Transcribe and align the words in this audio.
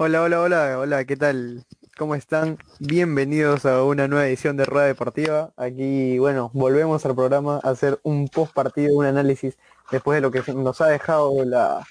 Hola, 0.00 0.22
hola, 0.22 0.40
hola, 0.40 0.78
hola, 0.78 1.04
¿qué 1.04 1.16
tal? 1.16 1.66
¿Cómo 1.98 2.14
están? 2.14 2.56
Bienvenidos 2.78 3.66
a 3.66 3.82
una 3.84 4.08
nueva 4.08 4.26
edición 4.26 4.56
de 4.56 4.64
Rueda 4.64 4.86
Deportiva. 4.86 5.52
Aquí, 5.58 6.18
bueno, 6.18 6.50
volvemos 6.54 7.04
al 7.04 7.14
programa 7.14 7.60
a 7.62 7.68
hacer 7.68 8.00
un 8.02 8.28
post 8.28 8.54
partido, 8.54 8.96
un 8.96 9.04
análisis 9.04 9.58
después 9.90 10.16
de 10.16 10.22
lo 10.22 10.30
que 10.30 10.42
nos 10.54 10.80
ha 10.80 10.86
dejado 10.86 11.44
la, 11.44 11.86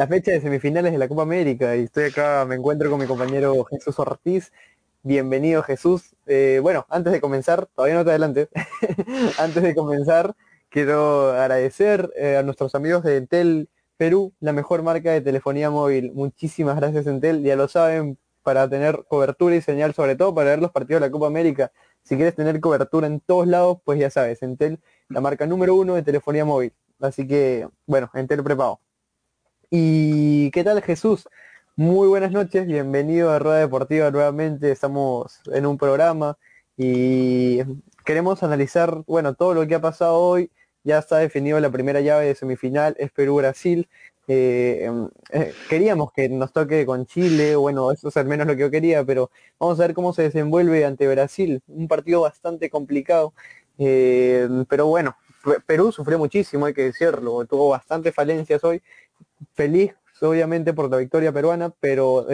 la 0.00 0.06
fecha 0.06 0.30
de 0.30 0.40
semifinales 0.40 0.92
de 0.92 0.98
la 0.98 1.08
Copa 1.08 1.20
América. 1.20 1.76
Y 1.76 1.82
estoy 1.82 2.04
acá, 2.04 2.46
me 2.48 2.54
encuentro 2.54 2.88
con 2.88 2.98
mi 2.98 3.06
compañero 3.06 3.62
Jesús 3.64 3.98
Ortiz. 3.98 4.50
Bienvenido 5.02 5.62
Jesús. 5.62 6.16
Eh, 6.24 6.58
bueno, 6.62 6.86
antes 6.88 7.12
de 7.12 7.20
comenzar, 7.20 7.66
todavía 7.74 7.96
no 7.96 8.04
te 8.06 8.08
adelante, 8.08 8.48
antes 9.38 9.62
de 9.62 9.74
comenzar, 9.74 10.34
quiero 10.70 11.32
agradecer 11.32 12.10
eh, 12.16 12.38
a 12.38 12.42
nuestros 12.42 12.74
amigos 12.74 13.02
de 13.02 13.18
Entel 13.18 13.68
Perú, 13.98 14.32
la 14.40 14.54
mejor 14.54 14.82
marca 14.82 15.12
de 15.12 15.20
telefonía 15.20 15.68
móvil. 15.68 16.12
Muchísimas 16.14 16.76
gracias 16.76 17.06
Entel, 17.06 17.42
ya 17.42 17.56
lo 17.56 17.68
saben, 17.68 18.16
para 18.42 18.70
tener 18.70 19.04
cobertura 19.06 19.54
y 19.54 19.60
señal, 19.60 19.92
sobre 19.92 20.16
todo 20.16 20.34
para 20.34 20.48
ver 20.48 20.60
los 20.60 20.70
partidos 20.70 21.02
de 21.02 21.08
la 21.08 21.12
Copa 21.12 21.26
América. 21.26 21.72
Si 22.04 22.16
quieres 22.16 22.34
tener 22.34 22.58
cobertura 22.60 23.06
en 23.06 23.20
todos 23.20 23.46
lados, 23.46 23.80
pues 23.84 23.98
ya 23.98 24.08
sabes, 24.08 24.42
Entel, 24.42 24.80
la 25.10 25.20
marca 25.20 25.46
número 25.46 25.74
uno 25.74 25.94
de 25.94 26.02
telefonía 26.02 26.46
móvil. 26.46 26.72
Así 27.00 27.26
que, 27.26 27.68
bueno, 27.84 28.10
Entel 28.14 28.42
preparado. 28.42 28.80
¿Y 29.72 30.50
qué 30.50 30.64
tal 30.64 30.82
Jesús? 30.82 31.28
Muy 31.76 32.08
buenas 32.08 32.32
noches, 32.32 32.66
bienvenido 32.66 33.30
a 33.30 33.38
Rueda 33.38 33.60
Deportiva 33.60 34.10
nuevamente. 34.10 34.72
Estamos 34.72 35.40
en 35.46 35.64
un 35.64 35.78
programa 35.78 36.36
y 36.76 37.60
queremos 38.04 38.42
analizar, 38.42 39.04
bueno, 39.06 39.34
todo 39.34 39.54
lo 39.54 39.66
que 39.68 39.76
ha 39.76 39.80
pasado 39.80 40.16
hoy 40.16 40.50
ya 40.82 40.98
está 40.98 41.18
definido 41.18 41.60
la 41.60 41.70
primera 41.70 42.00
llave 42.00 42.26
de 42.26 42.34
semifinal, 42.34 42.96
es 42.98 43.12
Perú-Brasil. 43.12 43.88
Eh, 44.26 44.80
em, 44.86 45.08
eh, 45.32 45.52
queríamos 45.68 46.12
que 46.12 46.28
nos 46.28 46.52
toque 46.52 46.84
con 46.84 47.06
Chile, 47.06 47.54
bueno, 47.54 47.92
eso 47.92 48.08
es 48.08 48.16
al 48.16 48.26
menos 48.26 48.48
lo 48.48 48.54
que 48.56 48.62
yo 48.62 48.70
quería, 48.72 49.04
pero 49.04 49.30
vamos 49.60 49.78
a 49.78 49.82
ver 49.86 49.94
cómo 49.94 50.12
se 50.12 50.22
desenvuelve 50.22 50.84
ante 50.84 51.06
Brasil. 51.06 51.62
Un 51.68 51.86
partido 51.86 52.22
bastante 52.22 52.70
complicado, 52.70 53.34
eh, 53.78 54.48
pero 54.68 54.86
bueno, 54.86 55.16
Perú 55.66 55.90
sufrió 55.92 56.18
muchísimo, 56.18 56.66
hay 56.66 56.74
que 56.74 56.82
decirlo, 56.84 57.44
tuvo 57.46 57.70
bastantes 57.70 58.14
falencias 58.14 58.62
hoy. 58.64 58.82
Feliz, 59.54 59.92
obviamente, 60.20 60.72
por 60.72 60.90
la 60.90 60.98
victoria 60.98 61.32
peruana, 61.32 61.72
pero, 61.80 62.26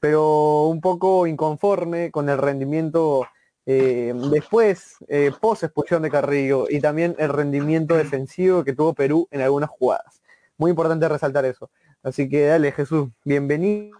pero 0.00 0.66
un 0.66 0.80
poco 0.80 1.26
inconforme 1.26 2.10
con 2.10 2.28
el 2.28 2.38
rendimiento 2.38 3.26
eh, 3.70 4.14
después, 4.30 4.96
eh, 5.08 5.30
post 5.38 5.64
expulsión 5.64 6.00
de 6.00 6.10
Carrillo 6.10 6.64
y 6.70 6.80
también 6.80 7.14
el 7.18 7.28
rendimiento 7.28 7.96
defensivo 7.96 8.64
que 8.64 8.72
tuvo 8.72 8.94
Perú 8.94 9.28
en 9.30 9.42
algunas 9.42 9.68
jugadas. 9.68 10.22
Muy 10.56 10.70
importante 10.70 11.06
resaltar 11.06 11.44
eso. 11.44 11.70
Así 12.02 12.30
que 12.30 12.46
dale, 12.46 12.72
Jesús, 12.72 13.10
bienvenido. 13.26 13.98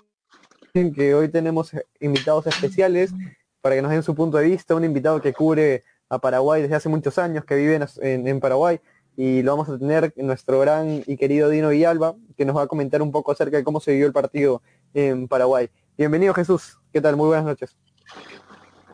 Que 0.73 1.15
hoy 1.15 1.29
tenemos 1.29 1.73
invitados 2.01 2.47
especiales 2.47 3.13
para 3.61 3.75
que 3.75 3.83
nos 3.83 3.91
den 3.91 4.03
su 4.03 4.15
punto 4.15 4.39
de 4.39 4.45
vista. 4.47 4.75
Un 4.75 4.85
invitado 4.85 5.21
que 5.21 5.35
cubre 5.35 5.83
a 6.09 6.19
Paraguay 6.19 6.63
desde 6.63 6.77
hace 6.77 6.89
muchos 6.89 7.19
años, 7.19 7.45
que 7.45 7.57
vive 7.57 7.79
en 8.01 8.41
Paraguay. 8.41 8.81
Y 9.21 9.43
lo 9.43 9.51
vamos 9.51 9.69
a 9.69 9.77
tener 9.77 10.15
nuestro 10.19 10.61
gran 10.61 11.03
y 11.05 11.17
querido 11.17 11.49
Dino 11.49 11.71
Villalba, 11.71 12.15
que 12.37 12.45
nos 12.45 12.57
va 12.57 12.63
a 12.63 12.67
comentar 12.69 13.03
un 13.03 13.11
poco 13.11 13.33
acerca 13.33 13.57
de 13.57 13.65
cómo 13.65 13.81
se 13.81 13.91
vivió 13.91 14.07
el 14.07 14.13
partido 14.13 14.63
en 14.95 15.27
Paraguay. 15.27 15.71
Bienvenido 15.97 16.33
Jesús, 16.35 16.79
¿qué 16.93 17.01
tal? 17.01 17.17
Muy 17.17 17.27
buenas 17.27 17.45
noches. 17.45 17.77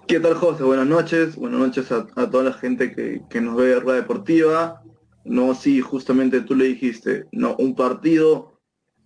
¿Qué 0.08 0.18
tal, 0.20 0.32
José? 0.32 0.62
Buenas 0.62 0.86
noches. 0.86 1.36
Buenas 1.36 1.60
noches 1.60 1.92
a, 1.92 2.06
toda 2.30 2.42
la 2.42 2.54
gente 2.54 2.90
que, 2.92 3.40
nos 3.42 3.54
ve 3.54 3.66
de 3.66 3.80
Rueda 3.80 4.00
Deportiva. 4.00 4.82
No, 5.26 5.54
sí, 5.54 5.82
justamente 5.82 6.40
tú 6.40 6.54
le 6.54 6.68
dijiste, 6.68 7.26
no, 7.30 7.54
un 7.58 7.74
partido 7.74 8.62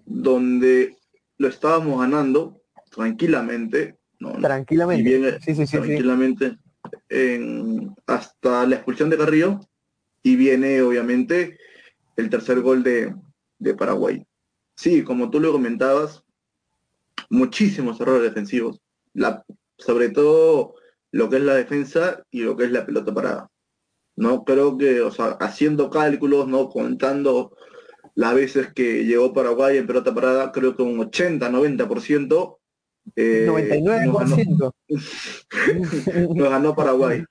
donde 0.07 0.99
lo 1.37 1.49
estábamos 1.49 2.01
ganando 2.01 2.63
tranquilamente. 2.93 3.99
No, 4.21 4.35
tranquilamente. 4.35 5.41
sí, 5.41 5.57
sí, 5.57 5.67
sí, 5.67 5.79
tranquilamente. 5.79 6.59
hasta 8.07 8.67
la 8.67 8.77
expulsión 8.77 9.11
de 9.11 9.19
Carrillo 9.19 9.61
y 10.29 10.37
viene 10.37 10.83
obviamente 10.83 11.59
el 12.17 12.29
tercer 12.29 12.61
gol 12.61 12.83
de, 12.83 13.15
de 13.59 13.75
Paraguay. 13.75 14.27
Sí, 14.77 15.03
como 15.03 15.31
tú 15.31 15.41
lo 15.41 15.53
comentabas, 15.53 16.23
muchísimos 17.31 17.99
errores 17.99 18.25
defensivos. 18.25 18.79
La, 19.15 19.43
sobre 19.79 20.11
todo 20.11 20.75
lo 21.13 21.31
que 21.31 21.37
es 21.37 21.43
la 21.43 21.55
defensa 21.55 22.23
y 22.31 22.43
lo 22.43 22.59
que 22.59 22.65
es 22.65 22.73
la 22.73 22.85
pelota 22.85 23.15
parada. 23.15 23.49
No 24.17 24.45
creo 24.45 24.77
que, 24.77 25.01
o 25.01 25.11
sea, 25.11 25.29
haciendo 25.41 25.89
cálculos, 25.89 26.47
no 26.47 26.69
contando 26.69 27.57
las 28.15 28.35
veces 28.35 28.71
que 28.75 29.07
llegó 29.07 29.33
Paraguay 29.33 29.79
en 29.79 29.87
pelota 29.87 30.15
parada, 30.15 30.53
creo 30.53 30.77
que 30.77 30.83
un 30.83 31.01
80, 31.01 31.49
90%. 31.49 32.59
Eh, 33.17 33.47
99%. 33.49 34.73
Nos 36.37 36.51
ganó, 36.51 36.75
Paraguay. 36.75 37.25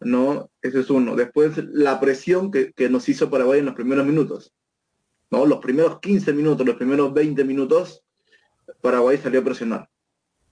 ¿No? 0.00 0.50
Ese 0.62 0.80
es 0.80 0.90
uno. 0.90 1.16
Después 1.16 1.58
la 1.72 2.00
presión 2.00 2.50
que, 2.50 2.72
que, 2.72 2.88
nos 2.88 3.08
hizo 3.08 3.30
Paraguay 3.30 3.60
en 3.60 3.66
los 3.66 3.74
primeros 3.74 4.06
minutos. 4.06 4.52
¿no? 5.30 5.46
Los 5.46 5.58
primeros 5.58 6.00
15 6.00 6.32
minutos, 6.32 6.66
los 6.66 6.76
primeros 6.76 7.12
20 7.12 7.44
minutos, 7.44 8.02
Paraguay 8.80 9.18
salió 9.18 9.40
a 9.40 9.44
presionar. 9.44 9.88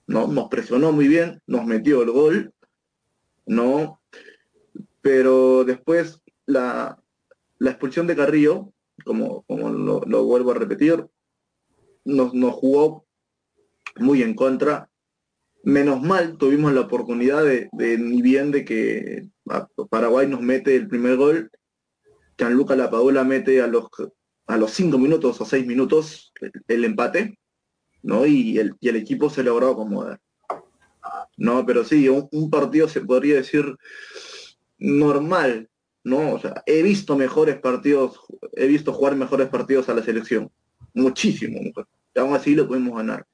¿no? 0.07 0.27
Nos 0.27 0.49
presionó 0.49 0.93
muy 0.93 1.09
bien, 1.09 1.41
nos 1.47 1.65
metió 1.65 2.03
el 2.03 2.11
gol, 2.11 2.55
¿no? 3.47 4.01
Pero 5.01 5.65
después 5.65 6.21
la, 6.47 7.01
expulsión 7.61 8.07
de 8.07 8.17
Carrillo, 8.17 8.73
como, 9.05 9.43
como 9.43 9.71
lo, 9.71 10.25
vuelvo 10.25 10.53
a 10.53 10.55
repetir, 10.55 11.07
nos, 12.05 12.35
nos 12.35 12.55
jugó 12.55 13.07
muy 13.97 14.23
en 14.23 14.35
contra. 14.35 14.91
Menos 15.63 16.03
mal 16.03 16.39
tuvimos 16.39 16.73
la 16.73 16.83
oportunidad 16.83 17.45
de, 17.45 17.69
ni 17.99 18.23
bien 18.23 18.53
de 18.53 18.65
que 18.65 19.29
Paraguay 19.91 20.27
nos 20.27 20.41
mete 20.41 20.77
el 20.77 20.89
primer 20.89 21.17
gol, 21.17 21.51
Gianluca 22.37 22.77
Lapadula 22.77 23.25
mete 23.25 23.63
a 23.63 23.67
los 23.67 23.89
a 24.47 24.57
los 24.57 24.71
cinco 24.73 24.99
minutos 24.99 25.41
o 25.41 25.45
seis 25.45 25.67
minutos 25.67 26.33
el 26.69 26.85
empate, 26.85 27.39
¿no? 28.03 28.27
Y 28.27 28.59
el, 28.59 28.75
y 28.81 28.89
el 28.89 28.97
equipo 28.97 29.29
se 29.29 29.43
logró 29.43 29.71
acomodar. 29.71 30.21
No, 31.37 31.67
pero 31.67 31.85
sí, 31.85 32.09
un, 32.09 32.51
partido 32.51 32.89
se 32.89 33.01
podría 33.01 33.37
decir 33.37 33.77
normal, 34.79 35.69
¿no? 36.05 36.33
O 36.33 36.39
sea, 36.39 36.63
he 36.67 36.83
visto 36.83 37.17
mejores 37.17 37.59
partidos, 37.59 38.21
he 38.53 38.67
visto 38.67 38.93
jugar 38.93 39.17
mejores 39.17 39.49
partidos 39.49 39.89
a 39.89 39.95
la 39.95 40.03
selección. 40.03 40.51
Muchísimo. 40.95 41.61
Y 42.15 42.19
aún 42.19 42.35
así 42.35 42.55
lo 42.55 42.67
pudimos 42.67 42.97
ganar. 42.97 43.27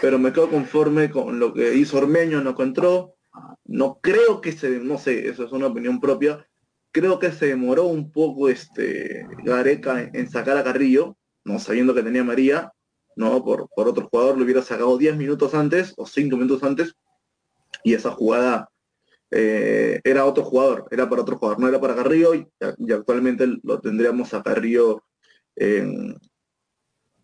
Pero 0.00 0.18
me 0.18 0.32
quedo 0.32 0.50
conforme 0.50 1.10
con 1.10 1.38
lo 1.38 1.54
que 1.54 1.74
hizo 1.74 1.96
Ormeño, 1.98 2.42
no 2.42 2.50
encontró. 2.50 3.13
No 3.64 3.98
creo 4.00 4.40
que 4.40 4.52
se, 4.52 4.78
no 4.80 4.98
sé, 4.98 5.28
eso 5.28 5.44
es 5.44 5.52
una 5.52 5.66
opinión 5.66 6.00
propia. 6.00 6.46
Creo 6.92 7.18
que 7.18 7.32
se 7.32 7.46
demoró 7.46 7.84
un 7.84 8.12
poco 8.12 8.48
este 8.48 9.26
Gareca 9.44 10.10
en, 10.12 10.30
sacar 10.30 10.56
a 10.56 10.64
Carrillo, 10.64 11.16
no 11.44 11.58
sabiendo 11.58 11.94
que 11.94 12.02
tenía 12.02 12.22
María, 12.22 12.72
¿no? 13.16 13.44
Por, 13.44 13.68
por 13.74 13.88
otro 13.88 14.08
jugador 14.08 14.38
lo 14.38 14.44
hubiera 14.44 14.62
sacado 14.62 14.96
10 14.96 15.16
minutos 15.16 15.54
antes 15.54 15.92
o 15.96 16.06
5 16.06 16.36
minutos 16.36 16.62
antes 16.62 16.94
y 17.82 17.94
esa 17.94 18.10
jugada 18.10 18.68
eh, 19.30 20.00
era 20.04 20.26
otro 20.26 20.44
jugador, 20.44 20.86
era 20.92 21.08
para 21.08 21.22
otro 21.22 21.36
jugador, 21.38 21.58
no 21.58 21.68
era 21.68 21.80
para 21.80 21.96
Carrillo 21.96 22.34
y, 22.34 22.46
actualmente 22.92 23.46
lo 23.64 23.80
tendríamos 23.80 24.32
a 24.32 24.42
Carrillo 24.42 25.02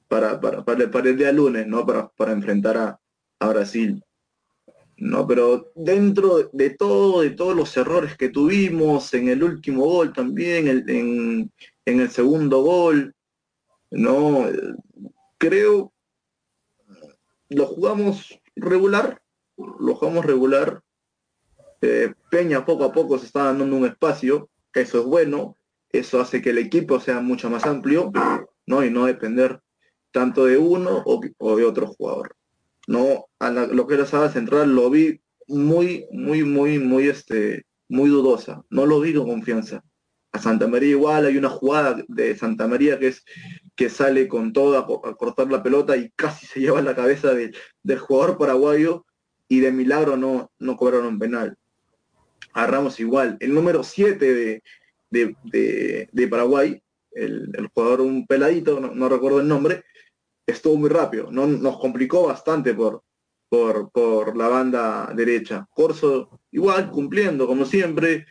para, 0.08 0.40
para, 0.40 0.64
para, 0.64 1.08
el 1.08 1.16
día 1.16 1.30
lunes, 1.30 1.68
¿no? 1.68 1.86
Para, 1.86 2.08
para 2.08 2.32
enfrentar 2.32 2.76
a, 3.38 3.48
Brasil. 3.48 4.02
¿No? 5.00 5.26
Pero 5.26 5.72
dentro 5.74 6.50
de 6.52 6.70
todo, 6.70 7.22
de 7.22 7.30
todos 7.30 7.56
los 7.56 7.76
errores 7.76 8.16
que 8.16 8.28
tuvimos 8.28 9.12
en 9.14 9.28
el 9.28 9.42
último 9.42 9.84
gol 9.84 10.12
también, 10.12 10.68
en, 10.86 11.50
el 11.84 12.10
segundo 12.10 12.62
gol, 12.62 13.14
¿no? 13.90 14.46
creo, 15.38 15.92
lo 17.48 17.66
jugamos 17.66 18.38
regular, 18.54 19.20
lo 19.56 19.94
jugamos 19.96 20.24
regular. 20.24 20.82
Eh, 21.80 22.12
Peña 22.30 22.64
poco 22.64 22.84
a 22.84 22.92
poco 22.92 23.18
se 23.18 23.26
está 23.26 23.44
dando 23.44 23.64
un 23.64 23.86
espacio, 23.86 24.50
eso 24.74 25.00
es 25.00 25.04
bueno, 25.04 25.56
eso 25.90 26.20
hace 26.20 26.42
que 26.42 26.50
el 26.50 26.58
equipo 26.58 27.00
sea 27.00 27.20
mucho 27.20 27.50
más 27.50 27.64
amplio, 27.64 28.12
¿no? 28.66 28.84
Y 28.84 28.90
no 28.90 29.06
depender 29.06 29.60
tanto 30.12 30.44
de 30.44 30.58
uno 30.58 31.02
o, 31.04 31.56
de 31.56 31.64
otro 31.64 31.86
jugador. 31.88 32.36
No, 32.90 33.26
a 33.38 33.50
lo 33.52 33.86
que 33.86 33.94
era 33.94 34.04
Sala 34.04 34.32
Central 34.32 34.74
lo 34.74 34.90
vi 34.90 35.20
muy, 35.46 36.06
muy, 36.10 36.42
muy, 36.42 36.80
muy, 36.80 37.06
este, 37.08 37.64
muy 37.88 38.10
dudosa. 38.10 38.64
No 38.68 38.84
lo 38.84 38.98
vi 38.98 39.14
con 39.14 39.28
confianza. 39.28 39.84
A 40.32 40.40
Santa 40.40 40.66
María 40.66 40.90
igual 40.90 41.24
hay 41.24 41.36
una 41.36 41.50
jugada 41.50 42.02
de 42.08 42.36
Santa 42.36 42.66
María 42.66 42.98
que 42.98 43.06
es 43.06 43.24
que 43.76 43.90
sale 43.90 44.26
con 44.26 44.52
todo 44.52 44.76
a, 44.76 45.16
cortar 45.16 45.52
la 45.52 45.62
pelota 45.62 45.96
y 45.96 46.10
casi 46.16 46.46
se 46.46 46.58
lleva 46.58 46.82
la 46.82 46.96
cabeza 46.96 47.32
del 47.32 47.98
jugador 48.00 48.36
paraguayo 48.36 49.06
y 49.46 49.60
de 49.60 49.70
milagro 49.70 50.16
no, 50.16 50.50
no 50.58 50.76
cobraron 50.76 51.20
penal. 51.20 51.56
A 52.54 52.66
Ramos 52.66 52.98
igual. 52.98 53.36
El 53.38 53.54
número 53.54 53.84
7 53.84 54.60
de, 55.10 56.28
Paraguay, 56.28 56.82
el, 57.12 57.70
jugador 57.72 58.00
un 58.00 58.26
peladito, 58.26 58.80
no, 58.80 59.08
recuerdo 59.08 59.38
el 59.38 59.46
nombre, 59.46 59.84
estuvo 60.50 60.76
muy 60.76 60.90
rápido. 60.90 61.30
No, 61.30 61.46
nos 61.46 61.78
complicó 61.78 62.26
bastante 62.26 62.74
por, 62.74 63.02
por, 63.48 63.90
por 63.90 64.36
la 64.36 64.48
banda 64.48 65.12
derecha. 65.14 65.66
Corso 65.70 66.40
igual, 66.50 66.90
cumpliendo 66.90 67.46
como 67.46 67.64
siempre. 67.64 68.26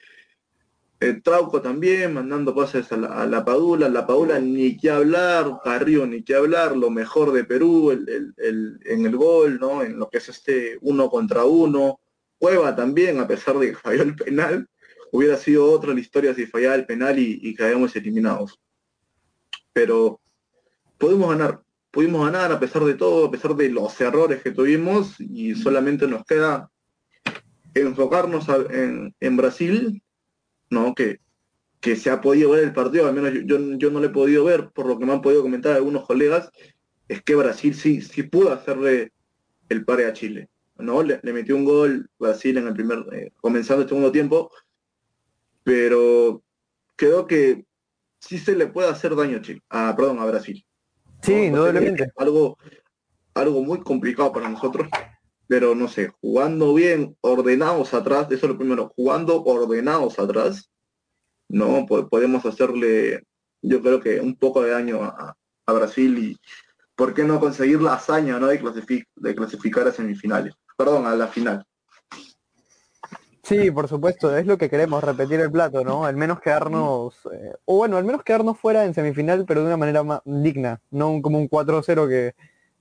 El 0.99 1.23
Trauco 1.23 1.61
también, 1.61 2.13
mandando 2.13 2.53
pases 2.53 2.91
a 2.91 2.97
la, 2.97 3.45
Padula, 3.45 3.87
la 3.87 4.05
Padula 4.05 4.37
ni 4.39 4.75
que 4.75 4.89
hablar, 4.89 5.59
Carrillo 5.63 6.05
ni 6.05 6.23
que 6.23 6.35
hablar, 6.35 6.75
lo 6.75 6.89
mejor 6.89 7.31
de 7.31 7.45
Perú 7.45 7.91
el, 7.91 8.33
en 8.83 9.05
el 9.05 9.15
gol, 9.15 9.59
¿no? 9.61 9.81
En 9.81 9.97
lo 9.97 10.09
que 10.09 10.17
es 10.17 10.27
este 10.27 10.77
uno 10.81 11.09
contra 11.09 11.45
uno. 11.45 12.01
Cueva 12.37 12.75
también, 12.75 13.19
a 13.19 13.27
pesar 13.27 13.57
de 13.59 13.69
que 13.69 13.77
falló 13.77 14.03
el 14.03 14.15
penal, 14.15 14.67
hubiera 15.13 15.37
sido 15.37 15.71
otra 15.71 15.93
la 15.93 15.99
historia 16.01 16.33
si 16.33 16.45
fallaba 16.45 16.75
el 16.75 16.85
penal 16.85 17.17
y, 17.17 17.39
y 17.43 17.55
caíamos 17.55 17.95
eliminados. 17.95 18.59
Pero 19.71 20.19
pudimos 20.97 21.29
ganar, 21.29 21.61
pudimos 21.91 22.25
ganar 22.25 22.51
a 22.51 22.59
pesar 22.59 22.83
de 22.83 22.95
todo, 22.95 23.25
a 23.25 23.31
pesar 23.31 23.55
de 23.55 23.69
los 23.69 23.99
errores 24.01 24.41
que 24.41 24.51
tuvimos 24.51 25.19
y 25.19 25.55
solamente 25.55 26.07
nos 26.07 26.23
queda 26.25 26.69
enfocarnos 27.73 28.47
en, 28.71 29.15
en 29.19 29.37
Brasil 29.37 30.01
¿no? 30.69 30.93
Que, 30.95 31.19
que 31.79 31.95
se 31.95 32.09
ha 32.09 32.21
podido 32.21 32.51
ver 32.51 32.63
el 32.63 32.73
partido, 32.73 33.07
al 33.07 33.13
menos 33.13 33.31
yo, 33.45 33.57
yo, 33.77 33.91
no 33.91 33.99
lo 33.99 34.07
he 34.07 34.09
podido 34.09 34.43
ver, 34.43 34.69
por 34.71 34.85
lo 34.85 34.99
que 34.99 35.05
me 35.05 35.13
han 35.13 35.21
podido 35.21 35.41
comentar 35.41 35.75
algunos 35.75 36.05
colegas, 36.05 36.51
es 37.07 37.21
que 37.23 37.35
Brasil 37.35 37.73
sí, 37.73 38.01
sí 38.01 38.23
pudo 38.23 38.51
hacerle 38.51 39.11
el 39.69 39.85
pare 39.85 40.05
a 40.05 40.13
Chile. 40.13 40.49
¿no? 40.77 41.03
Le, 41.03 41.19
metió 41.23 41.55
un 41.55 41.65
gol 41.65 42.09
Brasil 42.19 42.57
en 42.57 42.67
el 42.67 42.73
primer, 42.73 43.05
eh, 43.13 43.31
comenzando 43.41 43.83
el 43.83 43.89
segundo 43.89 44.11
tiempo, 44.11 44.51
pero 45.63 46.43
creo 46.95 47.27
que 47.27 47.65
sí 48.19 48.37
se 48.37 48.55
le 48.55 48.67
puede 48.67 48.89
hacer 48.89 49.15
daño 49.15 49.37
a 49.37 49.41
Chile, 49.41 49.61
a, 49.69 49.95
perdón, 49.95 50.19
a 50.19 50.25
Brasil. 50.25 50.65
Sí, 51.21 51.33
indudablemente. 51.33 52.11
Algo, 52.17 52.57
algo 53.33 53.63
muy 53.63 53.81
complicado 53.81 54.31
para 54.31 54.49
nosotros, 54.49 54.87
pero 55.47 55.75
no 55.75 55.87
sé, 55.87 56.11
jugando 56.21 56.73
bien, 56.73 57.17
ordenados 57.21 57.93
atrás, 57.93 58.27
eso 58.31 58.45
es 58.45 58.51
lo 58.51 58.57
primero, 58.57 58.93
jugando 58.95 59.43
ordenados 59.43 60.19
atrás, 60.19 60.69
no 61.49 61.85
podemos 61.87 62.45
hacerle, 62.45 63.23
yo 63.61 63.81
creo 63.81 63.99
que 63.99 64.19
un 64.19 64.35
poco 64.35 64.61
de 64.61 64.71
daño 64.71 65.03
a, 65.03 65.35
Brasil 65.71 66.17
y 66.17 66.37
por 66.95 67.13
qué 67.13 67.23
no 67.23 67.39
conseguir 67.39 67.79
la 67.79 67.93
hazaña 67.93 68.39
¿no? 68.39 68.47
de, 68.47 69.05
de 69.15 69.35
clasificar 69.35 69.87
a 69.87 69.91
semifinales, 69.91 70.55
perdón, 70.75 71.05
a 71.05 71.15
la 71.15 71.27
final. 71.27 71.63
Sí, 73.49 73.71
por 73.71 73.87
supuesto, 73.87 74.37
es 74.37 74.45
lo 74.45 74.59
que 74.59 74.69
queremos, 74.69 75.03
repetir 75.03 75.39
el 75.39 75.51
plato, 75.51 75.83
¿no? 75.83 76.05
Al 76.05 76.15
menos 76.15 76.39
quedarnos, 76.39 77.15
eh, 77.33 77.55
o 77.65 77.77
bueno, 77.77 77.97
al 77.97 78.03
menos 78.03 78.21
quedarnos 78.23 78.59
fuera 78.59 78.85
en 78.85 78.93
semifinal, 78.93 79.43
pero 79.47 79.61
de 79.61 79.65
una 79.65 79.77
manera 79.77 80.03
más 80.03 80.21
digna, 80.23 80.81
no 80.91 81.19
como 81.23 81.39
un 81.39 81.49
4-0 81.49 82.07
que, 82.07 82.35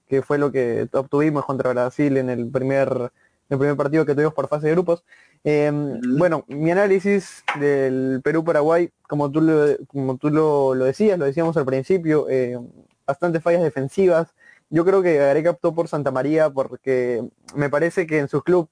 que 0.07 0.21
fue 0.21 0.37
lo 0.37 0.53
que 0.53 0.87
obtuvimos 0.93 1.47
contra 1.47 1.71
Brasil 1.73 2.19
en 2.19 2.29
el 2.29 2.51
primer, 2.51 3.11
el 3.49 3.59
primer 3.59 3.77
partido 3.79 4.05
que 4.05 4.13
tuvimos 4.15 4.35
por 4.35 4.49
fase 4.49 4.67
de 4.67 4.75
grupos. 4.75 5.05
Em, 5.43 6.01
bueno, 6.19 6.45
mi 6.49 6.71
análisis 6.71 7.45
del 7.59 8.21
Perú-Paraguay, 8.23 8.91
como 9.09 9.31
tú, 9.31 9.41
lo, 9.41 9.75
como 9.87 10.19
tú 10.19 10.29
lo, 10.29 10.75
decías, 10.75 11.19
lo 11.19 11.25
decíamos 11.25 11.57
al 11.57 11.65
principio, 11.65 12.29
eh, 12.29 12.59
bastantes 13.07 13.43
fallas 13.43 13.63
defensivas. 13.63 14.35
Yo 14.69 14.85
creo 14.85 15.01
que 15.01 15.17
Gareca 15.17 15.51
optó 15.51 15.75
por 15.75 15.89
Santa 15.89 16.11
María 16.11 16.51
porque 16.51 17.25
me 17.55 17.71
parece 17.71 18.07
que 18.07 18.19
en 18.19 18.29
su 18.29 18.43
club 18.43 18.69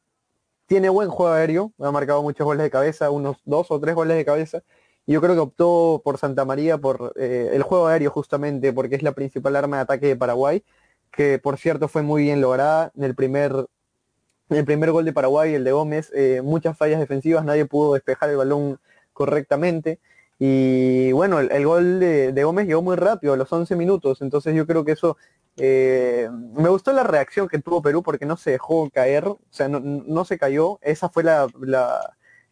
tiene 0.66 0.88
buen 0.88 1.08
juego 1.08 1.32
aéreo, 1.32 1.72
ha 1.80 1.90
marcado 1.90 2.22
muchos 2.22 2.44
goles 2.44 2.62
de 2.62 2.70
cabeza, 2.70 3.10
unos 3.10 3.38
dos 3.44 3.70
o 3.70 3.80
tres 3.80 3.94
goles 3.94 4.16
de 4.16 4.24
cabeza. 4.24 4.62
Y 5.06 5.12
yo 5.12 5.20
creo 5.20 5.34
que 5.34 5.40
optó 5.40 6.02
por 6.04 6.18
Santa 6.18 6.44
María 6.44 6.78
por 6.78 7.12
eh, 7.16 7.50
el 7.52 7.62
juego 7.62 7.86
aéreo 7.86 8.10
justamente, 8.10 8.72
porque 8.72 8.96
es 8.96 9.02
la 9.02 9.12
principal 9.12 9.56
arma 9.56 9.76
de 9.76 9.82
ataque 9.84 10.06
de 10.08 10.16
Paraguay 10.16 10.64
que 11.16 11.38
por 11.38 11.58
cierto 11.58 11.88
fue 11.88 12.02
muy 12.02 12.22
bien 12.24 12.40
lograda. 12.40 12.92
En 12.96 13.04
el 13.04 13.14
primer, 13.14 13.66
el 14.50 14.64
primer 14.64 14.92
gol 14.92 15.04
de 15.04 15.12
Paraguay, 15.12 15.54
el 15.54 15.64
de 15.64 15.72
Gómez, 15.72 16.12
eh, 16.14 16.42
muchas 16.44 16.76
fallas 16.76 17.00
defensivas, 17.00 17.44
nadie 17.44 17.66
pudo 17.66 17.94
despejar 17.94 18.30
el 18.30 18.36
balón 18.36 18.78
correctamente. 19.12 19.98
Y 20.38 21.12
bueno, 21.12 21.40
el, 21.40 21.66
gol 21.66 21.98
de, 21.98 22.44
Gómez 22.44 22.66
llegó 22.66 22.82
muy 22.82 22.96
rápido, 22.96 23.32
a 23.32 23.36
los 23.38 23.50
11 23.50 23.74
minutos, 23.74 24.20
entonces 24.20 24.54
yo 24.54 24.66
creo 24.66 24.84
que 24.84 24.92
eso, 24.92 25.16
eh, 25.56 26.28
me 26.30 26.68
gustó 26.68 26.92
la 26.92 27.02
reacción 27.02 27.48
que 27.48 27.58
tuvo 27.58 27.82
Perú 27.82 28.02
porque 28.02 28.26
no 28.26 28.36
se 28.36 28.52
dejó 28.52 28.90
caer, 28.90 29.26
o 29.26 29.38
sea, 29.50 29.68
no, 29.68 30.24
se 30.24 30.38
cayó, 30.38 30.78
esa 30.82 31.08
fue 31.08 31.22
la, 31.22 31.46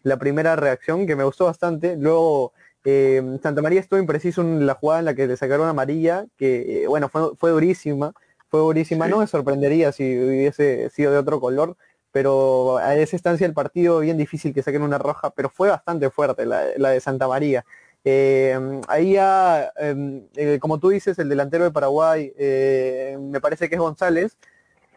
la, 0.02 0.16
primera 0.18 0.56
reacción 0.56 1.06
que 1.06 1.16
me 1.16 1.24
gustó 1.24 1.46
bastante. 1.46 1.96
Luego 1.96 2.52
eh, 2.84 3.22
Santa 3.42 3.62
María 3.62 3.80
estuvo 3.80 4.00
impreciso 4.00 4.42
en 4.42 4.66
la 4.66 4.74
jugada 4.74 5.00
en 5.00 5.04
la 5.06 5.14
que 5.14 5.26
le 5.26 5.36
sacaron 5.36 5.68
amarilla, 5.68 6.26
que 6.36 6.86
bueno, 6.88 7.08
fue, 7.08 7.36
fue 7.36 7.50
durísima 7.50 8.14
fue 8.54 8.62
buenísima. 8.62 9.08
No 9.08 9.18
me 9.18 9.26
sorprendería 9.26 9.90
si 9.90 10.16
hubiese 10.16 10.88
sido 10.90 11.10
de 11.10 11.18
otro 11.18 11.40
color, 11.40 11.76
pero 12.12 12.76
a 12.76 12.94
esa 12.94 13.16
instancia 13.16 13.44
del 13.48 13.52
partido 13.52 13.98
bien 13.98 14.16
difícil 14.16 14.54
que 14.54 14.62
saquen 14.62 14.82
una 14.82 14.96
roja, 14.96 15.30
pero 15.30 15.50
fue 15.50 15.70
bastante 15.70 16.08
fuerte 16.08 16.46
la, 16.46 16.60
de 16.90 17.00
Santa 17.00 17.26
María. 17.26 17.64
Eh, 18.04 18.58
ahí 18.88 19.14
ya, 19.14 19.72
em, 19.76 20.26
eh, 20.36 20.58
como 20.60 20.78
tú 20.78 20.90
dices, 20.90 21.18
el 21.18 21.28
delantero 21.28 21.64
de 21.64 21.70
Paraguay, 21.70 22.32
eh, 22.36 23.16
me 23.20 23.40
parece 23.40 23.68
que 23.68 23.76
es 23.76 23.80
González, 23.80 24.36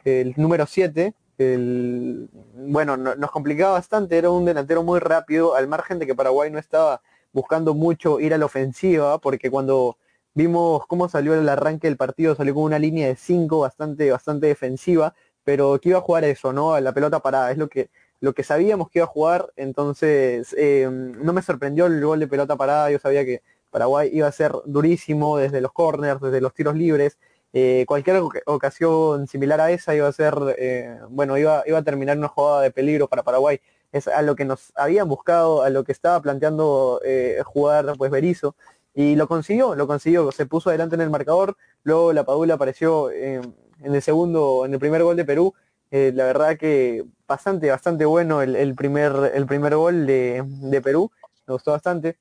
el 0.04 0.34
número 0.38 0.66
7, 0.66 1.14
bueno, 1.38 2.98
nos 2.98 3.32
complicaba 3.32 3.74
bastante, 3.74 4.18
era 4.18 4.30
un 4.32 4.46
delantero 4.46 4.84
muy 4.84 5.00
rápido, 5.00 5.56
al 5.56 5.68
margen 5.68 6.00
de 6.00 6.08
que 6.08 6.16
Paraguay 6.16 6.50
no 6.52 6.60
estaba 6.60 7.02
buscando 7.32 7.74
mucho 7.76 8.20
ir 8.20 8.34
a 8.34 8.38
la 8.38 8.46
ofensiva, 8.46 9.20
porque 9.20 9.52
cuando 9.52 9.98
Vimos 10.38 10.86
cómo 10.86 11.10
salió 11.10 11.34
el 11.34 11.50
arranque 11.50 11.88
del 11.88 11.98
partido, 11.98 12.36
salió 12.36 12.54
con 12.54 12.62
una 12.66 12.78
línea 12.78 13.08
de 13.08 13.16
5 13.16 13.58
bastante, 13.62 14.12
bastante 14.12 14.46
defensiva, 14.46 15.16
pero 15.44 15.80
que 15.82 15.90
iba 15.90 15.98
a 15.98 16.02
jugar 16.02 16.26
eso, 16.26 16.54
¿no? 16.54 16.80
La 16.80 16.94
pelota 16.94 17.22
parada, 17.22 17.50
es 17.52 17.58
lo 17.58 17.70
que, 17.70 17.90
lo 18.20 18.34
que 18.34 18.44
sabíamos 18.44 18.90
que 18.90 19.00
iba 19.00 19.06
a 19.06 19.10
jugar, 19.10 19.52
entonces 19.56 20.54
em, 20.58 21.12
no 21.24 21.34
me 21.34 21.42
sorprendió 21.42 21.86
el 21.86 22.04
gol 22.04 22.20
de 22.20 22.28
pelota 22.28 22.56
parada, 22.56 22.92
yo 22.92 23.00
sabía 23.00 23.26
que 23.26 23.42
Paraguay 23.70 24.10
iba 24.12 24.28
a 24.28 24.32
ser 24.32 24.54
durísimo 24.66 25.38
desde 25.38 25.62
los 25.62 25.72
corners, 25.72 26.22
desde 26.22 26.42
los 26.42 26.54
tiros 26.54 26.76
libres, 26.76 27.18
eh, 27.54 27.86
cualquier 27.88 28.22
ocasión 28.46 29.28
similar 29.28 29.62
a 29.62 29.72
esa 29.72 29.96
iba 29.96 30.08
a 30.08 30.12
ser, 30.12 30.36
eh, 30.58 31.00
bueno, 31.10 31.38
iba, 31.38 31.64
iba 31.66 31.78
a 31.78 31.84
terminar 31.84 32.18
una 32.18 32.28
jugada 32.28 32.62
de 32.62 32.72
peligro 32.72 33.08
para 33.08 33.24
Paraguay, 33.24 33.60
es 33.92 34.08
a 34.08 34.22
lo 34.22 34.36
que 34.36 34.46
nos 34.46 34.74
habían 34.76 35.08
buscado, 35.08 35.64
a 35.64 35.70
lo 35.70 35.84
que 35.84 35.92
estaba 35.92 36.22
planteando 36.22 37.00
eh, 37.06 37.42
jugar 37.46 37.94
pues 37.98 38.12
Berizzo, 38.12 38.56
y 38.94 39.16
lo 39.16 39.28
consiguió, 39.28 39.76
lo 39.76 39.88
consiguió, 39.88 40.32
se 40.32 40.46
puso 40.46 40.70
adelante 40.70 40.96
en 40.96 41.02
el 41.02 41.10
marcador, 41.10 41.56
luego 41.84 42.14
la 42.14 42.24
Padula 42.24 42.56
apareció 42.56 43.12
en 43.12 43.54
el 43.82 44.02
segundo, 44.02 44.66
en 44.66 44.74
el 44.74 44.80
primer 44.80 45.04
gol 45.04 45.16
de 45.16 45.26
Perú, 45.26 45.54
eh, 45.92 46.12
la 46.14 46.26
verdad 46.26 46.58
que 46.58 47.06
bastante, 47.28 47.70
bastante 47.70 48.06
bueno 48.06 48.42
el, 48.42 48.76
primer, 48.76 49.32
el 49.34 49.46
primer 49.46 49.76
gol 49.76 50.06
de, 50.06 50.82
Perú, 50.84 51.12
me 51.48 51.54
gustó 51.54 51.72
bastante. 51.72 52.18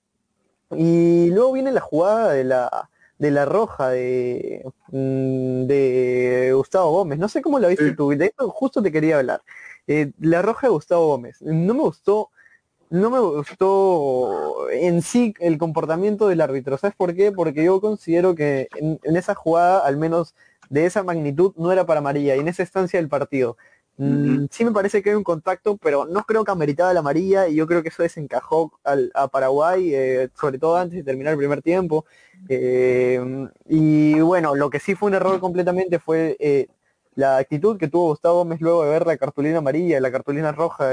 Y 0.71 1.31
luego 1.31 1.53
viene 1.53 1.73
la 1.73 1.81
jugada 1.81 2.33
de 2.33 2.45
la, 2.45 2.91
de 3.19 3.31
la 3.31 3.45
roja 3.45 3.91
de, 3.91 4.65
mm, 4.89 5.67
de 5.67 6.53
Gustavo 6.55 6.91
Gómez. 6.93 7.19
No 7.19 7.29
sé 7.29 7.43
cómo 7.43 7.59
lo 7.59 7.69
viste 7.69 7.93
tú, 7.93 8.11
de 8.11 8.27
esto 8.27 8.51
justo 8.51 8.83
te 8.83 8.93
quería 8.93 9.19
hablar. 9.19 9.43
Eh, 9.87 10.13
la 10.21 10.43
roja 10.43 10.67
de 10.67 10.73
Gustavo 10.73 11.07
Gómez. 11.09 11.41
No 11.43 11.75
me 11.75 11.81
gustó 11.81 12.31
no 12.91 13.11
me 13.11 13.19
gustó 13.19 14.71
en 14.71 15.03
sí 15.03 15.35
el 15.41 15.59
comportamiento 15.59 16.29
del 16.29 16.41
árbitro. 16.41 16.79
¿Sabes 16.79 16.97
por 16.97 17.15
qué? 17.15 17.33
Porque 17.33 17.65
yo 17.65 17.81
considero 17.81 18.35
que 18.35 18.69
en, 18.77 19.17
esa 19.17 19.35
jugada, 19.35 19.81
al 19.81 19.97
menos 19.97 20.35
de 20.71 20.87
esa 20.87 21.03
magnitud, 21.03 21.53
no 21.57 21.73
era 21.73 21.87
para 21.87 22.01
María 22.01 22.37
y 22.37 22.41
en 22.41 22.49
esa 22.49 22.63
estancia 22.63 22.99
del 22.99 23.09
partido. 23.09 23.57
Mm, 23.99 24.47
sí 24.51 24.63
me 24.65 24.73
parece 24.73 25.03
que 25.03 25.11
hay 25.11 25.17
un 25.17 25.25
contacto, 25.25 25.79
pero 25.79 26.05
no 26.05 26.25
creo 26.25 26.45
que 26.45 26.51
ameritaba 26.51 26.93
la 26.93 27.01
amarilla 27.01 27.49
y 27.49 27.55
yo 27.55 27.67
creo 27.67 27.83
que 27.83 27.89
eso 27.89 28.03
desencajó 28.03 28.79
al, 28.85 29.11
a 29.15 29.29
Paraguay, 29.29 29.95
eh, 29.95 30.29
sobre 30.35 30.59
todo 30.59 30.77
antes 30.77 30.99
de 30.99 31.05
terminar 31.05 31.33
el 31.33 31.39
primer 31.39 31.63
tiempo. 31.63 32.05
Eh, 32.49 33.49
y 33.67 34.21
bueno, 34.21 34.55
lo 34.55 34.69
que 34.69 34.81
sí 34.81 34.95
fue 34.95 35.09
un 35.09 35.15
error 35.15 35.41
completamente 35.41 35.99
fue 35.99 36.37
eh, 36.39 36.69
la 37.15 37.39
actitud 37.39 37.79
que 37.79 37.89
tuvo 37.89 38.09
Gustavo 38.09 38.39
Gómez 38.39 38.61
luego 38.61 38.85
de 38.85 38.91
ver 38.91 39.07
la 39.07 39.17
cartulina 39.17 39.59
amarilla, 39.59 39.99
la 40.01 40.13
cartulina 40.13 40.53
roja 40.53 40.91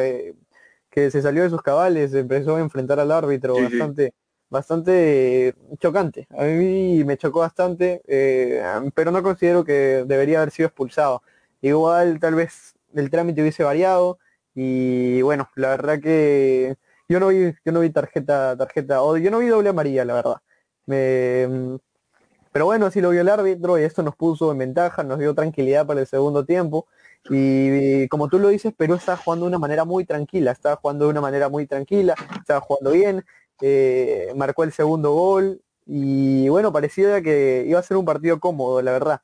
que 0.90 1.10
se 1.12 1.22
salió 1.22 1.44
de 1.44 1.50
sus 1.50 1.62
cabales, 1.62 2.14
empezó 2.14 2.56
a 2.56 2.62
enfrentar 2.62 3.00
al 3.00 3.12
árbitro 3.12 3.56
bastante, 3.56 4.14
bastante 4.54 5.56
chocante. 5.80 6.28
A 6.38 6.44
mí 6.46 7.04
me 7.04 7.18
chocó 7.18 7.40
bastante, 7.40 8.02
eh, 8.08 8.64
pero 8.96 9.12
no 9.12 9.22
considero 9.24 9.66
que 9.66 10.06
debería 10.08 10.38
haber 10.40 10.52
sido 10.52 10.68
expulsado. 10.68 11.24
Igual 11.62 12.20
tal 12.20 12.36
vez 12.36 12.76
el 12.96 13.10
trámite 13.10 13.42
hubiese 13.42 13.64
variado 13.64 14.20
y 14.56 15.22
bueno, 15.24 15.50
la 15.56 15.70
verdad 15.70 16.00
que 16.00 16.78
yo 17.10 17.20
no 17.20 17.28
vi, 17.30 17.54
yo 17.66 17.72
no 17.72 17.82
vi 17.82 17.90
tarjeta, 17.90 18.56
tarjeta, 18.58 19.04
o 19.04 19.18
yo 19.18 19.32
no 19.32 19.40
vi 19.40 19.48
doble 19.48 19.70
amarilla, 19.70 20.06
la 20.06 20.14
verdad. 20.14 20.36
Me, 20.86 21.80
Pero 22.52 22.66
bueno, 22.66 22.92
sí 22.92 23.02
lo 23.02 23.10
vio 23.12 23.22
el 23.22 23.30
árbitro 23.30 23.80
y 23.80 23.84
esto 23.84 24.04
nos 24.04 24.16
puso 24.16 24.52
en 24.52 24.60
ventaja, 24.60 25.04
nos 25.04 25.20
dio 25.20 25.34
tranquilidad 25.36 25.88
para 25.88 26.02
el 26.02 26.08
segundo 26.08 26.46
tiempo. 26.46 26.88
Y, 27.30 28.08
como 28.10 28.28
tú 28.28 28.38
lo 28.40 28.50
dices, 28.50 28.74
Perú 28.76 28.96
está 28.96 29.16
jugando 29.18 29.46
de 29.46 29.50
una 29.50 29.60
manera 29.60 29.86
muy 29.86 30.06
tranquila, 30.06 30.52
está 30.52 30.76
jugando 30.76 31.06
de 31.06 31.12
una 31.12 31.22
manera 31.22 31.50
muy 31.50 31.66
tranquila, 31.68 32.16
está 32.38 32.60
jugando 32.60 32.92
bien, 32.92 33.24
eh, 33.62 34.32
marcó 34.36 34.64
el 34.64 34.72
segundo 34.72 35.14
gol 35.14 35.62
y 35.86 36.48
bueno, 36.50 36.72
parecía 36.72 37.22
que 37.22 37.66
iba 37.68 37.80
a 37.80 37.84
ser 37.84 37.98
un 37.98 38.06
partido 38.06 38.40
cómodo, 38.40 38.82
la 38.82 38.92
verdad. 38.92 39.22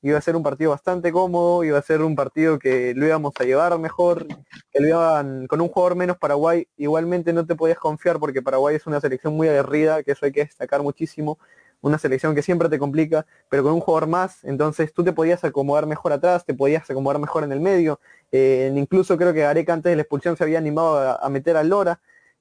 Iba 0.00 0.18
a 0.18 0.20
ser 0.22 0.36
un 0.36 0.44
partido 0.44 0.70
bastante 0.70 1.10
cómodo, 1.10 1.64
iba 1.64 1.76
a 1.78 1.82
ser 1.82 2.02
un 2.02 2.14
partido 2.14 2.58
que 2.58 2.94
lo 2.94 3.06
íbamos 3.06 3.32
a 3.38 3.44
llevar 3.44 3.76
mejor, 3.78 4.26
que 4.70 4.80
lo 4.80 4.88
iban 4.88 5.46
con 5.48 5.60
un 5.60 5.68
jugador 5.68 5.96
menos 5.96 6.18
Paraguay. 6.18 6.68
Igualmente 6.76 7.32
no 7.32 7.46
te 7.46 7.56
podías 7.56 7.78
confiar 7.78 8.20
porque 8.20 8.40
Paraguay 8.40 8.76
es 8.76 8.86
una 8.86 9.00
selección 9.00 9.34
muy 9.34 9.48
aguerrida, 9.48 10.02
que 10.04 10.12
eso 10.12 10.24
hay 10.24 10.32
que 10.32 10.44
destacar 10.44 10.82
muchísimo 10.82 11.38
una 11.80 11.98
selección 11.98 12.34
que 12.34 12.42
siempre 12.42 12.68
te 12.68 12.78
complica, 12.78 13.26
pero 13.48 13.62
con 13.62 13.72
un 13.72 13.80
jugador 13.80 14.08
más, 14.08 14.44
entonces 14.44 14.92
tú 14.92 15.04
te 15.04 15.12
podías 15.12 15.44
acomodar 15.44 15.86
mejor 15.86 16.12
atrás, 16.12 16.44
te 16.44 16.54
podías 16.54 16.88
acomodar 16.90 17.20
mejor 17.20 17.44
en 17.44 17.52
el 17.52 17.60
medio, 17.60 18.00
eh, 18.32 18.72
incluso 18.74 19.16
creo 19.16 19.32
que 19.32 19.40
Gareca 19.40 19.72
antes 19.72 19.90
de 19.90 19.96
la 19.96 20.02
expulsión 20.02 20.36
se 20.36 20.44
había 20.44 20.58
animado 20.58 21.18
a, 21.20 21.28
meter 21.28 21.56
a 21.56 21.62
Lora, 21.62 22.00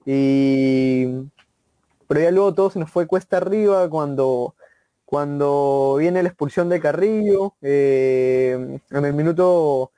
y 0.10 1.06
pero 2.08 2.22
ya 2.22 2.32
luego 2.32 2.54
todo 2.54 2.70
se 2.70 2.80
nos 2.80 2.90
fue 2.90 3.08
cuesta 3.08 3.38
arriba 3.38 3.90
cuando 3.90 4.56
cuando 5.04 5.98
viene 6.00 6.24
la 6.24 6.30
expulsión 6.30 6.70
de 6.70 6.80
Carrillo, 6.80 7.56
eh, 7.62 8.80
en 8.90 9.06
el 9.06 9.14
minuto 9.14 9.92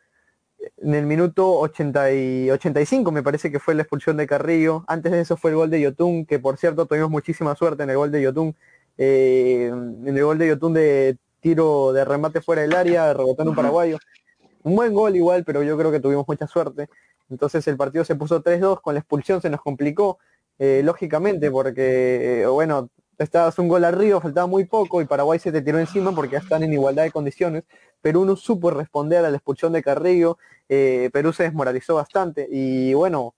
en 0.77 0.95
el 0.95 1.05
minuto 1.05 1.59
80 1.59 2.11
y 2.13 2.49
85 2.49 3.11
me 3.11 3.21
parece 3.21 3.51
que 3.51 3.59
fue 3.59 3.75
la 3.75 3.83
expulsión 3.83 4.17
de 4.17 4.25
Carrillo. 4.25 4.83
Antes 4.87 5.11
de 5.11 5.21
eso 5.21 5.37
fue 5.37 5.51
el 5.51 5.57
gol 5.57 5.69
de 5.69 5.81
Yotun, 5.81 6.25
que 6.25 6.39
por 6.39 6.57
cierto 6.57 6.87
tuvimos 6.87 7.11
muchísima 7.11 7.55
suerte 7.55 7.83
en 7.83 7.91
el 7.91 7.97
gol 7.97 8.11
de 8.11 8.23
Yotun. 8.23 8.55
Eh, 8.97 9.67
en 9.71 10.17
el 10.17 10.23
gol 10.23 10.39
de 10.39 10.47
Yotun 10.47 10.73
de 10.73 11.17
tiro 11.39 11.93
de 11.93 12.03
remate 12.03 12.41
fuera 12.41 12.63
del 12.63 12.73
área, 12.75 13.13
rebotando 13.13 13.51
un 13.51 13.55
paraguayo. 13.55 13.99
Un 14.63 14.75
buen 14.75 14.93
gol 14.93 15.15
igual, 15.15 15.43
pero 15.45 15.63
yo 15.63 15.77
creo 15.77 15.91
que 15.91 15.99
tuvimos 15.99 16.27
mucha 16.27 16.47
suerte. 16.47 16.89
Entonces 17.29 17.67
el 17.67 17.77
partido 17.77 18.03
se 18.05 18.15
puso 18.15 18.41
3-2, 18.41 18.81
con 18.81 18.93
la 18.95 18.99
expulsión 19.01 19.41
se 19.41 19.49
nos 19.49 19.61
complicó, 19.61 20.19
eh, 20.57 20.81
lógicamente, 20.83 21.51
porque, 21.51 22.41
eh, 22.41 22.47
bueno, 22.47 22.89
estabas 23.17 23.57
un 23.59 23.67
gol 23.67 23.83
arriba, 23.85 24.21
faltaba 24.21 24.47
muy 24.47 24.65
poco 24.65 25.01
y 25.01 25.05
Paraguay 25.05 25.39
se 25.39 25.51
te 25.51 25.61
tiró 25.61 25.79
encima 25.79 26.13
porque 26.13 26.33
ya 26.33 26.39
están 26.39 26.63
en 26.63 26.73
igualdad 26.73 27.03
de 27.03 27.11
condiciones. 27.11 27.63
Perú 28.01 28.25
no 28.25 28.35
supo 28.35 28.71
responder 28.71 29.25
a 29.25 29.29
la 29.29 29.37
expulsión 29.37 29.73
de 29.73 29.83
Carrillo, 29.83 30.37
Perú 30.67 31.33
se 31.33 31.43
desmoralizó 31.43 31.95
bastante 31.95 32.47
y 32.49 32.93
bueno, 32.93 33.35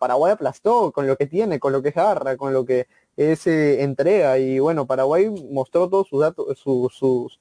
Paraguay 0.00 0.32
aplastó 0.32 0.90
con 0.92 1.06
lo 1.06 1.16
que 1.16 1.26
tiene, 1.26 1.60
con 1.60 1.72
lo 1.72 1.82
que 1.82 1.90
es 1.90 1.94
garra, 1.94 2.36
con 2.36 2.52
lo 2.52 2.64
que 2.64 2.88
es 3.16 3.46
entrega 3.46 4.38
y 4.38 4.58
bueno, 4.58 4.86
Paraguay 4.86 5.30
mostró 5.50 5.88
todos 5.88 6.08
sus 6.08 6.20
datos, 6.20 6.58
sus, 6.58 7.40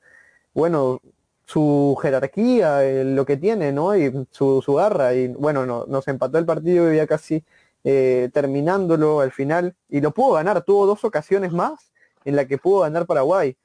bueno, 0.53 1.01
su 1.49 1.97
jerarquía, 1.99 2.85
eh, 2.85 3.03
lo 3.03 3.25
que 3.25 3.35
tiene, 3.35 3.71
¿no? 3.71 3.97
Y 3.97 4.11
su, 4.29 4.61
su 4.61 4.75
garra 4.75 5.15
y 5.15 5.29
bueno, 5.29 5.65
no, 5.65 5.85
nos 5.87 6.07
empató 6.07 6.37
el 6.37 6.45
partido 6.45 6.93
y 6.93 6.97
ya 6.97 7.07
casi 7.07 7.43
eh, 7.83 8.29
terminándolo 8.31 9.19
al 9.21 9.31
final 9.31 9.73
y 9.89 9.99
lo 9.99 10.11
pudo 10.11 10.33
ganar, 10.33 10.61
tuvo 10.61 10.85
dos 10.85 11.03
ocasiones 11.03 11.51
más 11.51 11.91
en 12.23 12.35
la 12.35 12.45
que 12.45 12.59
pudo 12.59 12.81
ganar 12.81 13.07
Paraguay. 13.07 13.57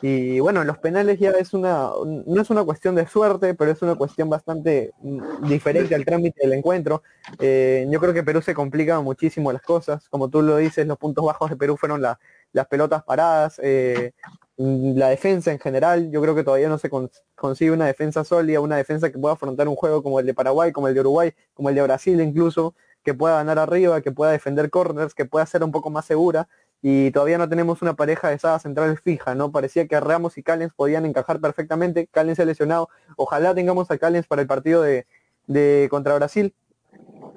Y 0.00 0.40
bueno, 0.40 0.64
los 0.64 0.78
penales 0.78 1.18
ya 1.18 1.32
es 1.32 1.52
una, 1.52 1.90
no 2.24 2.40
es 2.40 2.48
una 2.48 2.64
cuestión 2.64 2.94
de 2.94 3.06
suerte, 3.06 3.52
pero 3.52 3.72
es 3.72 3.82
una 3.82 3.94
cuestión 3.94 4.30
bastante 4.30 4.92
mm, 5.02 5.48
diferente 5.48 5.94
al 5.94 6.06
trámite 6.06 6.40
del 6.40 6.54
encuentro. 6.54 7.02
Eh, 7.38 7.86
yo 7.90 8.00
creo 8.00 8.14
que 8.14 8.22
Perú 8.22 8.40
se 8.40 8.54
complica 8.54 9.02
muchísimo 9.02 9.52
las 9.52 9.60
cosas. 9.60 10.08
Como 10.08 10.30
tú 10.30 10.40
lo 10.40 10.56
dices, 10.56 10.86
los 10.86 10.96
puntos 10.96 11.26
bajos 11.26 11.50
de 11.50 11.56
Perú 11.56 11.76
fueron 11.76 12.00
las 12.00 12.66
pelotas 12.68 13.02
paradas, 13.02 13.60
eh, 13.62 14.12
la 14.58 15.08
defensa 15.08 15.52
en 15.52 15.58
general. 15.58 16.10
Yo 16.10 16.20
creo 16.20 16.34
que 16.34 16.44
todavía 16.44 16.68
no 16.68 16.78
se 16.78 16.90
consigue 17.34 17.70
una 17.70 17.86
defensa 17.86 18.24
sólida, 18.24 18.60
una 18.60 18.76
defensa 18.76 19.10
que 19.10 19.18
pueda 19.18 19.34
afrontar 19.34 19.68
un 19.68 19.76
juego 19.76 20.02
como 20.02 20.20
el 20.20 20.26
de 20.26 20.34
Paraguay, 20.34 20.72
como 20.72 20.88
el 20.88 20.94
de 20.94 21.00
Uruguay, 21.00 21.32
como 21.54 21.68
el 21.70 21.74
de 21.74 21.82
Brasil 21.82 22.20
incluso, 22.20 22.74
que 23.02 23.14
pueda 23.14 23.36
ganar 23.36 23.58
arriba, 23.58 24.00
que 24.02 24.12
pueda 24.12 24.32
defender 24.32 24.68
corners, 24.70 25.14
que 25.14 25.24
pueda 25.24 25.46
ser 25.46 25.64
un 25.64 25.72
poco 25.72 25.90
más 25.90 26.04
segura 26.04 26.48
y 26.80 27.10
todavía 27.10 27.38
no 27.38 27.48
tenemos 27.48 27.82
una 27.82 27.94
pareja 27.94 28.28
de 28.28 28.36
esas 28.36 28.62
centrales 28.62 29.00
fija, 29.00 29.34
¿no? 29.34 29.50
Parecía 29.50 29.86
que 29.88 29.98
Ramos 29.98 30.38
y 30.38 30.42
Callens 30.42 30.72
podían 30.74 31.06
encajar 31.06 31.40
perfectamente, 31.40 32.06
Callens 32.06 32.36
se 32.36 32.42
ha 32.42 32.46
lesionado, 32.46 32.88
ojalá 33.16 33.54
tengamos 33.54 33.90
a 33.90 33.98
Callens 33.98 34.26
para 34.26 34.42
el 34.42 34.48
partido 34.48 34.82
de, 34.82 35.88
contra 35.90 36.14
Brasil. 36.14 36.54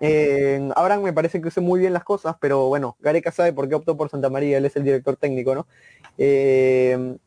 Eh, 0.03 0.69
Abraham 0.75 1.03
me 1.03 1.13
parece 1.13 1.41
que 1.41 1.49
hace 1.49 1.61
muy 1.61 1.79
bien 1.79 1.93
las 1.93 2.03
cosas, 2.03 2.35
pero 2.39 2.67
bueno, 2.67 2.97
Gareca 2.99 3.31
sabe 3.31 3.53
por 3.53 3.69
qué 3.69 3.75
optó 3.75 3.95
por 3.95 4.09
Santa 4.09 4.29
María, 4.29 4.57
él 4.57 4.65
es 4.65 4.75
el 4.75 4.83
director 4.83 5.15
técnico, 5.15 5.53
¿no? 5.53 5.67
Eh, 6.17 7.17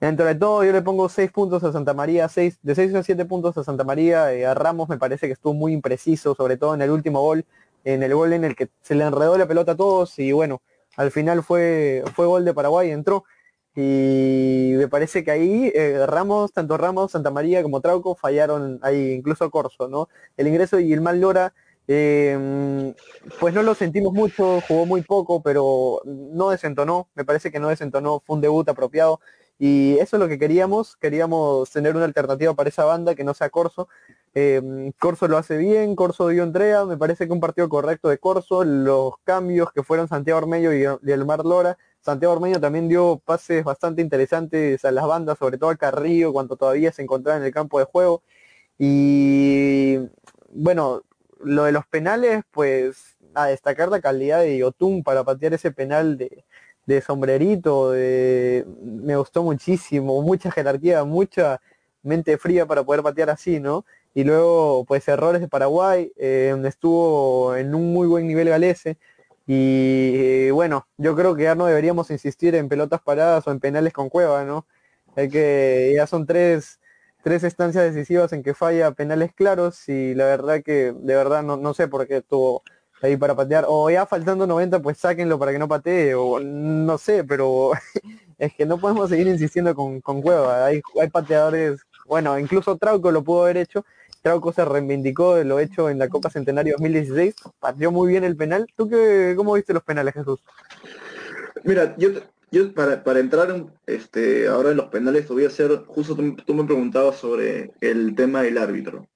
dentro 0.00 0.26
de 0.26 0.34
todo 0.34 0.64
yo 0.64 0.72
le 0.72 0.82
pongo 0.82 1.08
6 1.08 1.30
puntos 1.32 1.64
a 1.64 1.72
Santa 1.72 1.94
María, 1.94 2.28
seis, 2.28 2.58
de 2.62 2.74
6 2.74 2.94
a 2.94 3.02
7 3.02 3.24
puntos 3.24 3.56
a 3.56 3.64
Santa 3.64 3.84
María, 3.84 4.32
eh, 4.34 4.44
a 4.46 4.54
Ramos 4.54 4.88
me 4.88 4.98
parece 4.98 5.26
que 5.26 5.32
estuvo 5.32 5.54
muy 5.54 5.72
impreciso, 5.72 6.34
sobre 6.34 6.56
todo 6.58 6.74
en 6.74 6.82
el 6.82 6.90
último 6.90 7.22
gol, 7.22 7.46
en 7.84 8.02
el 8.02 8.14
gol 8.14 8.32
en 8.34 8.44
el 8.44 8.54
que 8.56 8.68
se 8.82 8.94
le 8.94 9.04
enredó 9.04 9.38
la 9.38 9.46
pelota 9.48 9.72
a 9.72 9.76
todos 9.76 10.18
y 10.18 10.32
bueno, 10.32 10.60
al 10.96 11.10
final 11.10 11.42
fue, 11.42 12.02
fue 12.14 12.26
gol 12.26 12.44
de 12.44 12.54
Paraguay, 12.54 12.90
entró. 12.90 13.24
Y 13.74 14.72
me 14.76 14.88
parece 14.88 15.22
que 15.22 15.30
ahí 15.30 15.70
eh, 15.72 16.04
Ramos, 16.06 16.52
tanto 16.52 16.76
Ramos, 16.76 17.12
Santa 17.12 17.30
María 17.30 17.62
como 17.62 17.80
Trauco 17.80 18.16
fallaron 18.16 18.80
ahí, 18.82 19.12
incluso 19.12 19.48
Corso, 19.52 19.86
¿no? 19.88 20.08
El 20.36 20.48
ingreso 20.48 20.78
el 20.78 21.00
mal 21.00 21.20
Lora, 21.20 21.54
em, 21.88 22.94
pues 23.40 23.54
no 23.54 23.62
lo 23.62 23.74
sentimos 23.74 24.12
mucho, 24.12 24.60
jugó 24.68 24.86
muy 24.86 25.02
poco, 25.02 25.42
pero 25.42 26.00
no 26.04 26.50
desentonó, 26.50 27.08
me 27.14 27.24
parece 27.24 27.50
que 27.50 27.58
no 27.58 27.68
desentonó, 27.68 28.22
fue 28.26 28.36
un 28.36 28.42
debut 28.42 28.68
apropiado. 28.68 29.20
Y 29.58 29.98
eso 29.98 30.16
es 30.16 30.20
lo 30.20 30.28
que 30.28 30.38
queríamos, 30.38 30.96
queríamos 30.96 31.70
tener 31.70 31.96
una 31.96 32.04
alternativa 32.04 32.54
para 32.54 32.68
esa 32.68 32.84
banda 32.84 33.16
que 33.16 33.24
no 33.24 33.34
sea 33.34 33.50
Corso. 33.50 33.88
Eh, 34.34 34.92
Corso 35.00 35.26
lo 35.26 35.36
hace 35.36 35.56
bien, 35.56 35.96
Corso 35.96 36.28
dio 36.28 36.44
entrega, 36.44 36.84
me 36.84 36.96
parece 36.96 37.26
que 37.26 37.32
un 37.32 37.40
partido 37.40 37.68
correcto 37.68 38.08
de 38.08 38.18
Corso, 38.18 38.62
los 38.64 39.14
cambios 39.24 39.72
que 39.72 39.82
fueron 39.82 40.06
Santiago 40.06 40.38
Ormeño 40.38 40.72
y, 40.72 40.84
el 41.10 41.26
Mar 41.26 41.44
Lora, 41.44 41.76
Santiago 42.00 42.34
Ormeño 42.34 42.60
también 42.60 42.88
dio 42.88 43.20
pases 43.24 43.64
bastante 43.64 44.00
interesantes 44.00 44.84
a 44.84 44.92
las 44.92 45.06
bandas, 45.06 45.38
sobre 45.38 45.58
todo 45.58 45.70
al 45.70 45.78
Carrillo, 45.78 46.32
cuando 46.32 46.56
todavía 46.56 46.92
se 46.92 47.02
encontraba 47.02 47.38
en 47.38 47.44
el 47.44 47.52
campo 47.52 47.78
de 47.80 47.84
juego. 47.86 48.22
Y 48.78 49.98
bueno, 50.50 51.02
lo 51.42 51.64
de 51.64 51.72
los 51.72 51.86
penales, 51.86 52.42
pues 52.50 53.16
a 53.34 53.46
destacar 53.46 53.88
la 53.88 54.00
calidad 54.00 54.40
de 54.40 54.58
Yotun 54.58 55.02
para 55.02 55.24
patear 55.24 55.54
ese 55.54 55.70
penal 55.70 56.18
de, 56.18 56.44
de 56.86 57.00
sombrerito, 57.00 57.92
de, 57.92 58.66
me 58.82 59.16
gustó 59.16 59.42
muchísimo, 59.42 60.20
mucha 60.22 60.50
jerarquía, 60.50 61.04
mucha 61.04 61.60
mente 62.02 62.38
fría 62.38 62.66
para 62.66 62.84
poder 62.84 63.02
patear 63.02 63.30
así, 63.30 63.60
¿no? 63.60 63.84
y 64.18 64.24
luego 64.24 64.84
pues 64.84 65.06
errores 65.06 65.40
de 65.40 65.46
Paraguay, 65.46 66.12
eh, 66.16 66.48
donde 66.50 66.68
estuvo 66.70 67.54
en 67.54 67.72
un 67.74 67.92
muy 67.92 68.08
buen 68.08 68.26
nivel 68.26 68.48
Galese. 68.48 68.98
Y 69.46 70.12
eh, 70.16 70.50
bueno, 70.52 70.88
yo 70.96 71.14
creo 71.16 71.36
que 71.36 71.44
ya 71.44 71.54
no 71.54 71.66
deberíamos 71.66 72.10
insistir 72.10 72.56
en 72.56 72.68
pelotas 72.68 73.00
paradas 73.00 73.46
o 73.46 73.52
en 73.52 73.60
penales 73.60 73.92
con 73.92 74.08
cueva, 74.08 74.44
¿no? 74.44 74.66
Hay 75.16 75.28
que, 75.28 75.92
ya 75.94 76.06
son 76.08 76.26
tres, 76.26 76.80
tres 77.28 77.44
estancias 77.44 77.84
decisivas 77.84 78.32
en 78.32 78.42
que 78.42 78.54
falla 78.54 78.90
penales 78.92 79.34
claros 79.34 79.86
y 79.90 80.14
la 80.14 80.24
verdad 80.24 80.62
que 80.64 80.94
de 80.96 81.14
verdad 81.14 81.42
no, 81.42 81.58
no 81.58 81.74
sé 81.74 81.86
por 81.86 82.06
qué 82.08 82.16
estuvo 82.16 82.62
ahí 83.02 83.18
para 83.18 83.36
patear. 83.36 83.66
O 83.68 83.90
ya 83.90 84.06
faltando 84.06 84.46
90, 84.46 84.80
pues 84.80 84.96
sáquenlo 84.96 85.38
para 85.38 85.52
que 85.52 85.58
no 85.58 85.68
patee, 85.68 86.14
o 86.14 86.40
no 86.40 86.96
sé, 86.96 87.24
pero 87.24 87.72
es 88.38 88.54
que 88.54 88.64
no 88.64 88.78
podemos 88.78 89.10
seguir 89.10 89.26
insistiendo 89.26 89.74
con, 89.74 90.00
con 90.00 90.22
cueva. 90.22 90.64
Hay, 90.64 90.80
hay 90.98 91.10
pateadores, 91.10 91.82
bueno, 92.06 92.38
incluso 92.38 92.78
Trauco 92.78 93.12
lo 93.12 93.22
pudo 93.22 93.42
haber 93.42 93.58
hecho, 93.58 93.84
Trauco 94.22 94.50
se 94.50 94.64
reivindicó 94.64 95.34
de 95.34 95.44
lo 95.44 95.60
hecho 95.60 95.90
en 95.90 95.98
la 95.98 96.08
Copa 96.08 96.30
Centenario 96.30 96.76
2016, 96.78 97.34
partió 97.60 97.92
muy 97.92 98.08
bien 98.08 98.24
el 98.24 98.38
penal. 98.38 98.66
¿Tú 98.74 98.88
qué, 98.88 99.34
cómo 99.36 99.52
viste 99.52 99.74
los 99.74 99.82
penales, 99.82 100.14
Jesús? 100.14 100.40
Mira, 101.62 101.94
yo, 101.98 102.08
yo 102.50 102.72
para, 102.74 103.04
para 103.04 103.20
entrar 103.20 103.50
en, 103.50 103.70
este, 103.86 104.48
ahora 104.48 104.70
en 104.70 104.76
los 104.76 104.86
penales, 104.86 105.26
te 105.26 105.32
voy 105.32 105.44
a 105.44 105.48
hacer, 105.48 105.84
justo 105.86 106.16
tú, 106.16 106.54
me 106.54 106.64
preguntabas 106.64 107.16
sobre 107.16 107.72
el 107.80 108.14
tema 108.14 108.42
del 108.42 108.58
árbitro. 108.58 109.06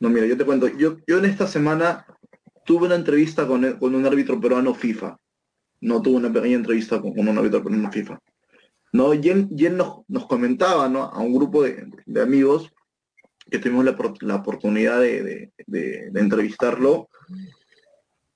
No, 0.00 0.10
mira, 0.10 0.26
yo 0.26 0.36
te 0.36 0.44
cuento, 0.44 0.68
yo, 0.68 0.98
yo 1.06 1.18
en 1.18 1.24
esta 1.24 1.46
semana 1.46 2.06
tuve 2.64 2.86
una 2.86 2.96
entrevista 2.96 3.46
con, 3.46 3.78
con 3.78 3.94
un 3.94 4.06
árbitro 4.06 4.40
peruano 4.40 4.74
FIFA. 4.74 5.18
No 5.80 6.02
tuve 6.02 6.16
una 6.16 6.32
pequeña 6.32 6.56
entrevista 6.56 7.00
con, 7.00 7.18
un 7.18 7.38
árbitro 7.38 7.62
peruano 7.62 7.90
FIFA. 7.90 8.20
¿no? 8.92 9.14
Y 9.14 9.28
él, 9.28 9.48
nos, 9.76 10.26
comentaba 10.26 10.88
¿no? 10.88 11.04
a 11.04 11.18
un 11.18 11.34
grupo 11.34 11.62
de, 11.62 11.90
de 12.06 12.22
amigos 12.22 12.72
que 13.50 13.58
tuvimos 13.58 13.84
la, 13.84 14.36
oportunidad 14.36 15.00
de, 15.00 15.52
entrevistarlo, 16.14 17.08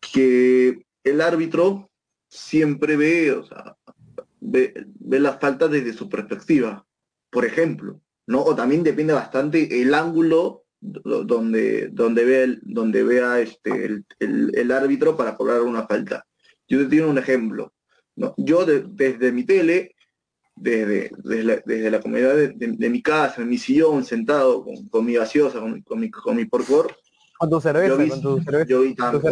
que 0.01 0.85
el 1.05 1.21
árbitro 1.21 1.91
siempre 2.29 2.97
ve, 2.97 3.33
o 3.33 3.45
sea, 3.45 3.77
ve, 4.41 4.87
las 5.01 5.39
faltas 5.41 5.71
desde 5.71 5.93
su 5.93 6.09
perspectiva, 6.09 6.87
por 7.31 7.45
ejemplo, 7.45 8.01
¿no? 8.27 8.43
O 8.43 8.55
también 8.55 8.83
depende 8.83 9.13
bastante 9.13 9.81
el 9.81 9.95
ángulo 9.95 10.65
donde, 10.81 11.89
donde, 11.89 12.25
ve 12.25 12.59
donde 12.63 13.03
vea 13.03 13.41
este, 13.41 14.05
el, 14.21 14.73
árbitro 14.73 15.17
para 15.17 15.37
cobrar 15.37 15.63
una 15.63 15.87
falta. 15.87 16.25
Yo 16.69 16.79
te 16.79 16.97
doy 16.97 17.01
un 17.01 17.19
ejemplo. 17.19 17.73
¿no? 18.15 18.35
Yo 18.37 18.65
desde 18.65 19.33
mi 19.33 19.45
tele 19.45 19.97
desde, 20.61 21.11
desde, 21.17 21.43
la, 21.45 21.63
desde 21.65 21.91
la 21.91 22.01
comodidad 22.01 22.35
de, 22.37 22.91
mi 22.91 23.03
casa, 23.03 23.43
en 23.43 23.49
mi 23.49 23.59
sillón, 23.59 24.05
sentado 24.05 24.65
con, 24.91 25.05
mi 25.05 25.15
gaseosa, 25.15 25.61
con, 25.61 25.83
con 25.83 26.01
mi, 26.01 26.11
con 26.11 26.37
mi 26.37 26.45
porcor. 26.45 26.97
Con 27.39 27.51
tu 27.51 27.61
cerveza, 27.61 27.97
con 27.97 28.23
tu 28.23 28.41
cerveza. 28.43 28.67
Yo 28.67 28.81
vi 28.83 28.95
tanto, 28.95 29.23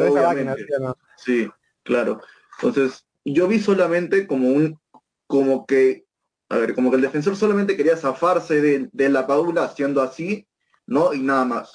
Sí, 1.16 1.48
claro. 1.82 2.20
Entonces, 2.62 3.06
yo 3.24 3.48
vi 3.48 3.58
solamente 3.58 4.26
como 4.26 4.48
un, 4.48 4.78
como 5.26 5.66
que, 5.66 6.04
a 6.48 6.58
ver, 6.58 6.74
como 6.74 6.90
que 6.90 6.96
el 6.96 7.02
defensor 7.02 7.36
solamente 7.36 7.76
quería 7.76 7.96
zafarse 7.96 8.60
de, 8.60 9.08
la 9.08 9.26
Padula 9.26 9.64
haciendo 9.64 10.02
así, 10.02 10.46
¿no? 10.86 11.12
Y 11.12 11.20
nada 11.20 11.44
más. 11.44 11.72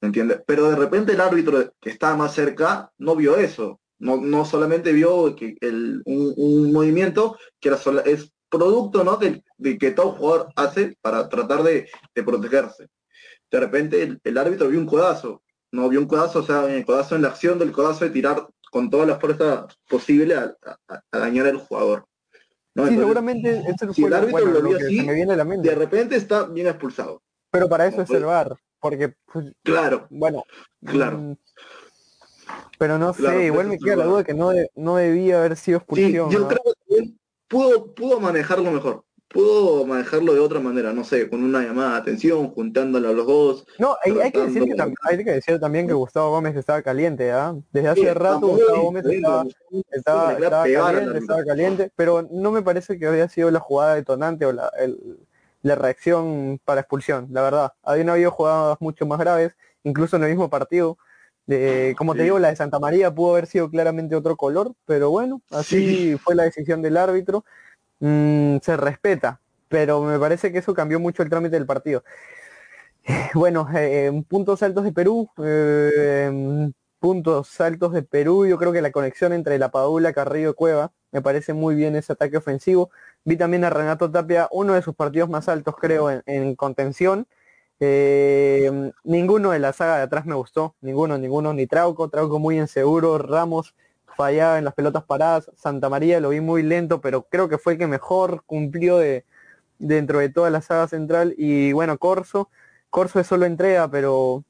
¿Me 0.00 0.06
entiendes? 0.06 0.42
Pero 0.46 0.70
de 0.70 0.76
repente 0.76 1.12
el 1.12 1.20
árbitro 1.20 1.74
que 1.80 1.90
estaba 1.90 2.16
más 2.16 2.34
cerca 2.34 2.92
no 2.98 3.16
vio 3.16 3.36
eso. 3.36 3.80
No, 3.98 4.16
no 4.16 4.44
solamente 4.44 4.92
vio 4.92 5.34
que 5.34 5.56
el, 5.60 6.02
un, 6.04 6.72
movimiento 6.72 7.36
que 7.58 7.68
era 7.68 7.78
es 8.04 8.32
producto 8.48 9.04
¿no? 9.04 9.16
de, 9.16 9.42
que 9.78 9.90
todo 9.90 10.12
jugador 10.12 10.52
hace 10.56 10.96
para 11.00 11.28
tratar 11.28 11.62
de, 11.62 11.88
protegerse. 12.14 12.88
De 13.50 13.60
repente 13.60 14.18
el, 14.22 14.38
árbitro 14.38 14.68
vio 14.68 14.78
un 14.78 14.86
codazo, 14.86 15.42
no 15.72 15.88
vio 15.88 16.00
un 16.00 16.06
codazo, 16.06 16.40
o 16.40 16.42
sea, 16.42 16.72
el 16.72 16.84
codazo 16.84 17.16
en 17.16 17.22
la 17.22 17.28
acción 17.28 17.58
del 17.58 17.72
codazo 17.72 18.04
de 18.04 18.10
tirar 18.10 18.46
con 18.70 18.90
toda 18.90 19.06
la 19.06 19.18
fuerza 19.18 19.66
posible 19.88 20.34
a, 20.34 20.56
dañar 21.12 21.46
al 21.46 21.58
jugador. 21.58 22.06
Sí, 22.74 22.96
seguramente 22.96 23.64
si 23.92 24.04
el 24.04 24.12
árbitro 24.12 24.46
lo 24.46 24.62
vio 24.62 24.76
así, 24.76 25.04
de 25.04 25.74
repente 25.74 26.16
está 26.16 26.44
bien 26.44 26.68
expulsado. 26.68 27.22
Pero 27.50 27.68
para 27.68 27.86
eso 27.86 28.02
es 28.02 28.10
el 28.10 28.24
VAR, 28.24 28.56
porque 28.78 29.14
pues, 29.32 29.52
claro, 29.64 30.06
bueno, 30.10 30.44
claro. 30.84 31.18
Mm, 31.18 31.36
pero 32.78 32.98
no 32.98 33.12
sé, 33.12 33.46
igual 33.46 33.68
me 33.68 33.78
queda 33.78 33.96
la 33.96 34.04
duda 34.04 34.24
que 34.24 34.34
no, 34.34 34.52
no 34.76 34.96
debía 34.96 35.38
haber 35.38 35.56
sido 35.56 35.78
expulsión. 35.78 36.30
yo 36.30 36.46
creo 36.46 36.62
que 36.86 37.14
pudo, 37.48 37.94
pudo 37.94 38.20
manejarlo 38.20 38.70
mejor. 38.70 39.04
Pudo 39.28 39.84
manejarlo 39.84 40.32
de 40.32 40.40
otra 40.40 40.58
manera, 40.58 40.92
no 40.92 41.04
sé, 41.04 41.28
con 41.28 41.42
una 41.44 41.62
llamada 41.62 41.92
de 41.92 41.96
atención, 41.98 42.48
juntándolo 42.48 43.08
a 43.08 43.12
los 43.12 43.26
dos. 43.26 43.66
No, 43.78 43.96
hay, 44.02 44.30
que, 44.30 44.40
decir 44.40 44.64
que 44.64 44.92
hay 45.02 45.24
que 45.24 45.32
decir 45.32 45.60
también 45.60 45.86
que 45.86 45.92
Gustavo 45.92 46.30
Gómez 46.30 46.56
estaba 46.56 46.80
caliente, 46.80 47.30
¿ah? 47.30 47.54
Desde 47.70 47.88
hace 47.88 48.14
rato 48.14 48.48
Gustavo 48.48 48.84
Gómez 48.84 49.04
estaba, 49.04 49.44
caliente, 50.36 51.18
estaba 51.18 51.44
caliente, 51.44 51.92
pero 51.94 52.26
no 52.30 52.50
me 52.50 52.62
parece 52.62 52.98
que 52.98 53.06
había 53.06 53.28
sido 53.28 53.50
la 53.50 53.60
jugada 53.60 53.96
detonante 53.96 54.46
o 54.46 54.52
la, 54.52 54.72
la 55.60 55.74
reacción 55.74 56.58
para 56.64 56.80
expulsión, 56.80 57.28
la 57.30 57.42
verdad. 57.42 57.72
Habían 57.82 58.08
habido 58.08 58.30
jugadas 58.30 58.78
mucho 58.80 59.04
más 59.04 59.18
graves, 59.18 59.54
incluso 59.84 60.16
en 60.16 60.22
el 60.22 60.30
mismo 60.30 60.48
partido 60.48 60.96
como 61.96 62.14
te 62.14 62.24
digo, 62.24 62.38
la 62.38 62.50
de 62.50 62.56
Santa 62.56 62.78
María 62.78 63.14
pudo 63.14 63.32
haber 63.32 63.46
sido 63.46 63.70
claramente 63.70 64.14
otro 64.14 64.36
color, 64.36 64.74
pero 64.84 65.08
bueno, 65.10 65.40
así 65.50 66.16
fue 66.22 66.34
la 66.34 66.42
decisión 66.42 66.82
del 66.82 66.98
árbitro. 66.98 67.44
Mm, 68.00 68.58
se 68.62 68.76
respeta, 68.76 69.40
pero 69.68 70.00
me 70.02 70.18
parece 70.18 70.52
que 70.52 70.58
eso 70.58 70.74
cambió 70.74 71.00
mucho 71.00 71.22
el 71.22 71.30
trámite 71.30 71.56
del 71.56 71.66
partido. 71.66 72.04
Bueno, 73.34 73.68
eh, 73.74 74.22
puntos 74.28 74.62
altos 74.62 74.84
de 74.84 74.92
Perú, 74.92 75.30
eh, 75.42 76.70
puntos 76.98 77.60
altos 77.60 77.92
de 77.92 78.02
Perú, 78.02 78.46
yo 78.46 78.58
creo 78.58 78.72
que 78.72 78.82
la 78.82 78.92
conexión 78.92 79.32
entre 79.32 79.58
la 79.58 79.70
Padula, 79.70 80.12
Carrillo 80.12 80.50
y 80.50 80.54
Cueva, 80.54 80.92
me 81.12 81.22
parece 81.22 81.54
muy 81.54 81.74
bien 81.74 81.96
ese 81.96 82.12
ataque 82.12 82.36
ofensivo. 82.36 82.90
Vi 83.24 83.36
también 83.36 83.64
a 83.64 83.70
Renato 83.70 84.10
Tapia, 84.10 84.48
uno 84.50 84.74
de 84.74 84.82
sus 84.82 84.94
partidos 84.94 85.28
más 85.30 85.48
altos 85.48 85.74
creo 85.80 86.10
en 86.26 86.54
contención, 86.56 87.26
eh, 87.80 88.92
ninguno 89.04 89.50
de 89.52 89.60
la 89.60 89.72
saga 89.72 89.98
de 89.98 90.02
atrás 90.02 90.26
me 90.26 90.34
gustó, 90.34 90.74
ninguno, 90.80 91.16
ninguno, 91.18 91.52
ni 91.54 91.66
Trauco, 91.66 92.08
Trauco 92.08 92.38
muy 92.38 92.58
inseguro, 92.58 93.18
Ramos 93.18 93.74
fallaba 94.18 94.58
en 94.58 94.64
las 94.64 94.74
pelotas 94.74 95.04
paradas, 95.04 95.48
Santa 95.54 95.88
María 95.88 96.18
lo 96.18 96.30
vi 96.30 96.40
muy 96.40 96.64
lento, 96.64 97.00
pero 97.00 97.28
creo 97.30 97.48
que 97.48 97.56
fue 97.56 97.74
el 97.74 97.78
que 97.78 97.86
mejor 97.86 98.42
cumplió 98.46 98.98
de, 98.98 99.24
dentro 99.78 100.18
de 100.18 100.28
toda 100.28 100.50
la 100.50 100.60
saga 100.60 100.88
central, 100.88 101.36
y 101.38 101.72
bueno, 101.72 101.98
Corso, 101.98 102.50
Corso 102.90 103.20
es 103.20 103.28
solo 103.28 103.46
entrega, 103.46 103.88
pero 103.88 104.44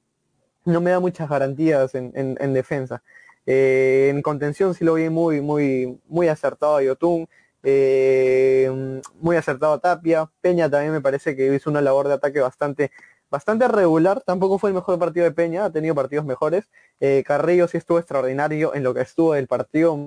no 0.65 0.81
me 0.81 0.91
da 0.91 1.01
muchas 1.01 1.29
garantías 1.29 1.95
en, 1.95 2.55
defensa. 2.55 3.03
Eh, 3.45 4.09
en 4.11 4.23
contención 4.23 4.75
sí 4.75 4.85
lo 4.87 4.95
vi 4.95 5.11
muy, 5.11 5.43
muy, 5.43 6.01
muy 6.07 6.29
acertado 6.29 6.79
a 6.79 6.83
Yotun, 6.83 7.29
eh, 7.63 9.03
muy 9.21 9.37
acertado 9.37 9.75
a 9.75 9.81
Tapia, 9.81 10.31
Peña 10.41 10.71
también 10.71 10.93
me 10.93 11.03
parece 11.03 11.37
que 11.37 11.55
hizo 11.55 11.69
una 11.69 11.83
labor 11.83 12.09
de 12.09 12.15
ataque 12.15 12.41
bastante 12.41 12.91
bastante 13.31 13.69
regular, 13.69 14.23
tampoco 14.23 14.59
fue 14.59 14.71
el 14.71 14.75
mejor 14.75 14.99
partido 14.99 15.25
de 15.25 15.33
Peña, 15.33 15.67
ha 15.67 15.73
tenido 15.73 15.95
partidos 15.95 16.25
mejores. 16.25 16.69
Eh, 17.01 17.23
Carrillo 17.27 17.69
sí 17.69 17.77
estuvo 17.79 17.99
extraordinario 17.99 18.75
en 18.75 18.83
lo 18.83 18.95
que 18.95 19.03
estuvo 19.03 19.35
del 19.35 19.47
partido. 19.47 19.99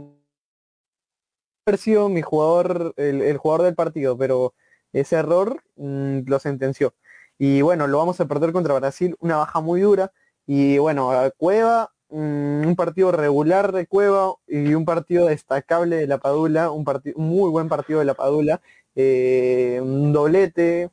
Ha 1.66 1.78
sido 1.78 2.10
mi 2.10 2.22
jugador, 2.22 2.94
el, 2.98 3.38
jugador 3.38 3.66
del 3.66 3.76
partido, 3.76 4.18
pero 4.18 4.54
ese 4.94 5.16
error 5.18 5.62
mm, 5.76 6.22
lo 6.28 6.40
sentenció. 6.40 6.94
Y 7.38 7.62
bueno, 7.62 7.88
lo 7.88 7.98
vamos 7.98 8.20
a 8.20 8.28
perder 8.28 8.52
contra 8.52 8.74
Brasil, 8.76 9.16
una 9.20 9.38
baja 9.38 9.62
muy 9.62 9.82
dura. 9.82 10.12
Y 10.46 10.78
bueno, 10.80 11.12
Cueva, 11.38 11.92
mm, 12.10 12.68
un 12.68 12.76
partido 12.76 13.12
regular 13.12 13.72
de 13.72 13.88
Cueva 13.88 14.36
y 14.48 14.74
un 14.74 14.86
partido 14.86 15.28
destacable 15.28 15.98
de 15.98 16.08
la 16.08 16.18
Padula, 16.20 16.72
un, 16.72 16.86
un 17.16 17.28
muy 17.28 17.50
buen 17.52 17.70
partido 17.70 18.00
de 18.00 18.06
la 18.06 18.16
Padula, 18.16 18.62
eh, 18.96 19.80
un 19.82 20.12
doblete, 20.14 20.92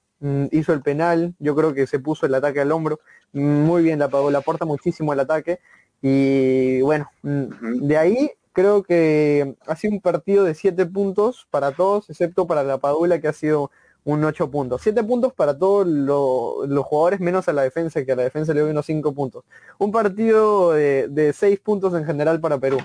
hizo 0.51 0.73
el 0.73 0.83
penal, 0.83 1.35
yo 1.39 1.55
creo 1.55 1.75
que 1.75 1.87
se 1.87 1.99
puso 1.99 2.27
el 2.27 2.35
ataque 2.35 2.61
al 2.61 2.73
hombro, 2.73 3.01
muy 3.33 3.83
bien 3.83 3.99
la 3.99 4.09
pagó, 4.09 4.31
la 4.31 4.39
aporta 4.39 4.65
muchísimo 4.65 5.13
el 5.13 5.21
ataque 5.21 5.61
y 6.03 6.81
bueno, 6.83 7.11
mm, 7.23 7.87
de 7.87 7.97
ahí 7.97 8.31
creo 8.53 8.83
que 8.83 9.57
ha 9.67 9.77
sido 9.77 9.95
un 9.95 10.01
partido 10.01 10.45
de 10.45 10.55
7 10.55 10.87
puntos 10.87 11.47
para 11.51 11.73
todos, 11.73 12.11
excepto 12.11 12.47
para 12.47 12.65
la 12.65 12.79
Padula 12.79 13.21
que 13.21 13.29
ha 13.29 13.33
sido 13.33 13.71
un 14.05 14.25
8 14.25 14.51
puntos. 14.51 14.83
7 14.83 15.05
puntos 15.05 15.33
para 15.33 15.57
todos 15.57 15.87
los 15.87 16.85
jugadores, 16.85 17.21
menos 17.21 17.49
a 17.49 17.53
la 17.53 17.63
defensa, 17.63 18.05
que 18.05 18.13
a 18.13 18.17
la 18.17 18.25
defensa 18.25 18.55
le 18.55 18.61
doy 18.61 18.71
unos 18.71 18.87
5 18.87 19.13
puntos. 19.15 19.45
Un 19.79 19.93
partido 19.93 20.73
de, 20.73 21.09
de 21.09 21.33
6 21.33 21.61
puntos 21.61 21.95
en 21.95 22.05
general 22.05 22.41
para 22.41 22.59
Perú. 22.59 22.79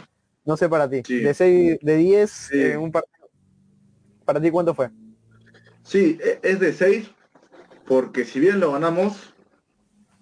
No 0.45 0.57
sé 0.57 0.67
para 0.67 0.89
ti. 0.89 1.01
De 1.01 1.33
6, 1.33 1.79
de 1.81 1.97
10, 1.97 2.51
eh, 2.51 2.77
un 2.77 2.91
partido. 2.91 3.29
¿Para 4.25 4.41
ti 4.41 4.51
cuánto 4.51 4.73
fue? 4.73 4.89
Sí, 5.83 6.17
e, 6.21 6.39
es 6.43 6.59
de 6.59 6.73
6 6.73 7.09
porque 7.85 8.25
si 8.25 8.39
bien 8.39 8.59
lo 8.59 8.71
ganamos, 8.71 9.33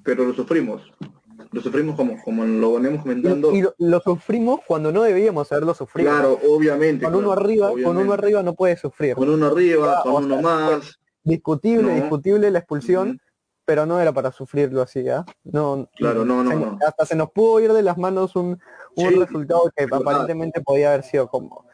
pero 0.04 0.26
lo 0.26 0.34
sufrimos. 0.34 0.82
Lo 1.52 1.62
sufrimos 1.62 1.96
como, 1.96 2.22
como 2.24 2.46
lo 2.46 2.76
venimos 2.76 3.02
comentando. 3.02 3.54
Y, 3.54 3.64
lo, 3.78 4.00
sufrimos 4.00 4.62
cuando 4.66 4.92
no 4.92 5.04
debíamos 5.04 5.52
haberlo 5.52 5.74
sufrido. 5.74 6.12
Claro, 6.12 6.40
obviamente. 6.48 7.04
Con 7.06 7.16
uno 7.16 7.34
arriba, 7.34 7.72
con 7.84 7.98
uno 7.98 8.14
arriba 8.14 8.42
no 8.42 8.54
puede 8.54 8.78
sufrir. 8.78 9.16
Con 9.16 9.30
uno 9.30 9.48
arriba, 9.48 10.02
con 10.04 10.26
uno 10.26 10.42
más. 10.42 11.00
Discutible, 11.24 11.94
discutible 11.94 12.50
la 12.50 12.60
expulsión, 12.60 13.20
pero 13.66 13.86
no 13.86 14.00
era 14.00 14.12
para 14.12 14.32
sufrirlo 14.32 14.82
así, 14.82 15.08
¿ah? 15.10 15.24
No, 15.44 15.88
claro, 15.96 16.26
no, 16.26 16.44
no, 16.44 16.80
Hasta 16.86 17.06
se 17.06 17.16
nos 17.16 17.32
pudo 17.32 17.60
ir 17.60 17.74
de 17.74 17.84
las 17.84 17.98
manos 17.98 18.36
un, 18.36 18.60
un 18.96 19.20
resultado 19.20 19.72
que 19.76 19.84
aparentemente 19.84 20.62
podía 20.62 20.90
haber 20.90 21.04
sido 21.04 21.28
como 21.28 21.66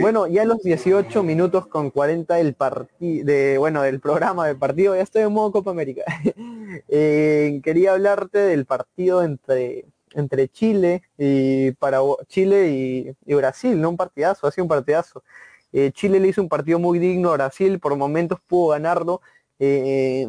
bueno, 0.00 0.26
ya 0.26 0.44
los 0.44 0.62
18 0.62 1.22
minutos 1.22 1.66
con 1.66 1.90
40 1.90 2.34
del 2.36 2.54
partido, 2.54 3.24
de, 3.24 3.58
bueno, 3.58 3.82
del 3.82 4.00
programa 4.00 4.46
del 4.46 4.58
partido, 4.58 4.94
ya 4.94 5.02
estoy 5.02 5.22
en 5.22 5.32
modo 5.32 5.52
Copa 5.52 5.70
América. 5.70 6.04
Eh, 6.86 7.60
quería 7.64 7.92
hablarte 7.92 8.38
del 8.38 8.66
partido 8.66 9.22
entre, 9.22 9.86
entre 10.12 10.48
Chile 10.48 11.02
y 11.16 11.72
para 11.72 12.00
Chile 12.28 13.16
y, 13.24 13.34
Brasil, 13.34 13.80
¿no? 13.80 13.88
Un 13.88 13.96
partidazo, 13.96 14.46
ha 14.46 14.50
sido 14.52 14.64
un 14.64 14.68
partidazo. 14.68 15.24
Eh, 15.72 15.90
Chile 15.92 16.20
le 16.20 16.28
hizo 16.28 16.42
un 16.42 16.48
partido 16.48 16.78
muy 16.78 16.98
digno 16.98 17.30
a 17.30 17.34
Brasil, 17.34 17.80
por 17.80 17.96
momentos 17.96 18.38
pudo 18.46 18.68
ganarlo. 18.72 19.22
Eh, 19.58 20.28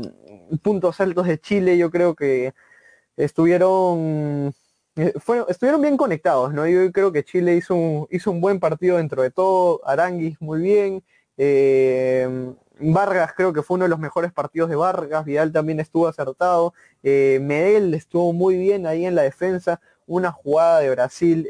puntos 0.63 0.99
altos 1.01 1.27
de 1.27 1.39
Chile, 1.39 1.77
yo 1.77 1.91
creo 1.91 2.15
que 2.15 2.53
estuvieron 3.17 4.53
eh, 4.95 5.13
estuvieron 5.47 5.81
bien 5.81 5.97
conectados, 5.97 6.53
¿no? 6.53 6.67
Yo 6.67 6.91
creo 6.91 7.11
que 7.11 7.23
Chile 7.23 7.55
hizo 7.55 7.75
un, 7.75 8.07
hizo 8.11 8.31
un 8.31 8.41
buen 8.41 8.59
partido 8.59 8.97
dentro 8.97 9.21
de 9.21 9.31
todo, 9.31 9.81
Aranguis 9.85 10.39
muy 10.41 10.61
bien, 10.61 11.03
eh, 11.37 12.53
Vargas 12.79 13.33
creo 13.35 13.53
que 13.53 13.61
fue 13.63 13.75
uno 13.75 13.85
de 13.85 13.89
los 13.89 13.99
mejores 13.99 14.31
partidos 14.33 14.69
de 14.69 14.75
Vargas, 14.75 15.25
Vidal 15.25 15.51
también 15.51 15.79
estuvo 15.79 16.07
acertado, 16.07 16.73
eh, 17.03 17.39
Medel 17.41 17.93
estuvo 17.93 18.33
muy 18.33 18.57
bien 18.57 18.87
ahí 18.87 19.05
en 19.05 19.15
la 19.15 19.23
defensa, 19.23 19.79
una 20.05 20.31
jugada 20.31 20.79
de 20.79 20.89
Brasil, 20.89 21.47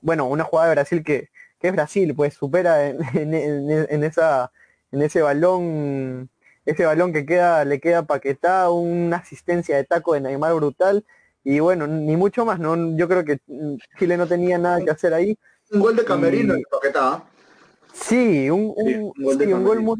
bueno, 0.00 0.26
una 0.26 0.44
jugada 0.44 0.68
de 0.68 0.74
Brasil 0.74 1.02
que, 1.04 1.30
es 1.60 1.72
Brasil, 1.72 2.14
pues 2.14 2.34
supera 2.34 2.86
en, 3.14 4.04
esa, 4.04 4.52
en 4.92 5.02
ese 5.02 5.22
balón, 5.22 6.30
ese 6.64 6.84
balón 6.84 7.12
que 7.12 7.26
queda, 7.26 7.64
le 7.64 7.80
queda 7.80 8.04
paquetado, 8.06 8.74
una 8.74 9.16
asistencia 9.18 9.76
de 9.76 9.84
taco 9.84 10.14
de 10.14 10.20
Neymar 10.20 10.54
brutal, 10.54 11.04
y 11.50 11.60
bueno, 11.60 11.86
ni 11.86 12.14
mucho 12.14 12.44
más, 12.44 12.60
no 12.60 12.94
yo 12.94 13.08
creo 13.08 13.24
que 13.24 13.40
Chile 13.98 14.18
no 14.18 14.26
tenía 14.26 14.58
nada 14.58 14.84
que 14.84 14.90
hacer 14.90 15.14
ahí. 15.14 15.34
Un 15.70 15.80
gol 15.80 15.96
de 15.96 16.04
Camerino 16.04 16.54
y... 16.54 16.62
Paquetá. 16.64 17.24
Sí, 17.90 18.50
un, 18.50 18.74
gol, 19.64 19.80
muy, 19.80 19.96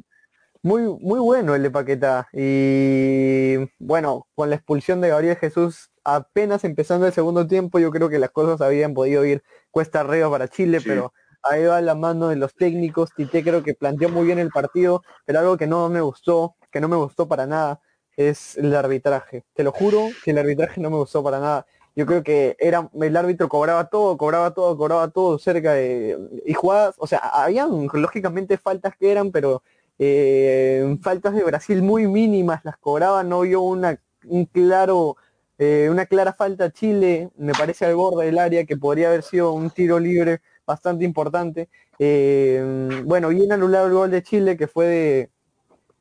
muy, 0.63 0.83
muy 1.01 1.19
bueno 1.19 1.55
el 1.55 1.63
de 1.63 1.71
Paquetá. 1.71 2.29
Y 2.35 3.57
bueno, 3.79 4.27
con 4.35 4.51
la 4.51 4.57
expulsión 4.57 5.01
de 5.01 5.09
Gabriel 5.09 5.37
Jesús 5.37 5.91
apenas 6.05 6.65
empezando 6.65 7.07
el 7.07 7.15
segundo 7.15 7.47
tiempo, 7.47 7.79
yo 7.79 7.91
creo 7.91 8.11
que 8.11 8.19
las 8.19 8.31
cosas 8.31 8.61
habían 8.61 8.93
podido 8.93 9.25
ir 9.25 9.43
cuesta 9.71 10.01
arriba 10.01 10.31
para 10.31 10.49
Chile, 10.49 10.83
pero 10.85 11.15
ahí 11.43 11.65
va 11.65 11.81
la 11.81 11.95
mano 11.95 12.29
de 12.29 12.37
los 12.37 12.55
técnicos. 12.57 13.09
Tite 13.17 13.43
creo 13.43 13.63
que 13.63 13.73
planteó 13.73 14.11
muy 14.11 14.27
bien 14.27 14.39
el 14.39 14.51
partido, 14.51 15.03
pero 15.25 15.39
algo 15.39 15.57
que 15.57 15.67
no 15.67 15.89
me 15.89 16.03
gustó, 16.03 16.57
que 16.71 16.83
no 16.83 16.89
me 16.89 16.97
gustó 16.97 17.27
para 17.27 17.47
nada, 17.47 17.81
es 18.18 18.59
el 18.59 18.74
arbitraje. 18.74 19.44
Te 19.54 19.62
lo 19.62 19.70
juro 19.70 20.09
que 20.24 20.33
el 20.33 20.38
arbitraje 20.38 20.81
no 20.81 20.90
me 20.90 20.96
gustó 20.96 21.22
para 21.22 21.38
nada. 21.38 21.66
Yo 21.94 22.04
creo 22.04 22.22
que 22.24 22.57
era 22.59 22.90
el 23.00 23.16
árbitro 23.16 23.48
cobraba 23.48 23.88
todo, 23.88 24.16
cobraba 24.18 24.52
todo, 24.54 24.76
cobraba 24.76 25.09
todo 25.11 25.38
cerca 25.38 25.72
de 25.74 26.18
y 26.44 26.52
jugadas, 26.52 26.96
o 26.98 27.07
sea, 27.07 27.18
habían 27.18 27.88
lógicamente 27.92 28.59
faltas 28.59 28.96
que 28.96 29.12
eran, 29.12 29.31
pero 29.31 29.62
eh, 29.98 30.98
faltas 31.00 31.35
de 31.35 31.44
Brasil 31.44 31.83
muy 31.83 32.09
mínimas 32.09 32.64
las 32.64 32.76
cobraba, 32.78 33.22
no 33.22 33.42
vio 33.42 33.62
una 33.62 34.00
un 34.26 34.46
claro 34.46 35.16
eh, 35.59 35.88
una 35.90 36.07
clara 36.07 36.33
falta 36.33 36.66
a 36.66 36.70
Chile, 36.72 37.31
me 37.37 37.52
parece 37.52 37.85
al 37.85 37.94
borde 37.94 38.26
del 38.26 38.38
área 38.38 38.64
que 38.64 38.76
podría 38.76 39.09
haber 39.09 39.22
sido 39.22 39.52
un 39.52 39.70
tiro 39.70 39.98
libre 39.98 40.40
bastante 40.66 41.04
importante. 41.04 41.68
Eh, 41.98 43.02
bueno, 43.04 43.28
bien 43.28 43.52
anulado 43.52 43.87
el 43.87 43.92
gol 43.92 44.11
de 44.11 44.22
Chile 44.22 44.57
que 44.57 44.68
fue 44.68 44.87
de, 44.87 45.31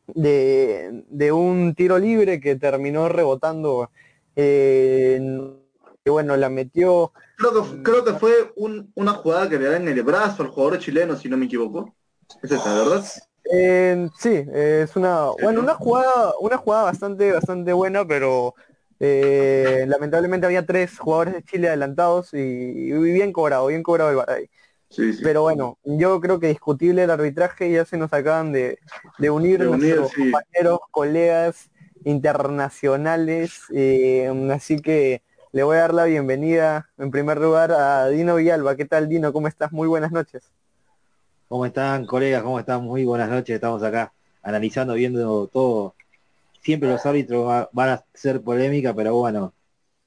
de, 0.08 1.04
de 1.10 1.32
un 1.32 1.76
tiro 1.76 2.00
libre 2.00 2.40
que 2.40 2.56
terminó 2.56 3.10
rebotando. 3.10 3.92
Eh, 4.36 5.20
bueno, 6.06 6.38
la 6.38 6.50
metió. 6.50 7.12
Creo 7.38 7.54
que, 7.54 7.84
creo 7.84 8.04
que 8.06 8.14
fue 8.14 8.54
un, 8.56 8.92
una 8.96 9.14
jugada 9.14 9.50
que 9.50 9.60
le 9.60 9.66
da 9.66 9.78
en 9.78 9.88
el 9.88 10.02
brazo 10.04 10.44
al 10.44 10.50
jugador 10.50 10.80
chileno, 10.80 11.16
si 11.16 11.28
no 11.30 11.38
me 11.38 11.46
equivoco. 11.46 11.94
Es 12.42 12.52
esta, 12.52 12.74
¿verdad? 12.74 13.04
Eh, 13.52 14.10
sí, 14.18 14.44
es 14.54 14.96
una, 14.96 15.30
bueno, 15.42 15.62
una 15.62 15.76
jugada, 15.76 16.34
una 16.40 16.58
jugada 16.58 16.84
bastante, 16.84 17.32
bastante 17.32 17.72
buena, 17.74 18.06
pero 18.06 18.56
eh, 19.00 19.86
lamentablemente 19.88 20.46
había 20.46 20.66
tres 20.66 21.00
jugadores 21.00 21.36
de 21.36 21.44
Chile 21.44 21.68
adelantados 21.70 22.34
y, 22.34 22.38
y 22.38 22.92
bien 22.92 23.32
cobrado, 23.32 23.68
bien 23.68 23.84
cobrado 23.84 24.10
el 24.10 24.18
Baray. 24.18 24.50
Sí, 24.90 25.14
sí. 25.14 25.24
Pero 25.24 25.42
bueno, 25.42 25.78
yo 25.84 26.20
creo 26.22 26.40
que 26.40 26.48
discutible 26.48 27.04
el 27.04 27.12
arbitraje, 27.12 27.72
ya 27.72 27.86
se 27.86 27.98
nos 27.98 28.14
acaban 28.14 28.52
de, 28.52 28.80
de 29.20 29.30
unir 29.30 29.60
De 29.60 29.68
unir, 29.68 29.96
nuestros 29.96 30.12
sí. 30.14 30.32
compañeros, 30.32 30.80
colegas 30.92 31.70
internacionales, 32.06 33.64
eh, 33.74 34.32
así 34.54 34.80
que 34.80 35.22
le 35.52 35.64
voy 35.64 35.78
a 35.78 35.82
dar 35.82 35.94
la 35.94 36.06
bienvenida 36.06 36.90
en 36.98 37.12
primer 37.12 37.40
lugar 37.40 37.72
a 37.72 38.08
Dino 38.08 38.36
Villalba. 38.36 38.76
¿Qué 38.76 38.86
tal 38.86 39.10
Dino? 39.10 39.34
¿Cómo 39.34 39.48
estás? 39.48 39.72
Muy 39.72 39.88
buenas 39.88 40.12
noches. 40.12 40.52
¿Cómo 41.48 41.66
están, 41.66 42.06
colegas? 42.06 42.44
¿Cómo 42.44 42.60
están? 42.60 42.84
Muy 42.84 43.06
buenas 43.06 43.30
noches. 43.30 43.56
Estamos 43.56 43.82
acá 43.84 44.14
analizando, 44.44 44.94
viendo 44.96 45.48
todo. 45.48 45.96
Siempre 46.62 46.90
los 46.90 47.06
árbitros 47.06 47.48
va- 47.48 47.70
van 47.72 47.90
a 47.90 48.06
ser 48.14 48.42
polémica, 48.42 48.94
pero 48.94 49.16
bueno, 49.16 49.54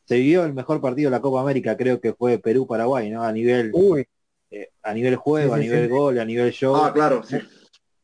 se 0.04 0.16
vivió 0.16 0.44
el 0.44 0.54
mejor 0.54 0.80
partido 0.80 1.10
de 1.10 1.16
la 1.16 1.22
Copa 1.22 1.40
América, 1.40 1.76
creo 1.76 2.00
que 2.00 2.12
fue 2.14 2.38
Perú-Paraguay, 2.38 3.10
¿no? 3.10 3.22
A 3.22 3.32
nivel, 3.32 3.70
Uy, 3.72 4.06
eh, 4.50 4.68
a 4.82 4.92
nivel 4.94 5.16
juego, 5.16 5.54
Sí, 5.54 5.60
a 5.60 5.62
sí, 5.62 5.68
nivel 5.68 5.84
sí. 5.86 5.90
gol, 5.90 6.18
a 6.18 6.24
nivel 6.24 6.52
show, 6.52 6.74
Ah, 6.76 6.92
claro, 6.92 7.22
sí. 7.22 7.36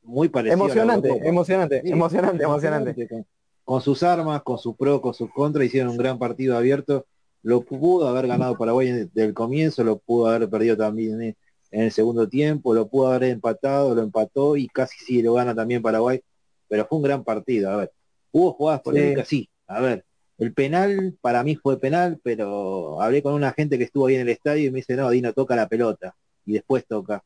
muy 0.03 0.29
parecido. 0.29 0.55
emocionante, 0.65 1.09
emocionante, 1.27 1.83
emocionante, 1.85 2.45
emocionante. 2.45 3.09
Con, 3.09 3.27
con 3.65 3.81
sus 3.81 4.03
armas, 4.03 4.43
con 4.43 4.59
sus 4.59 4.77
pro, 4.77 5.01
con 5.01 5.13
sus 5.15 5.31
contra, 5.33 5.65
hicieron 5.65 5.91
un 5.91 5.97
gran 5.97 6.19
partido 6.19 6.57
abierto. 6.57 7.07
Lo 7.43 7.63
pudo 7.63 8.09
haber 8.09 8.27
ganado 8.27 8.57
Paraguay 8.57 8.91
desde 8.91 9.25
el 9.25 9.35
comienzo, 9.35 9.83
lo 9.85 9.99
pudo 9.99 10.27
haber 10.29 10.49
perdido 10.49 10.77
también 10.77 11.21
en, 11.23 11.37
en 11.73 11.81
el 11.83 11.93
segundo 11.93 12.29
tiempo, 12.29 12.75
lo 12.75 12.89
pudo 12.89 13.09
haber 13.09 13.25
empatado, 13.31 13.95
lo 13.95 14.03
empató 14.03 14.57
y 14.57 14.69
casi 14.69 14.97
sí 15.05 15.23
lo 15.23 15.35
gana 15.35 15.55
también 15.55 15.83
Paraguay. 15.83 16.21
Pero 16.69 16.87
fue 16.87 16.99
un 16.99 17.05
gran 17.05 17.23
partido. 17.25 17.71
A 17.71 17.77
ver, 17.77 17.93
hubo 18.33 18.53
jugadas 18.53 18.81
polémicas, 18.83 19.29
sí. 19.29 19.49
A 19.69 19.81
ver, 19.81 20.05
el 20.39 20.53
penal 20.53 21.17
para 21.21 21.43
mí 21.45 21.55
fue 21.57 21.79
penal, 21.79 22.19
pero 22.23 23.01
hablé 23.01 23.23
con 23.23 23.35
una 23.35 23.53
gente 23.53 23.79
que 23.79 23.85
estuvo 23.85 24.07
ahí 24.07 24.15
en 24.17 24.23
el 24.23 24.29
estadio 24.29 24.67
y 24.67 24.71
me 24.71 24.79
dice, 24.79 24.95
no, 24.97 25.09
Dino 25.11 25.33
toca 25.33 25.55
la 25.57 25.69
pelota 25.69 26.15
y 26.47 26.55
después 26.55 26.87
toca 26.87 27.23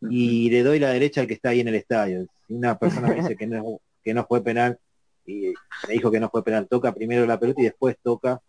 y 0.00 0.50
le 0.50 0.62
doy 0.62 0.78
la 0.78 0.90
derecha 0.90 1.20
al 1.20 1.26
que 1.26 1.34
está 1.34 1.50
ahí 1.50 1.60
en 1.60 1.68
el 1.68 1.74
estadio. 1.74 2.26
Una 2.48 2.78
persona 2.78 3.08
me 3.08 3.14
dice 3.22 3.36
que 3.36 3.46
no, 3.46 3.80
que 4.02 4.14
no 4.14 4.24
fue 4.26 4.42
penal 4.42 4.78
y 5.26 5.52
me 5.86 5.94
dijo 5.94 6.10
que 6.10 6.20
no 6.20 6.30
fue 6.30 6.42
penal, 6.42 6.66
toca 6.68 6.92
primero 6.92 7.26
la 7.26 7.38
pelota 7.38 7.60
y 7.60 7.64
después 7.64 7.96
toca. 8.02 8.40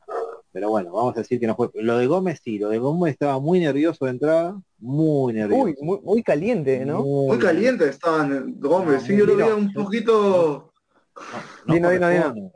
Pero 0.52 0.70
bueno, 0.70 0.92
vamos 0.92 1.16
a 1.16 1.20
decir 1.20 1.40
que 1.40 1.46
no 1.46 1.56
fue. 1.56 1.70
Lo 1.76 1.98
de 1.98 2.08
Gómez 2.08 2.42
sí, 2.44 2.58
lo 2.58 2.70
de 2.70 2.80
Gómez 2.80 3.14
estaba 3.14 3.40
muy 3.40 3.60
nervioso 3.60 4.06
de 4.06 4.12
entrada, 4.12 4.60
muy 4.80 5.34
nervioso. 5.34 5.64
Uy, 5.64 5.76
muy, 5.80 6.00
muy 6.02 6.24
caliente, 6.24 6.84
¿no? 6.86 7.04
Muy 7.04 7.38
caliente 7.38 7.88
estaban 7.88 8.56
Gómez, 8.60 9.04
sí, 9.04 9.16
yo 9.16 9.26
lo 9.26 9.36
veía 9.36 9.56
un 9.56 9.72
poquito... 9.72 10.72
No, 11.66 11.74
Dino, 11.74 11.90
Dino, 11.90 12.10
Dino. 12.10 12.24
corresponde. 12.24 12.52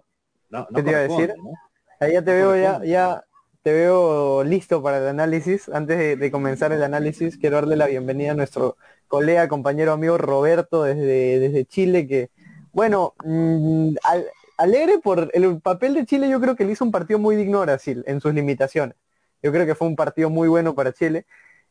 No, 0.49 0.59
no 0.59 0.75
¿Qué 0.75 0.83
te 0.83 0.89
iba 0.89 0.99
a 0.99 1.03
decir? 1.03 1.33
¿no? 1.37 1.51
Ahí 1.99 2.13
ya 2.13 2.23
te 2.23 2.31
veo, 2.33 2.55
ya, 2.55 2.83
ya 2.83 3.23
te 3.63 3.73
veo 3.73 4.43
listo 4.43 4.83
para 4.83 4.97
el 4.99 5.07
análisis. 5.07 5.69
Antes 5.69 6.19
de, 6.19 6.31
comenzar 6.31 6.71
el 6.73 6.83
análisis, 6.83 7.37
quiero 7.37 7.57
darle 7.57 7.75
la 7.77 7.87
bienvenida 7.87 8.31
a 8.31 8.35
nuestro 8.35 8.77
colega, 9.07 9.47
compañero, 9.47 9.93
amigo 9.93 10.17
Roberto 10.17 10.83
desde, 10.83 11.39
desde 11.39 11.65
Chile, 11.65 12.07
que, 12.07 12.29
bueno, 12.73 13.15
mm, 13.23 13.95
al- 14.03 14.27
alegre 14.57 14.99
por 14.99 15.29
el 15.33 15.61
papel 15.61 15.93
de 15.95 16.05
Chile, 16.05 16.29
yo 16.29 16.39
creo 16.41 16.55
que 16.55 16.65
le 16.65 16.73
hizo 16.73 16.85
un 16.85 16.91
partido 16.91 17.19
muy 17.19 17.35
digno 17.35 17.59
a 17.59 17.65
Brasil 17.65 18.03
en 18.07 18.21
sus 18.21 18.33
limitaciones. 18.33 18.95
Yo 19.41 19.51
creo 19.51 19.65
que 19.65 19.75
fue 19.75 19.87
un 19.87 19.95
partido 19.95 20.29
muy 20.29 20.47
bueno 20.47 20.75
para 20.75 20.93
Chile. 20.93 21.25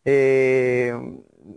Eh, 0.05 0.95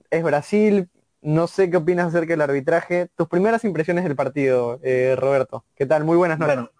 es 0.09 0.23
Brasil, 0.23 0.89
no 1.21 1.47
sé 1.47 1.69
qué 1.69 1.77
opinas 1.77 2.07
acerca 2.07 2.33
del 2.33 2.41
arbitraje. 2.41 3.09
Tus 3.15 3.27
primeras 3.27 3.63
impresiones 3.65 4.03
del 4.03 4.15
partido, 4.15 4.79
eh, 4.83 5.15
Roberto. 5.17 5.65
¿Qué 5.75 5.85
tal? 5.85 6.03
Muy 6.05 6.17
buenas 6.17 6.39
noches. 6.39 6.74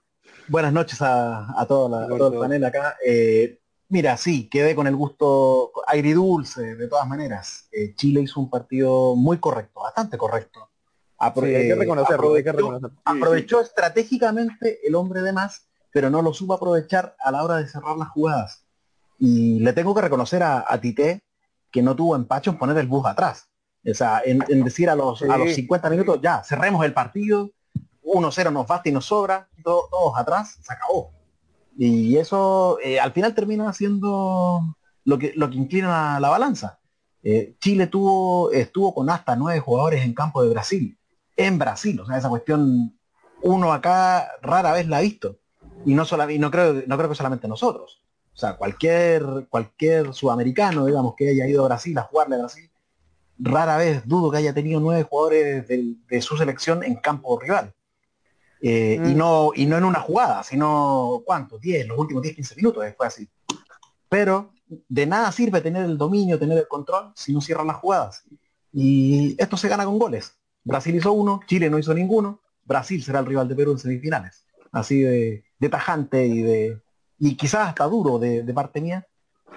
Buenas 0.48 0.74
noches 0.74 1.02
a, 1.02 1.60
a, 1.60 1.66
todo, 1.66 1.90
la- 1.90 2.06
a 2.06 2.18
todo 2.18 2.34
el 2.34 2.40
panel 2.40 2.66
acá. 2.66 2.96
Eh, 3.06 3.60
mira, 3.90 4.18
sí, 4.18 4.50
quedé 4.50 4.76
con 4.76 4.88
el 4.88 4.96
gusto 4.96 5.72
agridulce, 5.88 6.76
de 6.76 6.88
todas 6.88 7.08
maneras. 7.08 7.68
Eh, 7.72 7.94
Chile 7.96 8.22
hizo 8.22 8.40
un 8.40 8.50
partido 8.50 9.16
muy 9.16 9.38
correcto, 9.38 9.82
bastante 9.82 10.18
correcto. 10.18 10.70
Sí, 11.20 11.40
hay 11.46 11.52
que 11.52 11.70
eh, 11.70 11.76
reconocerlo, 11.76 12.34
hay 12.36 12.44
que 12.44 12.50
aprovechó- 12.50 12.72
reconocerlo. 12.74 13.02
aprovechó 13.06 13.62
estratégicamente 13.62 14.86
el 14.88 14.96
hombre 14.96 15.22
de 15.22 15.32
más, 15.34 15.68
pero 15.92 16.10
no 16.10 16.22
lo 16.22 16.34
supo 16.34 16.54
aprovechar 16.54 17.16
a 17.20 17.32
la 17.32 17.44
hora 17.44 17.58
de 17.58 17.68
cerrar 17.68 17.96
las 17.98 18.10
jugadas. 18.10 18.66
Y 19.18 19.60
le 19.62 19.72
tengo 19.72 19.96
que 19.96 20.02
reconocer 20.02 20.44
a, 20.44 20.66
a 20.68 20.80
Tite 20.82 21.24
que 21.72 21.82
no 21.82 21.96
tuvo 21.96 22.16
empacho 22.16 22.52
en 22.52 22.58
poner 22.58 22.78
el 22.78 22.88
bus 22.88 23.06
atrás. 23.06 23.48
O 23.90 23.94
sea, 23.94 24.22
en, 24.26 24.44
en 24.50 24.64
decir 24.64 24.90
a 24.90 24.96
los, 24.96 25.22
a 25.22 25.38
los 25.38 25.50
Sí. 25.50 25.56
50 25.56 25.90
minutos, 25.90 26.20
ya, 26.22 26.44
cerremos 26.44 26.84
el 26.84 26.94
partido, 26.94 27.52
1-0 28.04 28.52
nos 28.52 28.68
basta 28.68 28.90
y 28.90 28.92
nos 28.92 29.06
sobra, 29.06 29.48
to- 29.65 29.88
todos 29.91 30.17
atrás, 30.17 30.58
se 30.62 30.71
acabó. 30.71 31.12
Y 31.78 32.15
eso 32.15 32.78
eh, 32.82 32.99
al 33.01 33.12
final 33.12 33.36
termina 33.36 33.73
siendo 33.73 34.62
lo 35.04 35.17
que, 35.17 35.34
lo 35.36 35.49
que 35.49 35.58
inclina 35.58 36.19
la 36.21 36.30
balanza. 36.30 36.80
Eh, 37.21 37.56
Chile 37.60 37.88
tuvo, 37.88 38.51
estuvo 38.51 38.93
con 38.93 39.10
hasta 39.10 39.36
nueve 39.36 39.60
jugadores 39.60 40.06
en 40.06 40.13
campo 40.13 40.41
de 40.41 40.49
Brasil, 40.49 40.97
en 41.36 41.58
Brasil, 41.60 41.99
o 41.99 42.06
sea, 42.06 42.17
esa 42.17 42.30
cuestión 42.30 42.97
uno 43.41 43.73
acá 43.73 44.30
rara 44.41 44.71
vez 44.71 44.88
la 44.88 44.97
ha 44.97 45.01
visto. 45.01 45.39
Y 45.86 45.93
no 45.93 46.06
sola- 46.06 46.28
no 46.28 46.49
creo, 46.49 46.84
no 46.88 46.97
creo 46.97 47.10
que 47.10 47.15
solamente 47.15 47.47
nosotros. 47.47 48.01
O 48.34 48.38
sea, 48.38 48.58
cualquier, 48.58 49.47
cualquier 49.49 50.13
sudamericano, 50.13 50.86
digamos, 50.86 51.13
que 51.15 51.30
haya 51.30 51.47
ido 51.47 51.63
a 51.63 51.67
Brasil 51.67 51.97
a 51.97 52.04
jugarle 52.04 52.36
a 52.36 52.39
Brasil, 52.39 52.69
rara 53.38 53.78
vez 53.78 54.08
dudo 54.08 54.32
que 54.32 54.38
haya 54.38 54.54
tenido 54.54 54.80
nueve 54.80 55.04
jugadores 55.04 55.67
de, 55.67 56.21
su 56.21 56.38
selección 56.38 56.84
en 56.84 56.95
campo 56.95 57.39
rival. 57.39 57.73
Eh, 58.62 58.96
y, 58.96 59.13
Mm. 59.13 59.18
no, 59.18 59.52
y 59.56 59.65
no 59.65 59.78
en 59.78 59.84
una 59.84 60.00
jugada, 60.00 60.44
sino, 60.44 61.22
¿cuánto? 61.26 61.58
10, 61.60 61.88
los 61.88 61.98
últimos 61.98 62.24
10, 62.24 62.36
15 62.36 62.56
minutos, 62.56 62.84
fue 62.98 63.08
así. 63.08 63.30
Pero 64.10 64.52
de 64.89 65.06
nada 65.06 65.32
sirve 65.32 65.62
tener 65.62 65.86
el 65.86 65.98
dominio, 65.98 66.39
tener 66.39 66.58
el 66.58 66.68
control, 66.68 67.12
si 67.15 67.34
no 67.34 67.41
cierran 67.41 67.68
las 67.68 67.78
jugadas. 67.78 68.24
Y 68.74 69.36
esto 69.41 69.58
se 69.58 69.68
gana 69.68 69.86
con 69.86 70.00
goles. 70.00 70.34
Brasil 70.63 70.96
hizo 70.96 71.12
uno, 71.12 71.41
Chile 71.46 71.70
no 71.70 71.78
hizo 71.78 71.94
ninguno, 71.94 72.41
Brasil 72.63 73.04
será 73.04 73.20
el 73.20 73.26
rival 73.28 73.48
de 73.48 73.56
Perú 73.56 73.72
en 73.74 73.78
semifinales. 73.80 74.46
Así 74.72 75.00
de, 75.02 75.44
de 75.60 75.70
tajante 75.70 76.26
y 76.26 76.41
de 76.41 76.82
y 77.18 77.38
quizás 77.38 77.70
hasta 77.70 77.86
duro 77.86 78.20
de, 78.20 78.44
de 78.44 78.54
parte 78.54 78.82
mía, 78.82 79.08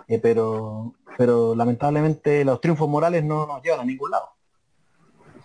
eh, 0.07 0.19
pero, 0.21 0.95
pero 1.17 1.57
lamentablemente 1.57 2.45
los 2.45 2.61
triunfos 2.61 2.89
morales 2.89 3.25
no 3.25 3.47
nos 3.47 3.63
llevan 3.63 3.81
a 3.81 3.85
ningún 3.85 4.11
lado. 4.13 4.29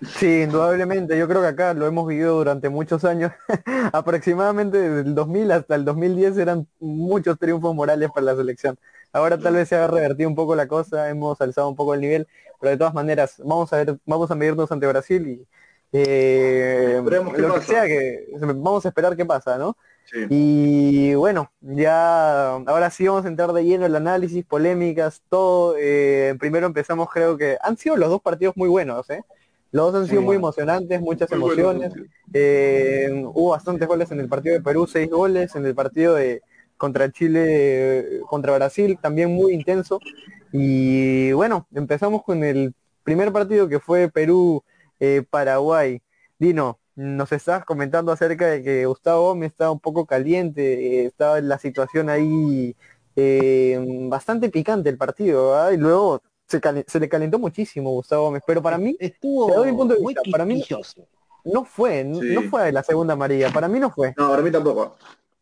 Sí, 0.07 0.41
indudablemente. 0.43 1.17
Yo 1.17 1.27
creo 1.27 1.41
que 1.41 1.47
acá 1.47 1.73
lo 1.73 1.85
hemos 1.85 2.07
vivido 2.07 2.35
durante 2.37 2.69
muchos 2.69 3.05
años. 3.05 3.31
Aproximadamente 3.93 4.77
desde 4.77 5.09
el 5.09 5.15
2000 5.15 5.51
hasta 5.51 5.75
el 5.75 5.85
2010 5.85 6.37
eran 6.37 6.67
muchos 6.79 7.37
triunfos 7.37 7.75
morales 7.75 8.09
para 8.13 8.25
la 8.25 8.35
selección. 8.35 8.77
Ahora 9.11 9.37
tal 9.37 9.53
vez 9.53 9.69
se 9.69 9.75
ha 9.75 9.87
revertido 9.87 10.27
un 10.27 10.35
poco 10.35 10.55
la 10.55 10.67
cosa, 10.67 11.09
hemos 11.09 11.39
alzado 11.39 11.69
un 11.69 11.75
poco 11.75 11.93
el 11.93 12.01
nivel, 12.01 12.27
pero 12.59 12.71
de 12.71 12.77
todas 12.77 12.93
maneras 12.95 13.35
vamos 13.37 13.71
a 13.71 13.77
ver, 13.77 13.97
vamos 14.05 14.31
a 14.31 14.35
medirnos 14.35 14.71
ante 14.71 14.87
Brasil 14.87 15.27
y 15.27 15.47
eh, 15.95 16.95
Esperemos 16.97 17.37
lo 17.37 17.53
que 17.53 17.61
sea 17.61 17.85
que 17.85 18.25
vamos 18.41 18.83
a 18.83 18.87
esperar 18.89 19.15
qué 19.15 19.25
pasa, 19.25 19.59
¿no? 19.59 19.77
Sí. 20.05 20.25
Y 20.29 21.13
bueno, 21.13 21.51
ya 21.61 22.55
ahora 22.55 22.89
sí 22.89 23.07
vamos 23.07 23.25
a 23.25 23.27
entrar 23.27 23.53
de 23.53 23.63
lleno 23.63 23.85
el 23.85 23.95
análisis, 23.95 24.43
polémicas, 24.43 25.21
todo. 25.29 25.75
Eh, 25.77 26.35
primero 26.39 26.65
empezamos, 26.65 27.09
creo 27.11 27.37
que 27.37 27.57
han 27.61 27.77
sido 27.77 27.95
los 27.95 28.09
dos 28.09 28.21
partidos 28.21 28.57
muy 28.57 28.69
buenos, 28.69 29.07
¿eh? 29.11 29.23
Los 29.73 29.91
dos 29.91 30.03
han 30.03 30.07
sido 30.07 30.21
muy 30.21 30.35
emocionantes, 30.35 31.01
muchas 31.01 31.31
Muy 31.31 31.39
emociones. 31.39 31.93
Eh, 32.31 33.09
hubo 33.33 33.49
bastantes 33.49 33.87
goles 33.87 34.11
en 34.11 34.19
el 34.19 34.29
partido 34.29 34.53
de 34.53 34.61
Perú, 34.61 34.85
seis 34.85 35.09
goles, 35.09 35.55
en 35.55 35.65
el 35.65 35.73
partido 35.73 36.13
de 36.13 36.43
contra 36.77 37.11
Chile, 37.11 37.41
eh, 37.47 38.19
contra 38.29 38.55
Brasil, 38.55 38.99
también 39.01 39.33
muy 39.33 39.51
intenso. 39.53 39.99
Y 40.51 41.31
bueno, 41.31 41.67
empezamos 41.73 42.21
con 42.23 42.43
el 42.43 42.75
primer 43.01 43.31
partido 43.31 43.67
que 43.67 43.79
fue 43.79 44.09
Perú-Paraguay. 44.09 46.03
Dino, 46.37 46.79
nos 46.95 47.31
estabas 47.31 47.65
comentando 47.65 48.11
acerca 48.11 48.45
de 48.45 48.61
que 48.61 48.85
Gustavo 48.85 49.29
Gómez 49.29 49.53
estaba 49.53 49.71
un 49.71 49.79
poco 49.79 50.05
caliente, 50.05 51.01
eh, 51.01 51.05
estaba 51.05 51.39
en 51.39 51.47
la 51.49 51.57
situación 51.57 52.09
ahí 52.09 52.75
eh, 53.15 53.83
bastante 54.07 54.49
picante 54.49 54.89
el 54.91 54.97
partido, 54.97 55.49
¿verdad? 55.49 55.71
Y 55.71 55.77
luego 55.77 56.21
se, 56.87 56.99
le 56.99 57.09
calentó 57.09 57.39
muchísimo 57.39 57.91
Gustavo 57.91 58.25
Gómez, 58.25 58.43
pero 58.45 58.61
para 58.61 58.77
mí 58.77 58.95
Estuvo 58.99 59.47
Te 59.47 59.55
doy 59.55 59.71
mi 59.71 59.77
punto 59.77 59.95
de 59.95 60.01
muy 60.01 60.13
vista, 60.13 60.29
para 60.31 60.45
mí- 60.45 60.55
quisquilloso. 60.55 61.07
no 61.45 61.65
fue, 61.65 62.03
Sí. 62.03 62.33
no 62.33 62.43
fue 62.43 62.71
la 62.71 62.83
segunda 62.83 63.13
amarilla, 63.13 63.49
para 63.51 63.67
mí 63.67 63.79
no 63.79 63.89
fue. 63.89 64.13
No, 64.17 64.29
para 64.29 64.41
mí 64.41 64.51
tampoco. 64.51 64.95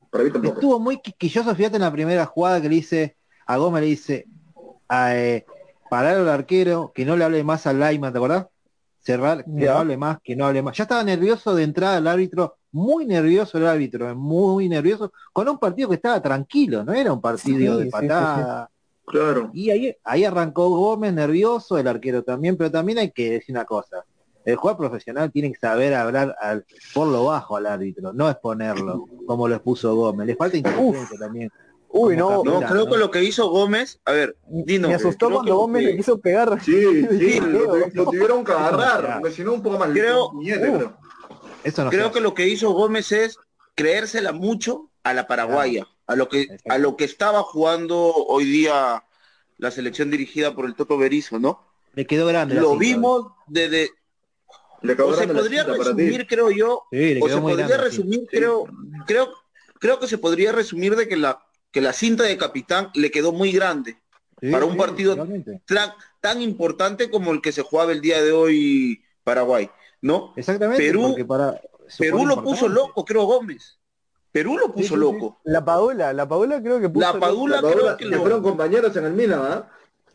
Para 0.10 0.24
mí 0.24 0.32
tampoco. 0.32 0.56
Estuvo 0.56 0.80
muy 0.80 1.00
quisquilloso, 1.02 1.56
fíjate 1.56 1.76
en 1.78 1.82
la 1.84 1.92
primera 1.92 2.26
jugada 2.26 2.62
que 2.62 2.70
le 2.70 2.76
dice, 2.76 3.16
a 3.46 3.58
Gómez 3.58 3.82
le 3.82 3.88
dice, 3.88 4.28
a, 4.90 5.16
eh, 5.16 5.46
parar 5.90 6.16
al 6.18 6.30
arquero, 6.30 6.92
que 6.94 7.06
no 7.06 7.16
le 7.18 7.24
hable 7.26 7.44
más 7.44 7.68
al 7.68 7.80
Laima, 7.80 8.12
¿te 8.12 8.18
acordás? 8.18 8.48
Cerrar, 9.04 9.44
que 9.44 9.52
no 9.66 9.72
hable 9.80 9.98
más, 9.98 10.20
que 10.24 10.36
no 10.36 10.46
hable 10.46 10.62
más. 10.62 10.78
Ya 10.78 10.84
estaba 10.84 11.04
nervioso 11.04 11.56
de 11.56 11.64
entrada 11.64 11.98
el 11.98 12.08
árbitro, 12.08 12.58
muy 12.72 13.06
nervioso 13.08 13.58
el 13.58 13.66
árbitro, 13.68 14.16
muy 14.16 14.70
nervioso, 14.70 15.12
con 15.34 15.50
un 15.50 15.58
partido 15.58 15.90
que 15.90 15.96
estaba 15.96 16.22
tranquilo, 16.22 16.84
no 16.84 16.94
era 16.94 17.12
un 17.12 17.20
partido 17.20 17.74
Sí, 17.78 17.80
de 17.80 17.86
sí, 17.86 17.92
sí, 17.92 18.08
patada. 18.08 18.70
Claro. 19.12 19.52
Y 19.54 19.70
ahí, 19.70 19.96
ahí 20.04 20.26
arrancó 20.26 20.70
Gómez 20.70 21.14
nervioso, 21.14 21.78
el 21.78 21.88
arquero 21.88 22.24
también, 22.24 22.58
pero 22.58 22.72
también 22.72 22.98
hay 23.00 23.12
que 23.12 23.32
decir 23.32 23.54
una 23.56 23.66
cosa. 23.66 24.04
El 24.44 24.56
jugador 24.56 24.80
profesional 24.80 25.32
tiene 25.32 25.52
que 25.52 25.60
saber 25.60 25.94
hablar 25.94 26.36
al, 26.42 26.66
por 26.96 27.08
lo 27.08 27.26
bajo 27.26 27.58
al 27.58 27.68
árbitro, 27.68 28.12
no 28.14 28.28
exponerlo, 28.30 29.06
como 29.28 29.48
lo 29.48 29.56
expuso 29.56 29.94
Gómez. 29.96 30.26
Le 30.28 30.36
falta 30.36 30.58
inteligencia 30.58 31.18
también. 31.20 31.52
Uy, 31.94 32.16
no, 32.16 32.30
capitán. 32.30 32.46
No, 32.54 32.58
Mira, 32.60 32.70
creo 32.70 32.86
¿no? 32.86 32.92
que 32.92 32.98
lo 32.98 33.12
que 33.12 33.24
hizo 33.24 33.50
Gómez, 33.50 34.00
a 34.06 34.14
ver, 34.14 34.38
Dino, 34.48 34.88
me 34.88 34.96
asustó 34.96 35.26
cuando 35.30 35.44
que- 35.44 35.52
Gómez 35.52 35.84
le 35.84 35.98
quiso 35.98 36.18
pegar. 36.20 36.58
Sí, 36.64 37.06
sí, 37.20 37.40
lo, 37.94 38.06
tuvieron 38.06 38.44
que 38.46 38.52
agarrar, 38.54 39.20
porque 39.20 39.36
si 39.36 39.44
no 39.44 39.54
un 39.54 39.62
poco 39.62 39.78
más 39.78 39.90
Creo- 39.90 40.32
creo. 40.42 40.94
Eso 41.64 41.84
no 41.84 41.92
se 41.92 41.96
creo 41.98 42.08
hace. 42.08 42.14
que 42.16 42.22
lo 42.22 42.34
que 42.34 42.48
hizo 42.48 42.72
Gómez 42.72 43.12
es 43.12 43.38
creérsela 43.76 44.32
mucho 44.32 44.90
a 45.04 45.14
la 45.14 45.28
paraguaya, 45.28 45.86
a 46.12 46.16
lo 46.16 46.28
que 46.30 46.58
a 46.68 46.78
lo 46.78 46.98
que 46.98 47.06
estaba 47.06 47.42
jugando 47.44 47.98
hoy 48.14 48.46
día 48.46 49.04
la 49.58 49.72
selección 49.72 50.12
dirigida 50.12 50.54
por 50.54 50.66
el 50.66 50.76
Toto 50.76 50.98
Berizzo, 50.98 51.40
¿no? 51.40 51.64
Le 51.94 52.06
quedó 52.06 52.28
grande. 52.28 52.56
Lo 52.56 52.72
cinta, 52.72 52.80
vimos 52.80 53.28
desde 53.48 53.90
Le 54.82 54.94
o 54.94 55.14
se 55.14 55.28
podría 55.28 55.64
cinta 55.64 55.78
para 55.78 55.96
ti. 55.96 56.02
resumir, 56.04 56.28
creo 56.28 56.52
yo, 56.52 56.84
Sí, 56.92 57.20
o 57.22 57.30
se 57.30 57.38
podría 57.38 57.68
grande. 57.68 57.78
resumir, 57.78 58.20
Sí. 58.22 58.28
creo, 58.38 58.68
creo, 59.06 59.34
creo 59.80 60.00
que 60.00 60.08
se 60.08 60.18
podría 60.18 60.52
resumir 60.52 60.96
de 60.96 61.08
que 61.08 61.16
la 61.18 61.42
que 61.72 61.80
la 61.80 61.94
cinta 61.94 62.24
de 62.26 62.38
capitán 62.38 62.90
le 62.96 63.12
quedó 63.12 63.32
muy 63.32 63.52
grande, 63.54 63.98
Sí, 64.42 64.52
para 64.52 64.66
un 64.66 64.74
sí, 64.74 64.78
partido- 64.78 65.16
tan, 65.66 65.94
tan 66.20 66.42
importante 66.42 67.10
como 67.10 67.32
el 67.32 67.42
que 67.42 67.52
se 67.54 67.62
jugaba 67.62 67.94
el 67.94 68.02
día 68.02 68.22
de 68.22 68.34
hoy 68.34 69.02
Paraguay, 69.24 69.70
¿no? 70.02 70.34
Exactamente. 70.36 70.84
Perú- 70.84 71.16
para, 71.28 71.62
Perú 71.98 72.26
lo 72.26 72.44
puso 72.44 72.68
loco, 72.68 73.06
creo 73.06 73.24
Gómez. 73.24 73.78
Perú 74.32 74.58
lo 74.58 74.68
puso 74.72 74.84
sí, 74.84 74.88
sí. 74.90 74.96
loco. 74.96 75.40
La 75.44 75.64
Padula, 75.64 76.14
la 76.14 76.28
Padula 76.28 76.62
creo 76.62 76.80
que 76.80 76.90
puso 76.90 77.06
La 77.14 77.20
Padula 77.20 77.56
La 77.58 77.62
Padula, 77.62 77.82
creo 77.84 77.98
que 77.98 78.06
que 78.06 78.16
lo- 78.16 78.22
fueron 78.22 78.42
compañeros 78.44 78.96
en 78.96 79.06
el 79.06 79.14
Milan, 79.14 79.42
¿ah? 79.44 79.70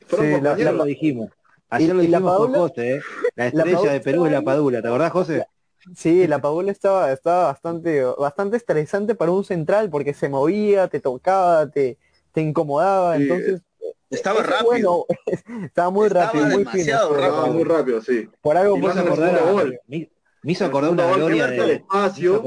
Fueron 0.07 0.27
Sí, 0.27 0.33
la- 0.33 0.37
compañeros. 0.51 0.75
lo 0.75 0.85
dijimos. 0.85 1.31
Ayer 1.69 1.89
lo 1.91 1.95
la 1.97 2.01
dijimos 2.03 2.37
con 2.37 2.53
Padula- 2.53 2.59
José, 2.69 2.95
¿eh? 2.97 3.01
La 3.35 3.47
estrella 3.49 3.75
Padula 3.77 3.93
de 3.93 4.01
Perú 4.01 4.27
es 4.27 4.33
la. 4.33 4.43
Padula. 4.43 4.83
¿Te 4.83 4.89
acordás, 4.89 5.13
José? 5.13 5.47
Sí, 5.95 6.27
la 6.27 6.39
Padula 6.41 6.73
estaba, 6.73 7.13
estaba 7.13 7.45
bastante, 7.45 8.03
bastante 8.19 8.57
estresante 8.57 9.15
para 9.15 9.31
un 9.33 9.45
central 9.45 9.89
porque 9.91 10.15
se 10.15 10.29
movía, 10.29 10.89
te 10.89 10.99
tocaba, 11.01 11.69
te, 11.69 11.97
te 12.33 12.41
incomodaba, 12.41 13.17
Sí, 13.17 13.23
entonces 13.23 13.63
Estaba 14.11 14.43
rápido. 14.43 14.65
bueno, 14.67 15.05
estaba 15.65 15.91
muy 15.91 16.07
Estaba 16.07 16.27
rápido, 16.27 16.45
muy 16.45 16.51
fino. 16.53 16.71
demasiado 16.71 17.11
la 17.15 17.17
Estaba 17.21 17.37
rápido. 17.39 17.55
muy 17.55 17.65
rápido, 17.65 18.01
sí. 18.03 18.29
Por 18.41 18.57
algo 18.57 18.77
Me 18.79 18.87
hizo 18.89 19.01
acordar, 19.01 19.81
me, 19.87 20.11
me 20.43 20.53
hizo 20.53 20.65
acordar 20.65 20.91
una 20.93 21.13
gloria 21.13 21.47
de, 21.49 21.73
espacio. 21.75 22.43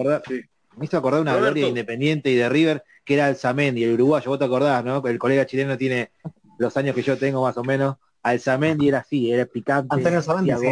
Me 0.79 0.85
hizo 0.85 0.97
acordar- 0.97 1.21
una 1.21 1.33
Roberto. 1.33 1.47
gloria 1.51 1.63
de 1.65 1.69
Independiente 1.69 2.29
y 2.31 2.35
de 2.35 2.49
River, 2.49 2.83
que 3.05 3.13
era 3.15 3.29
el 3.29 3.35
Zamendi, 3.35 3.83
el 3.83 3.93
uruguayo, 3.93 4.29
vos 4.29 4.39
te 4.39 4.45
acordás, 4.45 4.83
¿no? 4.83 5.05
El 5.05 5.19
colega 5.19 5.45
chileno 5.45 5.77
tiene 5.77 6.11
los 6.57 6.75
años 6.77 6.95
que 6.95 7.01
yo 7.01 7.17
tengo 7.17 7.41
más 7.43 7.57
o 7.57 7.63
menos. 7.63 7.97
Al 8.23 8.39
Zamendi 8.39 8.87
era 8.89 8.99
así, 8.99 9.31
era 9.31 9.45
picante. 9.45 9.93
Antonio 9.95 10.19
hacía 10.19 10.57
sí. 10.57 10.65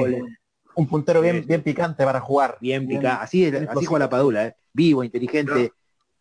Un 0.76 0.88
puntero 0.88 1.22
bien, 1.22 1.44
picante 1.64 2.04
para 2.06 2.20
jugar. 2.20 2.58
bien 2.62 2.88
picante. 2.88 3.08
Así, 3.24 3.50
bien 3.50 3.68
así 3.70 3.86
juega 3.86 4.06
la 4.06 4.10
Padula, 4.10 4.46
¿eh? 4.48 4.56
Vivo, 4.74 5.04
inteligente. 5.04 5.72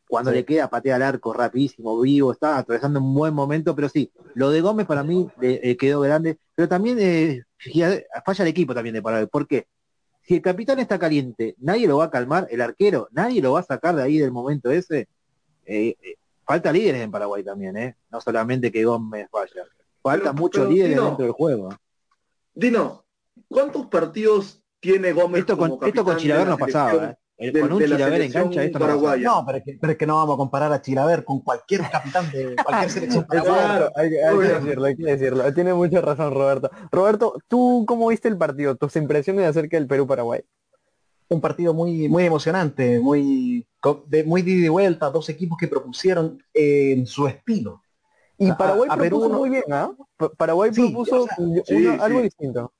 Cuando 0.09 0.31
Sí. 0.31 0.37
le 0.37 0.45
queda 0.45 0.71
patea 0.71 0.95
al 0.97 1.03
arco 1.03 1.33
rapidísimo, 1.33 2.01
vivo, 2.01 2.31
está 2.31 2.59
atravesando 2.59 3.01
un 3.01 3.13
buen 3.13 3.35
momento, 3.35 3.75
pero 3.75 3.89
sí, 3.89 4.11
lo 4.35 4.51
de 4.51 4.61
Gómez 4.61 4.87
para 4.87 5.03
mí 5.03 5.27
le- 5.41 5.61
eh, 5.69 5.77
quedó 5.77 6.01
grande, 6.01 6.39
pero 6.55 6.69
también 6.69 6.97
eh, 7.01 7.43
falla 8.25 8.45
el 8.45 8.49
equipo 8.49 8.73
también 8.73 8.95
de 8.95 9.03
Paraguay. 9.03 9.27
¿Por 9.31 9.47
qué? 9.49 9.67
Si 10.27 10.35
el 10.35 10.43
capitán 10.43 10.81
está 10.81 10.99
caliente, 10.99 11.55
nadie 11.59 11.87
lo 11.87 11.99
va 11.99 12.07
a 12.07 12.11
calmar, 12.11 12.49
el 12.51 12.61
arquero, 12.61 13.09
nadie 13.13 13.41
lo 13.41 13.53
va 13.53 13.61
a 13.61 13.65
sacar 13.65 13.95
de 13.95 14.03
ahí 14.03 14.19
del 14.19 14.33
momento 14.33 14.71
ese. 14.71 15.09
Eh, 15.65 15.97
eh, 16.03 16.17
falta 16.45 16.73
líderes 16.73 17.03
en 17.03 17.13
Paraguay 17.13 17.45
también, 17.45 17.77
¿eh? 17.77 17.97
No 18.11 18.21
solamente 18.21 18.73
que 18.73 18.85
Gómez 18.85 19.29
vaya. 19.31 19.63
Falta 20.03 20.31
Pero- 20.31 20.35
muchos 20.35 20.63
pero, 20.63 20.73
líderes 20.73 21.01
dentro 21.01 21.25
del 21.25 21.33
juego. 21.33 21.69
Dino, 22.55 23.05
¿cuántos 23.49 23.87
partidos 23.87 24.63
tiene 24.81 25.13
Gómez 25.13 25.41
Esto 25.41 25.57
como 25.57 25.79
con, 25.79 25.89
esto 25.89 26.03
con 26.03 26.15
capitán 26.15 26.23
Chilaver 26.23 26.47
la 26.47 26.51
no 26.51 26.59
pasaba? 26.59 27.11
¿eh? 27.11 27.17
El- 27.39 27.53
de- 27.53 27.61
con 27.61 27.73
un 27.75 27.79
de 27.81 27.89
la 27.89 27.97
Chilaver 27.97 28.21
en 28.23 28.33
cancha 28.33 28.65
esto 28.65 28.79
no 28.79 28.85
pasaba. 28.87 29.01
paraguaya? 29.03 29.25
No, 29.29 29.45
pero 29.47 29.59
es, 29.59 29.65
que, 29.65 29.79
pero 29.81 29.93
es 29.93 29.99
que 29.99 30.07
no 30.07 30.17
vamos 30.17 30.35
a 30.35 30.37
comparar 30.39 30.73
a 30.73 30.81
Chilaver 30.81 31.25
con 31.25 31.41
cualquier 31.41 31.83
capitán 31.91 32.31
de 32.31 32.57
cualquier 32.65 32.91
selección 32.91 33.25
paraguaya. 33.29 33.67
Claro, 33.67 33.91
hay, 33.95 34.11
que- 34.11 34.25
hay 34.25 34.31
que 34.31 34.37
Obvio. 34.39 34.61
decirlo, 34.61 34.85
hay 34.87 34.97
que 34.97 35.03
decirlo. 35.05 35.55
Tiene 35.55 35.75
mucha 35.75 36.01
razón 36.01 36.33
Roberto. 36.33 36.71
Roberto, 36.91 37.35
¿tú 37.49 37.85
cómo 37.87 38.09
viste 38.09 38.29
el 38.29 38.39
partido? 38.39 38.75
Tus 38.77 38.97
impresiones 38.97 39.47
acerca 39.47 39.77
del 39.77 39.87
Perú-Paraguay. 39.87 40.41
Un 41.29 41.41
partido 41.41 41.75
muy, 41.75 42.09
muy 42.09 42.25
emocionante, 42.25 43.01
muy, 43.01 43.67
de, 44.07 44.25
muy 44.25 44.43
de 44.43 44.51
ida 44.53 44.67
y 44.67 44.69
vuelta, 44.69 45.11
dos 45.11 45.29
equipos 45.29 45.59
que 45.59 45.67
propusieron 45.69 46.39
eh, 46.55 46.93
en 46.97 47.07
su 47.07 47.27
estilo. 47.27 47.83
Y 48.39 48.49
A- 48.51 48.57
Paraguay 48.57 48.89
a 48.91 48.97
Perú 48.97 49.19
propuso 49.19 49.33
no- 49.33 49.39
muy 49.41 49.51
bien, 49.51 49.65
¿ah? 49.73 49.91
Pa- 50.17 50.31
Paraguay 50.31 50.71
Sí, 50.73 50.83
propuso 50.89 51.23
o 51.25 51.27
sea, 51.27 51.37
una- 51.39 51.63
sí, 51.65 51.87
algo 52.01 52.19
sí. 52.19 52.25
distinto. 52.25 52.73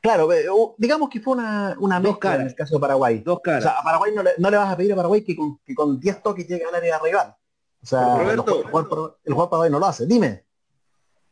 Claro, 0.00 0.28
o- 0.52 0.74
digamos 0.78 1.10
que 1.10 1.20
fue 1.20 1.34
una, 1.34 1.76
una 1.78 2.00
mezcla 2.00 2.18
caras. 2.30 2.40
en 2.40 2.46
el 2.48 2.54
caso 2.54 2.74
de 2.76 2.80
Paraguay. 2.80 3.18
Dos 3.18 3.36
O 3.38 3.42
caras. 3.42 3.62
sea, 3.64 3.72
a 3.72 3.82
Paraguay 3.82 4.12
no 4.14 4.22
le, 4.22 4.30
no 4.38 4.50
le 4.50 4.56
vas 4.56 4.72
a 4.72 4.76
pedir 4.76 4.92
a 4.92 4.96
Paraguay 4.96 5.22
que 5.22 5.36
con, 5.36 5.58
que 5.64 5.74
con 5.74 6.00
10 6.00 6.22
toques 6.22 6.46
llegue 6.48 6.64
al 6.64 6.74
área 6.74 6.98
rival. 6.98 7.34
O 7.82 7.86
sea, 7.86 8.16
Roberto. 8.18 8.60
el, 8.60 8.66
jugador, 8.70 9.18
el 9.24 9.32
jugador 9.34 9.50
Paraguay 9.50 9.70
no 9.70 9.78
lo 9.78 9.86
hace. 9.86 10.06
Dime. 10.06 10.44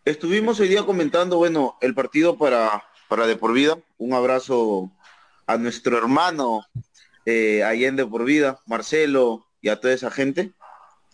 Estuvimos 0.05 0.59
hoy 0.61 0.69
día 0.69 0.85
comentando, 0.87 1.37
bueno, 1.39 1.77
el 1.81 1.95
partido 1.95 2.37
para, 2.39 2.83
para 3.09 3.27
De 3.27 3.37
Por 3.37 3.53
Vida. 3.53 3.79
Un 3.99 4.13
abrazo 4.15 4.91
a 5.47 5.57
nuestro 5.57 5.97
hermano 5.99 6.65
eh, 7.27 7.63
Allende 7.65 8.07
Por 8.07 8.25
Vida, 8.25 8.61
Marcelo 8.67 9.47
y 9.61 9.69
a 9.69 9.81
toda 9.81 9.93
esa 9.95 10.11
gente, 10.11 10.53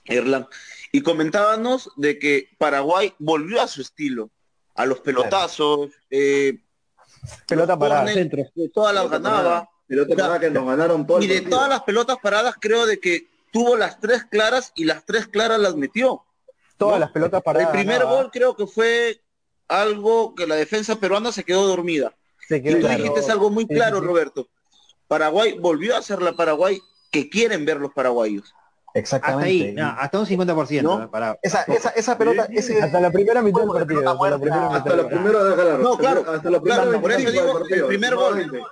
Erlan. 0.04 0.46
Y 0.92 1.00
comentábamos 1.02 1.90
de 1.96 2.18
que 2.20 2.48
Paraguay 2.58 3.12
volvió 3.18 3.60
a 3.62 3.66
su 3.68 3.80
estilo, 3.80 4.30
a 4.76 4.86
los 4.86 5.00
pelotazos, 5.00 5.90
eh, 6.10 6.60
Pelota 7.46 7.72
los 7.72 7.78
parada. 7.80 8.12
Centro. 8.12 8.42
de 8.54 8.68
todas 8.70 8.94
las 8.94 9.10
ganaba. 9.10 9.68
Pelota 9.86 10.10
Ya. 10.10 10.16
parada 10.16 10.40
que 10.40 10.50
nos 10.50 10.66
ganaron 10.66 11.06
todo 11.06 11.18
el 11.18 11.24
Y 11.24 11.26
de 11.28 11.34
partido. 11.34 11.56
todas 11.56 11.68
las 11.68 11.82
pelotas 11.82 12.16
paradas, 12.22 12.54
creo 12.60 12.86
de 12.86 12.98
que 13.00 13.28
tuvo 13.52 13.76
las 13.76 14.00
tres 14.00 14.24
claras 14.24 14.72
y 14.74 14.84
las 14.84 15.04
tres 15.04 15.26
claras 15.28 15.58
las 15.60 15.76
metió. 15.76 16.22
Todas 16.78 16.94
¿no? 16.94 17.00
las 17.00 17.10
pelotas 17.10 17.42
paradas. 17.42 17.68
El 17.68 17.72
primer 17.72 17.98
ganaba. 18.00 18.16
gol 18.22 18.30
creo 18.32 18.56
que 18.56 18.66
fue 18.66 19.20
algo 19.68 20.34
que 20.34 20.46
la 20.46 20.56
defensa 20.56 20.96
peruana 20.96 21.32
se 21.32 21.44
quedó 21.44 21.66
dormida. 21.66 22.14
Se 22.48 22.56
Y 22.58 22.62
quedó 22.62 22.74
tú 22.76 22.80
claro. 22.80 23.02
dijiste 23.02 23.32
algo 23.32 23.50
muy 23.50 23.66
claro, 23.66 23.96
sí, 23.96 24.02
sí. 24.02 24.06
Roberto. 24.08 24.48
Paraguay 25.08 25.58
volvió 25.58 25.96
a 25.96 26.02
ser 26.02 26.20
la 26.22 26.32
Paraguay 26.32 26.80
que 27.10 27.28
quieren 27.30 27.64
ver 27.64 27.78
los 27.78 27.92
paraguayos. 27.92 28.52
Hasta 28.96 29.00
Exactamente. 29.00 29.44
ahí, 29.50 29.72
no, 29.72 29.88
hasta 29.98 30.20
un 30.20 30.26
50%. 30.26 30.82
¿No? 30.82 31.02
¿eh? 31.02 31.08
Para, 31.08 31.36
Esa, 31.42 31.62
esa, 31.62 31.88
esa 31.90 32.16
pelota, 32.16 32.46
Sí, 32.46 32.58
ese, 32.58 32.80
Hasta 32.80 33.00
la 33.00 33.10
primera 33.10 33.42
mitad 33.42 33.62
del 33.62 33.70
partido. 33.70 33.86
pelota 33.88 34.10
Hasta 34.12 34.12
la 34.12 34.38
muerta. 34.38 34.38
primera 34.38 34.62
mitad 34.62 34.76
Hasta 34.76 34.88
del 34.90 34.96
la 34.98 35.02
partido. 35.10 35.54
primera. 35.56 35.78
No, 35.78 35.98
claro, 35.98 36.20
Hasta 36.30 36.50
la 36.50 36.60
primera 36.60 36.82
claro, 36.84 37.00
por 37.02 37.10
eso 37.10 37.18
25 37.24 37.32
digo, 37.32 37.44
del 37.46 37.62
partido, 37.62 37.84
el 37.84 37.88
primer 37.88 38.14
gol. 38.14 38.62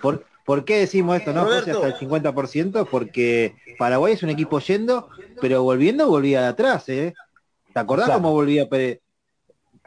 ¿Por, 0.00 0.24
por 0.46 0.64
qué 0.64 0.78
decimos 0.78 1.16
esto, 1.18 1.34
no, 1.34 1.44
José, 1.44 1.70
hasta 1.70 1.86
el 1.86 1.94
50%? 1.96 2.88
Porque 2.90 3.54
Paraguay 3.78 4.14
es 4.14 4.22
un 4.22 4.30
equipo 4.30 4.58
yendo, 4.58 5.08
pero 5.42 5.62
volviendo 5.62 6.08
volvía 6.08 6.40
de 6.40 6.46
atrás, 6.48 6.88
¿eh? 6.88 7.12
¿Te 7.74 7.78
acordás 7.80 8.06
Claro. 8.06 8.20
cómo 8.22 8.32
volvía 8.32 8.66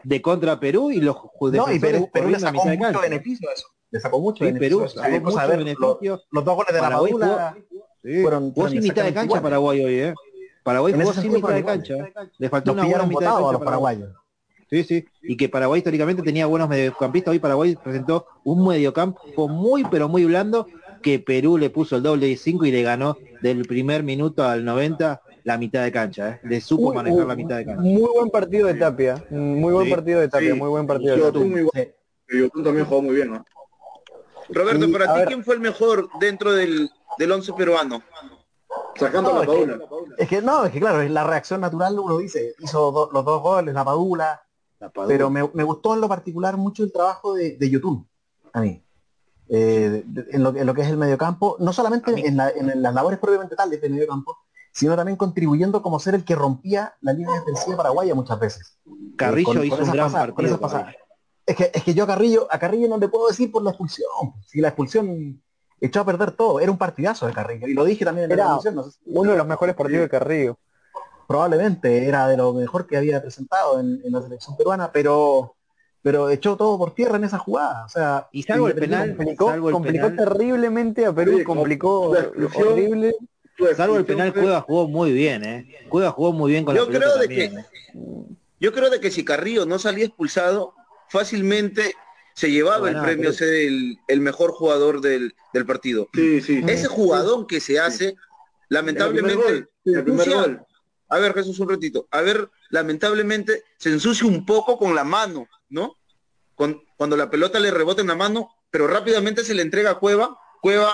de 0.03 0.21
contra 0.21 0.59
Perú 0.59 0.91
y 0.91 1.01
los 1.01 1.17
No, 1.41 1.71
y 1.73 1.79
Perú, 1.79 2.07
Perú 2.13 2.29
le 2.29 2.39
sacó 2.39 2.65
mitad 2.65 2.71
de 2.89 2.93
mucho 2.93 3.01
beneficio 3.01 3.49
a 3.49 3.53
eso. 3.53 3.67
Le 3.89 3.99
sacó 3.99 4.19
mucho 4.19 4.43
Sí, 4.45 4.51
beneficio 4.51 4.77
Perú 4.79 4.89
sacó 4.89 5.19
mucho 5.21 5.47
beneficio. 5.57 5.97
Los, 6.11 6.27
los 6.29 6.45
dos 6.45 6.55
goles 6.55 6.67
de 6.73 6.81
la 6.81 6.81
Paraguay 6.81 7.11
Padula 7.13 7.57
Sí. 8.05 8.21
fueron, 8.21 8.51
Jugó 8.51 8.69
sin 8.69 8.83
mitad 8.83 9.03
de 9.03 9.13
cancha. 9.13 9.41
Paraguay 9.41 9.83
hoy, 9.83 9.93
¿eh? 9.95 10.13
Paraguay 10.63 10.93
jugó 10.93 11.13
sin 11.13 11.33
mitad 11.33 11.49
de 11.53 11.63
cancha. 11.63 11.95
Le 12.37 12.49
faltó 12.49 12.73
Nos 12.75 12.85
una 12.85 12.89
buena 12.97 13.05
mitad 13.07 13.19
de 13.19 13.25
cancha 13.25 13.37
a 13.37 13.41
los 13.41 13.51
para 13.53 13.65
Paraguay. 13.65 13.95
paraguayos. 13.97 14.21
Sí, 14.69 14.83
sí. 14.83 15.05
Y 15.23 15.37
que 15.37 15.49
Paraguay 15.49 15.79
históricamente 15.79 16.21
tenía 16.23 16.45
buenos 16.47 16.67
mediocampistas. 16.69 17.31
Hoy 17.31 17.39
Paraguay 17.39 17.75
presentó 17.75 18.25
un 18.43 18.67
mediocampo 18.67 19.47
muy, 19.47 19.83
pero 19.85 20.07
muy 20.09 20.25
blando 20.25 20.67
que 21.01 21.19
Perú 21.19 21.57
le 21.57 21.69
puso 21.69 21.95
el 21.97 22.03
doble 22.03 22.27
de 22.27 22.35
5 22.37 22.65
y 22.65 22.71
le 22.71 22.81
ganó 22.81 23.17
del 23.41 23.63
primer 23.65 24.01
minuto 24.03 24.43
al 24.43 24.65
90 24.65 25.21
la 25.43 25.57
mitad 25.59 25.83
de 25.83 25.91
cancha. 25.91 26.29
¿eh? 26.31 26.39
Le 26.43 26.61
supo 26.61 26.89
Uy, 26.89 26.95
manejar 26.95 27.19
uy, 27.21 27.27
la 27.27 27.35
mitad 27.35 27.57
de 27.57 27.65
cancha. 27.65 27.81
Muy 27.81 28.09
buen 28.11 28.29
partido 28.31 28.67
de 28.67 28.73
Tapia. 28.73 29.23
Muy 29.29 29.71
buen 29.73 29.85
Sí, 29.85 29.91
partido 29.93 30.19
de 30.19 30.27
Tapia. 30.29 30.53
sí. 30.53 30.59
Muy 30.59 30.69
buen 30.69 30.87
partido 30.87 31.15
de 31.15 31.21
Tapia. 31.21 31.41
muy. 31.47 31.69
Sí. 32.27 32.49
también 32.63 32.85
jugó 32.85 33.01
muy 33.03 33.15
bien, 33.15 33.31
¿no? 33.31 33.45
Roberto, 34.49 34.85
Y, 34.85 34.91
para 34.93 35.13
ti, 35.13 35.19
ver- 35.19 35.27
¿quién 35.27 35.43
fue 35.43 35.55
el 35.55 35.61
mejor 35.61 36.09
dentro 36.19 36.51
del, 36.53 36.89
del 37.17 37.31
once 37.31 37.51
peruano? 37.53 38.01
Sacando 38.95 39.31
No, 39.33 39.37
la 39.39 39.43
es 39.43 39.49
que- 39.49 39.87
Paula. 39.87 40.15
Es 40.17 40.27
que 40.29 40.41
no, 40.41 40.65
es 40.65 40.71
que 40.71 40.79
claro, 40.79 41.01
es 41.01 41.11
la 41.11 41.23
reacción 41.23 41.61
natural, 41.61 41.97
uno 41.99 42.17
dice, 42.17 42.55
hizo 42.59 42.91
do- 42.91 43.09
los 43.11 43.25
dos 43.25 43.41
goles, 43.41 43.73
la 43.73 43.83
padula, 43.85 44.41
La 44.79 44.89
Padula. 44.89 45.07
pero 45.07 45.29
me, 45.29 45.49
me 45.53 45.63
gustó 45.63 45.93
en 45.95 46.01
lo 46.01 46.07
particular 46.09 46.57
mucho 46.57 46.83
el 46.83 46.91
trabajo 46.91 47.33
de, 47.33 47.57
de 47.57 47.69
YouTube, 47.69 48.05
a 48.53 48.61
mí. 48.61 48.81
Eh, 49.47 50.03
de- 50.05 50.25
en, 50.31 50.43
lo, 50.43 50.53
que- 50.53 50.59
en 50.61 50.65
lo 50.67 50.73
que 50.73 50.81
es 50.81 50.87
el 50.89 50.97
mediocampo, 50.97 51.55
no 51.59 51.71
solamente 51.73 52.11
en, 52.27 52.37
la- 52.37 52.49
en 52.49 52.81
las 52.81 52.93
labores 52.93 53.19
propiamente 53.19 53.55
tales 53.55 53.81
del 53.81 53.93
mediocampo, 53.93 54.37
sino 54.71 54.95
también 54.95 55.15
contribuyendo 55.17 55.81
como 55.81 55.99
ser 55.99 56.15
el 56.15 56.25
que 56.25 56.35
rompía 56.35 56.95
la 57.01 57.13
línea 57.13 57.39
defensiva 57.39 57.77
paraguaya 57.77 58.13
muchas 58.15 58.39
veces. 58.39 58.77
Carrillo 59.15 59.45
con 59.53 59.63
hizo 59.65 59.75
un 59.77 59.91
gran 59.91 60.11
pasadas- 60.11 60.31
partido. 60.33 60.59
Es 61.45 61.55
que, 61.55 61.71
es 61.73 61.83
que 61.83 61.93
yo 61.93 62.03
a 62.05 62.07
Carrillo, 62.07 62.47
a 62.49 62.57
Carrillo 62.57 62.87
no 62.87 62.97
le 62.97 63.07
puedo 63.07 63.27
decir 63.27 63.51
por 63.51 63.61
la 63.63 63.69
expulsión. 63.71 64.07
Si 64.47 64.61
la 64.61 64.69
expulsión 64.69 65.41
echó 65.79 66.01
a 66.01 66.05
perder 66.05 66.31
todo, 66.31 66.59
era 66.59 66.71
un 66.71 66.77
partidazo 66.77 67.27
de 67.27 67.33
Carrillo. 67.33 67.67
Y 67.67 67.73
lo 67.73 67.83
dije 67.83 68.03
también 68.05 68.25
en 68.25 68.31
Era- 68.31 68.43
la 68.43 68.49
transmisión, 68.59 68.75
no 68.75 68.83
sé 68.83 68.91
si- 68.91 68.99
Uno 69.05 69.31
de 69.31 69.37
los 69.37 69.45
mejores 69.47 69.75
partidos 69.75 70.01
de 70.03 70.09
Carrillo. 70.09 70.57
probablemente 71.27 72.07
era 72.07 72.27
de 72.27 72.37
lo 72.37 72.53
mejor 72.53 72.85
que 72.87 72.97
había 72.97 73.19
presentado 73.21 73.79
en, 73.79 73.99
en 74.05 74.11
la 74.11 74.21
selección 74.21 74.55
peruana, 74.57 74.91
pero 74.91 75.53
pero 76.03 76.29
echó 76.29 76.55
todo 76.55 76.77
por 76.77 76.93
tierra 76.93 77.15
en 77.17 77.23
esa 77.23 77.39
jugada. 77.39 77.83
O 77.85 77.89
sea, 77.89 78.27
Y 78.31 78.43
salvo 78.43 78.67
el 78.67 78.75
penal, 78.75 79.15
Complicó, 79.17 79.49
salvo 79.49 79.69
el 79.69 79.73
complicó 79.73 80.07
penal, 80.07 80.29
terriblemente 80.29 81.03
a 81.03 81.11
Perú, 81.13 81.39
Sí, 81.39 81.43
complicó 81.43 82.13
la 82.13 82.19
expulsión. 82.19 82.67
horrible. 82.73 83.15
salvo 83.75 83.97
el 83.97 84.05
penal, 84.05 84.31
Cueva 84.31 84.61
jugó 84.61 84.87
muy 84.87 85.11
bien, 85.13 85.43
¿eh? 85.43 85.67
Cueva 85.89 86.11
jugó 86.11 86.31
muy 86.31 86.51
bien 86.51 86.63
con 86.63 86.75
Yo 86.75 86.85
la 86.87 86.99
creo 86.99 87.17
de 87.17 87.25
también, 87.27 87.55
que- 87.55 87.59
¿eh? 87.59 87.65
Yo 88.59 88.71
creo 88.71 88.91
de 88.91 88.99
que 88.99 89.09
si 89.09 89.25
Carrillo 89.25 89.65
no 89.65 89.79
salía 89.79 90.05
expulsado, 90.05 90.75
fácilmente 91.09 91.95
se 92.33 92.51
llevaba 92.51 92.89
el 92.89 93.01
premio 93.01 93.29
a 93.29 93.33
creo. 93.33 93.33
ser 93.33 93.53
el, 93.53 93.97
el 94.07 94.19
mejor 94.19 94.51
jugador 94.51 95.01
del, 95.01 95.35
del 95.53 95.65
partido. 95.65 96.09
Sí, 96.13 96.41
sí. 96.41 96.61
Ese 96.67 96.87
jugadón 96.87 97.47
que 97.47 97.59
se 97.61 97.79
hace, 97.79 98.09
El 98.09 98.15
primer 98.15 98.27
lamentablemente, 98.69 99.35
gol, 99.35 99.69
el 99.85 100.03
primer 100.03 100.29
gol. 100.29 100.65
A 101.07 101.19
ver, 101.19 101.33
Jesús, 101.33 101.59
un 101.59 101.69
ratito. 101.69 102.07
A 102.11 102.21
ver, 102.21 102.49
lamentablemente 102.71 103.63
se 103.77 103.89
ensucia 103.89 104.27
un 104.27 104.45
poco 104.45 104.77
con 104.77 104.95
la 104.95 105.03
mano, 105.03 105.47
¿no? 105.69 105.95
Con- 106.55 106.81
cuando 106.97 107.15
la 107.15 107.29
pelota 107.29 107.59
le 107.59 107.71
rebota 107.71 108.01
en 108.01 108.07
la 108.07 108.15
mano, 108.15 108.49
pero 108.71 108.87
rápidamente 108.87 109.43
se 109.43 109.53
le 109.53 109.61
entrega 109.61 109.91
a 109.91 109.99
Cueva. 109.99 110.37
Cueva 110.61 110.91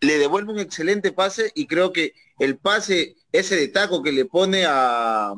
le 0.00 0.18
devuelve 0.18 0.52
un 0.52 0.58
excelente 0.60 1.12
pase 1.12 1.50
y 1.54 1.66
creo 1.66 1.92
que 1.92 2.12
el 2.38 2.56
pase, 2.58 3.16
ese 3.32 3.56
de 3.56 3.68
taco 3.68 4.02
que 4.02 4.12
le 4.12 4.26
pone 4.26 4.64
a, 4.66 5.32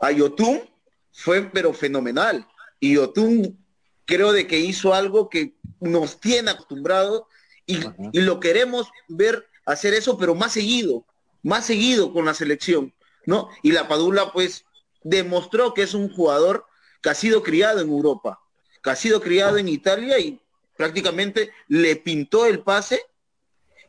a 0.00 0.10
Yotun, 0.10 0.60
fue 1.12 1.48
pero 1.50 1.72
fenomenal. 1.72 2.46
Y 2.84 2.96
Yotun 2.96 3.64
creo 4.04 4.32
de 4.32 4.46
que 4.46 4.58
hizo 4.58 4.92
algo 4.92 5.30
que 5.30 5.54
nos 5.80 6.20
tiene 6.20 6.50
acostumbrados 6.50 7.22
y, 7.64 7.78
y 8.12 8.20
lo 8.20 8.40
queremos 8.40 8.88
ver 9.08 9.48
hacer 9.64 9.94
eso, 9.94 10.18
pero 10.18 10.34
más 10.34 10.52
seguido, 10.52 11.06
más 11.42 11.64
seguido 11.64 12.12
con 12.12 12.26
la 12.26 12.34
selección, 12.34 12.92
¿no? 13.24 13.48
Y 13.62 13.72
la 13.72 13.88
Padula, 13.88 14.34
pues, 14.34 14.66
demostró 15.02 15.72
que 15.72 15.82
es 15.82 15.94
un 15.94 16.12
jugador 16.12 16.66
que 17.00 17.08
ha 17.08 17.14
sido 17.14 17.42
criado 17.42 17.80
en 17.80 17.88
Europa, 17.88 18.38
que 18.82 18.90
ha 18.90 18.96
sido 18.96 19.22
criado 19.22 19.56
en 19.56 19.68
Italia 19.68 20.18
y 20.18 20.38
prácticamente 20.76 21.52
le 21.68 21.96
pintó 21.96 22.44
el 22.44 22.60
pase 22.60 23.00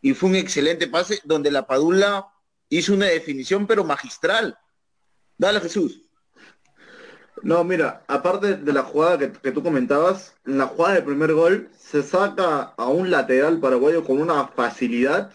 y 0.02 0.14
fue 0.14 0.30
un 0.30 0.36
excelente 0.38 0.88
pase 0.88 1.20
donde 1.26 1.52
la 1.52 1.68
Padula 1.68 2.32
hizo 2.70 2.94
una 2.94 3.08
definición 3.08 3.68
pero 3.68 3.84
magistral. 3.84 4.58
Dale 5.38 5.60
Jesús. 5.60 6.05
No, 7.44 7.64
mira, 7.64 8.04
aparte 8.08 8.56
de 8.58 8.74
la 8.74 8.84
jugada 8.84 9.18
que, 9.20 9.32
que 9.32 9.52
tú 9.52 9.62
comentabas, 9.62 10.36
en 10.46 10.58
la 10.58 10.68
jugada 10.68 10.96
del 10.96 11.04
primer 11.04 11.34
gol 11.34 11.70
se 11.78 12.02
saca 12.02 12.74
a 12.78 12.88
un 12.90 13.12
lateral 13.12 13.60
paraguayo 13.60 14.04
con 14.04 14.20
una 14.20 14.48
facilidad, 14.48 15.32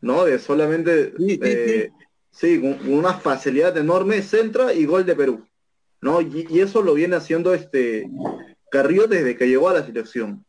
¿no? 0.00 0.24
De 0.24 0.38
solamente, 0.38 1.14
Sí, 1.16 1.30
sí, 1.30 1.38
eh, 1.42 1.90
sí, 2.30 2.60
con, 2.60 2.74
con 2.74 2.92
una 2.92 3.14
facilidad 3.14 3.76
enorme, 3.76 4.22
centra 4.22 4.72
y 4.72 4.84
gol 4.84 5.04
de 5.04 5.16
Perú, 5.16 5.44
¿no? 6.00 6.20
Y, 6.20 6.46
y 6.48 6.60
eso 6.60 6.82
lo 6.82 6.94
viene 6.94 7.16
haciendo 7.16 7.52
este 7.54 8.08
Carrillo 8.70 9.06
desde 9.08 9.36
que 9.36 9.48
llegó 9.48 9.68
a 9.68 9.74
la 9.74 9.84
selección, 9.84 10.44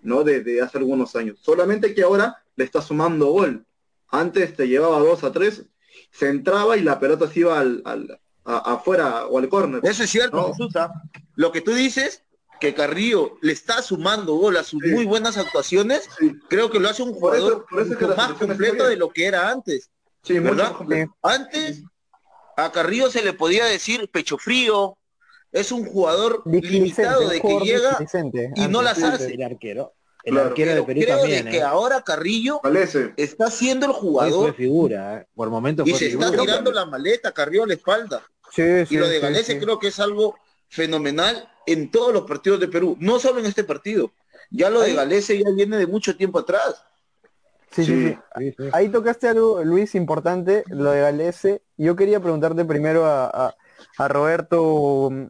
¿no? 0.00 0.24
Desde 0.24 0.62
hace 0.62 0.78
algunos 0.78 1.14
años. 1.16 1.38
Solamente 1.42 1.94
que 1.94 2.02
ahora 2.02 2.42
le 2.56 2.64
está 2.64 2.80
sumando 2.80 3.26
gol. 3.26 3.66
Antes 4.08 4.54
te 4.56 4.68
llevaba 4.68 4.98
dos 5.00 5.22
a 5.24 5.32
tres, 5.32 5.66
se 6.10 6.28
entraba 6.28 6.76
y 6.76 6.82
la 6.82 6.98
pelota 6.98 7.28
se 7.28 7.40
iba 7.40 7.58
al, 7.60 7.82
al- 7.84 8.18
a- 8.44 8.74
afuera 8.74 9.26
o 9.26 9.38
al 9.38 9.48
córner. 9.48 9.80
Eso 9.84 10.02
es 10.04 10.10
cierto. 10.10 10.52
Lo 11.34 11.52
que 11.52 11.60
tú 11.60 11.72
dices, 11.72 12.24
que 12.60 12.74
Carrillo 12.74 13.38
le 13.40 13.52
está 13.52 13.80
sumando 13.80 14.34
gol 14.34 14.56
a 14.58 14.62
sus 14.64 14.82
Sí. 14.82 14.90
muy 14.90 15.06
buenas 15.06 15.38
actuaciones, 15.38 16.08
Sí. 16.18 16.32
creo 16.48 16.70
que 16.70 16.78
lo 16.78 16.88
hace 16.90 17.02
un 17.02 17.18
Por 17.18 17.34
eso- 17.34 17.64
jugador 17.64 17.66
por 17.70 17.80
eso 18.08 18.16
más 18.16 18.32
completo 18.32 18.86
de 18.86 18.96
lo 18.96 19.08
que 19.10 19.24
era 19.26 19.50
antes. 19.50 19.90
Sí, 20.22 20.38
mucho 20.40 20.56
¿verdad? 20.84 21.06
Antes 21.22 21.82
a 22.56 22.70
Carrillo 22.70 23.10
se 23.10 23.22
le 23.22 23.32
podía 23.32 23.64
decir 23.64 24.10
pecho 24.10 24.36
frío, 24.36 24.98
es 25.52 25.72
un 25.72 25.86
jugador 25.86 26.42
limitado 26.44 27.28
de 27.28 27.40
que 27.40 27.58
llega 27.60 27.98
y 28.56 28.68
no 28.68 28.82
las 28.82 29.02
hace. 29.02 29.32
El 29.32 29.42
arquero. 29.42 29.94
El 30.24 30.34
Claro. 30.34 30.48
arquero 30.48 30.74
de 30.74 30.82
Perú 30.82 31.00
creo 31.02 31.18
también, 31.18 31.44
de 31.46 31.50
que 31.50 31.56
¿eh? 31.58 31.62
ahora 31.62 32.02
Carrillo 32.02 32.60
Parece. 32.62 33.12
está 33.16 33.50
siendo 33.50 33.86
el 33.86 33.92
jugador 33.92 34.54
figura, 34.54 35.16
¿eh? 35.20 35.26
Por 35.34 35.48
momentos 35.50 35.86
y 35.86 35.90
fue 35.90 35.98
se 35.98 36.06
está 36.08 36.30
tirando 36.30 36.70
la 36.72 36.84
maleta 36.86 37.32
Carrillo 37.32 37.64
a 37.64 37.66
la 37.66 37.74
espalda. 37.74 38.22
Sí, 38.52 38.62
sí, 38.86 38.94
Y 38.94 38.98
lo 38.98 39.08
de 39.08 39.16
sí, 39.16 39.22
Galese 39.22 39.52
sí. 39.54 39.58
creo 39.60 39.78
que 39.78 39.88
es 39.88 39.98
algo 40.00 40.34
fenomenal 40.68 41.48
en 41.66 41.90
todos 41.90 42.12
los 42.12 42.22
partidos 42.22 42.60
de 42.60 42.68
Perú, 42.68 42.96
no 43.00 43.18
solo 43.18 43.40
en 43.40 43.46
este 43.46 43.64
partido. 43.64 44.12
Ya 44.50 44.68
lo 44.70 44.80
de 44.80 44.94
Galese 44.94 45.38
ya 45.38 45.48
viene 45.54 45.76
de 45.78 45.86
mucho 45.86 46.16
tiempo 46.16 46.38
atrás. 46.40 46.84
Sí, 47.70 47.84
sí, 47.84 47.86
Sí. 47.86 48.08
sí. 48.08 48.18
Sí, 48.38 48.54
sí. 48.58 48.68
Ahí 48.72 48.88
tocaste 48.88 49.28
algo, 49.28 49.62
Luis, 49.62 49.94
importante, 49.94 50.64
lo 50.68 50.90
de 50.90 51.00
Galese. 51.02 51.62
Yo 51.76 51.94
quería 51.94 52.18
preguntarte 52.20 52.64
primero 52.64 53.06
a, 53.06 53.26
a- 53.26 53.54
a 53.96 54.08
Roberto. 54.08 55.08
mm, 55.10 55.26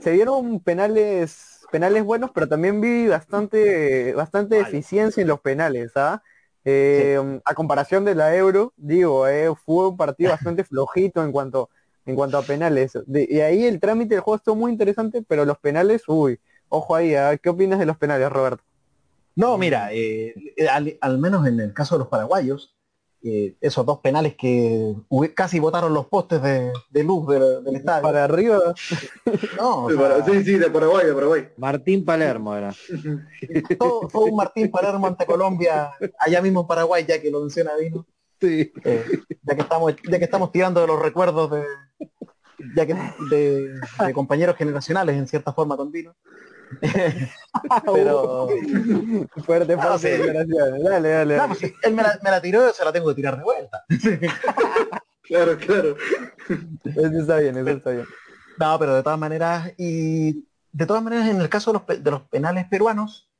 Se 0.00 0.12
vieron 0.12 0.60
penales, 0.60 1.49
penales 1.70 2.04
buenos, 2.04 2.30
pero 2.34 2.48
también 2.48 2.80
vi 2.80 3.06
bastante, 3.08 4.12
bastante 4.14 4.60
Malo. 4.60 4.60
eficiencia 4.60 5.22
en 5.22 5.28
los 5.28 5.40
penales, 5.40 5.92
¿ah? 5.96 6.22
Eh, 6.64 7.40
A 7.44 7.54
comparación 7.54 8.04
de 8.04 8.14
la 8.14 8.36
Euro, 8.36 8.72
digo, 8.76 9.26
eh, 9.28 9.50
fue 9.64 9.88
un 9.88 9.96
partido 9.96 10.30
bastante 10.32 10.64
flojito 10.64 11.22
en 11.24 11.32
cuanto, 11.32 11.70
en 12.06 12.16
cuanto 12.16 12.38
a 12.38 12.46
penales. 12.46 12.92
De- 13.06 13.26
y 13.30 13.40
ahí 13.40 13.64
el 13.64 13.80
trámite 13.80 14.14
del 14.14 14.22
juego 14.22 14.36
estuvo 14.36 14.56
muy 14.56 14.72
interesante, 14.72 15.22
pero 15.26 15.44
los 15.44 15.58
penales, 15.58 16.02
uy, 16.08 16.40
ojo 16.68 16.94
ahí, 16.96 17.14
¿ah? 17.14 17.36
¿qué 17.38 17.48
opinas 17.50 17.78
de 17.78 17.86
los 17.86 17.96
penales, 17.98 18.30
Roberto? 18.30 18.64
No, 19.36 19.56
mira, 19.58 19.92
eh, 19.92 20.34
eh, 20.56 20.68
al, 20.68 20.98
al 21.00 21.18
menos 21.18 21.46
en 21.46 21.60
el 21.60 21.72
caso 21.72 21.94
de 21.94 22.00
los 22.00 22.08
paraguayos, 22.08 22.76
eh, 23.22 23.54
esos 23.60 23.84
dos 23.84 23.98
penales 24.00 24.34
que 24.36 24.94
casi 25.34 25.58
botaron 25.60 25.92
los 25.92 26.06
postes 26.06 26.40
de, 26.42 26.72
de 26.88 27.04
luz 27.04 27.26
del, 27.28 27.62
del 27.64 27.76
estadio. 27.76 28.02
Para 28.02 28.24
arriba, 28.24 28.58
No, 29.58 29.84
o 29.84 29.90
Sí, 29.90 29.96
sea, 29.96 30.08
para- 30.08 30.24
sí, 30.24 30.44
sí, 30.44 30.52
de 30.54 30.70
Paraguay, 30.70 31.06
de 31.06 31.14
Paraguay. 31.14 31.48
Martín 31.56 32.04
Palermo 32.04 32.54
era. 32.56 32.74
todo, 33.78 34.08
todo 34.08 34.24
un 34.24 34.36
Martín 34.36 34.70
Palermo 34.70 35.06
ante 35.06 35.26
Colombia, 35.26 35.90
allá 36.18 36.40
mismo 36.42 36.62
en 36.62 36.66
Paraguay, 36.66 37.04
ya 37.06 37.20
que 37.20 37.30
lo 37.30 37.40
menciona 37.40 37.72
Vino, 37.76 38.06
Sí. 38.40 38.72
eh, 38.84 39.04
ya 39.42 39.54
que 39.54 39.60
estamos, 39.60 39.94
ya 40.10 40.18
que 40.18 40.24
estamos 40.24 40.50
tirando 40.50 40.80
de 40.80 40.86
los 40.86 40.98
recuerdos 41.00 41.50
de, 41.50 41.64
ya 42.74 42.86
que 42.86 42.94
de, 43.30 43.68
de 44.06 44.12
compañeros 44.14 44.56
generacionales 44.56 45.14
en 45.16 45.26
cierta 45.28 45.52
forma 45.52 45.76
con 45.76 45.90
Vino. 45.92 46.14
Pero 47.92 48.48
fuerte, 49.44 49.74
Ah, 49.74 49.98
fuerte 49.98 49.98
sí. 49.98 50.08
declaraciones. 50.22 50.82
Dale, 50.84 51.08
dale. 51.08 51.36
no, 51.36 51.46
pues, 51.48 51.62
él 51.82 51.94
me 51.94 52.02
la, 52.02 52.18
me 52.22 52.30
la 52.30 52.40
tiró, 52.40 52.72
se 52.72 52.84
la 52.84 52.92
tengo 52.92 53.08
que 53.08 53.14
tirar 53.14 53.36
de 53.36 53.44
vuelta. 53.44 53.84
Claro, 55.22 55.56
claro. 55.58 55.94
Eso 56.84 57.20
está 57.20 57.36
bien, 57.36 57.56
eso 57.56 57.70
está 57.70 57.90
bien. 57.90 58.04
No, 58.58 58.76
pero 58.80 58.96
de 58.96 59.02
todas 59.04 59.16
maneras, 59.18 59.72
y 59.78 60.44
de 60.72 60.86
todas 60.86 61.04
maneras, 61.04 61.28
en 61.28 61.40
el 61.40 61.48
caso 61.48 61.72
de 61.72 61.78
los, 61.78 62.02
de 62.02 62.10
los 62.10 62.22
penales 62.22 62.66
peruanos, 62.68 63.30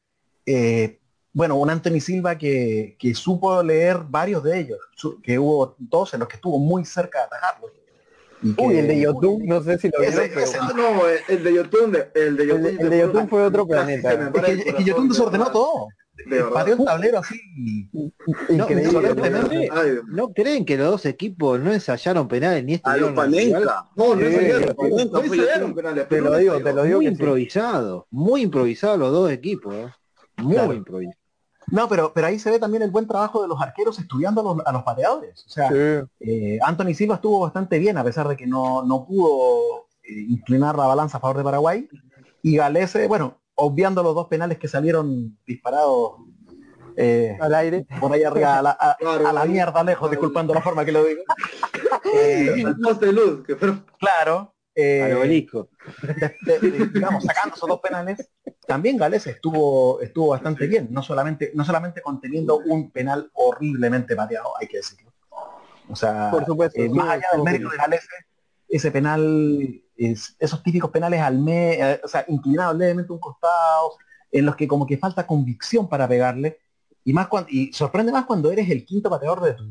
eh, 0.47 1.01
bueno, 1.33 1.57
un 1.57 1.69
Anthony 1.69 1.99
Silva 2.01 2.39
que, 2.39 2.97
que 2.97 3.13
supo 3.17 3.61
leer 3.65 3.99
varios 4.09 4.45
de 4.45 4.61
ellos, 4.61 4.79
que 5.21 5.37
hubo 5.41 5.75
dos 5.79 6.15
en 6.15 6.21
los 6.21 6.29
que 6.29 6.37
estuvo 6.37 6.61
muy 6.61 6.85
cerca 6.85 7.19
de 7.19 7.25
atajarlos. 7.25 7.73
Y 8.43 8.55
que- 8.55 8.63
Uy, 8.63 8.79
el 8.79 8.87
de 8.89 9.01
YouTube, 9.01 9.43
no 9.45 9.63
sé 9.63 9.79
si 9.79 9.89
lo 9.91 9.99
Ese- 10.03 10.11
vieron, 10.13 10.29
pero 10.35 10.41
ese- 10.41 10.59
Ah, 10.61 10.73
no, 10.75 11.03
el 11.29 11.45
de 11.45 11.55
Yotun, 11.55 11.85
el 11.85 11.93
de 11.93 12.11
El 12.15 12.37
de- 12.37 12.47
Yotun. 12.47 12.67
el 12.81 12.91
de 12.91 12.99
Yotun 13.01 13.29
fue 13.29 13.43
otro 13.43 13.67
planeta. 13.67 14.13
Es 14.13 14.19
que, 14.19 14.51
el 14.53 14.61
es 14.61 14.75
que 14.75 14.85
Yotun 14.85 15.09
de 15.09 15.13
desordenó 15.15 15.51
todo. 15.53 15.89
De. 16.27 16.43
Pateó 16.45 16.75
el 16.75 16.85
tablero 16.85 17.19
así. 17.19 17.35
increíble. 18.49 19.15
¿no? 19.31 19.49
Dios. 19.49 20.05
¿No 20.09 20.33
creen 20.33 20.65
que 20.67 20.77
los 20.77 20.91
dos 20.91 21.07
equipos 21.07 21.59
no 21.61 21.73
ensayaron 21.73 22.29
penales 22.29 22.63
ni 22.65 22.75
A 22.75 22.77
estuvieron 22.77 23.15
lo 23.15 23.25
en 23.25 23.31
la 23.33 23.39
rival? 23.39 23.53
Panenka. 23.63 23.91
No, 23.97 24.15
no 24.15 24.27
ensayaron, 24.27 24.77
no 24.77 24.89
Yotun. 25.27 25.75
penales, 25.75 26.09
Te 26.09 26.21
lo 26.21 26.31
no 26.31 26.37
digo, 26.37 26.61
te 26.63 26.73
lo 26.75 26.83
digo 26.85 26.97
Muy 26.99 27.05
que 27.07 27.11
sí. 27.11 27.13
improvisado, 27.15 28.07
muy 28.11 28.43
improvisados 28.43 28.99
los 28.99 29.13
dos 29.13 29.31
equipos, 29.31 29.75
¿eh? 29.75 29.87
muy 30.39 30.55
Claro. 30.57 30.75
improvisados. 30.75 31.20
No, 31.71 31.89
pero, 31.89 32.13
pero 32.13 32.27
ahí 32.27 32.39
se 32.39 32.51
ve 32.51 32.59
también 32.59 32.83
el 32.83 32.91
buen 32.91 33.07
trabajo 33.07 33.43
de 33.43 33.49
los 33.49 33.61
arqueros 33.61 33.99
estudiando 33.99 34.41
a 34.41 34.45
los, 34.55 34.67
a 34.67 34.73
los 34.73 34.83
pateadores. 34.83 35.45
O 35.47 35.51
sea, 35.51 35.69
Sí. 35.69 36.09
Eh, 36.21 36.59
Anthony 36.63 36.95
Silva 36.95 37.17
estuvo 37.17 37.41
bastante 37.41 37.79
bien 37.79 37.97
a 37.99 38.05
pesar 38.05 38.27
de 38.29 38.37
que 38.37 38.47
no, 38.47 38.83
no 38.83 39.05
pudo 39.07 39.87
eh, 40.03 40.13
inclinar 40.29 40.77
la 40.77 40.87
balanza 40.87 41.19
a 41.19 41.21
favor 41.21 41.37
de 41.39 41.45
Paraguay. 41.45 41.89
Y 42.43 42.57
Galese, 42.57 43.07
bueno, 43.07 43.39
obviando 43.55 44.03
los 44.03 44.15
dos 44.15 44.27
penales 44.29 44.59
que 44.59 44.67
salieron 44.69 45.39
disparados 45.47 46.13
eh, 46.97 47.37
Al 47.41 47.55
aire. 47.55 47.87
por 48.01 48.13
ahí 48.13 48.25
arriba 48.25 48.59
a 48.59 48.63
la, 48.63 48.71
a- 48.79 48.97
Claro, 48.99 49.29
a 49.29 49.33
la 49.33 49.45
mierda 49.45 49.85
lejos, 49.85 50.11
disculpando 50.11 50.53
la 50.53 50.61
forma 50.63 50.85
que 50.85 50.93
lo 50.93 51.05
digo. 51.05 51.23
Eh, 52.13 52.65
luz, 53.13 53.47
que 53.47 53.57
claro. 53.99 54.53
Eh, 54.75 55.03
Al 55.03 55.17
obelisco. 55.19 55.69
de- 56.47 56.59
de- 56.59 56.87
digamos, 56.87 57.25
sacando 57.25 57.57
esos 57.57 57.69
dos 57.69 57.81
penales, 57.81 58.31
también 58.67 58.97
Gales 58.97 59.27
estuvo, 59.27 60.01
estuvo 60.01 60.29
bastante 60.29 60.67
bien, 60.67 60.89
no 60.91 61.03
solamente, 61.03 61.51
no 61.55 61.65
solamente 61.65 62.01
conteniendo 62.03 62.59
un 62.59 62.91
penal 62.91 63.31
horriblemente 63.35 64.15
pateado, 64.15 64.53
hay 64.61 64.69
que 64.69 64.79
decirlo. 64.79 65.13
O 65.89 65.97
sea, 65.97 66.31
Por 66.31 66.45
supuesto, 66.45 66.81
eh, 66.81 66.89
más 66.89 67.09
allá 67.11 67.27
del 67.33 67.43
mérito 67.43 67.69
de 67.69 67.77
Gales, 67.77 68.07
ese 68.69 68.91
penal, 68.93 69.83
es, 69.97 70.37
esos 70.39 70.63
típicos 70.63 70.91
penales 70.91 71.21
al 71.21 71.39
me, 71.39 71.73
eh, 71.75 72.01
o 72.05 72.09
sea, 72.09 72.25
inclinados 72.29 72.77
levemente 72.77 73.13
a 73.13 73.15
un 73.15 73.21
costado, 73.21 73.97
en 74.31 74.47
los 74.47 74.55
que 74.55 74.69
como 74.69 74.87
que 74.87 74.97
falta 74.97 75.27
convicción 75.27 75.89
para 75.89 76.07
pegarle, 76.07 76.59
y 77.03 77.13
más 77.13 77.27
cuando, 77.27 77.49
y 77.51 77.73
sorprende 77.73 78.13
más 78.13 78.27
cuando 78.27 78.53
eres 78.53 78.71
el 78.71 78.85
quinto 78.85 79.11
pateador 79.11 79.41
de 79.43 79.55
tu, 79.55 79.65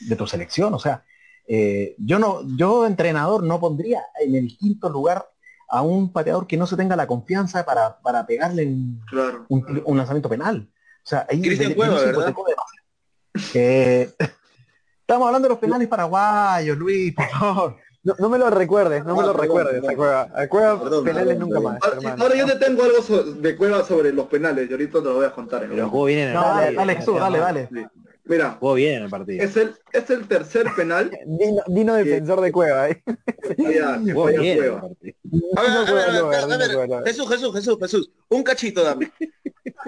de 0.00 0.16
tu 0.16 0.26
selección, 0.26 0.72
o 0.72 0.78
sea, 0.78 1.04
eh, 1.48 1.94
yo 1.98 2.18
no, 2.18 2.42
yo 2.56 2.86
entrenador 2.86 3.42
no 3.42 3.58
pondría 3.58 4.02
en 4.20 4.34
el 4.36 4.56
quinto 4.56 4.88
lugar 4.90 5.26
a 5.70 5.82
un 5.82 6.12
pateador 6.12 6.46
que 6.46 6.56
no 6.56 6.66
se 6.66 6.76
tenga 6.76 6.94
la 6.94 7.06
confianza 7.06 7.64
para, 7.64 7.98
para 8.00 8.24
pegarle 8.26 8.66
un, 8.66 9.02
Claro. 9.10 9.44
un 9.48 9.96
lanzamiento 9.96 10.28
penal. 10.28 10.68
O 10.70 11.08
sea, 11.08 11.26
ahí 11.28 11.40
Cristian 11.40 11.70
Beneficio 11.70 11.76
Cueva, 11.76 11.94
¿verdad? 11.94 12.12
hipotecó 12.12 12.44
demasiado. 12.48 13.54
Eh, 13.54 14.12
estamos 15.00 15.26
hablando 15.26 15.48
de 15.48 15.50
los 15.54 15.58
penales 15.58 15.88
paraguayos, 15.88 16.76
Luis, 16.76 17.14
por 17.14 17.26
favor. 17.28 17.76
No, 18.04 18.14
no 18.18 18.28
me 18.28 18.38
lo 18.38 18.48
recuerdes, 18.48 19.04
no 19.04 19.16
me 19.16 19.22
lo 19.22 19.32
perdón, 19.32 19.42
recuerdes 19.42 19.72
perdón. 19.74 19.90
a 19.90 19.96
Cueva. 19.96 20.28
A 20.34 20.48
Cueva 20.48 20.80
Perdón, 20.82 21.04
penales 21.04 21.26
perdón, 21.28 21.40
nunca 21.48 21.54
perdón. 21.58 21.72
más, 21.74 21.82
Ahora, 21.82 21.96
hermano. 21.96 22.22
ahora 22.22 22.36
yo 22.36 22.46
te 22.46 22.56
tengo 22.56 22.82
algo 22.84 23.02
so- 23.02 23.22
de 23.24 23.56
cueva 23.56 23.84
sobre 23.84 24.12
los 24.12 24.26
penales 24.26 24.68
y 24.68 24.72
ahorita 24.72 24.98
te 25.00 25.04
lo 25.04 25.14
voy 25.14 25.26
a 25.26 25.32
contar. 25.32 25.60
Pero 25.68 25.72
en 26.08 26.18
el 26.18 26.32
No, 26.34 26.40
dale, 26.40 26.54
partido. 26.60 26.76
dale, 26.80 26.94
Jesús, 26.96 27.20
dale, 27.20 27.38
dale. 27.38 27.68
Mira, 28.28 28.56
Jugó 28.60 28.74
bien 28.74 28.94
en 28.98 29.02
el 29.04 29.10
partido. 29.10 29.42
es 29.44 29.56
el, 29.56 29.74
es 29.92 30.10
el 30.10 30.28
tercer 30.28 30.66
penal. 30.76 31.10
Dino, 31.26 31.62
Dino 31.66 31.94
defensor 31.94 32.40
de 32.40 32.52
Cueva, 32.52 32.90
¿eh? 32.90 33.02
Jugó 33.56 34.26
bien 34.26 34.58
cueva. 34.58 34.80
partido. 34.82 35.12
A 35.56 35.62
ver, 35.62 35.70
a 35.70 35.92
ver, 35.92 36.10
a 36.10 36.22
ver, 36.22 36.40
a 36.40 36.46
ver, 36.46 36.58
puedo 36.58 36.86
lograr. 36.86 37.04
Jesús, 37.06 37.28
Jesús, 37.28 37.54
Jesús, 37.54 37.78
Jesús, 37.80 38.10
un 38.28 38.42
cachito 38.42 38.82
dame. 38.84 39.10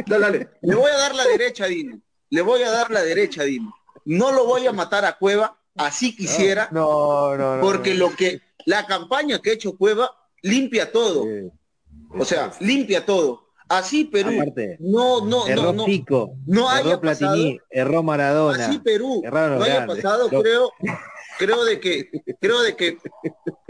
Dale, 0.07 0.21
dale. 0.27 0.49
Le 0.63 0.75
voy 0.75 0.91
a 0.91 0.97
dar 0.97 1.15
la 1.15 1.25
derecha 1.25 1.65
a 1.65 1.69
Dino. 1.69 2.01
Le 2.31 2.43
voy 2.43 2.63
a 2.63 2.71
dar 2.71 2.91
la 2.91 3.03
derecha 3.03 3.43
a 3.43 3.45
Dino. 3.45 3.75
No 4.05 4.33
lo 4.33 4.47
voy 4.47 4.67
a 4.67 4.73
matar 4.73 5.05
a 5.05 5.19
Cueva, 5.19 5.59
así 5.77 6.17
quisiera, 6.17 6.69
No, 6.73 7.37
no, 7.37 7.57
no. 7.57 7.63
porque 7.63 7.93
no. 7.95 8.09
lo 8.09 8.17
que 8.17 8.41
la 8.67 8.87
campaña 8.87 9.41
que 9.41 9.51
ha 9.51 9.55
hecho 9.55 9.77
Cueva 9.77 10.11
limpia 10.43 10.91
todo. 10.91 11.25
Sí. 11.25 11.51
O 12.19 12.25
sea, 12.25 12.51
limpia 12.61 13.05
todo. 13.05 13.50
Así 13.71 14.05
Perú. 14.05 14.33
Aparte, 14.35 14.77
No, 14.81 15.25
no, 15.25 15.47
erró 15.47 15.63
no, 15.63 15.73
no. 15.73 15.85
Pico, 15.87 16.35
No 16.47 16.69
haya 16.69 16.91
erró 16.91 17.01
Platini, 17.01 17.59
erró 17.71 18.03
Maradona. 18.03 18.67
Así 18.67 18.79
Perú 18.81 19.23
Erraron 19.25 19.59
no 19.59 19.65
haya 19.65 19.75
grandes. 19.77 19.97
pasado, 20.03 20.29
creo, 20.29 20.73
creo 21.39 21.65
de 21.65 21.79
que, 21.81 22.11
creo 22.41 22.61
de 22.63 22.75
que 22.77 22.99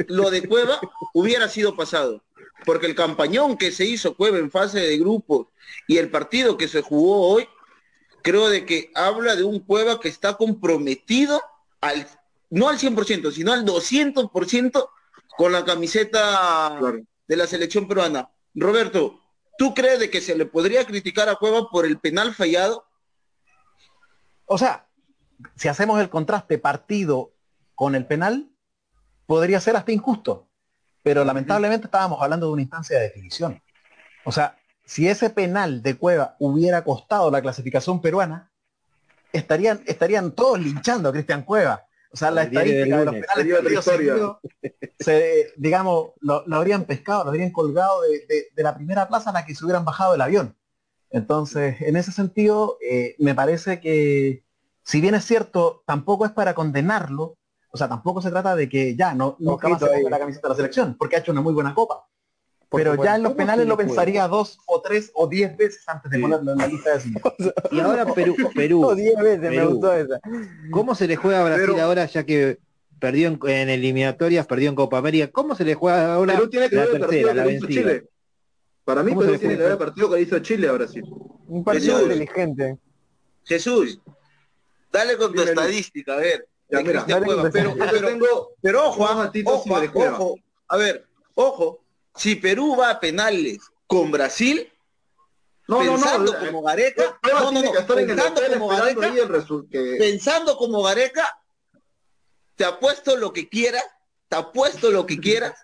lo 0.09 0.31
de 0.31 0.49
Cueva 0.49 0.81
hubiera 1.15 1.49
sido 1.49 1.77
pasado. 1.77 2.23
Porque 2.65 2.87
el 2.87 2.95
campañón 2.95 3.57
que 3.57 3.73
se 3.73 3.85
hizo 3.85 4.17
Cueva 4.17 4.39
en 4.39 4.51
fase 4.51 4.81
de 4.81 4.99
grupos 4.99 5.49
y 5.87 5.99
el 5.99 6.11
partido 6.11 6.57
que 6.57 6.67
se 6.69 6.81
jugó 6.83 7.29
hoy, 7.29 7.47
creo 8.23 8.49
de 8.49 8.65
que 8.67 8.91
habla 8.95 9.37
de 9.37 9.45
un 9.45 9.61
Cueva 9.61 10.01
que 10.01 10.09
está 10.09 10.35
comprometido 10.35 11.43
al, 11.83 12.07
no 12.51 12.69
al 12.71 12.79
100%, 12.79 13.33
sino 13.33 13.53
al 13.53 13.65
200% 13.67 14.89
con 15.37 15.53
la 15.53 15.65
camiseta 15.65 16.77
Claro. 16.79 17.01
de 17.29 17.37
la 17.37 17.47
selección 17.47 17.87
peruana. 17.87 18.31
Roberto, 18.55 19.21
¿tú 19.61 19.75
crees 19.75 19.99
de 19.99 20.09
que 20.09 20.23
se 20.23 20.35
le 20.35 20.47
podría 20.47 20.87
criticar 20.87 21.29
a 21.29 21.37
Cueva 21.37 21.69
por 21.69 21.85
el 21.85 21.99
penal 21.99 22.35
fallado? 22.35 22.87
O 24.47 24.57
sea, 24.57 24.87
si 25.55 25.69
hacemos 25.69 26.01
el 26.01 26.09
contraste 26.09 26.57
partido 26.57 27.35
con 27.75 27.95
el 27.95 28.07
penal, 28.07 28.49
podría 29.27 29.61
ser 29.61 29.77
hasta 29.77 29.93
injusto. 29.93 30.49
Pero 31.03 31.27
lamentablemente 31.27 31.89
estábamos 31.89 32.23
hablando 32.23 32.47
de 32.47 32.53
una 32.55 32.63
instancia 32.63 32.97
de 32.97 33.03
definición. 33.03 33.63
O 34.25 34.33
sea, 34.33 34.59
si 34.87 35.07
ese 35.07 35.29
penal 35.29 35.83
de 35.83 35.95
Cueva 35.95 36.37
hubiera 36.39 36.83
costado 36.83 37.31
la 37.31 37.43
clasificación 37.43 38.01
peruana, 38.01 38.51
estarían, 39.31 39.83
estarían 39.85 40.33
todos 40.33 40.59
linchando 40.59 41.11
a 41.11 41.13
Cristian 41.13 41.43
Cueva. 41.43 41.85
O 42.13 42.17
sea, 42.17 42.31
la 42.31 42.43
El 42.43 42.49
estadística 42.49 42.99
de 42.99 43.05
los 43.05 43.15
penales 43.15 43.61
perdidos 43.63 43.85
seguidos, 43.85 44.37
se, 44.99 45.53
digamos, 45.57 46.11
lo, 46.21 46.43
lo 46.47 46.57
habrían 46.57 46.85
pescado, 46.85 47.23
lo 47.25 47.31
habrían 47.31 47.53
colgado 47.53 48.03
de, 48.03 48.27
de- 48.29 48.47
de 48.55 48.63
la 48.63 48.75
primera 48.75 49.09
plaza 49.09 49.31
a 49.31 49.33
la 49.33 49.47
que 49.47 49.55
se 49.55 49.65
hubieran 49.65 49.85
bajado 49.85 50.13
del 50.13 50.21
avión. 50.21 50.57
Entonces, 51.11 51.81
en 51.81 51.97
ese 51.97 52.13
sentido, 52.13 52.79
eh, 52.81 53.15
me 53.19 53.35
parece 53.35 53.81
que, 53.81 54.45
si 54.83 55.01
bien 55.01 55.15
es 55.15 55.25
cierto, 55.25 55.83
tampoco 55.87 56.25
es 56.27 56.33
para 56.33 56.55
condenarlo, 56.55 57.37
o 57.73 57.77
sea, 57.79 57.89
tampoco 57.89 58.21
se 58.23 58.31
trata 58.31 58.57
de 58.57 58.69
que 58.69 58.97
ya 58.97 59.15
no 59.15 59.37
nunca 59.39 59.69
más 59.69 59.81
se 59.81 59.87
ponga 59.87 60.11
la 60.11 60.19
camiseta 60.19 60.49
de 60.49 60.53
la 60.53 60.57
selección, 60.57 60.97
porque 60.99 61.17
ha 61.17 61.19
hecho 61.21 61.33
una 61.33 61.41
muy 61.41 61.53
buena 61.55 61.75
copa. 61.75 62.07
Pero 62.71 63.03
ya 63.03 63.17
en 63.17 63.23
los 63.25 63.31
¿Cómo 63.33 63.37
penales 63.39 63.67
lo 63.67 63.77
pensaría 63.77 64.29
dos 64.29 64.59
o 64.67 64.81
tres 64.81 65.11
o 65.15 65.27
diez 65.27 65.57
veces 65.57 65.83
antes 65.89 66.11
de 66.11 66.19
Sí. 66.19 66.23
ponerlo 66.23 66.53
en 66.53 66.59
la 66.59 66.67
lista 66.69 66.95
de 66.95 67.01
cinco. 67.01 67.35
Y 67.73 67.81
ahora 67.81 68.07
Perú, 68.07 68.37
No, 68.39 68.51
Perú, 68.51 68.93
diez 68.97 69.17
veces 69.17 69.51
me 69.51 69.65
gustó 69.67 69.93
esa. 69.95 70.21
¿cómo 70.71 70.95
se 70.95 71.09
le 71.09 71.17
juega 71.17 71.41
a 71.41 71.45
Brasil 71.45 71.67
Pero- 71.73 71.83
ahora 71.83 72.07
ya 72.07 72.25
que 72.25 72.59
perdió 73.01 73.29
en, 73.29 73.39
en 73.49 73.69
eliminatorias, 73.71 74.47
perdió 74.47 74.69
en 74.69 74.77
Copa 74.77 74.99
América? 74.99 75.29
¿Cómo 75.33 75.55
se 75.57 75.65
le 75.65 75.75
juega 75.75 76.15
ahora 76.15 76.35
Perú 76.35 76.49
tiene 76.49 76.69
que 76.71 76.77
la 76.77 76.85
ver 76.85 76.95
el 76.95 77.01
partido 77.01 77.27
tercera, 77.29 77.45
que 77.45 77.53
hizo 77.55 77.67
vencida? 77.67 77.83
Chile. 77.91 78.09
Para 78.85 79.03
mí 79.03 79.11
¿Cómo 79.11 79.21
se 79.23 79.27
Perú 79.29 79.39
tiene 79.41 79.57
que 79.57 79.67
el 79.67 79.79
partido 79.79 80.11
que 80.11 80.21
hizo 80.21 80.39
Chile 80.39 80.69
a 80.69 80.73
Brasil. 80.73 81.05
Un 81.49 81.65
partido 81.65 81.97
Jesús. 81.97 82.13
inteligente. 82.13 82.79
Jesús, 83.45 84.01
dale 84.93 85.17
con 85.17 85.33
tu 85.35 85.43
estadística, 85.43 86.15
a 86.15 86.17
ver. 86.19 86.47
Ya, 86.71 86.81
mira, 86.83 87.05
pero, 87.05 87.25
pero, 88.63 88.87
ojo, 88.87 89.03
ojo, 89.03 90.37
a 90.69 90.77
ver, 90.77 91.05
ojo, 91.35 91.81
si 92.21 92.35
Perú 92.37 92.77
va 92.79 92.91
a 92.91 93.01
penales 93.01 93.61
con 93.87 94.11
Brasil, 94.11 94.71
No, 95.67 95.79
pensando 95.79 96.33
no. 96.35 96.39
como 96.39 96.63
Gareca, 96.63 97.19
no, 97.23 97.51
no, 97.51 97.63
no, 97.63 97.73
el 97.79 98.07
pensando 98.07 98.49
como 98.53 98.69
Gareca, 98.69 99.07
el 99.09 99.99
pensando 99.99 100.57
como 100.59 100.83
Gareca, 100.83 101.39
te 102.57 102.65
apuesto 102.67 103.17
lo 103.17 103.33
que 103.33 103.49
quieras, 103.49 103.85
te 104.29 104.37
apuesto 104.37 104.91
lo 104.91 105.07
que 105.07 105.19
quieras, 105.19 105.55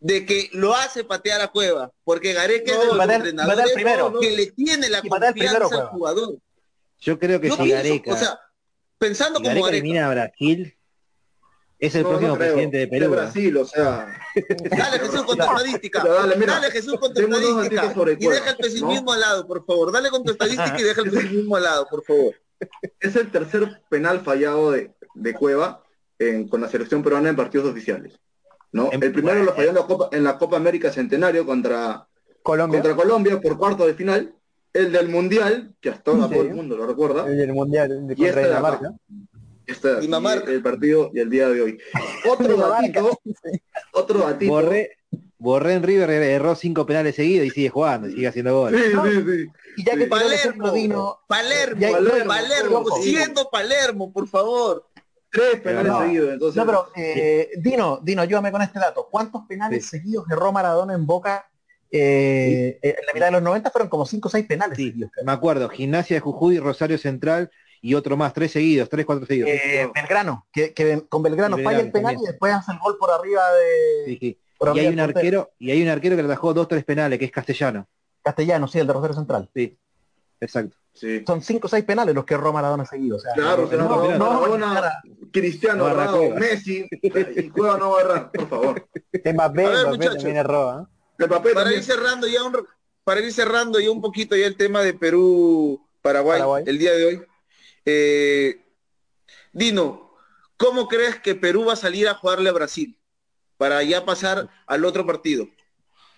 de 0.00 0.24
que 0.24 0.48
lo 0.52 0.74
hace 0.74 1.04
patear 1.04 1.42
a 1.42 1.48
Cueva, 1.48 1.92
porque 2.02 2.32
Gareca 2.32 2.72
es 2.72 3.10
entrenadores 3.10 3.72
primero. 3.72 4.18
que 4.18 4.30
le 4.30 4.46
tiene 4.52 4.88
la 4.88 4.98
el 5.00 5.08
confianza 5.08 5.34
primero, 5.34 5.68
al 5.70 5.88
jugador. 5.88 6.38
Yo 6.98 7.18
creo 7.18 7.40
que 7.42 7.48
Yo 7.48 7.56
si 7.56 7.62
pienso, 7.62 7.76
Gareca, 7.82 8.12
o 8.14 8.16
sea, 8.16 8.40
pensando 8.96 9.38
si 9.38 9.44
como 9.44 9.48
Gareca 9.54 9.66
Gareca, 9.66 9.76
elimina 9.76 10.06
a 10.06 10.10
Brasil, 10.14 10.74
es 11.86 11.94
el 11.94 12.02
No, 12.02 12.08
próximo 12.10 12.32
no 12.32 12.38
presidente 12.38 12.76
de 12.78 12.88
Perú. 12.88 13.04
¿eh? 13.04 13.08
Brasil, 13.08 13.56
o 13.56 13.64
sea. 13.64 14.18
Dale 14.70 14.98
Jesús 14.98 15.22
con 15.22 15.36
tu 15.36 15.42
estadística. 15.44 16.04
Dale, 16.04 16.36
mira, 16.36 16.54
Dale 16.54 16.70
Jesús 16.70 16.98
con 17.00 17.12
tu 17.14 17.20
estadística. 17.20 17.86
Y 18.18 18.26
deja 18.28 18.50
el 18.50 18.56
pesimismo 18.56 19.04
¿no? 19.06 19.12
al 19.12 19.20
lado, 19.20 19.46
por 19.46 19.64
favor. 19.64 19.92
Dale 19.92 20.10
con 20.10 20.24
tu 20.24 20.32
estadística 20.32 20.78
y 20.78 20.82
deja 20.82 21.00
el 21.04 21.10
pesimismo 21.10 21.56
al 21.56 21.62
lado, 21.62 21.86
por 21.90 22.02
favor. 22.04 22.34
Es 23.00 23.16
el 23.16 23.30
tercer 23.30 23.82
penal 23.88 24.20
fallado 24.20 24.70
de, 24.72 24.92
de 25.14 25.34
Cueva 25.34 25.82
en- 26.18 26.48
con 26.48 26.60
la 26.60 26.68
selección 26.68 27.02
peruana 27.02 27.28
en 27.28 27.36
partidos 27.36 27.70
oficiales. 27.70 28.18
¿no? 28.72 28.90
En- 28.92 29.02
El 29.02 29.12
primero 29.12 29.42
lo 29.42 29.52
falló 29.54 29.68
en 29.70 29.74
la 29.74 29.86
Copa, 29.86 30.08
en 30.12 30.24
la 30.24 30.38
Copa 30.38 30.56
América 30.56 30.90
Centenario 30.92 31.44
contra, 31.46 32.06
Colombia. 32.42 32.80
contra 32.80 32.96
Colombia 32.96 33.40
por 33.40 33.58
cuarto 33.58 33.86
de 33.86 33.94
final. 33.94 34.32
El 34.72 34.92
del 34.92 35.08
Mundial, 35.08 35.74
que 35.80 35.88
hasta 35.88 36.10
ahora 36.10 36.28
todo 36.28 36.42
el 36.42 36.54
mundo 36.54 36.76
lo 36.76 36.86
recuerda. 36.86 37.26
El 37.26 37.38
del 37.38 37.52
mundial 37.54 38.06
de 38.06 38.12
Y 38.12 38.16
contra 38.16 38.40
de 38.42 38.46
Dinamarca. 38.48 38.88
acá. 38.88 38.96
Dinamarca. 40.00 40.50
y 40.50 40.54
el 40.54 40.62
partido 40.62 41.10
y 41.14 41.20
el 41.20 41.30
día 41.30 41.48
de 41.48 41.62
hoy. 41.62 41.78
Otro 42.28 42.56
datito, 42.56 43.18
otro 43.92 44.18
datito. 44.20 44.52
Borré, 44.52 44.98
Borré 45.38 45.74
en 45.74 45.82
River 45.82 46.10
erró 46.10 46.54
cinco 46.54 46.86
penales 46.86 47.16
seguidos 47.16 47.46
y 47.46 47.50
sigue 47.50 47.68
jugando, 47.68 48.08
y 48.08 48.12
sigue 48.12 48.28
haciendo 48.28 48.68
Sí, 48.70 48.76
goles. 48.76 48.92
sí, 49.26 49.32
sí. 49.44 49.50
Y 49.78 49.84
ya 49.84 49.92
que 49.92 49.98
Sí. 49.98 50.02
el 50.04 50.08
Palermo, 50.08 50.70
Dino, 50.72 51.18
Palermo, 51.26 51.80
Ya- 51.80 51.92
Palermo, 51.92 52.26
Palermo, 52.28 52.84
Palermo, 52.84 52.96
siendo 53.02 53.50
Palermo, 53.50 54.12
por 54.12 54.28
favor. 54.28 54.86
Tres 55.30 55.60
penales 55.60 55.92
no. 55.92 56.00
seguidos. 56.00 56.32
Entonces, 56.32 56.56
No, 56.56 56.66
pero 56.66 56.88
eh, 56.96 57.50
Dino, 57.58 57.98
Dino, 58.02 58.22
ayúdame 58.22 58.50
con 58.52 58.62
este 58.62 58.78
dato. 58.78 59.08
¿Cuántos 59.10 59.42
penales 59.46 59.84
Sí. 59.84 59.98
seguidos 59.98 60.24
erró 60.30 60.52
Maradona 60.52 60.94
en 60.94 61.04
Boca 61.04 61.50
eh, 61.90 62.78
en 62.82 62.94
la 63.06 63.12
mitad 63.12 63.26
de 63.26 63.32
los 63.32 63.42
90? 63.42 63.70
Fueron 63.70 63.88
como 63.88 64.06
5 64.06 64.28
o 64.28 64.30
6 64.30 64.46
penales 64.46 64.76
Sí, 64.78 64.94
me 65.24 65.32
acuerdo, 65.32 65.68
Gimnasia 65.68 66.16
de 66.16 66.20
Jujuy, 66.20 66.58
Rosario 66.58 66.96
Central 66.96 67.50
y 67.88 67.94
otro 67.94 68.16
más, 68.16 68.32
tres 68.32 68.52
seguidos, 68.52 68.88
tres, 68.88 69.04
cuatro 69.06 69.26
seguidos. 69.26 69.50
Eh, 69.50 69.88
Belgrano, 69.94 70.46
que, 70.52 70.72
que 70.74 71.02
con 71.08 71.22
Belgrano 71.22 71.56
falla 71.58 71.80
el 71.80 71.92
penal 71.92 72.14
también. 72.14 72.20
y 72.28 72.32
después 72.32 72.52
hace 72.54 72.72
el 72.72 72.78
gol 72.78 72.96
por 72.98 73.10
arriba 73.10 73.42
de 73.52 74.04
Sí, 74.06 74.18
sí. 74.20 74.38
por 74.58 74.68
Y 74.68 74.70
arriba 74.70 74.86
hay 74.88 74.94
un 74.94 75.00
arquero, 75.00 75.50
y 75.58 75.70
hay 75.70 75.82
un 75.82 75.88
arquero 75.88 76.16
que 76.16 76.22
le 76.22 76.28
atajó 76.28 76.52
dos, 76.54 76.66
tres 76.68 76.84
penales, 76.84 77.18
que 77.18 77.24
es 77.26 77.30
castellano. 77.32 77.86
Castellano, 78.22 78.66
sí, 78.68 78.78
el 78.78 78.86
de 78.86 78.92
Rosario 78.92 79.14
Central. 79.14 79.48
Sí, 79.54 79.78
exacto. 80.40 80.76
sí. 80.94 81.22
Son 81.26 81.40
5 81.42 81.66
o 81.66 81.70
6 81.70 81.84
penales 81.84 82.14
los 82.14 82.24
que 82.24 82.34
erró 82.34 82.52
Maradona 82.52 82.84
seguidos. 82.84 83.20
O 83.20 83.24
sea, 83.24 83.34
Claro, 83.34 83.68
no, 83.70 83.76
no, 83.78 83.88
Maradona, 83.88 84.18
no, 84.18 84.40
Maradona, 84.40 85.02
Cristiano, 85.32 85.88
No 85.88 85.94
Ronaldo. 85.94 86.30
Messi 86.34 86.86
y 87.02 87.50
Cueva 87.50 87.78
no 87.78 87.90
va 87.92 87.98
a 87.98 88.02
errar, 88.02 88.30
por 88.32 88.48
favor. 88.48 88.88
Mbappé, 89.24 89.66
Mbappé 89.66 90.06
también 90.08 90.36
erró, 90.38 90.80
¿eh? 90.80 90.84
El 91.18 91.28
papel 91.28 91.52
Para 91.54 91.64
también. 91.64 91.80
ir 91.80 91.84
cerrando 91.84 92.26
ya 92.26 92.42
un, 92.42 92.66
para 93.04 93.20
ir 93.20 93.32
cerrando 93.32 93.78
ya 93.80 93.90
un 93.90 94.00
poquito 94.02 94.34
ya 94.36 94.46
el 94.46 94.56
tema 94.56 94.82
de 94.82 94.92
Perú, 94.92 95.80
Paraguay, 96.02 96.38
Paraguay. 96.40 96.64
el 96.66 96.78
día 96.78 96.92
de 96.92 97.06
hoy. 97.06 97.22
Eh, 97.86 98.62
Dino, 99.52 100.10
¿cómo 100.56 100.88
crees 100.88 101.18
que 101.20 101.34
Perú 101.34 101.64
va 101.64 101.72
a 101.72 101.76
salir 101.76 102.08
a 102.08 102.14
jugarle 102.14 102.50
a 102.50 102.52
Brasil 102.52 102.98
para 103.56 103.82
ya 103.82 104.04
pasar 104.04 104.48
al 104.66 104.84
otro 104.84 105.06
partido? 105.06 105.48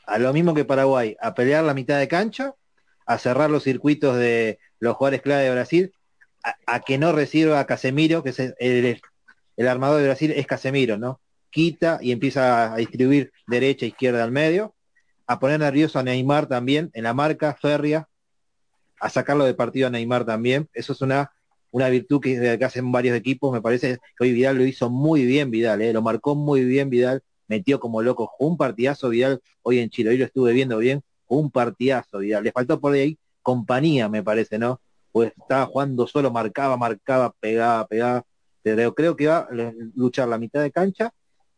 A 0.06 0.18
lo 0.18 0.32
mismo 0.32 0.54
que 0.54 0.64
Paraguay, 0.64 1.16
a 1.20 1.34
pelear 1.34 1.62
la 1.64 1.74
mitad 1.74 1.98
de 1.98 2.08
cancha, 2.08 2.54
a 3.06 3.18
cerrar 3.18 3.50
los 3.50 3.62
circuitos 3.62 4.16
de 4.16 4.58
los 4.80 4.96
jugadores 4.96 5.22
clave 5.22 5.44
de 5.44 5.52
Brasil, 5.52 5.92
a, 6.66 6.80
que 6.80 6.98
no 6.98 7.12
reciba 7.12 7.60
a 7.60 7.66
Casemiro, 7.66 8.22
que 8.22 8.30
es 8.30 8.38
el 9.58 9.68
armador 9.68 10.00
de 10.00 10.06
Brasil 10.06 10.32
es 10.32 10.46
Casemiro, 10.46 10.98
¿no? 10.98 11.20
Quita 11.50 11.98
y 12.00 12.12
empieza 12.12 12.72
a 12.72 12.76
distribuir 12.76 13.32
derecha, 13.46 13.86
izquierda 13.86 14.22
al 14.24 14.30
medio, 14.30 14.74
a 15.26 15.38
poner 15.38 15.60
nervioso 15.60 15.98
a 15.98 16.02
Neymar 16.02 16.46
también 16.46 16.90
en 16.94 17.04
la 17.04 17.12
marca 17.12 17.54
férrea, 17.60 18.08
a 19.00 19.10
sacarlo 19.10 19.44
de 19.44 19.54
partido 19.54 19.88
a 19.88 19.90
Neymar 19.90 20.24
también. 20.24 20.68
Eso 20.72 20.92
es 20.92 21.00
una, 21.00 21.32
una 21.70 21.88
virtud 21.88 22.20
que, 22.20 22.56
que 22.58 22.64
hacen 22.64 22.90
varios 22.92 23.16
equipos. 23.16 23.52
Me 23.52 23.60
parece 23.60 23.98
que 24.16 24.24
hoy 24.24 24.32
Vidal 24.32 24.56
lo 24.56 24.64
hizo 24.64 24.90
muy 24.90 25.24
bien, 25.24 25.50
Vidal, 25.50 25.82
¿eh? 25.82 25.92
lo 25.92 26.02
marcó 26.02 26.34
muy 26.34 26.64
bien 26.64 26.90
Vidal, 26.90 27.22
metió 27.46 27.80
como 27.80 28.02
loco, 28.02 28.32
un 28.38 28.56
partidazo 28.56 29.08
Vidal 29.08 29.40
hoy 29.62 29.78
en 29.78 29.90
Chile, 29.90 30.10
hoy 30.10 30.18
lo 30.18 30.24
estuve 30.24 30.52
viendo 30.52 30.78
bien, 30.78 31.02
un 31.26 31.50
partidazo 31.50 32.18
Vidal. 32.18 32.44
Le 32.44 32.52
faltó 32.52 32.80
por 32.80 32.92
ahí 32.92 33.18
compañía, 33.42 34.08
me 34.08 34.22
parece, 34.22 34.58
¿no? 34.58 34.80
Pues 35.12 35.32
estaba 35.36 35.66
jugando 35.66 36.06
solo, 36.06 36.30
marcaba, 36.30 36.76
marcaba, 36.76 37.34
pegaba, 37.40 37.86
pegaba. 37.86 38.24
Pero 38.62 38.94
creo 38.94 39.16
que 39.16 39.26
va 39.26 39.38
a 39.38 39.48
luchar 39.94 40.28
la 40.28 40.38
mitad 40.38 40.60
de 40.60 40.70
cancha 40.70 41.12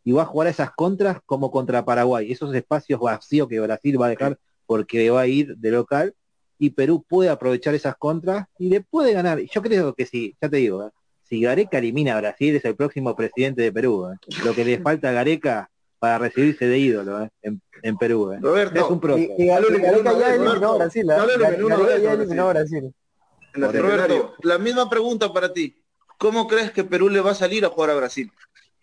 y 0.04 0.12
va 0.12 0.22
a 0.22 0.26
jugar 0.26 0.46
a 0.48 0.50
esas 0.50 0.70
contras 0.72 1.18
como 1.26 1.50
contra 1.50 1.84
Paraguay, 1.84 2.30
esos 2.30 2.54
espacios 2.54 3.00
vacíos 3.00 3.48
que 3.48 3.61
Brasil 3.61 4.00
va 4.00 4.06
a 4.06 4.11
dejar 4.11 4.38
porque 4.66 5.11
va 5.11 5.22
a 5.22 5.26
ir 5.26 5.56
de 5.56 5.70
local 5.72 6.14
y 6.61 6.70
Perú 6.70 7.02
puede 7.08 7.30
aprovechar 7.30 7.74
esas 7.74 7.96
contras 7.96 8.46
y 8.58 8.68
le 8.68 8.82
puede 8.82 9.12
ganar. 9.14 9.40
Yo 9.40 9.62
creo 9.62 9.94
que 9.94 10.04
sí, 10.06 10.36
ya 10.40 10.48
te 10.48 10.58
digo, 10.58 10.86
¿eh? 10.86 10.90
si 11.24 11.40
Gareca 11.40 11.78
elimina 11.78 12.14
a 12.16 12.20
Brasil 12.20 12.54
es 12.54 12.64
el 12.66 12.76
próximo 12.76 13.16
presidente 13.16 13.62
de 13.62 13.72
Perú. 13.72 14.06
¿eh? 14.12 14.16
Lo 14.44 14.54
que 14.54 14.64
le 14.64 14.78
falta 14.82 15.08
a 15.08 15.12
Gareca 15.12 15.70
para 15.98 16.18
recibirse 16.18 16.66
de 16.66 16.78
ídolo 16.78 17.22
¿eh? 17.24 17.30
en, 17.42 17.61
en 17.82 17.96
Perú. 17.96 18.32
¿eh? 18.32 18.38
Roberto, 18.40 18.78
Es 18.84 18.90
un 18.90 19.00
pro. 19.00 19.16
Y, 19.18 19.30
y 19.38 19.46
Dale, 19.46 19.66
Gareca 19.78 19.90
eliminó 19.90 20.00
una 20.00 20.12
ya 20.12 20.18
vez, 20.18 20.34
eliminó 20.36 20.50
a 20.50 20.54
Marco. 20.61 20.78
Brasil. 20.78 21.06
Dale, 21.06 21.34
eliminó 21.34 21.66
una 21.66 21.76
Gareca 21.76 21.94
vez 21.94 22.02
ya 22.02 22.11
a 22.11 22.12
eliminó 22.14 22.42
a 22.42 22.52
Brasil. 22.52 22.94
En 23.54 23.64
el 23.64 23.72
Roberto, 23.82 24.34
la 24.42 24.58
misma 24.58 24.88
pregunta 24.90 25.32
para 25.32 25.52
ti. 25.52 25.82
¿Cómo 26.18 26.46
crees 26.46 26.70
que 26.72 26.84
Perú 26.84 27.08
le 27.08 27.20
va 27.20 27.30
a 27.30 27.34
salir 27.34 27.64
a 27.64 27.68
jugar 27.70 27.90
a 27.90 27.94
Brasil? 27.94 28.30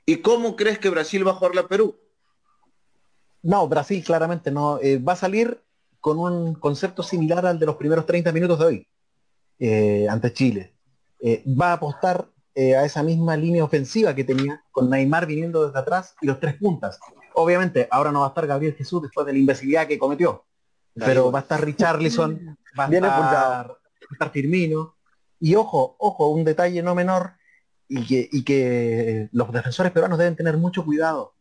¿Y 0.06 0.18
cómo 0.18 0.56
crees 0.56 0.80
que 0.80 0.90
Brasil 0.90 1.26
va 1.28 1.32
a 1.32 1.36
jugarle 1.36 1.62
a 1.62 1.68
Perú? 1.68 1.96
No, 3.44 3.68
Brasil 3.68 4.04
claramente 4.04 4.52
no. 4.52 4.80
eh, 4.82 4.98
va 4.98 5.14
a 5.14 5.18
salir 5.18 5.62
con 6.08 6.20
un 6.20 6.54
concepto 6.54 7.04
similar 7.04 7.46
al 7.46 7.60
de 7.60 7.66
los 7.66 7.76
primeros 7.76 8.06
30 8.06 8.32
minutos 8.32 8.60
de 8.60 8.66
hoy 8.66 8.88
eh, 9.60 10.08
ante 10.10 10.32
Chile. 10.32 10.74
Eh, 11.20 11.44
va 11.46 11.72
a 11.72 11.74
apostar 11.74 12.30
eh, 12.56 12.78
a 12.78 12.86
esa 12.86 13.04
misma 13.04 13.36
línea 13.36 13.66
ofensiva 13.66 14.16
que 14.16 14.24
tenía 14.24 14.64
con 14.72 14.90
Neymar 14.90 15.26
viniendo 15.26 15.66
desde 15.66 15.80
atrás 15.80 16.16
y 16.22 16.28
los 16.28 16.40
tres 16.40 16.56
puntas. 16.56 16.98
Obviamente, 17.34 17.90
ahora 17.92 18.14
no 18.14 18.22
va 18.22 18.28
a 18.28 18.30
estar 18.30 18.48
Gabriel 18.48 18.74
Jesús 18.76 19.02
después 19.02 19.28
de 19.28 19.34
la 19.34 19.40
imbecilidad 19.40 19.86
que 19.86 20.00
cometió, 20.00 20.46
pero 20.96 21.30
va 21.30 21.40
a 21.40 21.42
estar 21.42 21.64
Richarlison, 21.64 22.58
va 22.80 22.86
a 22.86 22.88
estar, 22.88 23.04
va 23.04 23.60
a 23.60 23.78
estar 24.14 24.32
Firmino. 24.32 24.96
Y 25.42 25.56
ojo, 25.56 25.98
ojo, 26.00 26.30
un 26.30 26.46
detalle 26.46 26.82
no 26.82 26.96
menor 26.96 27.34
y 27.90 28.08
que, 28.08 28.30
y 28.32 28.46
que 28.46 29.28
los 29.34 29.52
defensores 29.52 29.92
peruanos 29.92 30.18
deben 30.18 30.38
tener 30.38 30.56
mucho 30.56 30.86
cuidado 30.86 31.34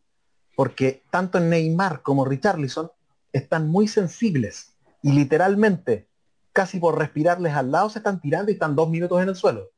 porque 0.57 1.05
tanto 1.11 1.39
Neymar 1.39 2.03
como 2.03 2.25
Richarlison 2.25 2.91
están 3.39 3.69
muy 3.69 3.89
sensibles 3.89 4.77
y 5.03 5.13
literalmente 5.13 6.09
casi 6.53 6.79
por 6.81 6.99
respirarles 6.99 7.55
al 7.55 7.71
lado 7.71 7.91
se 7.91 7.99
están 7.99 8.21
tirando 8.21 8.51
y 8.51 8.55
están 8.55 8.75
dos 8.77 8.89
minutos 8.89 9.23
en 9.23 9.29
el 9.29 9.37
suelo. 9.37 9.71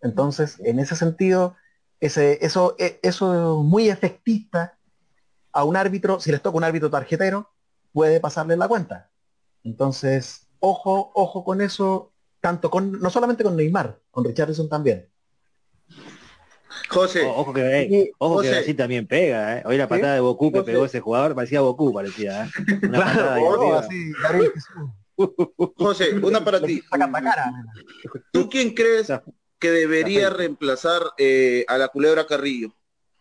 Entonces, 0.00 0.58
en 0.60 0.78
ese 0.78 0.96
sentido, 0.96 1.56
ese, 2.00 2.44
eso, 2.44 2.74
e- 2.78 2.98
eso 3.02 3.62
muy 3.62 3.88
efectista 3.88 4.78
a 5.52 5.64
un 5.64 5.76
árbitro, 5.76 6.20
si 6.20 6.30
les 6.30 6.42
toca 6.42 6.56
un 6.56 6.64
árbitro 6.64 6.90
tarjetero, 6.90 7.50
puede 7.92 8.20
pasarle 8.20 8.56
la 8.56 8.68
cuenta. 8.68 9.10
Entonces, 9.64 10.48
ojo, 10.60 11.10
ojo 11.14 11.44
con 11.44 11.60
eso, 11.60 12.12
tanto 12.40 12.70
con, 12.70 12.92
no 13.00 13.10
solamente 13.10 13.42
con 13.42 13.56
Neymar, 13.56 14.00
con 14.10 14.24
Richarlison 14.24 14.68
también. 14.68 15.08
José, 16.88 17.24
O- 17.24 17.40
Ojo 17.40 17.52
que, 17.52 17.60
eh, 17.82 18.12
ojo 18.18 18.42
que. 18.42 18.50
Brasil 18.50 18.76
también 18.76 19.06
pega, 19.06 19.58
¿eh? 19.58 19.62
Hoy 19.66 19.76
la 19.76 19.88
patada 19.88 20.14
de 20.14 20.20
Goku 20.20 20.52
que 20.52 20.60
José. 20.60 20.70
pegó 20.72 20.84
ese 20.84 21.00
jugador 21.00 21.34
parecía 21.34 21.60
Goku, 21.60 21.92
parecía, 21.92 22.44
¿eh? 22.44 22.50
Una 22.88 23.04
patada 23.04 23.78
así, 23.78 24.12
Jesús, 24.14 24.64
José, 25.76 26.14
una 26.22 26.44
para 26.44 26.60
ti. 26.60 26.82
¿Tú 28.32 28.48
quién 28.48 28.74
crees 28.74 29.12
que 29.58 29.70
debería 29.70 30.30
reemplazar 30.30 31.02
eh, 31.18 31.64
a 31.68 31.78
la 31.78 31.88
culebra 31.88 32.26
Carrillo? 32.26 32.74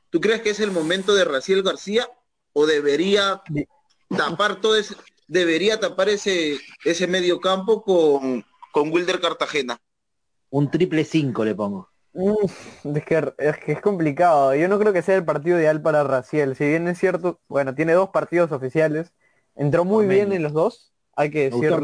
¿Tú 0.09 0.19
crees 0.21 0.41
que 0.41 0.49
es 0.51 0.59
el 0.59 0.71
momento 0.71 1.13
de 1.15 1.25
Raciel 1.25 1.63
García 1.63 2.07
o 2.53 2.65
debería 2.65 3.41
tapar 4.15 4.61
todo 4.61 4.75
ese, 4.75 4.95
debería 5.27 5.79
tapar 5.79 6.09
ese, 6.09 6.59
ese 6.83 7.07
medio 7.07 7.39
campo 7.39 7.81
con, 7.83 8.43
con 8.71 8.91
Wilder 8.91 9.19
Cartagena? 9.19 9.77
Un 10.49 10.69
triple 10.71 11.03
5 11.03 11.43
le 11.43 11.55
pongo. 11.55 11.89
Es, 12.15 13.03
que, 13.03 13.33
es 13.37 13.57
que 13.57 13.71
es 13.73 13.81
complicado. 13.81 14.55
Yo 14.55 14.67
no 14.67 14.79
creo 14.79 14.93
que 14.93 15.01
sea 15.01 15.15
el 15.15 15.25
partido 15.25 15.59
ideal 15.59 15.81
para 15.81 16.03
Raciel. 16.03 16.55
Si 16.55 16.65
bien 16.65 16.87
es 16.87 16.97
cierto, 16.97 17.39
bueno, 17.47 17.75
tiene 17.75 17.93
dos 17.93 18.09
partidos 18.09 18.51
oficiales. 18.51 19.13
Entró 19.55 19.85
muy 19.85 20.05
bien 20.05 20.33
en 20.33 20.43
los 20.43 20.53
dos, 20.53 20.93
hay 21.15 21.31
que 21.31 21.49
decirlo. 21.49 21.79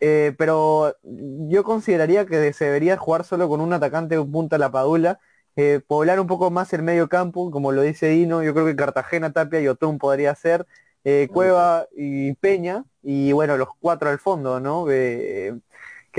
Eh, 0.00 0.34
pero 0.38 0.94
yo 1.02 1.64
consideraría 1.64 2.26
que 2.26 2.52
se 2.52 2.66
debería 2.66 2.96
jugar 2.96 3.24
solo 3.24 3.48
con 3.48 3.60
un 3.60 3.72
atacante 3.72 4.16
de 4.16 4.24
punta 4.24 4.56
a 4.56 4.58
la 4.58 4.70
padula, 4.70 5.18
eh, 5.56 5.80
poblar 5.84 6.20
un 6.20 6.28
poco 6.28 6.50
más 6.50 6.72
el 6.72 6.82
medio 6.82 7.08
campo, 7.08 7.50
como 7.50 7.72
lo 7.72 7.82
dice 7.82 8.08
Dino, 8.08 8.42
yo 8.44 8.54
creo 8.54 8.66
que 8.66 8.76
Cartagena, 8.76 9.32
Tapia 9.32 9.60
y 9.60 9.66
Otún 9.66 9.98
podría 9.98 10.34
ser, 10.36 10.66
eh, 11.02 11.28
Cueva 11.32 11.88
y 11.96 12.34
Peña, 12.34 12.84
y 13.02 13.32
bueno, 13.32 13.56
los 13.56 13.68
cuatro 13.80 14.08
al 14.10 14.20
fondo, 14.20 14.60
¿no? 14.60 14.84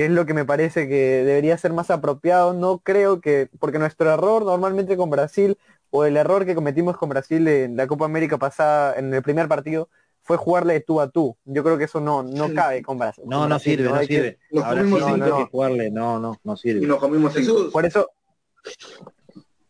Que 0.00 0.06
es 0.06 0.12
lo 0.12 0.24
que 0.24 0.32
me 0.32 0.46
parece 0.46 0.88
que 0.88 1.24
debería 1.24 1.58
ser 1.58 1.74
más 1.74 1.90
apropiado, 1.90 2.54
no 2.54 2.78
creo 2.78 3.20
que, 3.20 3.50
porque 3.58 3.78
nuestro 3.78 4.10
error 4.10 4.42
normalmente 4.46 4.96
con 4.96 5.10
Brasil, 5.10 5.58
o 5.90 6.06
el 6.06 6.16
error 6.16 6.46
que 6.46 6.54
cometimos 6.54 6.96
con 6.96 7.10
Brasil 7.10 7.46
en 7.46 7.76
la 7.76 7.86
Copa 7.86 8.06
América 8.06 8.38
pasada, 8.38 8.94
en 8.98 9.12
el 9.12 9.22
primer 9.22 9.46
partido, 9.46 9.90
fue 10.22 10.38
jugarle 10.38 10.72
de 10.72 10.80
tú 10.80 11.02
a 11.02 11.10
tú. 11.10 11.36
Yo 11.44 11.62
creo 11.62 11.76
que 11.76 11.84
eso 11.84 12.00
no, 12.00 12.22
no 12.22 12.50
cabe 12.54 12.80
con 12.82 12.96
Brasil. 12.96 13.24
No, 13.26 13.40
con 13.40 13.50
no 13.50 13.58
sirve, 13.58 13.90
no 13.90 14.00
que- 14.00 14.06
sirve. 14.06 14.38
Nos 14.52 14.64
Ahora 14.64 14.84
sí 14.86 14.94
hay 14.94 15.12
cinco. 15.20 15.36
que 15.36 15.44
jugarle, 15.50 15.90
no, 15.90 16.18
no, 16.18 16.40
no 16.44 16.54
Y 16.54 16.56
sirve. 16.56 16.86
nos 16.86 16.98
comimos 16.98 17.34
cinco. 17.34 17.52
Jesús, 17.58 17.70
Por 17.70 17.84
eso, 17.84 18.08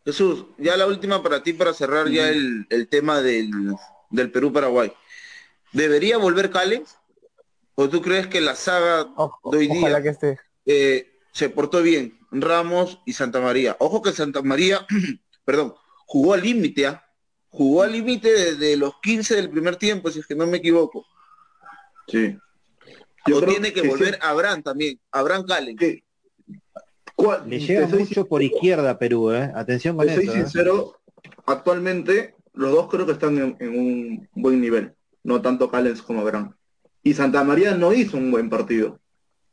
Jesús, 0.05 0.47
ya 0.59 0.77
la 0.77 0.87
última 0.87 1.25
para 1.25 1.43
ti 1.43 1.55
para 1.55 1.75
cerrar 1.75 2.07
ya 2.09 2.29
el, 2.29 2.69
el 2.71 2.87
tema 2.87 3.21
del, 3.21 3.51
del 4.11 4.31
Perú-Paraguay. 4.31 4.93
¿Debería 5.73 6.19
volver 6.19 6.51
Callens? 6.51 7.00
¿O 7.75 7.89
tú 7.89 8.03
crees 8.03 8.27
que 8.27 8.41
la 8.41 8.55
saga 8.55 9.09
ojo, 9.17 9.51
de 9.51 9.59
hoy 9.59 9.69
día 9.69 10.03
que 10.03 10.09
esté. 10.11 10.39
eh, 10.67 11.13
se 11.33 11.49
portó 11.49 11.83
bien? 11.83 12.19
Ramos 12.31 13.01
y 13.07 13.13
Santa 13.13 13.41
María. 13.41 13.77
Ojo 13.81 14.03
que 14.03 14.13
Santa 14.13 14.43
María, 14.43 14.87
perdón, 15.45 15.75
jugó 16.07 16.35
al 16.35 16.43
límite, 16.43 16.87
¿ah? 16.87 17.05
Jugó 17.49 17.83
al 17.83 17.93
límite 17.93 18.31
desde 18.31 18.77
los 18.77 19.01
15 19.01 19.35
del 19.37 19.51
primer 19.51 19.77
tiempo, 19.77 20.11
si 20.11 20.21
es 20.21 20.27
que 20.27 20.35
no 20.37 20.47
me 20.47 20.59
equivoco. 20.59 21.05
Sí. 22.07 22.37
o 23.33 23.41
creo 23.41 23.41
tiene 23.43 23.73
que, 23.73 23.83
sí, 23.83 23.89
volver 23.89 24.19
Abraham 24.23 24.63
también, 24.63 25.01
Abraham 25.11 25.45
que- 25.79 26.05
¿cuál- 27.15 27.49
Le 27.49 27.59
llega 27.61 27.87
mucho 27.87 28.27
por 28.27 28.43
izquierda 28.43 28.99
Perú, 28.99 29.31
¿eh? 29.33 29.51
Atención 29.55 29.97
con 29.97 30.07
Te 30.07 30.15
soy. 30.17 30.29
¿eh? 30.29 30.33
sincero, 30.33 31.01
actualmente 31.47 32.35
los 32.55 32.73
dos 32.73 32.89
creo 32.89 33.07
que 33.07 33.13
están 33.13 33.39
en, 33.39 33.57
en 33.61 33.79
un 33.79 34.29
buen 34.35 34.61
nivel, 34.61 34.95
no 35.23 35.41
tanto 35.41 35.71
Callens 35.71 36.03
como 36.03 36.21
Abraham. 36.21 36.55
Y 37.03 37.15
Santa 37.15 37.43
María 37.45 37.75
no 37.75 37.93
hizo 37.93 38.17
un 38.17 38.31
buen 38.31 38.51
partido. 38.51 39.01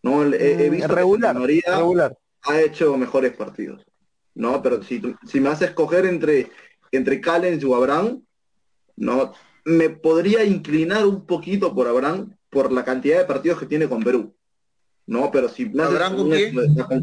No, 0.03 0.23
he, 0.23 0.65
he 0.65 0.69
Mm, 0.69 0.73
visto 0.73 0.93
regular, 0.95 1.19
que 1.21 1.27
Santa 1.27 1.39
María 1.39 1.77
regular. 1.77 2.17
ha 2.43 2.61
hecho 2.61 2.97
mejores 2.97 3.33
partidos. 3.35 3.85
No, 4.35 4.61
pero 4.61 4.83
si, 4.83 4.99
tú- 4.99 5.15
si 5.25 5.39
me 5.39 5.49
haces 5.49 5.69
escoger 5.69 6.05
entre, 6.05 6.51
entre 6.91 7.19
Callens 7.21 7.63
o 7.63 7.75
Abraham, 7.75 8.21
no, 8.95 9.33
me 9.65 9.89
podría 9.89 10.43
inclinar 10.43 11.05
un 11.05 11.25
poquito 11.25 11.73
por 11.73 11.87
Abraham 11.87 12.35
por 12.49 12.71
la 12.71 12.83
cantidad 12.85 13.17
de 13.17 13.25
partidos 13.25 13.59
que 13.59 13.65
tiene 13.65 13.87
con 13.89 14.03
Perú. 14.03 14.33
No, 15.05 15.31
pero 15.31 15.49
si 15.49 15.65
me 15.65 15.83
haces 15.83 15.95
¿Abraham 15.95 16.15
con 16.17 16.25
un 16.25 16.31
quién? 16.31 16.59
esto 16.59 16.61
de- 16.61 17.01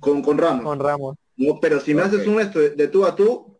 con, 0.00 0.22
con 0.22 0.38
Ramos. 0.38 0.64
Con 0.64 0.78
Ramos. 0.80 1.16
No, 1.36 1.58
pero 1.60 1.80
si 1.80 1.94
me 1.94 2.02
haces 2.02 2.26
un 2.26 2.40
esto 2.40 2.58
de, 2.58 2.70
de 2.70 2.88
tú 2.88 3.04
a 3.04 3.14
tú, 3.14 3.53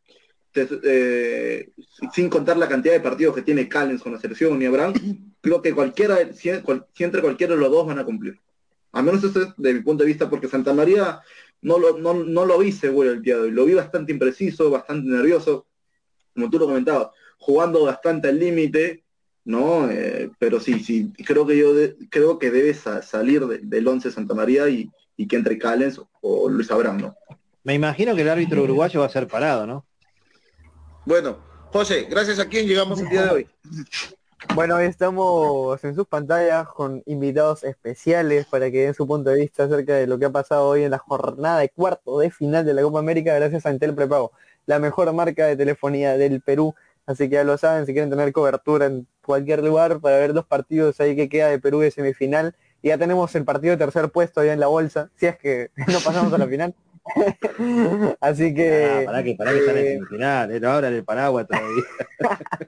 eh, 0.85 1.71
sin 2.13 2.29
contar 2.29 2.57
la 2.57 2.69
cantidad 2.69 2.95
de 2.95 3.01
partidos 3.01 3.35
que 3.35 3.43
tiene 3.43 3.69
Callens 3.69 4.03
con 4.03 4.13
la 4.13 4.21
selección 4.21 4.59
ni 4.59 4.67
Abraham, 4.67 4.95
creo 5.41 5.61
que 5.63 5.75
cualquiera, 5.75 6.33
si, 6.33 6.51
cual- 6.63 6.87
si 6.95 7.05
entre 7.05 7.21
cualquiera 7.21 7.55
de 7.55 7.61
los 7.61 7.71
dos 7.71 7.87
van 7.87 7.99
a 7.99 8.05
cumplir. 8.05 8.41
Al 8.93 9.05
menos 9.05 9.25
eso 9.25 9.43
es 9.43 9.49
de 9.57 9.75
mi 9.75 9.81
punto 9.81 10.05
de 10.05 10.09
vista, 10.09 10.31
porque 10.31 10.49
Santa 10.49 10.73
María 10.73 11.21
no 11.63 11.79
lo, 11.79 11.99
no, 11.99 12.15
no 12.15 12.45
lo 12.45 12.59
vi 12.59 12.71
seguro 12.73 13.11
el 13.11 13.23
día 13.23 13.37
de 13.37 13.43
hoy. 13.43 13.51
Lo 13.51 13.65
vi 13.65 13.75
bastante 13.75 14.13
impreciso, 14.13 14.71
bastante 14.71 15.09
nervioso, 15.11 15.67
como 16.35 16.49
tú 16.51 16.59
lo 16.59 16.67
comentabas, 16.67 17.09
jugando 17.39 17.85
bastante 17.85 18.29
al 18.29 18.39
límite 18.39 19.03
¿no? 19.47 19.91
Eh, 19.91 20.31
pero 20.39 20.59
sí, 20.59 20.81
sí, 20.81 21.13
creo 21.27 21.47
que 21.47 21.59
yo 21.59 21.75
de- 21.75 21.97
creo 22.09 22.39
que 22.39 22.51
debe 22.51 22.73
sa- 22.73 23.03
salir 23.03 23.45
de- 23.47 23.59
del 23.59 23.87
11 23.87 24.11
Santa 24.11 24.33
María 24.35 24.71
y, 24.71 24.89
y 25.19 25.27
que 25.29 25.37
entre 25.37 25.59
Callens 25.59 26.01
o 26.23 26.49
Luis 26.49 26.71
Abraham, 26.71 26.99
¿no? 27.03 27.15
Me 27.63 27.75
imagino 27.75 28.15
que 28.15 28.23
el 28.23 28.31
árbitro 28.31 28.63
uruguayo 28.63 29.01
va 29.01 29.07
a 29.07 29.11
ser 29.11 29.27
parado, 29.29 29.67
¿no? 29.67 29.85
Bueno, 31.07 31.37
José, 31.71 32.07
gracias 32.09 32.39
a 32.39 32.49
quién 32.49 32.67
llegamos 32.67 32.99
el 32.99 33.09
día 33.11 33.25
de 33.25 33.31
hoy. 33.31 33.49
Bueno, 34.55 34.77
hoy 34.77 34.87
estamos 34.87 35.83
en 35.85 35.95
sus 35.95 36.07
pantallas 36.07 36.67
con 36.69 37.03
invitados 37.05 37.63
especiales 37.63 38.47
para 38.47 38.71
que 38.71 38.85
den 38.85 38.95
su 38.95 39.07
punto 39.07 39.29
de 39.29 39.41
vista 39.41 39.65
acerca 39.65 39.95
de 39.95 40.07
lo 40.07 40.19
que 40.19 40.25
ha 40.25 40.31
pasado 40.31 40.67
hoy 40.67 40.85
en 40.85 40.91
la 40.93 40.99
jornada 40.99 41.59
de 41.59 41.69
cuarto 41.69 42.21
de 42.21 42.31
final 42.31 42.65
de 42.65 42.73
la 42.73 42.81
Copa 42.83 43.01
América 43.01 43.35
gracias 43.35 43.67
a 43.67 43.71
Entel 43.71 43.95
Prepago, 43.95 44.33
la 44.65 44.79
mejor 44.79 45.13
marca 45.13 45.47
de 45.47 45.57
telefonía 45.57 46.17
del 46.17 46.41
Perú. 46.41 46.75
Así 47.07 47.29
que 47.29 47.35
ya 47.35 47.45
lo 47.45 47.59
saben, 47.59 47.85
si 47.85 47.93
quieren 47.93 48.09
tener 48.09 48.33
cobertura 48.33 48.87
en 48.87 49.07
cualquier 49.23 49.63
lugar 49.63 50.01
para 50.01 50.17
ver 50.17 50.33
dos 50.33 50.47
partidos 50.47 51.01
ahí 51.01 51.15
que 51.15 51.29
queda 51.29 51.49
de 51.49 51.59
Perú 51.59 51.81
de 51.81 51.91
semifinal. 51.91 52.55
Y 52.81 52.89
ya 52.89 52.99
tenemos 52.99 53.35
el 53.35 53.45
partido 53.45 53.73
de 53.73 53.79
tercer 53.79 54.09
puesto 54.11 54.41
allá 54.41 54.55
en 54.55 54.61
la 54.61 54.69
bolsa, 54.69 55.11
si 55.17 55.27
es 55.27 55.37
que 55.37 55.71
no 55.89 56.01
pasamos 56.01 56.33
a 56.33 56.39
la 56.39 56.47
final. 56.47 56.75
Así 58.21 58.55
que... 58.55 58.85
Ah, 58.85 59.03
para 59.05 59.23
que, 59.23 59.35
para 59.35 59.53
que 59.53 59.59
están 59.59 59.77
en 59.77 59.87
eh, 59.87 59.93
semifinal, 59.95 60.51
eh, 60.51 60.61
no 60.61 60.71
abran 60.71 60.95
el 60.95 61.05
paraguas 61.05 61.47
todavía. 61.47 61.85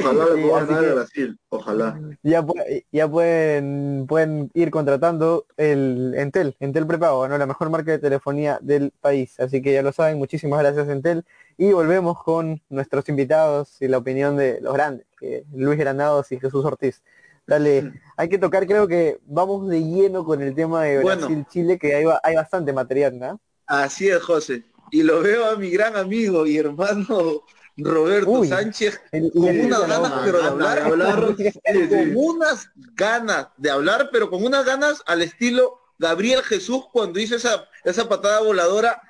Ojalá 0.00 0.24
puedan 0.26 0.62
así 0.62 0.74
ganar 0.74 0.84
a 0.84 0.94
Brasil, 0.94 1.38
ojalá. 1.48 2.00
ya, 2.22 2.44
ya 2.90 3.08
pueden, 3.08 4.04
pueden 4.08 4.50
ir 4.54 4.70
contratando 4.70 5.46
el 5.56 6.14
Entel, 6.16 6.56
Entel 6.60 6.86
prepago, 6.86 7.28
¿no? 7.28 7.38
La 7.38 7.46
mejor 7.46 7.70
marca 7.70 7.92
de 7.92 7.98
telefonía 7.98 8.58
del 8.60 8.92
país. 9.00 9.38
Así 9.38 9.62
que 9.62 9.72
ya 9.72 9.82
lo 9.82 9.92
saben, 9.92 10.18
muchísimas 10.18 10.60
gracias 10.60 10.88
Entel. 10.88 11.24
Y 11.56 11.72
volvemos 11.72 12.22
con 12.22 12.62
nuestros 12.68 13.08
invitados 13.08 13.80
y 13.80 13.88
la 13.88 13.98
opinión 13.98 14.36
de 14.36 14.60
los 14.60 14.74
grandes, 14.74 15.06
que 15.18 15.44
Luis 15.52 15.78
Granados 15.78 16.32
y 16.32 16.40
Jesús 16.40 16.64
Ortiz. 16.64 17.02
Dale, 17.46 17.92
hay 18.16 18.28
que 18.28 18.38
tocar, 18.38 18.66
creo 18.66 18.88
que 18.88 19.18
vamos 19.24 19.68
de 19.68 19.82
lleno 19.82 20.24
con 20.24 20.42
el 20.42 20.54
tema 20.54 20.82
de 20.82 21.00
Bueno. 21.00 21.26
Brasil-Chile, 21.26 21.78
que 21.78 21.94
hay, 21.94 22.04
hay 22.22 22.34
bastante 22.34 22.72
material, 22.72 23.18
¿no? 23.18 23.40
Así 23.66 24.08
es, 24.08 24.22
José. 24.22 24.64
Y 24.90 25.02
lo 25.02 25.20
veo 25.20 25.46
a 25.50 25.56
mi 25.56 25.70
gran 25.70 25.96
amigo 25.96 26.46
y 26.46 26.56
hermano 26.58 27.42
Roberto 27.76 28.30
Uy. 28.30 28.48
Sánchez 28.48 29.00
El- 29.10 29.32
con 29.32 29.48
el- 29.48 29.66
unas 29.66 29.88
ganas, 29.88 30.10
no, 30.10 30.20
pero 30.24 30.38
de 30.42 30.48
hablar, 30.48 30.76
de 30.76 30.82
hablar, 30.84 31.34
sí, 31.36 31.50
sí. 31.64 31.88
con 31.88 32.12
unas 32.16 32.68
ganas 32.94 33.48
de 33.56 33.70
hablar, 33.70 34.10
pero 34.12 34.30
con 34.30 34.44
unas 34.44 34.64
ganas 34.64 35.02
al 35.06 35.22
estilo 35.22 35.80
Gabriel 35.98 36.42
Jesús 36.42 36.84
cuando 36.92 37.18
hizo 37.18 37.36
esa, 37.36 37.68
esa 37.84 38.08
patada 38.08 38.40
voladora. 38.42 39.00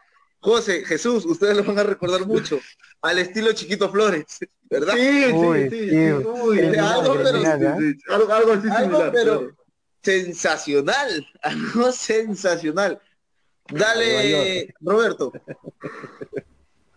José, 0.40 0.84
Jesús, 0.84 1.24
ustedes 1.24 1.56
lo 1.56 1.64
van 1.64 1.78
a 1.78 1.84
recordar 1.84 2.26
mucho, 2.26 2.60
al 3.00 3.18
estilo 3.18 3.54
Chiquito 3.54 3.88
Flores, 3.90 4.40
¿verdad? 4.68 4.92
Sí, 4.94 5.32
Uy, 5.32 5.70
sí, 5.70 5.70
sí, 5.70 5.88
sí. 5.90 6.12
uy, 6.12 6.60
algo, 6.76 7.14
pero- 7.22 7.38
algo, 7.38 8.32
algo 8.34 8.52
así 8.52 8.68
Algo, 8.68 8.78
similar, 8.78 9.10
pero 9.12 9.56
sensacional, 10.02 11.26
algo 11.42 11.92
sensacional. 11.92 13.00
Dale, 13.70 14.74
Roberto. 14.80 15.32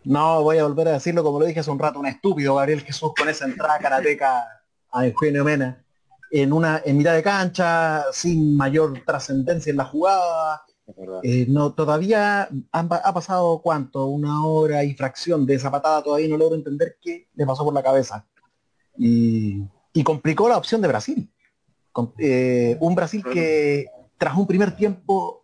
No, 0.03 0.41
voy 0.41 0.57
a 0.57 0.63
volver 0.63 0.88
a 0.88 0.91
decirlo 0.93 1.22
como 1.22 1.38
lo 1.38 1.45
dije 1.45 1.59
hace 1.59 1.70
un 1.70 1.80
rato, 1.80 1.99
un 1.99 2.05
estúpido 2.05 2.55
Gabriel 2.55 2.80
Jesús 2.82 3.11
con 3.18 3.28
esa 3.28 3.43
entrada 3.43 3.78
karateca 3.78 4.45
a 4.89 5.05
Eugenio 5.05 5.43
Mena 5.43 5.84
en 6.32 6.53
una 6.53 6.82
en 6.86 6.95
mitad 6.97 7.13
de 7.13 7.22
cancha, 7.24 8.05
sin 8.13 8.55
mayor 8.55 9.03
trascendencia 9.05 9.70
en 9.70 9.76
la 9.76 9.84
jugada. 9.84 10.63
Eh, 11.24 11.45
no, 11.49 11.74
todavía 11.74 12.47
han 12.72 12.89
ha 12.89 13.13
pasado 13.13 13.61
cuánto, 13.61 14.05
una 14.05 14.45
hora 14.45 14.82
y 14.86 14.93
fracción 14.93 15.45
de 15.45 15.55
esa 15.55 15.70
patada, 15.72 16.01
todavía 16.01 16.30
no 16.30 16.38
logro 16.38 16.55
entender 16.55 16.97
qué 17.01 17.28
le 17.36 17.45
pasó 17.45 17.65
por 17.65 17.74
la 17.74 17.84
cabeza. 17.84 18.26
Y, 18.97 19.61
y 19.91 20.03
complicó 20.03 20.47
la 20.47 20.57
opción 20.57 20.82
de 20.82 20.88
Brasil. 20.88 21.30
Com- 21.91 22.13
eh, 22.18 22.78
un 22.80 22.95
Brasil 22.95 23.26
que 23.26 23.88
tras 24.18 24.38
un 24.38 24.47
primer 24.47 24.74
tiempo 24.74 25.41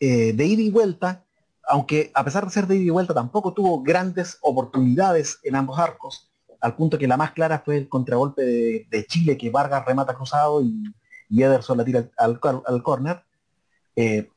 eh, 0.00 0.32
de 0.32 0.44
ida 0.44 0.62
y 0.62 0.70
vuelta, 0.70 1.24
aunque 1.66 2.10
a 2.14 2.24
pesar 2.24 2.44
de 2.44 2.50
ser 2.50 2.66
de 2.66 2.76
ida 2.76 2.84
y 2.84 2.90
vuelta 2.90 3.14
tampoco 3.14 3.52
tuvo 3.52 3.82
grandes 3.82 4.38
oportunidades 4.42 5.38
en 5.42 5.56
ambos 5.56 5.78
arcos, 5.78 6.30
al 6.60 6.76
punto 6.76 6.98
que 6.98 7.08
la 7.08 7.16
más 7.16 7.32
clara 7.32 7.62
fue 7.64 7.76
el 7.76 7.88
contragolpe 7.88 8.42
de, 8.42 9.06
Chile 9.06 9.36
que 9.36 9.50
Vargas 9.50 9.84
remata 9.84 10.14
cruzado 10.14 10.62
y, 10.62 10.92
Ederson 11.30 11.76
la 11.76 11.84
tira 11.84 12.08
al, 12.16 12.38
al, 12.66 12.82
córner. 12.82 13.22
Eh, 13.96 14.30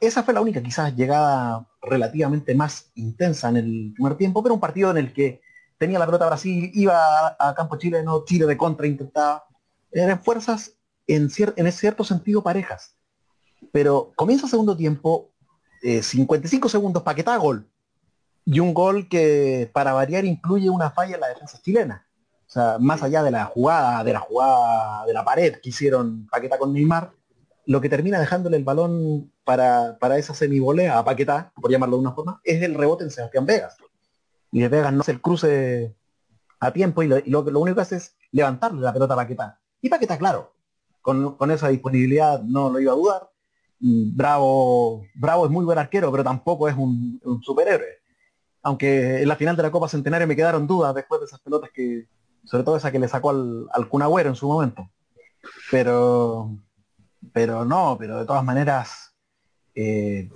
esa 0.00 0.22
fue 0.22 0.34
la 0.34 0.40
única 0.40 0.62
quizás 0.62 0.94
llegada 0.94 1.66
relativamente 1.82 2.54
más 2.54 2.90
intensa 2.94 3.48
en 3.48 3.56
el 3.56 3.92
primer 3.94 4.16
tiempo, 4.16 4.42
pero 4.42 4.54
un 4.54 4.60
partido 4.60 4.90
en 4.90 4.98
el 4.98 5.12
que 5.12 5.40
tenía 5.78 5.98
la 5.98 6.06
pelota 6.06 6.26
Brasil, 6.26 6.70
iba 6.74 7.36
a, 7.38 7.54
campo 7.54 7.78
chileno, 7.78 8.22
Chile 8.26 8.44
de 8.44 8.56
contra 8.56 8.86
intentaba. 8.86 9.44
Eran 9.90 10.22
fuerzas 10.22 10.74
en, 11.06 11.30
en 11.56 11.72
cierto 11.72 12.04
sentido 12.04 12.42
parejas. 12.42 12.96
Pero 13.72 14.12
comienza 14.16 14.46
el 14.46 14.50
segundo 14.50 14.76
tiempo, 14.76 15.30
eh, 15.82 16.02
55 16.02 16.68
segundos, 16.68 17.02
Paquetá 17.02 17.36
gol. 17.36 17.66
Y 18.44 18.60
un 18.60 18.74
gol 18.74 19.08
que 19.08 19.70
para 19.72 19.92
variar 19.92 20.24
incluye 20.24 20.70
una 20.70 20.90
falla 20.90 21.14
en 21.14 21.20
la 21.20 21.28
defensa 21.28 21.60
chilena. 21.62 22.06
O 22.46 22.52
sea, 22.52 22.78
más 22.80 23.02
allá 23.02 23.22
de 23.22 23.30
la 23.30 23.44
jugada, 23.44 24.02
de 24.02 24.12
la 24.12 24.18
jugada 24.18 25.06
de 25.06 25.12
la 25.12 25.24
pared 25.24 25.60
que 25.62 25.68
hicieron 25.68 26.26
Paquetá 26.26 26.58
con 26.58 26.72
Neymar, 26.72 27.12
lo 27.66 27.80
que 27.80 27.88
termina 27.88 28.18
dejándole 28.18 28.56
el 28.56 28.64
balón 28.64 29.32
para, 29.44 29.96
para 29.98 30.18
esa 30.18 30.34
semivolea 30.34 30.98
a 30.98 31.04
Paquetá, 31.04 31.52
por 31.54 31.70
llamarlo 31.70 31.96
de 31.96 32.00
una 32.00 32.12
forma, 32.12 32.40
es 32.42 32.60
el 32.62 32.74
rebote 32.74 33.04
en 33.04 33.10
Sebastián 33.10 33.46
Vegas. 33.46 33.76
Y 34.50 34.60
de 34.60 34.68
Vegas 34.68 34.92
no 34.92 35.02
hace 35.02 35.12
el 35.12 35.20
cruce 35.20 35.94
a 36.58 36.72
tiempo 36.72 37.04
y 37.04 37.06
lo, 37.06 37.18
y 37.18 37.30
lo, 37.30 37.42
lo 37.42 37.60
único 37.60 37.76
que 37.76 37.82
hace 37.82 37.96
es 37.96 38.16
levantarle 38.32 38.80
la 38.80 38.92
pelota 38.92 39.14
a 39.14 39.18
Paquetá. 39.18 39.60
Y 39.80 39.88
Paquetá, 39.88 40.18
claro, 40.18 40.52
con, 41.00 41.36
con 41.36 41.50
esa 41.52 41.68
disponibilidad 41.68 42.42
no 42.42 42.70
lo 42.70 42.80
iba 42.80 42.92
a 42.92 42.96
dudar. 42.96 43.29
Bravo, 43.80 45.06
Bravo 45.14 45.46
es 45.46 45.50
muy 45.50 45.64
buen 45.64 45.78
arquero, 45.78 46.10
pero 46.10 46.22
tampoco 46.22 46.68
es 46.68 46.76
un, 46.76 47.20
superhéroe. 47.42 48.00
Aunque 48.62 49.22
en 49.22 49.28
la 49.28 49.36
final 49.36 49.56
de 49.56 49.62
la 49.62 49.70
Copa 49.70 49.88
Centenario 49.88 50.26
me 50.26 50.36
quedaron 50.36 50.66
dudas 50.66 50.94
después 50.94 51.20
de 51.20 51.26
esas 51.26 51.40
pelotas 51.40 51.70
que, 51.72 52.06
sobre 52.44 52.62
todo 52.62 52.76
esa 52.76 52.92
que 52.92 52.98
le 52.98 53.08
sacó 53.08 53.30
al, 53.30 53.66
al 53.72 53.88
Kun 53.88 54.02
Agüero 54.02 54.28
en 54.28 54.36
su 54.36 54.46
momento. 54.48 54.90
Pero, 55.70 56.50
pero 57.32 57.64
no, 57.64 57.96
pero 57.98 58.18
de 58.18 58.26
todas 58.26 58.44
maneras, 58.44 59.14
eh, 59.74 60.30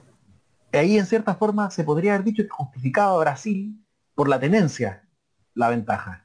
ahí 0.72 0.98
en 0.98 1.06
cierta 1.06 1.34
forma 1.34 1.70
se 1.70 1.84
podría 1.84 2.14
haber 2.14 2.24
dicho 2.24 2.42
que 2.42 2.48
justificaba 2.48 3.14
a 3.14 3.18
Brasil 3.18 3.84
por 4.14 4.28
la 4.28 4.40
tenencia 4.40 5.08
la 5.54 5.68
ventaja. 5.68 6.24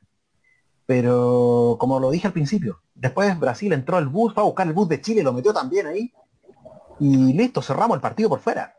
Pero 0.85 1.77
como 1.79 1.99
lo 1.99 2.11
dije 2.11 2.27
al 2.27 2.33
principio, 2.33 2.81
después 2.95 3.39
Brasil 3.39 3.73
entró 3.73 3.97
al 3.97 4.07
bus, 4.07 4.33
fue 4.33 4.41
a 4.41 4.45
buscar 4.45 4.67
el 4.67 4.73
bus 4.73 4.89
de 4.89 5.01
Chile, 5.01 5.23
lo 5.23 5.33
metió 5.33 5.53
también 5.53 5.87
ahí. 5.87 6.11
Y 6.99 7.33
listo, 7.33 7.61
cerramos 7.61 7.95
el 7.95 8.01
partido 8.01 8.29
por 8.29 8.39
fuera. 8.39 8.73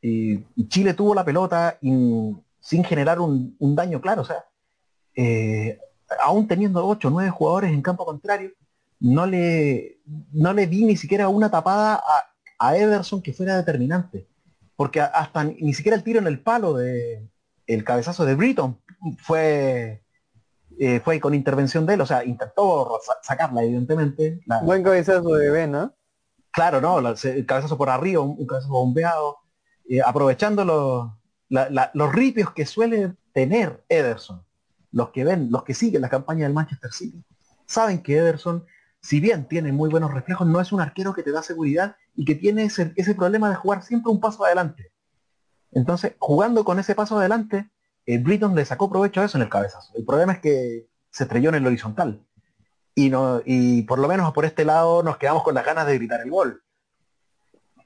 Y, 0.00 0.44
Chile 0.68 0.94
tuvo 0.94 1.14
la 1.14 1.24
pelota 1.24 1.78
sin 1.80 2.84
generar 2.84 3.20
un, 3.20 3.56
daño 3.60 4.00
claro. 4.00 4.22
O 4.22 4.24
sea, 4.24 4.44
eh, 5.14 5.78
aún 6.22 6.48
teniendo 6.48 6.86
8 6.86 7.08
o 7.08 7.10
9 7.10 7.30
jugadores 7.30 7.72
en 7.72 7.82
campo 7.82 8.04
contrario, 8.04 8.50
no 9.00 9.26
le, 9.26 10.00
no 10.32 10.52
le 10.52 10.66
vi 10.66 10.84
ni 10.84 10.96
siquiera 10.96 11.28
una 11.28 11.50
tapada 11.50 11.94
a, 11.96 12.68
a 12.68 12.76
Ederson 12.76 13.22
que 13.22 13.32
fuera 13.32 13.56
determinante. 13.56 14.26
Porque 14.76 15.00
hasta 15.00 15.44
ni 15.44 15.74
siquiera 15.74 15.96
el 15.96 16.02
tiro 16.02 16.20
en 16.20 16.26
el 16.26 16.40
palo 16.40 16.74
de 16.74 17.28
el 17.66 17.84
cabezazo 17.84 18.24
de 18.24 18.34
Britton 18.34 18.80
fue 19.18 20.02
eh, 20.78 21.00
fue 21.00 21.20
con 21.20 21.34
intervención 21.34 21.84
de 21.84 21.94
él, 21.94 22.00
o 22.00 22.06
sea, 22.06 22.24
intentó 22.24 22.98
sa- 23.04 23.18
sacarla 23.22 23.62
evidentemente. 23.62 24.40
Buen 24.62 24.82
cabezazo 24.82 25.34
de 25.34 25.50
Ben, 25.50 25.70
¿no? 25.70 25.94
Claro, 26.50 26.80
¿no? 26.80 26.98
El 26.98 27.46
cabezazo 27.46 27.76
por 27.78 27.90
arriba, 27.90 28.22
un, 28.22 28.46
cabezazo 28.46 28.72
bombeado, 28.72 29.38
eh, 29.88 30.00
aprovechando 30.04 31.16
los 31.48 32.12
ripios 32.12 32.52
que 32.52 32.66
suele 32.66 33.14
tener 33.32 33.84
Ederson. 33.88 34.44
Los 34.92 35.10
que 35.10 35.24
ven, 35.24 35.50
los 35.50 35.62
que 35.62 35.74
siguen 35.74 36.02
la 36.02 36.08
campaña 36.08 36.44
del 36.44 36.54
Manchester 36.54 36.92
City, 36.92 37.24
saben 37.66 38.02
que 38.02 38.16
Ederson, 38.16 38.66
si 39.00 39.20
bien 39.20 39.46
tiene 39.46 39.72
muy 39.72 39.88
buenos 39.88 40.12
reflejos, 40.12 40.46
no 40.46 40.60
es 40.60 40.72
un 40.72 40.80
arquero 40.80 41.14
que 41.14 41.22
te 41.22 41.30
da 41.30 41.42
seguridad 41.42 41.96
y 42.16 42.24
que 42.24 42.34
tiene 42.34 42.64
ese, 42.64 42.92
ese 42.96 43.14
problema 43.14 43.48
de 43.48 43.54
jugar 43.54 43.84
siempre 43.84 44.10
un 44.10 44.20
paso 44.20 44.44
adelante. 44.44 44.92
Entonces, 45.70 46.14
jugando 46.18 46.64
con 46.64 46.80
ese 46.80 46.96
paso 46.96 47.18
adelante, 47.18 47.70
eh, 48.06 48.18
Britton 48.18 48.54
le 48.54 48.64
sacó 48.64 48.90
provecho 48.90 49.20
a 49.20 49.24
eso 49.24 49.38
en 49.38 49.42
el 49.42 49.48
cabezazo. 49.48 49.92
El 49.94 50.04
problema 50.04 50.32
es 50.32 50.40
que 50.40 50.88
se 51.10 51.24
estrelló 51.24 51.50
en 51.50 51.56
el 51.56 51.66
horizontal. 51.66 52.24
Y, 52.94 53.10
no, 53.10 53.40
y 53.44 53.82
por 53.82 53.98
lo 53.98 54.08
menos 54.08 54.32
por 54.32 54.44
este 54.44 54.64
lado 54.64 55.02
nos 55.02 55.16
quedamos 55.16 55.42
con 55.42 55.54
las 55.54 55.64
ganas 55.64 55.86
de 55.86 55.96
gritar 55.96 56.20
el 56.20 56.30
gol. 56.30 56.62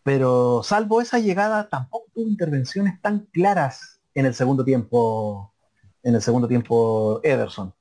Pero 0.02 0.62
salvo 0.62 1.00
esa 1.00 1.18
llegada, 1.18 1.68
tampoco 1.68 2.06
tuvo 2.14 2.28
intervenciones 2.28 3.00
tan 3.00 3.20
claras 3.32 4.00
en 4.14 4.26
el 4.26 4.34
segundo 4.34 4.64
tiempo, 4.64 5.54
en 6.02 6.14
el 6.14 6.22
segundo 6.22 6.46
tiempo 6.48 7.20
Ederson. 7.22 7.74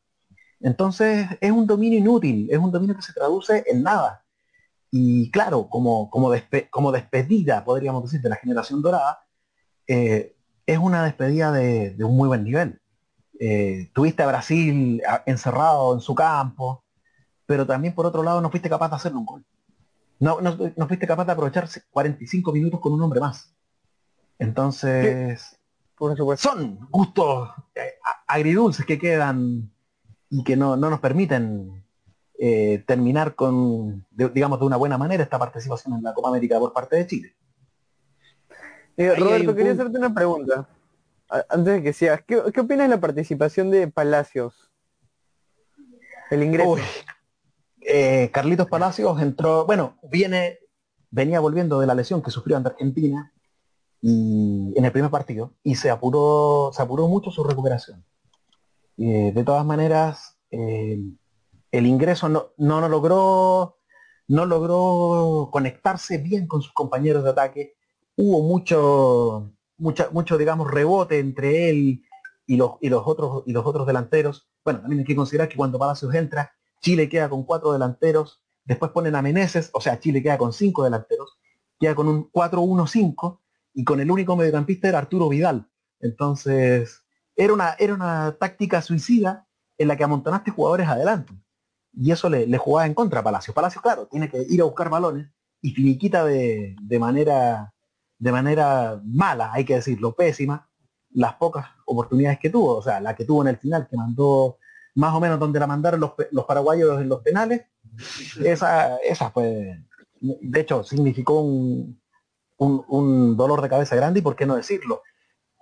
Entonces 0.62 1.28
es 1.42 1.52
un 1.52 1.68
dominio 1.68 2.00
inútil, 2.00 2.48
es 2.50 2.58
un 2.58 2.72
dominio 2.72 2.96
que 2.96 3.02
se 3.02 3.14
traduce 3.14 3.64
en 3.68 3.84
nada. 3.84 4.24
Y 4.90 5.32
claro, 5.32 5.68
como, 5.70 6.10
como, 6.10 6.32
como 6.70 6.92
despedida, 6.92 7.66
podríamos 7.66 8.04
decir, 8.04 8.22
de 8.22 8.30
la 8.30 8.36
generación 8.38 8.82
dorada, 8.82 9.26
eh, 9.88 10.36
es 10.66 10.78
una 10.78 11.04
despedida 11.04 11.52
de, 11.52 11.96
un 12.00 12.16
muy 12.16 12.28
buen 12.28 12.44
nivel. 12.44 12.80
Eh, 13.40 13.92
tuviste 13.94 14.24
a 14.24 14.28
Brasil 14.28 15.02
encerrado 15.26 15.96
en 15.96 16.00
su 16.00 16.16
campo, 16.16 16.83
pero 17.46 17.66
también 17.66 17.94
por 17.96 18.06
otro 18.06 18.24
lado 18.24 18.42
no 18.42 18.50
fuiste 18.50 18.70
capaz 18.70 18.90
de 18.90 18.96
hacerle 18.96 19.18
un 19.20 19.26
gol. 19.26 19.46
No, 20.20 20.40
no, 20.42 20.58
no 20.76 20.88
fuiste 20.88 21.08
capaz 21.08 21.26
de 21.26 21.32
aprovechar 21.34 21.68
45 21.92 22.52
minutos 22.54 22.80
con 22.80 22.94
un 22.94 23.02
hombre 23.02 23.20
más. 23.20 23.54
Entonces, 24.40 25.58
Por 25.98 26.16
supuesto. 26.18 26.50
son 26.50 26.80
gustos 26.90 27.50
eh, 27.76 27.94
a- 28.04 28.34
agridulces 28.34 28.86
que 28.86 28.98
quedan 29.00 29.72
y 30.30 30.44
que 30.44 30.56
no, 30.56 30.76
no 30.78 30.90
nos 30.90 31.00
permiten 31.00 31.84
eh, 32.40 32.84
terminar 32.88 33.36
con, 33.36 34.06
de- 34.12 34.30
digamos, 34.30 34.60
de 34.60 34.66
una 34.66 34.78
buena 34.78 34.98
manera 34.98 35.24
esta 35.24 35.40
participación 35.40 35.94
en 35.96 36.04
la 36.04 36.14
Copa 36.14 36.30
América 36.30 36.60
por 36.60 36.74
parte 36.74 36.96
de 36.96 37.08
Chile. 37.08 37.36
Eh, 38.98 39.16
Roberto, 39.16 39.52
un 39.52 39.56
quería 39.58 39.72
punto. 39.72 39.84
hacerte 39.84 39.98
una 40.00 40.14
pregunta. 40.14 40.68
A- 41.30 41.46
Antes 41.50 41.74
de 41.76 41.84
que 41.84 41.94
sigas, 41.94 42.22
¿qué, 42.28 42.42
qué 42.54 42.60
opinas 42.62 42.88
de 42.90 42.96
la 42.96 43.02
participación 43.02 43.70
de 43.72 43.88
Palacios? 43.88 44.72
El 46.30 46.44
ingreso. 46.44 46.72
Uy, 46.72 46.82
eh, 47.86 48.30
Carlitos 48.32 48.68
Palacios 48.68 49.22
entró, 49.22 49.66
bueno, 49.66 49.98
viene, 50.04 50.60
venía 51.10 51.40
volviendo 51.40 51.80
de 51.80 51.88
la 51.88 51.96
lesión 51.96 52.22
que 52.22 52.32
sufrió 52.32 52.58
ante 52.58 52.70
Argentina 52.70 53.34
y 54.02 54.74
en 54.76 54.86
el 54.86 54.92
primer 54.92 55.10
partido 55.10 55.54
y 55.64 55.76
se 55.76 55.90
apuró, 55.90 56.72
se 56.74 56.82
apuró 56.82 57.08
mucho 57.08 57.32
su 57.32 57.44
recuperación. 57.44 58.04
Eh, 58.98 59.32
de 59.34 59.44
todas 59.44 59.66
maneras, 59.66 60.38
eh, 60.52 61.00
el 61.72 61.88
ingreso 61.88 62.30
no, 62.30 62.54
no, 62.58 62.88
logró, 62.88 63.80
no 64.28 64.46
logró 64.46 65.50
conectarse 65.52 66.18
bien 66.18 66.48
con 66.48 66.62
sus 66.62 66.74
compañeros 66.74 67.24
de 67.24 67.30
ataque. 67.30 67.76
Hubo 68.16 68.44
mucho, 68.44 69.54
mucho, 69.78 70.38
digamos, 70.38 70.70
rebote 70.70 71.20
entre 71.20 71.70
él 71.70 72.04
y 72.46 72.58
los, 72.58 72.74
y 72.82 72.90
los 72.90 73.04
otros, 73.06 73.44
y 73.46 73.54
los 73.54 73.66
otros 73.66 73.88
delanteros. 73.88 74.50
Bueno, 74.64 74.82
también 74.82 75.00
hay 75.00 75.06
que 75.06 75.16
considerar 75.16 75.50
que 75.50 75.58
cuando 75.58 75.80
Palacios 75.80 76.14
entra, 76.14 76.54
Chile 76.84 77.10
queda 77.10 77.30
con 77.30 77.44
cuatro 77.44 77.72
delanteros, 77.74 78.44
después 78.66 78.92
ponen 78.92 79.16
a 79.16 79.24
Meneses, 79.24 79.72
o 79.74 79.82
sea, 79.82 80.00
Chile 80.00 80.22
queda 80.22 80.38
con 80.38 80.54
cinco 80.54 80.84
delanteros, 80.84 81.40
queda 81.80 81.96
con 81.96 82.08
un 82.08 82.32
4-1-5 82.32 83.40
y 83.74 83.84
con 83.84 84.00
el 84.00 84.12
único 84.12 84.36
mediocampista 84.36 84.90
era 84.90 85.00
Arturo 85.00 85.30
Vidal. 85.30 85.68
Entonces, 86.00 87.04
era 87.36 87.54
una, 87.54 87.76
era 87.80 87.96
una 87.96 88.38
táctica 88.40 88.82
suicida 88.82 89.48
en 89.78 89.88
la 89.88 89.98
que 89.98 90.04
amontonaste 90.04 90.52
jugadores 90.52 90.88
adelante. 90.88 91.34
Y 91.94 92.12
eso 92.12 92.30
le, 92.30 92.46
le 92.46 92.58
jugaba 92.60 92.86
en 92.86 92.94
contra 92.94 93.22
a 93.22 93.24
Palacios. 93.24 93.56
Palacios, 93.56 93.82
claro, 93.82 94.08
tiene 94.08 94.30
que 94.30 94.46
ir 94.48 94.62
a 94.62 94.66
buscar 94.66 94.90
balones 94.90 95.32
y 95.62 95.72
finiquita 95.72 96.26
de, 96.26 96.76
de 96.82 97.00
manera 97.00 97.74
de 98.24 98.32
manera 98.32 99.02
mala, 99.04 99.52
hay 99.52 99.66
que 99.66 99.76
decirlo, 99.76 100.16
pésima, 100.16 100.70
las 101.12 101.34
pocas 101.36 101.66
oportunidades 101.86 102.40
que 102.40 102.50
tuvo. 102.50 102.78
O 102.78 102.82
sea, 102.82 103.02
la 103.02 103.16
que 103.16 103.26
tuvo 103.26 103.42
en 103.42 103.50
el 103.50 103.58
final, 103.58 103.86
que 103.90 103.98
mandó 103.98 104.60
más 104.96 105.14
o 105.14 105.20
menos 105.20 105.40
donde 105.40 105.60
la 105.60 105.68
mandaron 105.68 106.00
los, 106.00 106.12
pe- 106.14 106.28
los 106.32 106.46
paraguayos 106.46 107.02
en 107.02 107.10
los 107.10 107.22
penales, 107.22 107.64
esa, 108.44 108.98
esa 108.98 109.30
fue, 109.32 109.84
de 110.20 110.60
hecho, 110.60 110.84
significó 110.84 111.42
un, 111.42 112.00
un- 112.58 112.84
un 112.88 113.38
dolor 113.38 113.62
de 113.62 113.70
cabeza 113.70 113.96
grande 113.96 114.20
y 114.20 114.24
por 114.24 114.36
qué 114.36 114.46
no 114.46 114.56
decirlo. 114.56 115.02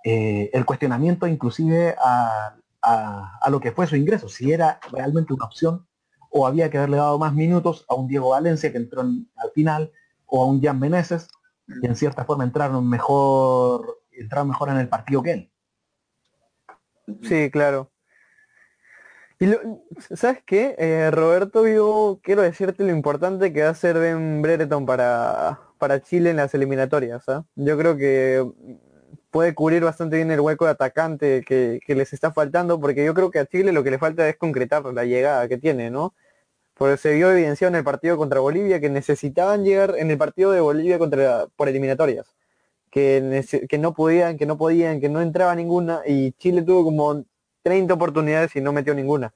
Eh, 0.04 0.50
el 0.52 0.64
cuestionamiento 0.64 1.26
inclusive 1.26 1.94
a, 2.02 2.56
a- 2.82 3.38
a 3.40 3.50
lo 3.50 3.60
que 3.60 3.72
fue 3.72 3.86
su 3.86 3.96
ingreso, 3.96 4.28
si 4.28 4.50
era 4.52 4.80
realmente 4.90 5.32
una 5.32 5.44
opción 5.46 5.86
o 6.30 6.46
había 6.46 6.70
que 6.70 6.78
haberle 6.78 6.96
dado 6.96 7.18
más 7.18 7.32
minutos 7.34 7.84
a 7.88 7.94
un 7.94 8.08
Diego 8.08 8.30
Valencia 8.30 8.72
que 8.72 8.78
entró 8.78 9.02
en- 9.02 9.30
al 9.36 9.50
final 9.52 9.92
o 10.26 10.42
a 10.42 10.46
un 10.46 10.60
Jan 10.62 10.78
Meneses 10.80 11.28
que 11.80 11.86
en 11.86 11.94
cierta 11.94 12.24
forma 12.24 12.42
entraron 12.44 12.88
mejor 12.88 14.00
entraron 14.10 14.48
mejor 14.48 14.68
en 14.70 14.78
el 14.78 14.88
partido 14.88 15.22
que 15.22 15.32
él. 15.32 15.52
Sí, 17.22 17.50
claro. 17.50 17.91
Y 19.42 19.46
lo- 19.46 19.58
¿Sabes 20.14 20.38
qué? 20.46 20.76
Eh, 20.78 21.10
Roberto, 21.10 21.66
yo 21.66 22.20
quiero 22.22 22.42
decirte 22.42 22.84
lo 22.84 22.90
importante 22.92 23.52
que 23.52 23.64
va 23.64 23.70
a 23.70 23.74
ser 23.74 23.98
Ben 23.98 24.40
Brereton 24.40 24.86
para, 24.86 25.58
para 25.78 26.00
Chile 26.00 26.30
en 26.30 26.36
las 26.36 26.54
eliminatorias. 26.54 27.28
¿ah? 27.28 27.44
Yo 27.56 27.76
creo 27.76 27.96
que 27.96 28.48
puede 29.32 29.52
cubrir 29.52 29.82
bastante 29.82 30.14
bien 30.14 30.30
el 30.30 30.38
hueco 30.38 30.66
de 30.66 30.70
atacante 30.70 31.42
que, 31.44 31.80
que 31.84 31.94
les 31.96 32.12
está 32.12 32.30
faltando, 32.32 32.78
porque 32.80 33.04
yo 33.04 33.14
creo 33.14 33.32
que 33.32 33.40
a 33.40 33.46
Chile 33.46 33.72
lo 33.72 33.82
que 33.82 33.90
le 33.90 33.98
falta 33.98 34.28
es 34.28 34.36
concretar 34.36 34.84
la 34.84 35.04
llegada 35.04 35.48
que 35.48 35.58
tiene, 35.58 35.90
¿no? 35.90 36.14
Porque 36.74 36.96
se 36.98 37.14
vio 37.14 37.32
evidenciado 37.32 37.70
en 37.70 37.78
el 37.78 37.84
partido 37.84 38.16
contra 38.16 38.40
Bolivia 38.40 38.80
que 38.80 38.90
necesitaban 38.90 39.64
llegar 39.64 39.96
en 39.98 40.10
el 40.12 40.18
partido 40.18 40.52
de 40.52 40.60
Bolivia 40.60 41.00
contra 41.00 41.48
por 41.56 41.68
eliminatorias 41.68 42.36
que, 42.92 43.44
que 43.68 43.78
no 43.78 43.94
podían, 43.94 44.36
que 44.38 44.46
no 44.46 44.58
podían, 44.58 45.00
que 45.00 45.08
no 45.08 45.22
entraba 45.22 45.54
ninguna 45.56 46.02
y 46.06 46.32
Chile 46.32 46.62
tuvo 46.62 46.84
como 46.84 47.24
30 47.62 47.94
oportunidades 47.94 48.54
y 48.56 48.60
no 48.60 48.72
metió 48.72 48.94
ninguna. 48.94 49.32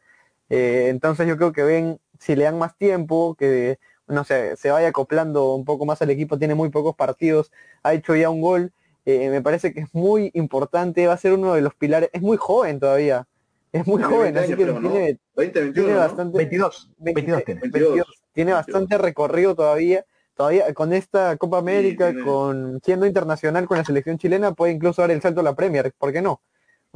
Eh, 0.49 0.87
entonces 0.89 1.27
yo 1.27 1.37
creo 1.37 1.53
que 1.53 1.62
ven, 1.62 1.99
si 2.18 2.37
le 2.37 2.45
dan 2.45 2.59
más 2.59 2.77
tiempo, 2.77 3.35
que 3.35 3.79
no 4.09 4.24
sé, 4.24 4.57
se 4.57 4.70
vaya 4.70 4.89
acoplando 4.89 5.55
un 5.55 5.64
poco 5.64 5.85
más 5.87 6.01
al 6.03 6.11
equipo, 6.11 6.39
tiene 6.39 6.55
muy 6.55 6.68
pocos 6.70 6.95
partidos, 6.95 7.51
ha 7.83 7.93
hecho 7.95 8.14
ya 8.14 8.31
un 8.31 8.41
gol, 8.41 8.72
eh, 9.05 9.31
me 9.31 9.43
parece 9.43 9.72
que 9.72 9.81
es 9.81 9.93
muy 9.95 10.31
importante, 10.35 11.07
va 11.07 11.14
a 11.14 11.18
ser 11.18 11.33
uno 11.33 11.55
de 11.55 11.61
los 11.61 11.74
pilares, 11.74 12.11
es 12.12 12.22
muy 12.22 12.37
joven 12.37 12.79
todavía, 12.79 13.27
es 13.72 13.87
muy 13.87 13.99
Tiene 13.99 14.14
joven, 14.14 14.35
20 14.35 14.39
así 14.41 14.47
años, 14.53 14.59
que 14.59 14.64
creo, 14.64 14.81
¿no? 14.81 14.91
tiene, 14.91 15.18
20, 15.37 15.61
21, 15.61 15.72
tiene 15.74 15.93
¿no? 15.95 15.99
bastante 16.07 16.39
22, 16.39 16.91
22 16.99 17.45
tiene. 17.45 17.61
22. 17.62 17.91
22. 17.95 18.22
Tiene 18.33 18.53
bastante 18.53 18.99
recorrido 18.99 19.55
todavía. 19.55 20.05
Todavía 20.37 20.72
con 20.74 20.93
esta 20.93 21.35
Copa 21.39 21.57
América, 21.59 22.11
tiene- 22.11 22.22
con 22.22 22.81
siendo 22.85 23.07
internacional 23.07 23.66
con 23.66 23.79
la 23.79 23.85
selección 23.87 24.18
chilena, 24.18 24.53
puede 24.53 24.72
incluso 24.72 25.01
dar 25.01 25.11
el 25.11 25.22
salto 25.22 25.41
a 25.41 25.43
la 25.43 25.55
Premier. 25.57 25.93
¿Por 25.97 26.12
qué 26.12 26.20
no? 26.20 26.43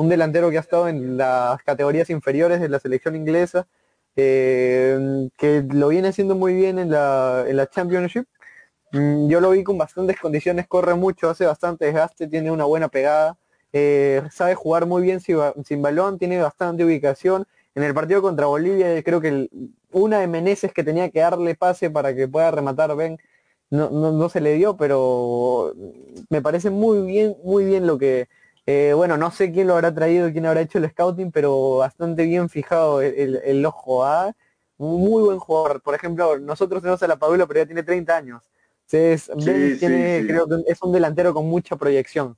Un 0.00 0.08
delantero 0.08 0.50
que 0.50 0.56
ha 0.56 0.60
estado 0.60 0.88
en 0.88 1.18
las 1.18 1.62
categorías 1.62 2.08
inferiores 2.08 2.58
de 2.60 2.70
la 2.70 2.78
selección 2.80 3.14
inglesa, 3.16 3.66
eh, 4.16 5.28
que 5.36 5.62
lo 5.70 5.88
viene 5.88 6.08
haciendo 6.08 6.34
muy 6.34 6.54
bien 6.54 6.78
en 6.78 6.90
la, 6.90 7.44
en 7.46 7.56
la 7.56 7.68
Championship. 7.68 8.24
Mm, 8.92 9.28
Yo 9.28 9.40
lo 9.40 9.50
vi 9.52 9.64
con 9.64 9.78
bastantes 9.78 10.18
condiciones, 10.20 10.68
corre 10.68 10.94
mucho, 10.94 11.30
hace 11.30 11.46
bastante 11.46 11.86
desgaste, 11.86 12.28
tiene 12.28 12.50
una 12.50 12.64
buena 12.66 12.88
pegada, 12.88 13.38
eh, 13.72 14.22
sabe 14.32 14.54
jugar 14.56 14.86
muy 14.86 15.02
bien 15.02 15.20
sin, 15.20 15.38
ba- 15.38 15.54
sin 15.64 15.82
balón, 15.82 16.18
tiene 16.18 16.40
bastante 16.42 16.84
ubicación. 16.84 17.46
En 17.74 17.82
el 17.84 17.94
partido 17.94 18.22
contra 18.22 18.46
Bolivia, 18.46 19.02
creo 19.04 19.20
que 19.20 19.48
una 19.92 20.20
de 20.20 20.28
Meneses 20.28 20.72
que 20.72 20.84
tenía 20.84 21.10
que 21.10 21.20
darle 21.20 21.54
pase 21.56 21.90
para 21.90 22.14
que 22.14 22.28
pueda 22.28 22.50
rematar 22.52 22.96
Ben, 22.96 23.18
no, 23.70 23.90
no, 23.90 24.12
no 24.12 24.28
se 24.28 24.40
le 24.40 24.54
dio, 24.54 24.76
pero 24.76 25.74
me 26.28 26.42
parece 26.42 26.70
muy 26.70 27.06
bien, 27.06 27.36
muy 27.44 27.64
bien 27.64 27.86
lo 27.86 27.98
que, 27.98 28.28
eh, 28.90 28.92
bueno, 28.94 29.16
no 29.16 29.30
sé 29.30 29.52
quién 29.52 29.66
lo 29.68 29.74
habrá 29.74 29.94
traído, 29.94 30.30
quién 30.32 30.46
habrá 30.46 30.60
hecho 30.62 30.78
el 30.78 30.88
scouting, 30.90 31.30
pero 31.32 31.76
bastante 31.78 32.24
bien 32.24 32.48
fijado 32.48 33.00
el, 33.02 33.14
el- 33.14 33.36
el 33.44 33.66
ojo, 33.66 34.04
¿ah? 34.04 34.32
Muy 34.78 35.22
buen 35.24 35.38
jugador. 35.38 35.82
Por 35.82 35.94
ejemplo, 35.94 36.38
nosotros 36.38 36.80
tenemos 36.82 37.02
a 37.02 37.06
la 37.08 37.16
Padula, 37.18 37.46
pero 37.46 37.60
ya 37.60 37.66
tiene 37.66 37.82
30 37.82 38.16
años. 38.16 38.42
Entonces, 38.90 39.30
Sí, 39.38 39.76
sí, 39.78 39.78
tiene, 39.78 40.18
sí. 40.18 40.26
creo 40.26 40.46
que 40.48 40.56
es 40.66 40.82
un 40.82 40.92
delantero 40.92 41.34
con 41.34 41.46
mucha 41.46 41.76
proyección. 41.76 42.36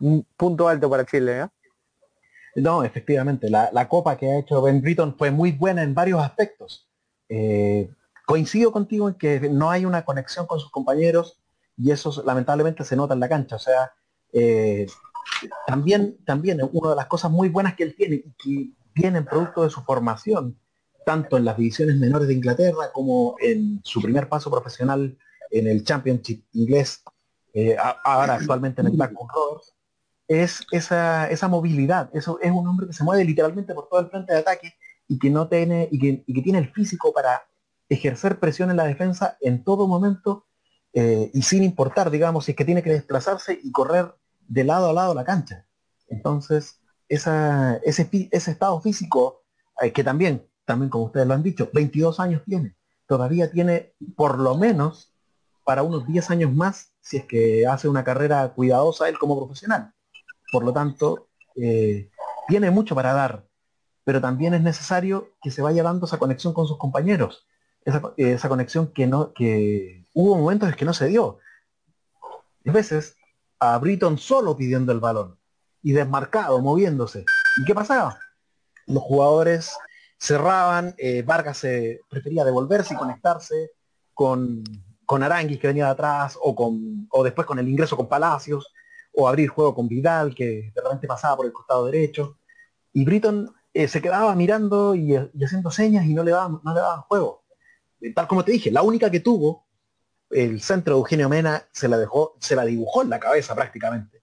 Un 0.00 0.26
punto 0.36 0.68
alto 0.68 0.88
para 0.90 1.04
Chile, 1.06 1.40
¿eh? 1.42 1.46
No, 2.56 2.82
efectivamente, 2.84 3.48
la, 3.48 3.70
la 3.72 3.88
copa 3.88 4.16
que 4.16 4.26
ha 4.28 4.38
hecho 4.38 4.60
Ben 4.62 4.80
Britton 4.82 5.16
fue 5.16 5.30
muy 5.30 5.52
buena 5.52 5.82
en 5.82 5.94
varios 5.94 6.20
aspectos. 6.20 6.88
Eh, 7.28 7.88
coincido 8.26 8.72
contigo 8.72 9.08
en 9.08 9.14
que 9.14 9.40
no 9.48 9.70
hay 9.70 9.84
una 9.84 10.04
conexión 10.04 10.46
con 10.46 10.58
sus 10.58 10.70
compañeros 10.70 11.40
y 11.76 11.92
eso 11.92 12.22
lamentablemente 12.24 12.84
se 12.84 12.96
nota 12.96 13.14
en 13.14 13.20
la 13.20 13.28
cancha. 13.28 13.56
O 13.56 13.58
sea, 13.58 13.92
eh, 14.32 14.86
también, 15.66 16.18
también 16.24 16.60
una 16.72 16.90
de 16.90 16.96
las 16.96 17.06
cosas 17.06 17.30
muy 17.30 17.48
buenas 17.48 17.74
que 17.74 17.84
él 17.84 17.94
tiene 17.96 18.16
y 18.16 18.32
que 18.36 18.70
vienen 18.94 19.24
producto 19.24 19.62
de 19.62 19.70
su 19.70 19.82
formación, 19.82 20.58
tanto 21.06 21.36
en 21.36 21.44
las 21.44 21.56
divisiones 21.56 21.96
menores 21.96 22.28
de 22.28 22.34
Inglaterra 22.34 22.92
como 22.92 23.36
en 23.40 23.80
su 23.84 24.00
primer 24.02 24.28
paso 24.28 24.50
profesional 24.50 25.16
en 25.50 25.66
el 25.66 25.84
Championship 25.84 26.44
inglés, 26.52 27.02
eh, 27.52 27.76
ahora 28.04 28.34
actualmente 28.34 28.80
en 28.80 28.88
el 28.88 28.92
Blackburn 28.94 29.28
Rovers, 29.34 29.74
es 30.28 30.64
esa, 30.70 31.28
esa 31.28 31.48
movilidad. 31.48 32.08
Eso 32.12 32.38
es 32.40 32.52
un 32.52 32.66
hombre 32.66 32.86
que 32.86 32.92
se 32.92 33.02
mueve 33.02 33.24
literalmente 33.24 33.74
por 33.74 33.88
todo 33.88 34.00
el 34.00 34.10
frente 34.10 34.32
de 34.32 34.38
ataque 34.38 34.74
y 35.08 35.18
que 35.18 35.28
no 35.28 35.48
tiene, 35.48 35.88
y 35.90 35.98
que, 35.98 36.22
y 36.24 36.34
que 36.34 36.42
tiene 36.42 36.60
el 36.60 36.72
físico 36.72 37.12
para 37.12 37.42
ejercer 37.88 38.38
presión 38.38 38.70
en 38.70 38.76
la 38.76 38.84
defensa 38.84 39.36
en 39.40 39.64
todo 39.64 39.88
momento 39.88 40.46
eh, 40.92 41.30
y 41.34 41.42
sin 41.42 41.64
importar, 41.64 42.10
digamos, 42.10 42.44
si 42.44 42.52
es 42.52 42.56
que 42.56 42.64
tiene 42.64 42.82
que 42.82 42.90
desplazarse 42.90 43.58
y 43.60 43.72
correr 43.72 44.14
de 44.50 44.64
lado 44.64 44.90
a 44.90 44.92
lado 44.92 45.14
la 45.14 45.24
cancha. 45.24 45.64
Entonces, 46.08 46.80
ese, 47.08 47.80
ese 47.82 48.50
estado 48.50 48.80
físico, 48.80 49.42
eh, 49.80 49.92
que 49.92 50.04
también, 50.04 50.44
también 50.64 50.90
como 50.90 51.04
ustedes 51.04 51.26
lo 51.26 51.34
han 51.34 51.42
dicho, 51.42 51.70
22 51.72 52.18
años 52.20 52.42
tiene, 52.44 52.74
todavía 53.06 53.50
tiene 53.50 53.94
por 54.16 54.38
lo 54.38 54.56
menos 54.56 55.14
para 55.64 55.84
unos 55.84 56.06
10 56.06 56.30
años 56.30 56.52
más 56.52 56.92
si 57.00 57.18
es 57.18 57.24
que 57.26 57.66
hace 57.66 57.88
una 57.88 58.02
carrera 58.02 58.52
cuidadosa 58.52 59.08
él 59.08 59.18
como 59.18 59.38
profesional. 59.38 59.94
Por 60.50 60.64
lo 60.64 60.72
tanto, 60.72 61.28
eh, 61.54 62.10
tiene 62.48 62.72
mucho 62.72 62.96
para 62.96 63.12
dar, 63.12 63.46
pero 64.02 64.20
también 64.20 64.54
es 64.54 64.62
necesario 64.62 65.30
que 65.40 65.52
se 65.52 65.62
vaya 65.62 65.84
dando 65.84 66.06
esa 66.06 66.18
conexión 66.18 66.52
con 66.52 66.66
sus 66.66 66.76
compañeros, 66.76 67.46
esa, 67.84 68.02
esa 68.16 68.48
conexión 68.48 68.88
que 68.92 69.06
no, 69.06 69.32
que 69.32 70.04
hubo 70.12 70.36
momentos 70.36 70.68
en 70.68 70.74
que 70.74 70.84
no 70.84 70.92
se 70.92 71.06
dio. 71.06 71.38
A 72.66 72.72
veces 72.72 73.16
a 73.60 73.78
Britton 73.78 74.18
solo 74.18 74.56
pidiendo 74.56 74.90
el 74.90 75.00
balón 75.00 75.38
y 75.82 75.92
desmarcado, 75.92 76.60
moviéndose. 76.60 77.24
¿Y 77.58 77.64
qué 77.64 77.74
pasaba? 77.74 78.18
Los 78.86 79.02
jugadores 79.02 79.76
cerraban, 80.18 80.94
eh, 80.98 81.22
Vargas 81.22 81.58
se 81.58 82.00
prefería 82.08 82.44
devolverse 82.44 82.94
y 82.94 82.96
conectarse 82.96 83.70
con, 84.14 84.64
con 85.06 85.22
Aranguis 85.22 85.58
que 85.58 85.68
venía 85.68 85.86
de 85.86 85.92
atrás, 85.92 86.38
o, 86.40 86.54
con, 86.54 87.06
o 87.10 87.22
después 87.22 87.46
con 87.46 87.58
el 87.58 87.68
ingreso 87.68 87.96
con 87.96 88.08
Palacios, 88.08 88.72
o 89.12 89.28
abrir 89.28 89.48
juego 89.48 89.74
con 89.74 89.88
Vidal, 89.88 90.34
que 90.34 90.72
de 90.74 90.82
repente 90.82 91.06
pasaba 91.06 91.36
por 91.36 91.46
el 91.46 91.52
costado 91.52 91.86
derecho. 91.86 92.38
Y 92.92 93.04
Britton 93.04 93.54
eh, 93.72 93.88
se 93.88 94.02
quedaba 94.02 94.34
mirando 94.34 94.94
y, 94.94 95.14
haciendo 95.14 95.70
señas 95.70 96.06
y 96.06 96.14
no 96.14 96.24
le 96.24 96.32
daban, 96.32 96.60
no 96.62 96.74
le 96.74 96.80
juego. 97.08 97.44
Tal 98.14 98.26
como 98.26 98.44
te 98.44 98.52
dije, 98.52 98.70
la 98.70 98.82
única 98.82 99.10
que 99.10 99.20
tuvo, 99.20 99.66
el 100.30 100.60
centro 100.60 100.94
de 100.94 100.98
Eugenio 101.00 101.28
Mena 101.28 101.64
se 101.72 101.88
la 101.88 101.98
dejó, 101.98 102.36
se 102.40 102.56
la 102.56 102.64
dibujó 102.64 103.02
en 103.02 103.10
la 103.10 103.20
cabeza 103.20 103.54
prácticamente. 103.54 104.22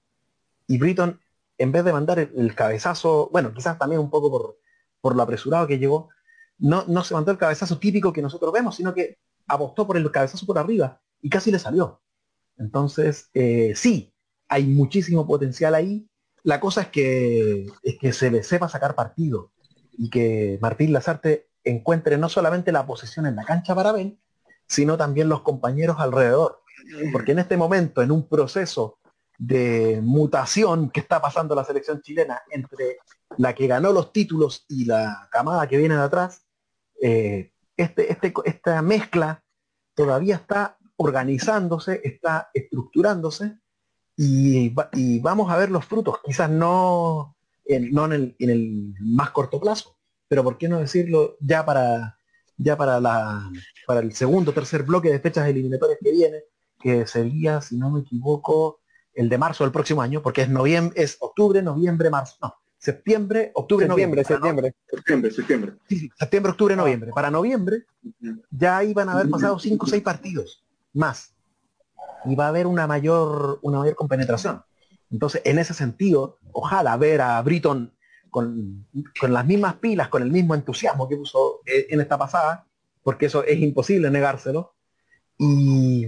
Y 0.67 0.77
Britton, 0.77 1.19
en 1.57 1.71
vez 1.71 1.83
de 1.83 1.93
mandar 1.93 2.19
el, 2.19 2.55
cabezazo, 2.55 3.29
bueno, 3.31 3.53
quizás 3.53 3.77
también 3.77 4.01
un 4.01 4.09
poco 4.09 4.57
por, 5.01 5.15
lo 5.15 5.23
apresurado 5.23 5.67
que 5.67 5.79
llegó, 5.79 6.09
no, 6.57 6.83
no 6.87 7.03
se 7.03 7.13
mandó 7.13 7.31
el 7.31 7.37
cabezazo 7.37 7.77
típico 7.79 8.11
que 8.11 8.21
nosotros 8.21 8.51
vemos, 8.51 8.75
sino 8.75 8.93
que 8.93 9.17
apostó 9.47 9.87
por 9.87 9.95
el 9.95 10.11
cabezazo 10.11 10.45
por 10.45 10.57
arriba 10.57 11.01
y 11.21 11.29
casi 11.29 11.51
le 11.51 11.59
salió. 11.59 12.01
Entonces, 12.57 13.29
eh, 13.33 13.73
sí, 13.75 14.13
hay 14.47 14.65
muchísimo 14.65 15.25
potencial 15.25 15.75
ahí. 15.75 16.09
La 16.43 16.59
cosa 16.59 16.81
es 16.81 16.87
que, 16.87 17.67
es 17.83 17.97
que 17.99 18.13
se 18.13 18.31
le 18.31 18.43
sepa 18.43 18.69
sacar 18.69 18.95
partido 18.95 19.51
y 19.91 20.09
que 20.09 20.57
Martín 20.61 20.93
Lazarte 20.93 21.49
encuentre 21.63 22.17
no 22.17 22.29
solamente 22.29 22.71
la 22.71 22.85
posición 22.85 23.25
en 23.25 23.35
la 23.35 23.43
cancha 23.43 23.75
para 23.75 23.91
Ben, 23.91 24.19
sino 24.67 24.97
también 24.97 25.29
los 25.29 25.41
compañeros 25.41 25.97
alrededor. 25.99 26.61
Porque 27.11 27.31
en 27.31 27.39
este 27.39 27.57
momento, 27.57 28.01
en 28.01 28.11
un 28.11 28.27
proceso 28.27 28.99
de 29.37 29.99
mutación 30.03 30.89
que 30.89 30.99
está 30.99 31.21
pasando 31.21 31.53
la 31.53 31.63
selección 31.63 32.01
chilena 32.01 32.41
entre 32.49 32.97
la 33.37 33.53
que 33.53 33.67
ganó 33.67 33.91
los 33.91 34.11
títulos 34.11 34.65
y 34.67 34.85
la 34.85 35.27
camada 35.31 35.67
que 35.67 35.77
viene 35.77 35.95
de 35.95 36.01
atrás, 36.01 36.45
eh, 37.01 37.51
este, 37.75 38.11
este, 38.11 38.33
esta 38.45 38.81
mezcla 38.81 39.43
todavía 39.93 40.35
está 40.35 40.77
organizándose, 40.95 42.01
está 42.03 42.49
estructurándose 42.53 43.59
y, 44.15 44.73
vamos 45.19 45.51
a 45.51 45.57
ver 45.57 45.69
los 45.69 45.85
frutos, 45.85 46.19
quizás 46.25 46.49
no, 46.49 47.35
no 47.91 48.13
en 48.13 48.35
el 48.39 48.95
más 48.99 49.29
corto 49.29 49.59
plazo, 49.59 49.95
pero 50.27 50.43
por 50.43 50.57
qué 50.57 50.67
no 50.67 50.79
decirlo 50.79 51.37
ya 51.39 51.63
para 51.63 52.16
ya 52.57 52.75
para 52.75 52.99
la 52.99 53.49
para 53.85 53.99
el 54.01 54.13
segundo 54.13 54.51
tercer 54.51 54.83
bloque 54.83 55.09
de 55.09 55.19
fechas 55.19 55.47
eliminatorias 55.47 55.99
que 56.01 56.11
viene 56.11 56.43
que 56.79 57.07
sería 57.07 57.61
si 57.61 57.77
no 57.77 57.91
me 57.91 58.01
equivoco 58.01 58.79
el 59.13 59.29
de 59.29 59.37
marzo 59.37 59.63
del 59.63 59.71
próximo 59.71 60.01
año 60.01 60.21
porque 60.21 60.41
es 60.41 60.49
noviembre 60.49 61.01
es 61.01 61.17
octubre 61.19 61.61
noviembre 61.61 62.09
marzo 62.09 62.37
no 62.41 62.55
septiembre 62.77 63.51
octubre 63.55 63.87
septiembre 63.87 64.23
noviembre 64.23 64.23
septiembre 64.23 64.67
no, 64.69 64.97
septiembre 64.97 65.31
septiembre 65.31 65.73
sí, 65.87 65.99
sí, 65.99 66.11
septiembre 66.17 66.51
octubre 66.51 66.75
noviembre. 66.75 67.11
Para 67.13 67.31
noviembre 67.31 67.85
ya 68.51 68.83
iban 68.83 69.09
a 69.09 69.13
haber 69.13 69.29
pasado 69.29 69.59
cinco 69.59 69.85
o 69.85 69.89
seis 69.89 70.03
partidos 70.03 70.63
más 70.93 71.33
y 72.25 72.35
va 72.35 72.45
a 72.45 72.49
haber 72.49 72.67
una 72.67 72.87
mayor 72.87 73.59
una 73.61 73.79
mayor 73.79 73.95
compenetración. 73.95 74.63
Entonces 75.09 75.41
en 75.45 75.59
ese 75.59 75.73
sentido 75.73 76.37
ojalá 76.51 76.97
ver 76.97 77.21
a 77.21 77.41
Britton 77.41 77.93
con, 78.37 78.85
con, 79.19 79.33
las 79.33 79.47
mismas 79.47 79.77
pilas, 79.77 80.09
con 80.09 80.21
el 80.21 80.29
mismo 80.29 80.53
entusiasmo 80.53 81.09
que 81.09 81.17
puso 81.17 81.61
en 81.65 81.99
esta 81.99 82.19
pasada, 82.19 82.67
porque 83.01 83.25
eso 83.25 83.43
es 83.43 83.57
imposible 83.59 84.11
negárselo, 84.11 84.75
y, 85.39 86.07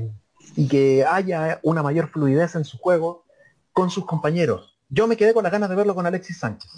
y, 0.55 0.67
que 0.67 1.03
haya 1.03 1.59
una 1.63 1.82
mayor 1.82 2.11
fluidez 2.11 2.53
en 2.53 2.65
su 2.65 2.77
juego 2.77 3.25
con 3.73 3.89
sus 3.89 4.05
compañeros. 4.05 4.77
Yo 4.89 5.07
me 5.07 5.17
quedé 5.17 5.34
con 5.34 5.41
las 5.41 5.51
ganas 5.51 5.71
de 5.71 5.75
verlo 5.75 5.95
con 5.95 6.05
Alexis 6.05 6.38
Sánchez. 6.38 6.69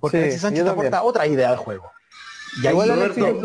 Porque 0.00 0.18
sí, 0.18 0.22
Alexis 0.22 0.42
Sánchez 0.42 0.66
aporta 0.66 1.02
otra 1.02 1.26
idea 1.26 1.52
de 1.52 1.56
juego. 1.56 1.90
Y 2.62 2.66
ahí 2.66 2.74
Roberto, 2.74 3.40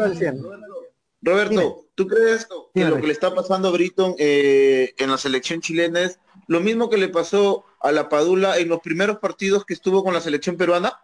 Roberto, 1.22 1.86
¿tú 1.96 2.06
crees 2.06 2.50
que 2.74 2.84
lo 2.84 3.00
que 3.00 3.08
le 3.08 3.14
está 3.14 3.34
pasando 3.34 3.70
a 3.70 3.72
Britton 3.72 4.16
eh, 4.18 4.94
en 4.98 5.10
la 5.10 5.18
selección 5.18 5.62
chilena 5.62 6.02
es 6.02 6.20
lo 6.48 6.60
mismo 6.60 6.90
que 6.90 6.98
le 6.98 7.08
pasó 7.08 7.64
a 7.86 7.92
la 7.92 8.10
Padula 8.10 8.58
en 8.58 8.70
los 8.70 8.80
primeros 8.82 9.20
partidos 9.20 9.66
que 9.66 9.74
estuvo 9.74 10.04
con 10.04 10.14
la 10.14 10.22
selección 10.22 10.58
peruana? 10.58 11.00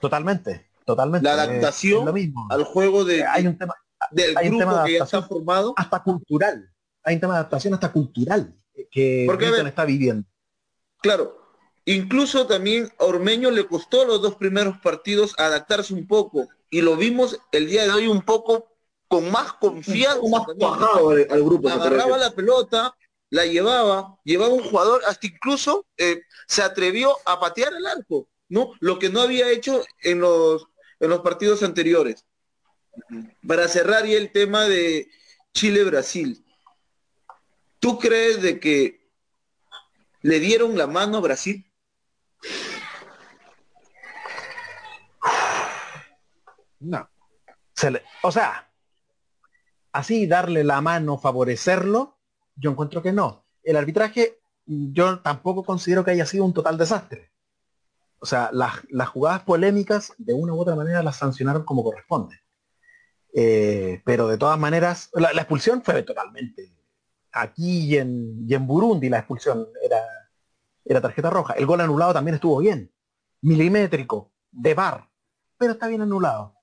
Totalmente, 0.00 0.68
totalmente. 0.84 1.24
La 1.24 1.34
adaptación 1.34 2.06
al 2.50 2.64
juego 2.64 3.04
de, 3.04 3.24
hay 3.24 3.46
un 3.46 3.56
tema, 3.56 3.74
del 4.10 4.36
hay 4.36 4.48
grupo 4.48 4.64
un 4.64 4.70
tema 4.70 4.82
de 4.82 4.90
que 4.90 4.98
ya 4.98 5.04
está 5.04 5.22
formado. 5.22 5.74
Hasta 5.76 6.02
cultural. 6.02 6.70
Hay 7.04 7.14
un 7.14 7.20
tema 7.20 7.34
de 7.34 7.40
adaptación 7.40 7.74
hasta 7.74 7.92
cultural 7.92 8.54
que 8.90 9.24
Porque, 9.26 9.48
Britton 9.48 9.66
está 9.68 9.84
viviendo. 9.84 10.28
Claro, 10.98 11.38
incluso 11.84 12.46
también 12.46 12.90
a 12.98 13.04
Ormeño 13.04 13.50
le 13.50 13.66
costó 13.66 14.04
los 14.04 14.20
dos 14.20 14.34
primeros 14.34 14.78
partidos 14.78 15.34
adaptarse 15.38 15.94
un 15.94 16.06
poco 16.06 16.48
y 16.70 16.82
lo 16.82 16.96
vimos 16.96 17.38
el 17.52 17.68
día 17.68 17.84
de 17.84 17.92
hoy 17.92 18.08
un 18.08 18.22
poco 18.22 18.72
con 19.08 19.30
más 19.30 19.52
confianza. 19.54 20.20
Más 20.28 20.42
bajado 20.58 21.10
al, 21.10 21.26
al 21.30 21.44
grupo. 21.44 21.68
Agarraba 21.68 22.18
la 22.18 22.32
pelota, 22.32 22.94
la 23.30 23.44
llevaba, 23.44 24.18
llevaba 24.24 24.54
un 24.54 24.62
jugador, 24.62 25.02
hasta 25.06 25.26
incluso 25.26 25.86
eh, 25.96 26.22
se 26.46 26.62
atrevió 26.62 27.16
a 27.26 27.40
patear 27.40 27.72
el 27.74 27.86
arco, 27.86 28.28
¿no? 28.48 28.72
Lo 28.80 28.98
que 28.98 29.08
no 29.08 29.20
había 29.20 29.50
hecho 29.50 29.84
en 30.02 30.20
los, 30.20 30.66
en 31.00 31.10
los 31.10 31.20
partidos 31.20 31.62
anteriores. 31.62 32.24
Para 33.46 33.68
cerrar 33.68 34.06
y 34.06 34.14
el 34.14 34.32
tema 34.32 34.64
de 34.64 35.10
Chile-Brasil, 35.52 36.44
¿tú 37.78 37.98
crees 37.98 38.40
de 38.40 38.58
que 38.58 39.10
le 40.22 40.40
dieron 40.40 40.78
la 40.78 40.86
mano 40.86 41.18
a 41.18 41.20
Brasil? 41.20 41.70
No. 46.80 47.08
Se 47.74 47.90
le, 47.90 48.02
o 48.22 48.32
sea, 48.32 48.70
así 49.92 50.26
darle 50.26 50.64
la 50.64 50.80
mano, 50.80 51.18
favorecerlo, 51.18 52.15
yo 52.56 52.70
encuentro 52.70 53.02
que 53.02 53.12
no. 53.12 53.44
El 53.62 53.76
arbitraje, 53.76 54.40
yo 54.66 55.20
tampoco 55.20 55.64
considero 55.64 56.04
que 56.04 56.10
haya 56.10 56.26
sido 56.26 56.44
un 56.44 56.54
total 56.54 56.78
desastre. 56.78 57.30
O 58.18 58.26
sea, 58.26 58.50
las, 58.52 58.82
las 58.90 59.08
jugadas 59.08 59.42
polémicas, 59.42 60.12
de 60.18 60.34
una 60.34 60.54
u 60.54 60.60
otra 60.60 60.74
manera, 60.74 61.02
las 61.02 61.16
sancionaron 61.16 61.64
como 61.64 61.84
corresponde. 61.84 62.40
Eh, 63.34 64.00
pero 64.04 64.26
de 64.28 64.38
todas 64.38 64.58
maneras, 64.58 65.10
la, 65.12 65.32
la, 65.32 65.42
expulsión 65.42 65.82
fue 65.82 66.02
totalmente. 66.02 66.72
Aquí 67.32 67.80
y 67.80 67.98
en, 67.98 68.48
y 68.48 68.54
en 68.54 68.66
Burundi 68.66 69.10
la 69.10 69.18
expulsión 69.18 69.68
era, 69.82 70.00
era 70.84 71.02
tarjeta 71.02 71.28
roja. 71.28 71.52
El 71.54 71.66
gol 71.66 71.82
anulado 71.82 72.14
también 72.14 72.36
estuvo 72.36 72.58
bien. 72.58 72.90
Milimétrico, 73.42 74.32
de 74.50 74.72
bar, 74.72 75.10
pero 75.58 75.74
está 75.74 75.86
bien 75.86 76.00
anulado. 76.00 76.54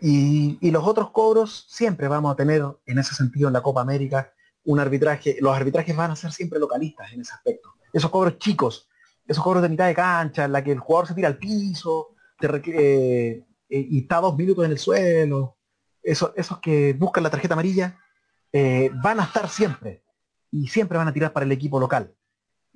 Y, 0.00 0.58
y, 0.60 0.70
los 0.70 0.86
otros 0.86 1.10
cobros 1.10 1.66
siempre 1.68 2.08
vamos 2.08 2.32
a 2.32 2.36
tener 2.36 2.62
en 2.84 2.98
ese 2.98 3.14
sentido 3.14 3.48
en 3.48 3.54
la 3.54 3.62
Copa 3.62 3.80
América 3.80 4.32
un 4.68 4.80
arbitraje, 4.80 5.38
los 5.40 5.56
arbitrajes 5.56 5.96
van 5.96 6.10
a 6.10 6.16
ser 6.16 6.30
siempre 6.30 6.58
localistas 6.58 7.10
en 7.12 7.22
ese 7.22 7.32
aspecto. 7.32 7.74
Esos 7.92 8.10
cobros 8.10 8.38
chicos, 8.38 8.88
esos 9.26 9.42
cobros 9.42 9.62
de 9.62 9.70
mitad 9.70 9.86
de 9.86 9.94
cancha, 9.94 10.44
en 10.44 10.52
la 10.52 10.62
que 10.62 10.72
el 10.72 10.78
jugador 10.78 11.08
se 11.08 11.14
tira 11.14 11.28
al 11.28 11.38
piso 11.38 12.14
te 12.38 12.46
eh, 12.66 13.44
y 13.68 14.00
está 14.00 14.20
dos 14.20 14.36
minutos 14.36 14.64
en 14.64 14.70
el 14.70 14.78
suelo, 14.78 15.56
esos, 16.02 16.32
que 16.62 16.94
buscan 16.94 17.22
la 17.22 17.30
tarjeta 17.30 17.54
amarilla, 17.54 17.98
eh, 18.52 18.90
van 19.02 19.20
a 19.20 19.24
estar 19.24 19.48
siempre 19.48 20.04
y 20.50 20.68
siempre 20.68 20.96
van 20.96 21.08
a 21.08 21.12
tirar 21.12 21.32
para 21.32 21.44
el 21.44 21.52
equipo 21.52 21.78
local. 21.78 22.14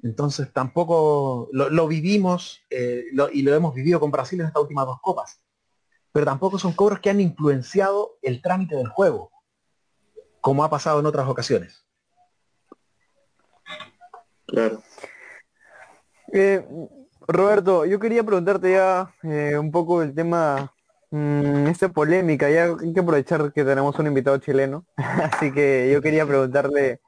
Entonces 0.02 0.52
tampoco 0.52 1.48
lo, 1.52 1.88
vivimos 1.88 2.60
eh, 2.70 3.04
y 3.32 3.42
lo 3.42 3.54
hemos 3.54 3.74
vivido 3.74 4.00
con 4.00 4.10
Brasil 4.10 4.40
en 4.40 4.46
estas 4.46 4.62
últimas 4.62 4.86
dos 4.86 4.98
copas. 5.00 5.40
Pero 6.10 6.26
tampoco 6.26 6.58
son 6.58 6.72
cobros 6.72 7.00
que 7.00 7.08
han 7.08 7.20
influenciado 7.20 8.18
el 8.20 8.42
trámite 8.42 8.76
del 8.76 8.88
juego, 8.88 9.30
como 10.40 10.64
ha 10.64 10.68
pasado 10.70 11.00
en 11.00 11.06
otras 11.06 11.28
ocasiones. 11.28 11.81
Claro. 14.52 14.82
Eh, 16.30 16.62
Roberto, 17.26 17.86
yo 17.86 17.98
quería 17.98 18.22
preguntarte 18.22 18.72
ya 18.72 19.14
eh, 19.22 19.56
un 19.58 19.70
poco 19.70 20.02
el 20.02 20.14
tema, 20.14 20.74
mmm, 21.10 21.66
esta 21.68 21.88
polémica, 21.88 22.50
ya 22.50 22.64
hay 22.64 22.92
que 22.92 23.00
aprovechar 23.00 23.50
que 23.52 23.64
tenemos 23.64 23.98
un 23.98 24.08
invitado 24.08 24.36
chileno, 24.36 24.84
así 24.96 25.52
que 25.52 25.90
yo 25.90 26.02
quería 26.02 26.26
preguntarle 26.26 27.00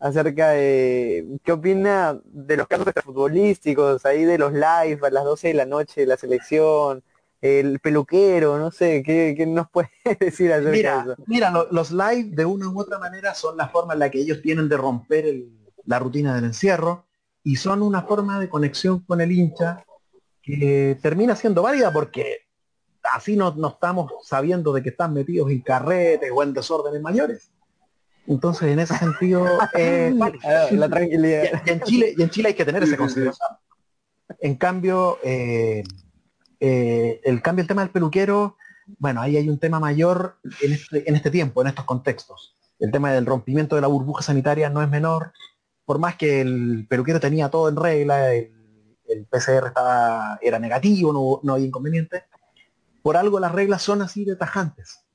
acerca 0.00 0.50
de 0.50 1.38
qué 1.44 1.52
opina 1.52 2.18
de 2.24 2.56
los 2.56 2.66
casos 2.66 2.86
futbolísticos, 3.04 4.04
ahí 4.04 4.24
de 4.24 4.38
los 4.38 4.52
live 4.52 4.98
a 5.02 5.10
las 5.10 5.24
12 5.24 5.48
de 5.48 5.54
la 5.54 5.66
noche 5.66 6.04
la 6.04 6.16
selección, 6.16 7.04
el 7.40 7.78
peluquero, 7.78 8.58
no 8.58 8.72
sé, 8.72 9.04
¿qué, 9.04 9.34
qué 9.36 9.46
nos 9.46 9.70
puede 9.70 9.90
decir 10.18 10.52
acerca 10.52 10.70
mira, 10.70 10.96
de 11.04 11.12
eso? 11.12 11.22
Mira, 11.26 11.50
lo, 11.52 11.68
los 11.70 11.92
live 11.92 12.30
de 12.32 12.44
una 12.44 12.68
u 12.68 12.80
otra 12.80 12.98
manera 12.98 13.34
son 13.34 13.56
la 13.56 13.68
forma 13.68 13.92
en 13.92 14.00
la 14.00 14.10
que 14.10 14.18
ellos 14.18 14.42
tienen 14.42 14.68
de 14.68 14.76
romper 14.76 15.26
el, 15.26 15.58
la 15.88 15.98
rutina 15.98 16.34
del 16.34 16.44
encierro 16.44 17.06
y 17.42 17.56
son 17.56 17.82
una 17.82 18.02
forma 18.02 18.38
de 18.38 18.48
conexión 18.48 19.00
con 19.00 19.20
el 19.20 19.32
hincha 19.32 19.84
que 20.42 20.98
termina 21.02 21.34
siendo 21.34 21.62
válida 21.62 21.92
porque 21.92 22.46
así 23.14 23.36
no, 23.36 23.54
no 23.54 23.68
estamos 23.68 24.12
sabiendo 24.22 24.72
de 24.72 24.82
que 24.82 24.90
están 24.90 25.14
metidos 25.14 25.50
en 25.50 25.60
carretes 25.60 26.30
o 26.32 26.42
en 26.42 26.52
desórdenes 26.52 27.02
mayores. 27.02 27.50
Entonces, 28.26 28.68
en 28.68 28.78
ese 28.78 28.96
sentido, 28.98 29.46
eh, 29.74 30.14
la 30.70 30.88
tranquilidad. 30.88 31.44
Y, 31.64 31.70
y, 31.70 31.72
en 31.72 31.80
Chile, 31.80 32.14
y 32.16 32.22
en 32.22 32.30
Chile 32.30 32.48
hay 32.48 32.54
que 32.54 32.64
tener 32.66 32.82
esa 32.82 32.96
consideración. 32.96 33.48
En 34.40 34.56
cambio, 34.56 35.18
eh, 35.22 35.82
Eh, 36.60 37.20
el 37.24 37.40
cambio 37.40 37.62
el 37.62 37.68
tema 37.68 37.82
del 37.82 37.90
peluquero, 37.90 38.56
bueno, 38.98 39.20
ahí 39.20 39.36
hay 39.36 39.48
un 39.48 39.58
tema 39.58 39.78
mayor 39.78 40.38
en 40.60 40.72
este, 40.72 41.08
en 41.08 41.14
este 41.14 41.30
tiempo, 41.30 41.60
en 41.60 41.68
estos 41.68 41.84
contextos. 41.84 42.56
El 42.80 42.90
tema 42.90 43.12
del 43.12 43.26
rompimiento 43.26 43.76
de 43.76 43.82
la 43.82 43.88
burbuja 43.88 44.22
sanitaria 44.22 44.70
no 44.70 44.82
es 44.82 44.88
menor, 44.88 45.32
por 45.88 45.98
más 45.98 46.16
que 46.16 46.42
el 46.42 46.86
peluquero 46.86 47.18
tenía 47.18 47.48
todo 47.48 47.70
en 47.70 47.76
regla, 47.76 48.34
el, 48.34 48.52
el 49.08 49.24
PCR 49.24 49.68
estaba, 49.68 50.38
era 50.42 50.58
negativo, 50.58 51.14
no, 51.14 51.40
no 51.42 51.54
había 51.54 51.66
inconveniente, 51.66 52.24
por 53.00 53.16
algo 53.16 53.40
las 53.40 53.52
reglas 53.52 53.80
son 53.80 54.02
así 54.02 54.26
de 54.26 54.36
tajantes. 54.36 55.06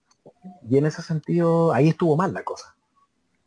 Y 0.67 0.79
en 0.79 0.87
ese 0.87 1.03
sentido, 1.03 1.73
ahí 1.73 1.89
estuvo 1.89 2.17
mal 2.17 2.33
la 2.33 2.43
cosa. 2.43 2.75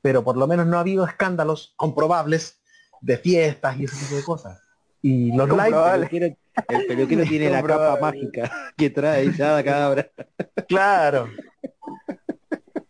Pero 0.02 0.22
por 0.22 0.36
lo 0.36 0.46
menos 0.46 0.68
no 0.68 0.76
ha 0.76 0.82
habido 0.82 1.04
escándalos 1.04 1.74
comprobables 1.74 2.60
de 3.00 3.18
fiestas 3.18 3.76
y 3.76 3.86
ese 3.86 3.96
tipo 4.04 4.14
de 4.14 4.22
cosas. 4.22 4.62
Y 5.02 5.32
los 5.32 5.48
live, 5.48 6.38
el 6.68 6.86
peluquero 6.86 7.24
tiene 7.24 7.50
la 7.50 7.60
capa 7.64 7.98
mágica 8.00 8.72
que 8.76 8.88
trae 8.88 9.36
cada 9.36 9.64
cabra. 9.64 10.08
claro. 10.68 11.26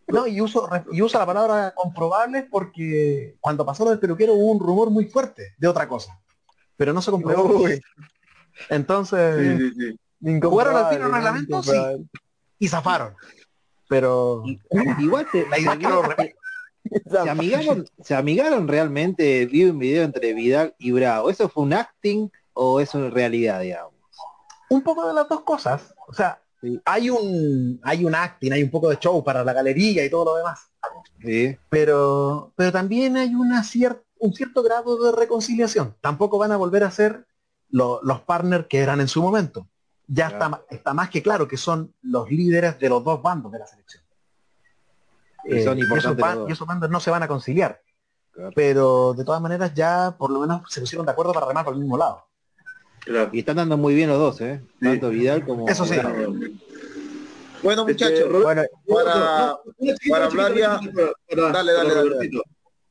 No, 0.07 0.25
y 0.25 0.39
uso, 0.39 0.69
y 0.91 1.01
usa 1.01 1.19
la 1.19 1.25
palabra 1.25 1.73
comprobables 1.75 2.45
porque 2.49 3.37
cuando 3.41 3.65
pasó 3.65 3.83
lo 3.83 3.91
del 3.91 3.99
peluquero 3.99 4.33
hubo 4.33 4.51
un 4.51 4.59
rumor 4.59 4.89
muy 4.89 5.05
fuerte 5.05 5.55
de 5.57 5.67
otra 5.67 5.87
cosa. 5.87 6.19
Pero 6.77 6.93
no 6.93 7.01
se 7.01 7.11
comprobó. 7.11 7.63
Uy, 7.63 7.81
Entonces, 8.69 9.59
Sí, 9.59 9.71
sí, 9.75 9.97
sí. 10.21 10.39
¿Jugaron 10.41 10.75
al 10.75 11.11
reglamentos? 11.11 11.65
Sí. 11.65 11.73
y 12.59 12.67
zafaron. 12.67 13.15
Pero 13.89 14.43
Igual 14.99 15.27
te, 15.31 15.47
La 15.47 15.59
idea 15.59 15.77
que 15.77 15.87
lo 15.87 16.03
se, 16.03 17.09
se 17.09 17.29
amigaron, 17.29 17.85
se 18.01 18.15
amigaron 18.15 18.67
realmente, 18.67 19.45
vi 19.45 19.65
un 19.65 19.77
video 19.77 20.03
entre 20.03 20.33
Vidal 20.33 20.73
y 20.77 20.91
Bravo. 20.91 21.29
¿Eso 21.29 21.49
fue 21.49 21.63
un 21.63 21.73
acting 21.73 22.29
o 22.53 22.79
es 22.79 22.93
una 22.95 23.09
realidad, 23.09 23.61
digamos? 23.61 23.97
un 24.69 24.81
poco 24.81 25.07
de 25.07 25.13
las 25.13 25.29
dos 25.29 25.41
cosas. 25.41 25.93
O 26.07 26.13
sea, 26.13 26.41
Sí. 26.61 26.81
hay 26.85 27.09
un 27.11 27.79
hay 27.83 28.03
un 28.03 28.15
acting, 28.15 28.51
hay 28.51 28.63
un 28.63 28.71
poco 28.71 28.89
de 28.89 28.97
show 28.97 29.23
para 29.23 29.43
la 29.43 29.53
galería 29.53 30.03
y 30.03 30.09
todo 30.09 30.25
lo 30.25 30.35
demás. 30.37 30.71
Sí. 31.21 31.55
Pero 31.69 32.51
pero 32.55 32.71
también 32.71 33.15
hay 33.17 33.35
una 33.35 33.61
cier- 33.63 34.01
un 34.19 34.33
cierto 34.33 34.63
grado 34.63 35.01
de 35.03 35.11
reconciliación. 35.11 35.95
Tampoco 36.01 36.37
van 36.39 36.51
a 36.51 36.57
volver 36.57 36.83
a 36.83 36.89
ser 36.91 37.27
lo- 37.69 37.99
los 38.03 38.21
partners 38.21 38.65
que 38.67 38.79
eran 38.79 39.01
en 39.01 39.07
su 39.07 39.21
momento. 39.21 39.67
Ya 40.07 40.29
Claro. 40.29 40.61
está, 40.63 40.75
está 40.75 40.93
más 40.93 41.09
que 41.09 41.21
claro 41.21 41.47
que 41.47 41.57
son 41.57 41.93
los 42.01 42.31
líderes 42.31 42.79
de 42.79 42.89
los 42.89 43.03
dos 43.03 43.21
bandos 43.21 43.51
de 43.51 43.59
la 43.59 43.67
selección. 43.67 44.03
Son 45.43 45.51
Eh, 45.53 45.55
y 45.57 45.59
esos, 45.59 45.77
y 45.77 46.65
bandos 46.65 46.89
no 46.89 46.99
se 46.99 47.11
van 47.11 47.23
a 47.23 47.27
conciliar. 47.27 47.81
Claro. 48.31 48.51
Pero 48.55 49.13
de 49.13 49.23
todas 49.23 49.41
maneras 49.41 49.73
ya 49.73 50.15
por 50.17 50.29
lo 50.31 50.39
menos 50.39 50.61
se 50.71 50.79
pusieron 50.81 51.05
de 51.05 51.11
acuerdo 51.11 51.33
para 51.33 51.45
remar 51.47 51.65
por 51.65 51.73
el 51.73 51.79
mismo 51.79 51.97
lado. 51.97 52.25
Claro. 53.07 53.29
Y 53.31 53.39
están 53.39 53.55
dando 53.55 53.77
muy 53.77 53.95
bien 53.95 54.09
los 54.09 54.17
dos, 54.19 54.41
¿eh? 54.41 54.61
Tanto 54.81 55.09
Vidal 55.09 55.45
como 55.45 55.67
Eso 55.69 55.85
sí. 55.85 55.95
Bueno, 57.63 57.85
muchachos, 57.85 58.29
Bueno, 58.29 58.63
para, 58.85 59.57
no, 59.79 59.95
para 60.09 60.25
hablar 60.25 60.53
ya- 60.55 60.79
chiquita, 60.79 60.93
para- 60.93 61.13
para- 61.29 61.51
Dale, 61.53 61.71
dale, 61.73 61.93
dale, 61.95 62.09
Robertito. 62.09 62.43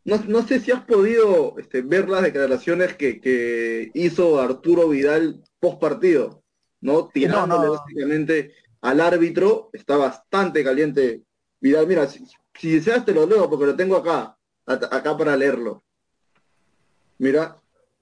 No, 0.05 0.23
no 0.27 0.47
sé 0.47 0.61
si 0.61 0.73
has 0.73 0.83
podido 0.85 1.55
este, 1.59 1.83
ver 1.83 2.09
las 2.09 2.23
declaraciones 2.23 2.95
que, 2.97 3.21
que 3.21 3.91
hizo 3.95 4.41
Arturo 4.41 4.89
Vidal 4.89 5.43
post 5.61 5.79
partido, 5.81 6.43
¿no? 6.81 7.09
Tirándole 7.09 7.67
no. 7.67 7.73
básicamente 7.73 8.55
al 8.81 9.01
árbitro, 9.01 9.69
está 9.73 9.97
bastante 9.97 10.65
caliente. 10.65 11.23
Vidal, 11.61 11.87
mira, 11.87 12.09
si, 12.09 12.25
si 12.59 12.73
deseas 12.73 13.05
te 13.05 13.13
lo 13.13 13.27
leo 13.27 13.51
porque 13.51 13.67
lo 13.67 13.77
tengo 13.77 13.97
acá, 13.97 14.37
acá 14.67 15.17
para 15.17 15.37
leerlo. 15.37 15.85
Mira, 17.19 17.57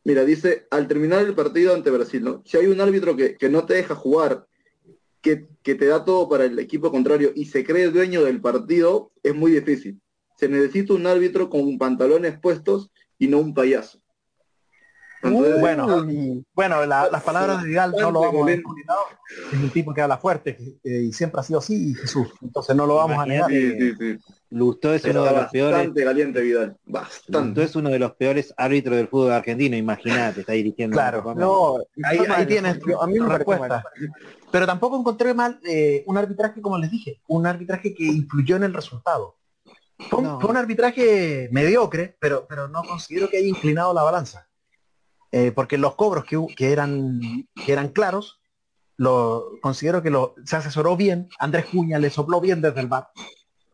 mira, 0.05 0.25
dice, 0.25 0.67
al 0.71 0.87
terminar 0.87 1.25
el 1.25 1.35
partido 1.35 1.75
ante 1.75 1.91
Brasil, 1.91 2.23
¿no? 2.23 2.43
Si 2.45 2.57
hay 2.57 2.67
un 2.67 2.81
árbitro 2.81 3.17
que, 3.17 3.37
que 3.37 3.49
no 3.49 3.67
te 3.67 3.75
deja 3.75 3.95
jugar, 3.95 4.47
que, 5.21 5.49
que 5.63 5.75
te 5.75 5.87
da 5.87 6.05
todo 6.05 6.29
para 6.29 6.45
el 6.45 6.59
equipo 6.59 6.91
contrario 6.91 7.33
y 7.35 7.47
se 7.47 7.65
cree 7.65 7.91
dueño 7.91 8.23
del 8.23 8.41
partido, 8.41 9.11
es 9.23 9.35
muy 9.35 9.51
difícil. 9.51 10.01
Se 10.37 10.49
necesita 10.49 10.93
un 10.93 11.07
árbitro 11.07 11.49
con 11.49 11.79
pantalones 11.79 12.39
puestos 12.39 12.91
y 13.19 13.29
no 13.29 13.39
un 13.39 13.55
payaso. 13.55 14.04
Entonces, 15.25 15.61
Bueno, 15.61 16.07
Bueno, 16.55 16.87
la- 16.87 17.09
las 17.11 17.23
palabras 17.23 17.63
de 17.63 17.69
Vidal 17.69 17.93
no 17.99 18.11
lo 18.11 18.21
vamos 18.21 18.47
a 18.47 18.51
descubrir. 18.51 18.85
Es 19.53 19.59
un 19.59 19.71
tipo 19.71 19.95
que 19.95 20.03
habla 20.03 20.19
fuerte 20.19 20.79
eh, 20.85 21.03
y 21.09 21.13
siempre 21.13 21.41
ha 21.41 21.43
sido 21.43 21.59
así, 21.61 21.95
Jesús. 21.95 22.29
Entonces 22.43 22.77
no 22.77 22.87
lo 22.87 22.97
vamos 22.97 23.19
a 23.19 23.27
negar. 23.27 23.51
Sí, 23.51 23.73
sí, 23.79 23.95
sí. 23.99 24.19
Lustó 24.51 24.95
es 24.95 25.05
uno 25.05 25.25
de 25.25 25.33
los 25.33 25.47
peores. 25.51 25.77
bastante 25.79 26.05
caliente 26.05 26.41
Vidal, 26.41 26.67
Lustó 26.87 26.93
bastante. 26.93 27.63
es 27.65 27.75
uno 27.77 27.91
de 27.91 27.99
los 27.99 28.13
peores 28.13 28.55
árbitros 28.57 28.97
del 28.97 29.09
fútbol 29.09 29.33
argentino, 29.33 29.77
imagínate, 29.77 30.41
está 30.41 30.53
dirigiendo. 30.53 30.95
Claro, 30.95 31.35
no, 31.35 31.79
Ahí, 32.05 32.47
tienes 32.47 32.79
Yo- 32.87 33.03
a 33.03 33.07
mí 33.07 33.19
me 33.19 33.37
respuesta. 33.37 33.83
Pero 34.53 34.67
tampoco 34.67 34.99
encontré 35.01 35.35
mal 35.35 35.59
eh, 35.67 36.05
un 36.07 36.17
arbitraje, 36.19 36.61
como 36.61 36.79
les 36.79 36.91
dije, 36.91 37.21
un 37.27 37.47
arbitraje 37.47 37.93
que 37.95 38.05
influyó 38.05 38.55
en 38.57 38.65
el 38.65 38.75
resultado. 38.75 39.37
Fue 40.11 40.19
un, 40.21 40.25
No. 40.27 40.41
fue 40.41 40.51
un 40.51 40.57
arbitraje 40.57 41.49
mediocre, 41.51 42.17
pero, 42.21 42.47
pero 42.49 42.69
no 42.69 42.83
considero 42.83 43.29
que 43.29 43.39
haya 43.39 43.49
inclinado 43.49 43.93
la 43.95 44.03
balanza. 44.03 44.47
Eh, 45.37 45.51
porque 45.51 45.79
los 45.79 45.97
cobros 45.97 46.25
que, 46.25 46.73
eran, 46.73 47.21
que 47.57 47.73
eran 47.73 47.89
claros, 47.89 48.41
lo, 48.97 49.59
considero 49.61 50.01
que 50.01 50.09
lo, 50.09 50.37
se 50.45 50.55
asesoró 50.55 50.97
bien, 50.97 51.29
Andrés 51.41 51.65
Cuña 51.65 51.99
le 51.99 52.09
sopló 52.09 52.41
bien 52.41 52.61
desde 52.61 52.79
el 52.79 52.87
bar 52.87 53.09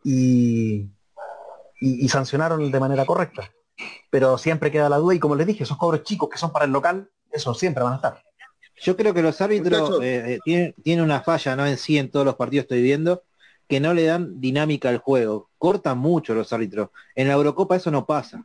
y, 0.02 0.88
y, 1.82 2.04
y 2.04 2.08
sancionaron 2.08 2.72
de 2.72 2.80
manera 2.80 3.04
correcta. 3.04 3.50
Pero 4.08 4.38
siempre 4.38 4.70
queda 4.70 4.88
la 4.88 4.96
duda 4.96 5.14
y 5.14 5.18
como 5.18 5.36
les 5.36 5.46
dije, 5.46 5.64
esos 5.64 5.76
cobros 5.76 6.02
chicos 6.02 6.30
que 6.30 6.38
son 6.38 6.50
para 6.50 6.64
el 6.64 6.70
local, 6.70 7.11
eso 7.30 7.52
siempre 7.52 7.84
van 7.84 7.92
a 7.92 7.96
estar. 7.96 8.22
Yo 8.80 8.96
creo 8.96 9.12
que 9.12 9.20
los 9.20 9.38
árbitros 9.42 10.02
eh, 10.02 10.36
eh, 10.36 10.38
tienen, 10.42 10.74
tienen 10.82 11.04
una 11.04 11.20
falla, 11.20 11.56
no 11.56 11.66
en 11.66 11.76
sí 11.76 11.98
en 11.98 12.11
todos 12.11 12.24
los 12.24 12.36
partidos 12.36 12.62
estoy 12.62 12.80
viendo, 12.80 13.22
que 13.68 13.80
no 13.80 13.92
le 13.92 14.04
dan 14.04 14.40
dinámica 14.40 14.88
al 14.88 14.96
juego. 14.96 15.50
Cortan 15.58 15.98
mucho 15.98 16.32
los 16.32 16.54
árbitros. 16.54 16.88
En 17.14 17.28
la 17.28 17.34
Eurocopa 17.34 17.76
eso 17.76 17.90
no 17.90 18.06
pasa. 18.06 18.42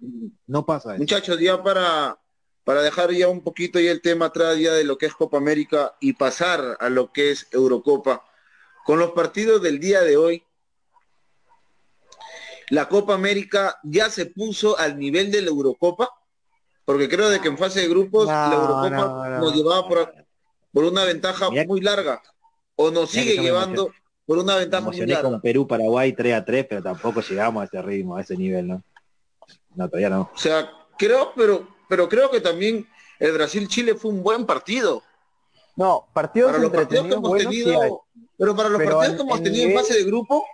No 0.48 0.66
pasa 0.66 0.96
eso. 0.96 1.00
muchachos, 1.00 1.40
ya 1.40 1.64
para, 1.64 2.20
para 2.66 2.82
dejar 2.82 3.12
ya 3.14 3.30
un 3.30 3.42
poquito 3.42 3.80
ya 3.80 3.92
el 3.92 4.02
tema 4.02 4.26
atrás 4.26 4.58
ya 4.58 4.74
de 4.74 4.84
lo 4.84 4.98
que 4.98 5.06
es 5.06 5.14
Copa 5.14 5.38
América 5.38 5.96
y 6.02 6.14
pasar 6.14 6.76
a 6.80 6.90
lo 6.90 7.14
que 7.14 7.32
es 7.32 7.48
Eurocopa, 7.52 8.26
con 8.84 9.00
los 9.00 9.12
partidos 9.12 9.62
del 9.62 9.80
día 9.80 10.02
de 10.02 10.18
hoy, 10.18 10.44
la 12.70 12.90
Copa 12.90 13.14
América 13.14 13.80
ya 13.84 14.10
se 14.10 14.26
puso 14.26 14.78
al 14.78 14.98
nivel 14.98 15.32
de 15.32 15.42
la 15.44 15.50
Eurocopa, 15.50 16.10
porque 16.84 17.08
creo 17.08 17.30
de 17.30 17.40
que 17.40 17.48
en 17.48 17.58
fase 17.58 17.82
de 17.82 17.88
grupos 17.88 18.26
No, 18.26 18.32
la 18.32 18.56
Eurocopa 18.56 18.90
no, 18.90 19.30
no. 19.30 19.40
nos 19.40 19.56
llevaba 19.56 19.88
por, 19.88 20.14
por 20.72 20.84
una 20.86 21.04
ventaja 21.04 21.50
Mirá- 21.50 21.66
muy 21.68 21.82
larga, 21.82 22.22
o 22.76 22.90
nos 22.92 23.12
sigue 23.12 23.38
llevando 23.38 23.92
por 24.26 24.40
una 24.40 24.54
Me 24.56 24.62
ventaja 24.62 24.86
muy 24.86 24.98
larga. 24.98 25.22
con 25.30 25.40
Perú, 25.42 25.68
Paraguay 25.68 26.14
3 26.14 26.34
a 26.34 26.44
3, 26.44 26.66
pero 26.68 26.82
tampoco 26.82 27.22
llegamos 27.22 27.62
a 27.62 27.66
ese 27.66 27.82
ritmo, 27.84 28.18
a 28.18 28.22
ese 28.22 28.36
nivel, 28.36 28.68
¿no? 28.68 28.84
No, 29.76 29.88
todavía 29.88 30.10
no. 30.10 30.32
O 30.34 30.38
sea, 30.38 30.72
creo, 30.98 31.34
pero, 31.36 31.68
pero 31.88 32.08
creo 32.10 32.30
que 32.32 32.42
también 32.42 32.88
el 33.20 33.32
Brasil-Chile 33.34 33.96
fue 33.96 34.12
un 34.12 34.24
buen 34.24 34.46
partido. 34.46 35.04
No, 35.76 36.08
partidos 36.14 36.52
Para 36.52 36.64
los 36.64 36.72
partidos 36.72 37.08
que 37.08 37.14
hemos 37.14 37.32
sí 37.38 37.44
tenido, 37.46 37.82
hay. 37.82 37.92
pero 38.38 38.56
para 38.56 38.70
los 38.70 38.78
Pero 38.80 38.98
partidos 38.98 39.16
que 39.16 39.22
hemos 39.24 39.38
en 39.38 39.44
tenido 39.44 39.70
en 39.70 39.76
fase 39.76 39.94
de 39.96 40.04
grupo, 40.04 40.46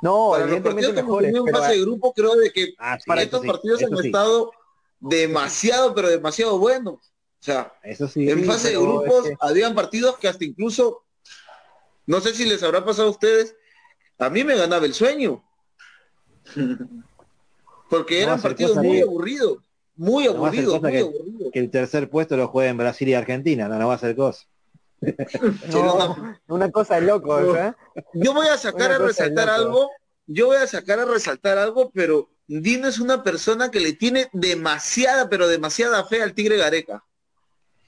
No, 0.00 0.30
para 0.30 0.46
los 0.46 0.60
partidos 0.60 0.94
que 0.94 1.00
hemos 1.00 1.18
tenido 1.18 1.46
en 1.46 1.54
fase 1.54 1.72
de 1.72 1.80
grupo, 1.82 2.12
creo 2.12 2.36
de 2.36 2.50
que 2.52 2.74
Ah, 2.78 2.98
sí, 2.98 3.04
para 3.06 3.22
estos 3.22 3.42
sí, 3.42 3.46
partidos 3.46 3.82
han 3.82 3.96
sí, 3.98 4.06
estado 4.06 4.50
demasiado, 5.00 5.94
pero 5.94 6.08
demasiado 6.08 6.58
buenos. 6.58 6.94
O 7.40 7.44
sea, 7.44 7.72
Eso 7.82 8.08
sí. 8.08 8.28
en 8.28 8.40
Sí, 8.40 8.44
fase 8.44 8.70
de 8.70 8.78
grupos 8.78 9.26
es 9.26 9.30
que- 9.30 9.36
habían 9.40 9.74
partidos 9.74 10.16
que 10.18 10.28
hasta 10.28 10.44
incluso, 10.44 11.04
no 12.06 12.20
sé 12.20 12.34
si 12.34 12.44
les 12.46 12.62
habrá 12.62 12.84
pasado 12.84 13.08
a 13.08 13.12
ustedes, 13.12 13.54
a 14.18 14.28
mí 14.30 14.42
me 14.42 14.56
ganaba 14.56 14.86
el 14.86 14.94
sueño. 14.94 15.44
Porque 17.90 18.22
eran 18.22 18.40
partidos 18.40 18.76
muy 18.76 19.00
aburridos, 19.00 19.58
muy 19.98 20.24
No 20.24 20.40
va 20.40 20.48
a 20.48 20.52
ser 20.52 20.60
aburridos, 20.64 20.74
cosa 20.80 20.88
muy 20.88 20.92
que- 20.92 20.98
aburridos. 21.00 21.52
Que 21.52 21.58
el 21.58 21.70
tercer 21.70 22.08
puesto 22.08 22.36
lo 22.36 22.48
juegue 22.48 22.70
en 22.70 22.78
Brasil 22.78 23.08
y 23.08 23.14
Argentina, 23.14 23.68
no, 23.68 23.78
no 23.78 23.88
va 23.88 23.94
a 23.94 23.98
ser 23.98 24.16
cosa. 24.16 24.46
no, 25.72 26.34
una 26.48 26.70
cosa 26.70 26.98
de 27.00 27.06
No. 27.06 27.56
¿eh? 27.56 27.72
Yo 28.14 28.32
voy 28.34 28.46
a 28.48 28.56
sacar 28.56 28.90
a 28.90 28.98
de 28.98 29.04
resaltar 29.06 29.46
loco. 29.46 29.60
algo, 29.60 29.90
yo 30.26 30.46
voy 30.46 30.56
a 30.56 30.66
sacar 30.66 30.98
a 31.00 31.04
resaltar 31.04 31.58
algo, 31.58 31.90
pero 31.94 32.30
Dino 32.46 32.88
es 32.88 32.98
una 32.98 33.22
persona 33.22 33.70
que 33.70 33.78
le 33.80 33.92
tiene 33.92 34.28
demasiada, 34.32 35.28
pero 35.28 35.46
demasiada 35.48 36.04
fe 36.04 36.22
al 36.22 36.32
Tigre 36.34 36.56
Gareca. 36.56 37.04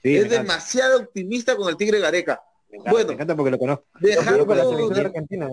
Sí, 0.03 0.15
es 0.15 0.29
demasiado 0.29 0.99
optimista 1.01 1.55
con 1.55 1.67
el 1.69 1.77
Tigre 1.77 1.99
Gareca. 1.99 2.41
me 2.69 2.77
encanta, 2.77 2.91
bueno. 2.91 3.07
me 3.09 3.13
encanta 3.15 3.35
porque 3.35 3.51
lo 3.51 3.59
conozco. 3.59 3.85
Dejando, 3.99 4.45
con 4.45 4.57
la 4.57 4.63
Dejando- 4.63 4.77
selección 4.77 5.05
argentina. 5.07 5.49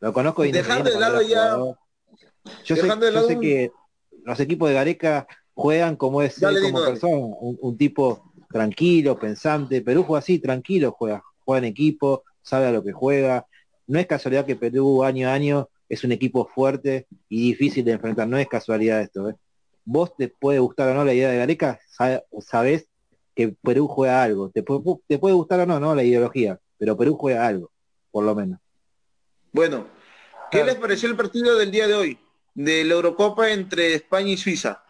Lo 0.00 0.12
conozco 0.12 0.42
de 0.42 0.52
Dejando 0.52 0.90
de 0.90 1.00
lado 1.00 1.22
ya-. 1.22 1.56
Yo 2.64 2.76
sé, 2.76 2.82
de 2.82 3.12
yo 3.12 3.26
sé 3.26 3.34
un- 3.36 3.40
que 3.40 3.72
los 4.24 4.38
equipos 4.40 4.68
de 4.68 4.74
Gareca 4.74 5.26
juegan 5.54 5.96
como 5.96 6.22
es 6.22 6.42
él 6.42 6.50
Dino, 6.56 6.60
como 6.62 6.84
persona, 6.84 7.14
un, 7.16 7.58
un 7.60 7.76
tipo 7.76 8.32
tranquilo, 8.50 9.18
pensante. 9.18 9.80
Perú 9.82 10.02
juega 10.04 10.18
así, 10.18 10.38
tranquilo 10.38 10.92
juega, 10.92 11.22
juega 11.44 11.58
en 11.58 11.64
equipo, 11.64 12.24
sabe 12.42 12.66
a 12.66 12.72
lo 12.72 12.82
que 12.84 12.92
juega. 12.92 13.46
No 13.86 13.98
es 13.98 14.06
casualidad 14.06 14.46
que 14.46 14.56
Perú 14.56 15.04
año 15.04 15.28
a 15.28 15.34
año 15.34 15.68
es 15.88 16.02
un 16.04 16.12
equipo 16.12 16.46
fuerte 16.46 17.06
y 17.28 17.48
difícil 17.50 17.84
de 17.84 17.92
enfrentar, 17.92 18.26
no 18.28 18.38
es 18.38 18.48
casualidad 18.48 19.00
esto. 19.02 19.28
¿eh? 19.28 19.34
Vos 19.84 20.16
te 20.16 20.28
puede 20.28 20.58
gustar 20.58 20.88
o 20.90 20.94
no 20.94 21.04
la 21.04 21.12
idea 21.12 21.30
de 21.30 21.38
Gareca, 21.38 21.78
Sa- 21.88 22.22
sabés 22.40 22.88
que 23.34 23.48
Perú 23.62 23.86
juega 23.88 24.22
algo. 24.22 24.50
Te, 24.50 24.62
puede- 24.62 24.82
te 25.06 25.18
puede 25.18 25.34
gustar 25.34 25.60
o 25.60 25.66
no, 25.66 25.78
¿no? 25.80 25.94
La 25.94 26.02
ideología, 26.04 26.58
pero 26.78 26.96
Perú 26.96 27.16
juega 27.16 27.46
algo, 27.46 27.70
por 28.10 28.24
lo 28.24 28.34
menos. 28.34 28.60
Bueno, 29.52 29.86
¿qué 30.50 30.64
les 30.64 30.76
pareció 30.76 31.08
el 31.08 31.16
partido 31.16 31.56
del 31.58 31.70
día 31.70 31.86
de 31.86 31.94
hoy? 31.94 32.18
De 32.54 32.84
la 32.84 32.94
Eurocopa 32.94 33.50
entre 33.50 33.94
España 33.94 34.30
y 34.30 34.36
Suiza. 34.36 34.83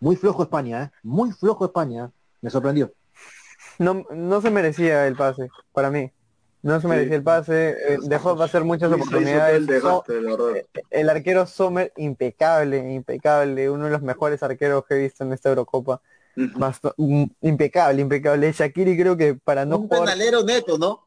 Muy 0.00 0.16
flojo 0.16 0.42
España, 0.42 0.84
¿eh? 0.84 0.98
Muy 1.02 1.30
flojo 1.32 1.66
España. 1.66 2.06
¿eh? 2.06 2.18
Me 2.40 2.50
sorprendió. 2.50 2.92
No, 3.78 4.04
no 4.10 4.40
se 4.40 4.50
merecía 4.50 5.06
el 5.06 5.14
pase, 5.16 5.48
para 5.72 5.90
mí. 5.90 6.10
No 6.62 6.76
se 6.76 6.82
Sí. 6.82 6.86
merecía 6.88 7.16
el 7.16 7.22
pase, 7.22 7.70
eh, 7.70 7.98
dejó 8.02 8.34
de 8.34 8.44
hacer 8.44 8.64
muchas 8.64 8.92
oportunidades. 8.92 9.66
el. 9.68 9.80
So- 9.80 10.04
el 10.90 11.08
arquero 11.08 11.46
Sommer, 11.46 11.92
impecable, 11.96 12.92
impecable, 12.92 13.70
uno 13.70 13.86
de 13.86 13.90
los 13.92 14.02
mejores 14.02 14.42
arqueros 14.42 14.84
que 14.86 14.94
he 14.94 14.98
visto 14.98 15.24
en 15.24 15.32
esta 15.32 15.48
Eurocopa. 15.50 16.00
Mm, 16.96 17.24
impecable, 17.42 18.00
impecable. 18.02 18.52
Shakiri 18.52 18.96
creo 18.96 19.16
que 19.16 19.34
para 19.34 19.64
no 19.64 19.78
un 19.78 19.82
jugar 19.88 20.00
penalero 20.00 20.42
neto, 20.44 20.78
¿no? 20.78 21.06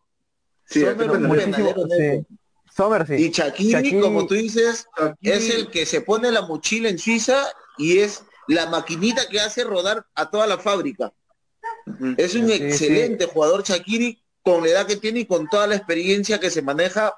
Sí, 0.66 0.82
Sommer 0.82 1.12
un 1.12 1.30
penalero 1.30 1.86
neto. 1.88 2.28
sí. 2.28 2.36
Sommer 2.76 3.06
sí. 3.08 3.14
Y 3.16 3.30
Shaqiri- 3.32 4.02
como 4.02 4.26
tú 4.26 4.34
dices, 4.34 4.88
es 5.22 5.50
el 5.54 5.70
que 5.70 5.86
se 5.86 6.02
pone 6.02 6.32
la 6.32 6.42
mochila 6.42 6.90
en 6.90 6.98
Suiza 6.98 7.46
y 7.78 8.00
es 8.00 8.24
la 8.48 8.68
maquinita 8.68 9.28
que 9.30 9.40
hace 9.40 9.64
rodar 9.64 10.06
a 10.16 10.30
toda 10.30 10.48
la 10.48 10.58
fábrica. 10.58 11.14
Es 12.16 12.36
un 12.36 12.48
Sí, 12.48 12.54
excelente 12.54 13.26
jugador 13.26 13.64
Shakiri 13.64 14.24
con 14.42 14.64
la 14.64 14.70
edad 14.70 14.88
que 14.88 14.98
tiene 14.98 15.22
y 15.22 15.26
con 15.26 15.48
toda 15.50 15.68
la 15.68 15.76
experiencia 15.76 16.40
que 16.40 16.50
se 16.50 16.62
maneja. 16.62 17.14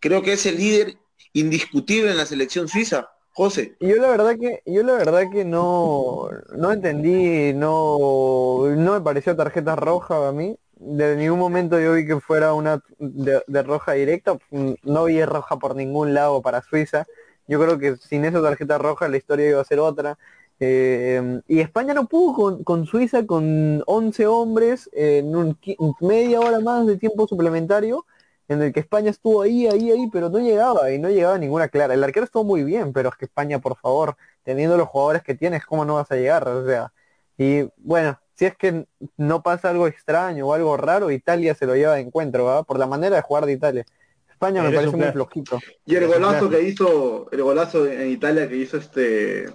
Creo 0.00 0.22
que 0.22 0.34
es 0.34 0.46
el 0.46 0.56
líder 0.58 0.98
indiscutible 1.32 2.10
en 2.10 2.16
la 2.18 2.26
selección 2.26 2.68
suiza. 2.68 3.10
José. 3.32 3.76
Yo 3.80 3.96
la 3.96 4.08
verdad 4.08 4.36
que, 4.40 4.62
yo 4.66 4.82
la 4.82 4.94
verdad 4.94 5.24
que 5.30 5.44
no, 5.44 6.28
no 6.56 6.72
entendí, 6.72 7.52
no, 7.52 8.64
no 8.76 8.92
me 8.94 9.00
pareció 9.02 9.36
tarjeta 9.36 9.76
roja 9.76 10.28
a 10.28 10.32
mí. 10.32 10.56
De 10.76 11.16
ningún 11.16 11.38
momento 11.38 11.78
yo 11.80 11.92
vi 11.94 12.06
que 12.06 12.20
fuera 12.20 12.54
una 12.54 12.82
de, 12.98 13.42
de 13.46 13.62
roja 13.62 13.92
directa, 13.92 14.38
no 14.50 15.04
vi 15.04 15.24
roja 15.24 15.58
por 15.58 15.76
ningún 15.76 16.14
lado 16.14 16.40
para 16.42 16.62
Suiza. 16.62 17.06
Yo 17.46 17.60
creo 17.60 17.78
que 17.78 17.96
sin 17.96 18.24
esa 18.24 18.42
tarjeta 18.42 18.78
roja 18.78 19.08
la 19.08 19.16
historia 19.18 19.48
iba 19.50 19.60
a 19.60 19.64
ser 19.64 19.80
otra. 19.80 20.18
Eh, 20.66 21.40
y 21.46 21.60
España 21.60 21.92
no 21.92 22.06
pudo 22.06 22.34
con, 22.34 22.64
con 22.64 22.86
Suiza 22.86 23.26
con 23.26 23.82
11 23.86 24.26
hombres 24.26 24.88
en 24.94 25.36
un, 25.36 25.58
media 26.00 26.40
hora 26.40 26.58
más 26.60 26.86
de 26.86 26.96
tiempo 26.96 27.28
suplementario 27.28 28.06
en 28.48 28.62
el 28.62 28.72
que 28.72 28.80
España 28.80 29.10
estuvo 29.10 29.42
ahí, 29.42 29.66
ahí, 29.66 29.90
ahí, 29.90 30.08
pero 30.10 30.30
no 30.30 30.38
llegaba 30.38 30.90
y 30.90 30.98
no 30.98 31.10
llegaba 31.10 31.36
ninguna 31.36 31.68
clara. 31.68 31.92
El 31.92 32.02
arquero 32.02 32.24
estuvo 32.24 32.44
muy 32.44 32.64
bien, 32.64 32.94
pero 32.94 33.10
es 33.10 33.16
que 33.16 33.26
España, 33.26 33.58
por 33.58 33.76
favor, 33.76 34.16
teniendo 34.42 34.78
los 34.78 34.88
jugadores 34.88 35.22
que 35.22 35.34
tienes, 35.34 35.66
¿cómo 35.66 35.84
no 35.84 35.96
vas 35.96 36.10
a 36.10 36.16
llegar? 36.16 36.48
O 36.48 36.66
sea, 36.66 36.92
y 37.36 37.68
bueno, 37.76 38.18
si 38.34 38.46
es 38.46 38.56
que 38.56 38.86
no 39.18 39.42
pasa 39.42 39.68
algo 39.68 39.86
extraño 39.86 40.46
o 40.46 40.54
algo 40.54 40.78
raro, 40.78 41.10
Italia 41.10 41.54
se 41.54 41.66
lo 41.66 41.74
lleva 41.74 41.94
de 41.94 42.00
encuentro, 42.00 42.44
¿va? 42.44 42.62
Por 42.62 42.78
la 42.78 42.86
manera 42.86 43.16
de 43.16 43.22
jugar 43.22 43.44
de 43.44 43.52
Italia. 43.52 43.84
España 44.30 44.62
me 44.62 44.72
parece 44.72 44.96
muy 44.96 45.12
flojito. 45.12 45.58
Y 45.84 45.96
el 45.96 46.06
golazo 46.06 46.48
que 46.48 46.62
hizo, 46.62 47.30
el 47.30 47.42
golazo 47.42 47.86
en 47.86 48.10
Italia 48.10 48.48
que 48.48 48.56
hizo 48.56 48.78
este 48.78 49.46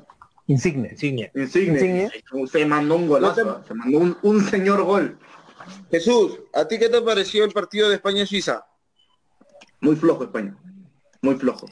Insigne. 0.49 0.89
Insigne. 0.89 1.31
Insigne, 1.35 1.73
Insigne. 1.73 2.47
se 2.47 2.65
mandó 2.65 2.95
un 2.95 3.07
golazo, 3.07 3.63
se 3.67 3.73
mandó 3.75 3.99
un, 3.99 4.17
un 4.23 4.43
señor 4.43 4.81
gol. 4.83 5.19
Jesús, 5.91 6.39
¿a 6.53 6.67
ti 6.67 6.79
qué 6.79 6.89
te 6.89 6.99
pareció 7.03 7.45
el 7.45 7.51
partido 7.51 7.87
de 7.87 7.95
España-Suiza? 7.95 8.65
Muy 9.79 9.95
flojo 9.95 10.23
España, 10.23 10.57
muy 11.21 11.35
flojo. 11.35 11.67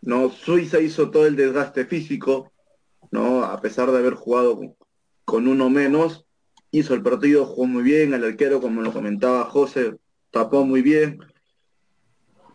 No, 0.00 0.30
Suiza 0.30 0.80
hizo 0.80 1.10
todo 1.10 1.26
el 1.26 1.36
desgaste 1.36 1.84
físico, 1.84 2.50
no, 3.10 3.44
a 3.44 3.60
pesar 3.60 3.90
de 3.90 3.98
haber 3.98 4.14
jugado 4.14 4.56
con, 4.56 4.74
con 5.26 5.46
uno 5.46 5.68
menos, 5.68 6.24
hizo 6.70 6.94
el 6.94 7.02
partido, 7.02 7.44
jugó 7.44 7.66
muy 7.66 7.82
bien, 7.82 8.14
el 8.14 8.24
arquero, 8.24 8.62
como 8.62 8.80
lo 8.80 8.90
comentaba 8.90 9.44
José, 9.44 9.96
tapó 10.30 10.64
muy 10.64 10.80
bien. 10.80 11.18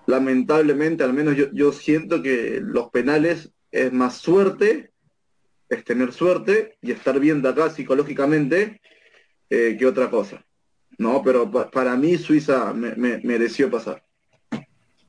Lamentablemente, 0.08 1.04
al 1.04 1.14
menos 1.14 1.36
yo, 1.36 1.51
yo 1.54 1.72
siento 1.72 2.24
que 2.24 2.60
los 2.60 2.89
penales 2.89 3.51
es 3.70 3.93
más 3.93 4.18
suerte, 4.18 4.93
es 5.74 5.84
tener 5.84 6.11
suerte 6.13 6.78
y 6.82 6.91
estar 6.91 7.19
bien 7.19 7.41
de 7.41 7.49
acá 7.49 7.69
psicológicamente 7.69 8.82
eh, 9.49 9.76
que 9.78 9.86
otra 9.86 10.09
cosa. 10.09 10.43
No, 10.97 11.21
pero 11.24 11.49
pa- 11.49 11.69
para 11.69 11.95
mí 11.95 12.17
Suiza 12.17 12.74
me- 12.74 12.95
me- 12.95 13.19
mereció 13.24 13.69
pasar. 13.69 14.03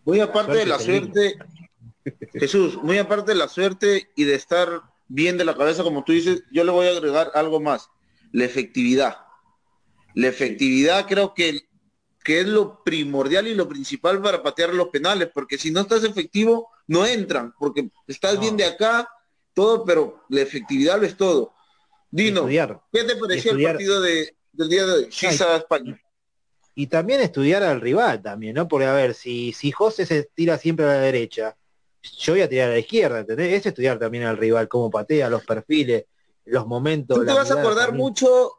Muy 0.05 0.21
aparte 0.21 0.57
de 0.59 0.67
la 0.67 0.79
Suerte 0.79 1.35
Jesús, 2.35 2.77
muy 2.83 2.99
aparte 2.99 3.33
de 3.33 3.39
la 3.39 3.49
suerte 3.49 4.11
y 4.15 4.25
de 4.25 4.35
estar 4.35 4.83
bien 5.09 5.39
de 5.39 5.45
la 5.45 5.57
cabeza, 5.57 5.83
como 5.83 6.05
tú 6.05 6.13
dices, 6.13 6.43
yo 6.53 6.63
le 6.65 6.71
voy 6.71 6.87
a 6.87 6.91
agregar 6.91 7.31
algo 7.35 7.61
más, 7.61 7.89
la 8.33 8.45
efectividad. 8.45 9.17
La 10.15 10.29
efectividad 10.29 11.07
creo 11.07 11.33
que, 11.33 11.61
que 12.23 12.41
es 12.41 12.47
lo 12.47 12.83
primordial 12.85 13.47
y 13.49 13.55
lo 13.55 13.67
principal 13.69 14.21
para 14.21 14.43
patear 14.43 14.75
los 14.75 14.89
penales, 14.89 15.31
porque 15.33 15.57
si 15.57 15.71
no 15.71 15.81
estás 15.81 16.05
efectivo, 16.05 16.69
no 16.87 17.07
entran, 17.07 17.55
porque 17.59 17.89
estás 18.07 18.35
No. 18.35 18.41
bien 18.43 18.57
de 18.59 18.65
acá, 18.67 19.09
todo, 19.55 19.85
pero 19.85 20.25
la 20.29 20.41
efectividad 20.43 20.99
lo 20.99 21.07
es 21.07 21.17
todo. 21.17 21.55
Dino, 22.11 22.41
Estudiar. 22.41 22.81
¿qué 22.93 23.05
te 23.05 23.17
pareció 23.17 23.51
estudiar. 23.53 23.71
el 23.73 23.77
partido 23.77 24.01
de, 24.01 24.37
del 24.53 24.69
día 24.69 24.87
de 24.87 24.93
hoy? 24.93 25.07
Suiza-España. 25.11 26.01
Y 26.77 26.87
también 26.89 27.21
estudiar 27.21 27.63
al 27.63 27.81
rival 27.81 28.21
también, 28.21 28.55
¿no? 28.57 28.67
Porque 28.69 28.87
a 28.87 28.93
ver, 28.93 29.15
si, 29.15 29.53
si 29.53 29.71
José 29.73 30.07
se 30.07 30.25
tira 30.35 30.59
siempre 30.59 30.85
a 30.85 30.89
la 30.89 30.99
derecha, 31.01 31.57
yo 32.19 32.33
voy 32.35 32.43
a 32.43 32.49
tirar 32.49 32.69
a 32.71 32.73
la 32.73 32.79
izquierda, 32.81 33.21
¿entendés? 33.21 33.53
Es 33.55 33.67
estudiar 33.67 33.99
también 33.99 34.25
al 34.25 34.37
rival, 34.37 34.69
cómo 34.69 34.91
patea, 34.91 35.31
los 35.31 35.45
perfiles, 35.45 36.05
los 36.45 36.67
momentos. 36.67 37.17
Tú 37.19 37.25
te 37.25 37.33
vas 37.33 37.51
a 37.51 37.61
acordar 37.61 37.87
también. 37.87 38.05
mucho 38.05 38.51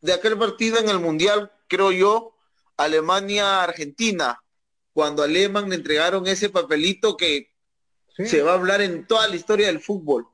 de 0.00 0.12
aquel 0.12 0.38
partido 0.38 0.78
en 0.78 0.88
el 0.90 0.98
Mundial, 1.00 1.50
creo 1.66 1.90
yo, 1.90 2.34
Alemania-Argentina, 2.76 4.40
cuando 4.92 5.22
a 5.22 5.26
Lehmann 5.26 5.68
le 5.70 5.76
entregaron 5.76 6.26
ese 6.26 6.50
papelito 6.50 7.16
que 7.16 7.50
Sí. 8.16 8.26
se 8.26 8.42
va 8.42 8.52
a 8.52 8.54
hablar 8.54 8.80
en 8.80 9.06
toda 9.08 9.26
la 9.26 9.34
historia 9.34 9.66
del 9.66 9.80
fútbol, 9.80 10.28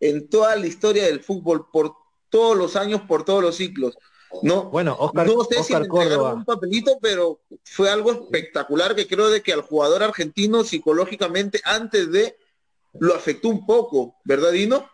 en 0.00 0.28
toda 0.28 0.56
la 0.56 0.66
historia 0.66 1.04
del 1.04 1.20
fútbol, 1.20 1.66
por 1.72 1.92
todos 2.30 2.56
los 2.56 2.76
años, 2.76 3.02
por 3.02 3.24
todos 3.24 3.42
los 3.42 3.56
ciclos. 3.56 3.96
No, 4.42 4.64
Bueno, 4.70 4.96
Oscar, 4.98 5.26
no 5.26 5.44
sé 5.44 5.54
si 5.54 5.60
Oscar 5.72 5.82
entregaron 5.82 6.08
Córdoba. 6.18 6.34
un 6.34 6.44
papelito, 6.44 6.98
pero 7.00 7.40
fue 7.64 7.88
algo 7.88 8.12
espectacular 8.12 8.94
que 8.94 9.06
creo 9.06 9.30
de 9.30 9.40
que 9.42 9.52
al 9.52 9.62
jugador 9.62 10.02
argentino 10.02 10.64
psicológicamente 10.64 11.60
antes 11.64 12.10
de 12.10 12.36
lo 12.98 13.14
afectó 13.14 13.48
un 13.48 13.64
poco, 13.64 14.16
¿verdad, 14.24 14.52
Dino? 14.52 14.86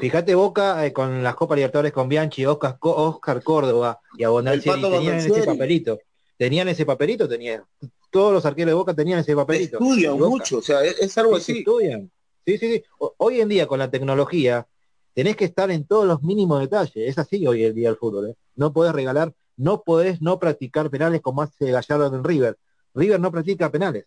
Fíjate 0.00 0.34
Boca 0.34 0.84
eh, 0.84 0.92
con 0.92 1.22
las 1.22 1.34
Copas 1.34 1.56
Libertadores 1.56 1.92
con 1.92 2.08
Bianchi, 2.08 2.44
Oscar, 2.44 2.76
Oscar 2.80 3.42
Córdoba 3.42 4.00
y 4.18 4.24
Abondanzieri 4.24 4.82
tenían 4.82 5.16
ese 5.16 5.42
papelito. 5.44 5.98
Tenían 6.36 6.68
ese 6.68 6.84
papelito, 6.86 7.26
tenían. 7.28 7.64
Todos 8.10 8.32
los 8.32 8.44
arqueros 8.44 8.70
de 8.70 8.74
Boca 8.74 8.94
tenían 8.94 9.18
ese 9.20 9.34
papelito. 9.34 9.78
Estudian 9.78 10.18
mucho, 10.18 10.58
o 10.58 10.62
sea, 10.62 10.84
es, 10.84 10.98
es 11.00 11.16
algo 11.18 11.36
Sí, 11.36 11.52
así. 11.52 11.58
estudian. 11.60 12.10
Sí, 12.48 12.56
sí, 12.56 12.72
sí. 12.76 12.84
O- 12.98 13.14
Hoy 13.18 13.42
en 13.42 13.48
día 13.50 13.66
con 13.66 13.78
la 13.78 13.90
tecnología 13.90 14.66
tenés 15.12 15.36
que 15.36 15.44
estar 15.44 15.70
en 15.70 15.86
todos 15.86 16.06
los 16.06 16.22
mínimos 16.22 16.60
detalles. 16.60 16.96
Es 16.96 17.18
así 17.18 17.46
hoy 17.46 17.62
en 17.66 17.74
día 17.74 17.90
el 17.90 17.96
fútbol. 17.96 18.30
¿eh? 18.30 18.36
No 18.56 18.72
podés 18.72 18.94
regalar, 18.94 19.34
no 19.58 19.82
podés 19.82 20.22
no 20.22 20.38
practicar 20.38 20.88
penales 20.88 21.20
como 21.20 21.42
hace 21.42 21.70
Gallardo 21.70 22.06
en 22.06 22.24
River. 22.24 22.56
River 22.94 23.20
no 23.20 23.30
practica 23.30 23.70
penales. 23.70 24.06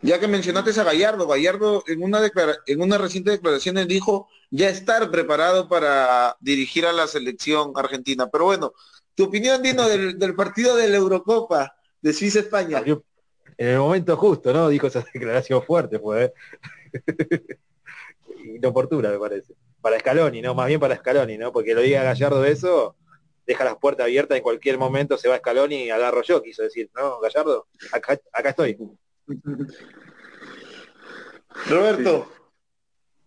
Ya 0.00 0.20
que 0.20 0.28
mencionaste 0.28 0.78
a 0.80 0.84
Gallardo, 0.84 1.26
Gallardo 1.26 1.82
en 1.88 2.04
una 2.04 2.20
declara- 2.20 2.58
en 2.66 2.82
una 2.82 2.98
reciente 2.98 3.32
declaración 3.32 3.74
dijo 3.88 4.28
ya 4.52 4.68
estar 4.68 5.10
preparado 5.10 5.68
para 5.68 6.36
dirigir 6.38 6.86
a 6.86 6.92
la 6.92 7.08
selección 7.08 7.72
argentina. 7.74 8.28
Pero 8.28 8.44
bueno, 8.44 8.74
tu 9.16 9.24
opinión, 9.24 9.60
Dino, 9.60 9.88
del, 9.88 10.16
del 10.20 10.36
partido 10.36 10.76
de 10.76 10.88
la 10.88 10.98
Eurocopa 10.98 11.74
de 12.00 12.12
Suiza-España. 12.12 12.84
En 13.58 13.68
el 13.68 13.78
momento 13.78 14.16
justo, 14.16 14.52
¿no? 14.52 14.68
Dijo 14.68 14.86
esa 14.86 15.04
declaración 15.14 15.62
fuerte, 15.62 15.98
fue. 15.98 16.24
¿eh? 16.24 16.32
Inoportuna, 18.56 19.10
me 19.10 19.18
parece. 19.18 19.54
Para 19.80 19.98
Scaloni, 19.98 20.42
¿no? 20.42 20.54
Más 20.54 20.66
bien 20.66 20.80
para 20.80 20.96
Scaloni, 20.96 21.38
¿no? 21.38 21.52
Porque 21.52 21.74
lo 21.74 21.80
diga 21.80 22.02
Gallardo 22.02 22.44
eso, 22.44 22.96
deja 23.46 23.64
las 23.64 23.76
puertas 23.76 24.04
abiertas, 24.04 24.36
en 24.36 24.42
cualquier 24.42 24.78
momento 24.78 25.16
se 25.16 25.28
va 25.28 25.38
Scaloni 25.38 25.84
y 25.84 25.90
agarro 25.90 26.22
yo, 26.22 26.42
quiso 26.42 26.62
decir, 26.62 26.90
¿no? 26.94 27.20
Gallardo, 27.20 27.66
acá, 27.92 28.18
acá 28.32 28.50
estoy. 28.50 28.78
Roberto, 31.68 32.30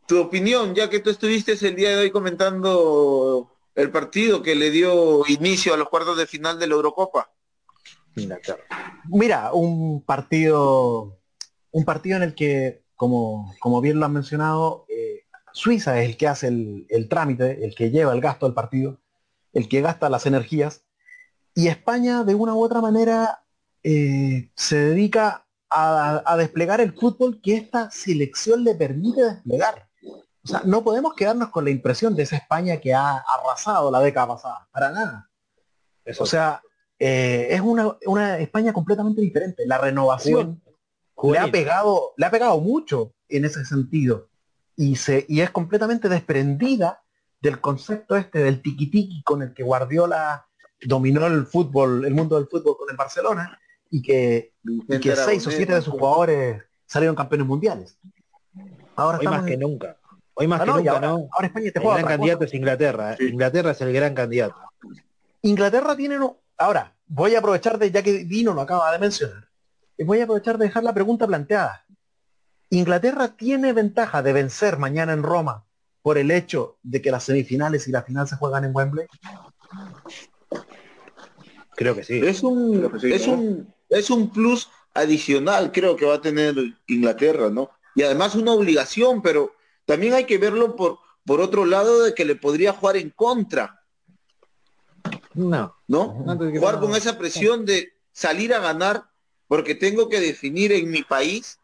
tu 0.07 0.19
opinión, 0.19 0.75
ya 0.75 0.89
que 0.89 0.99
tú 0.99 1.09
estuviste 1.09 1.53
el 1.67 1.75
día 1.75 1.91
de 1.91 1.97
hoy 1.97 2.11
comentando 2.11 3.51
el 3.75 3.91
partido 3.91 4.41
que 4.41 4.55
le 4.55 4.71
dio 4.71 5.23
inicio 5.27 5.73
a 5.73 5.77
los 5.77 5.89
cuartos 5.89 6.17
de 6.17 6.27
final 6.27 6.59
de 6.59 6.67
la 6.67 6.75
Eurocopa. 6.75 7.31
Inglaterra. 8.19 8.63
Mira, 9.07 9.53
un 9.53 10.03
partido, 10.03 11.19
un 11.71 11.85
partido 11.85 12.17
en 12.17 12.23
el 12.23 12.35
que, 12.35 12.83
como, 12.95 13.53
como 13.59 13.81
bien 13.81 13.99
lo 13.99 14.05
han 14.05 14.13
mencionado, 14.13 14.85
eh, 14.89 15.25
Suiza 15.53 15.99
es 16.01 16.09
el 16.09 16.17
que 16.17 16.27
hace 16.27 16.47
el, 16.47 16.85
el 16.89 17.09
trámite, 17.09 17.65
el 17.65 17.75
que 17.75 17.91
lleva 17.91 18.13
el 18.13 18.21
gasto 18.21 18.45
del 18.45 18.55
partido, 18.55 18.99
el 19.53 19.67
que 19.67 19.81
gasta 19.81 20.09
las 20.09 20.25
energías, 20.25 20.83
y 21.55 21.67
España 21.67 22.23
de 22.23 22.35
una 22.35 22.53
u 22.53 22.63
otra 22.63 22.81
manera 22.81 23.43
eh, 23.83 24.51
se 24.55 24.77
dedica 24.77 25.45
a, 25.69 26.23
a 26.25 26.37
desplegar 26.37 26.81
el 26.81 26.93
fútbol 26.93 27.41
que 27.41 27.55
esta 27.55 27.89
selección 27.91 28.63
le 28.63 28.75
permite 28.75 29.23
desplegar. 29.23 29.89
O 30.43 30.47
sea, 30.47 30.61
no 30.63 30.83
podemos 30.83 31.13
quedarnos 31.15 31.49
con 31.49 31.65
la 31.65 31.71
impresión 31.71 32.15
de 32.15 32.23
esa 32.23 32.37
España 32.37 32.77
que 32.77 32.93
ha 32.93 33.17
arrasado 33.17 33.91
la 33.91 33.99
década 33.99 34.27
pasada, 34.27 34.67
para 34.71 34.91
nada. 34.91 35.29
Eso 36.05 36.23
O 36.23 36.25
sea, 36.25 36.61
eh, 36.99 37.47
es 37.51 37.61
una, 37.61 37.95
una 38.05 38.37
España 38.39 38.73
completamente 38.73 39.21
diferente. 39.21 39.63
La 39.65 39.77
renovación 39.77 40.61
le 41.23 41.37
ha 41.37 41.49
pegado, 41.51 42.13
le 42.17 42.25
ha 42.25 42.31
pegado 42.31 42.59
mucho 42.59 43.13
en 43.29 43.45
ese 43.45 43.65
sentido. 43.65 44.27
Y 44.75 44.95
se, 44.95 45.25
y 45.27 45.41
es 45.41 45.49
completamente 45.49 46.07
desprendida 46.09 47.01
del 47.41 47.59
concepto 47.61 48.15
este 48.15 48.39
del 48.39 48.61
tiki-tiki 48.61 49.23
con 49.23 49.41
el 49.41 49.53
que 49.53 49.63
Guardiola 49.63 50.47
dominó 50.81 51.25
el 51.27 51.45
fútbol, 51.45 52.05
el 52.05 52.13
mundo 52.13 52.35
del 52.37 52.47
fútbol 52.47 52.77
con 52.77 52.89
el 52.89 52.95
Barcelona, 52.95 53.59
y 53.89 54.01
que, 54.01 54.53
y 54.63 54.99
que 54.99 55.15
seis 55.15 55.45
o 55.47 55.51
siete 55.51 55.73
de 55.73 55.81
sus 55.81 55.93
jugadores 55.93 56.63
salieron 56.85 57.15
campeones 57.15 57.47
mundiales. 57.47 57.97
Ahora 58.95 59.17
Hoy 59.19 59.25
más 59.27 59.43
que 59.43 59.57
nunca. 59.57 59.97
Hoy 60.33 60.47
más 60.47 60.61
Ah, 60.61 60.63
que 60.65 60.69
no, 60.71 60.77
nunca, 60.77 60.91
ahora, 60.91 61.07
¿no? 61.07 61.27
ahora 61.31 61.47
España 61.47 61.71
te 61.71 61.79
El 61.79 61.83
juega 61.83 61.95
gran 61.97 62.05
otra 62.05 62.15
candidato 62.17 62.39
cosa. 62.39 62.47
es 62.47 62.53
Inglaterra. 62.53 63.13
¿eh? 63.13 63.15
Sí. 63.19 63.25
Inglaterra 63.27 63.71
es 63.71 63.81
el 63.81 63.93
gran 63.93 64.13
candidato. 64.13 64.55
Inglaterra 65.41 65.95
tiene 65.97 66.17
ahora 66.59 66.95
voy 67.07 67.33
a 67.33 67.39
aprovechar 67.39 67.79
de 67.79 67.89
ya 67.89 68.03
que 68.03 68.25
Dino 68.25 68.53
lo 68.53 68.61
acaba 68.61 68.91
de 68.91 68.99
mencionar 68.99 69.49
y 69.97 70.03
voy 70.03 70.19
a 70.19 70.25
aprovechar 70.25 70.59
de 70.59 70.65
dejar 70.65 70.83
la 70.83 70.93
pregunta 70.93 71.25
planteada 71.25 71.85
Inglaterra 72.69 73.35
tiene 73.35 73.73
ventaja 73.73 74.21
de 74.21 74.33
vencer 74.33 74.77
mañana 74.77 75.13
en 75.13 75.23
Roma 75.23 75.65
por 76.03 76.19
el 76.19 76.29
hecho 76.29 76.77
de 76.83 77.01
que 77.01 77.09
las 77.09 77.23
semifinales 77.23 77.87
y 77.87 77.91
la 77.91 78.03
final 78.03 78.27
se 78.27 78.35
juegan 78.35 78.65
en 78.65 78.75
Wembley 78.75 79.07
Creo 81.79 81.95
que 81.95 82.03
sí. 82.03 82.19
Es 82.21 82.43
un, 82.43 82.91
sí, 82.99 83.13
es 83.13 83.25
¿no? 83.25 83.33
un, 83.35 83.73
es 83.87 84.09
un 84.09 84.29
plus 84.31 84.69
adicional, 84.93 85.71
creo 85.71 85.95
que 85.95 86.05
va 86.05 86.15
a 86.15 86.21
tener 86.21 86.53
Inglaterra, 86.87 87.49
¿no? 87.49 87.69
Y 87.95 88.03
además 88.03 88.35
una 88.35 88.51
obligación, 88.51 89.21
pero 89.21 89.53
también 89.85 90.13
hay 90.13 90.25
que 90.25 90.37
verlo 90.37 90.75
por, 90.75 90.99
por 91.25 91.39
otro 91.39 91.65
lado 91.65 92.03
de 92.03 92.13
que 92.13 92.25
le 92.25 92.35
podría 92.35 92.73
jugar 92.73 92.97
en 92.97 93.11
contra, 93.11 93.81
No. 95.33 95.78
¿No? 95.89 96.23
De 96.35 96.57
Jugar 96.57 96.79
con 96.79 96.95
esa 96.95 97.17
presión 97.17 97.65
de 97.65 97.91
salir 98.13 98.53
a 98.53 98.59
ganar 98.59 99.03
porque 99.47 99.73
tengo 99.75 100.07
que 100.07 100.19
definir 100.21 100.71
en 100.71 100.89
mi 100.89 101.01
país. 101.03 101.59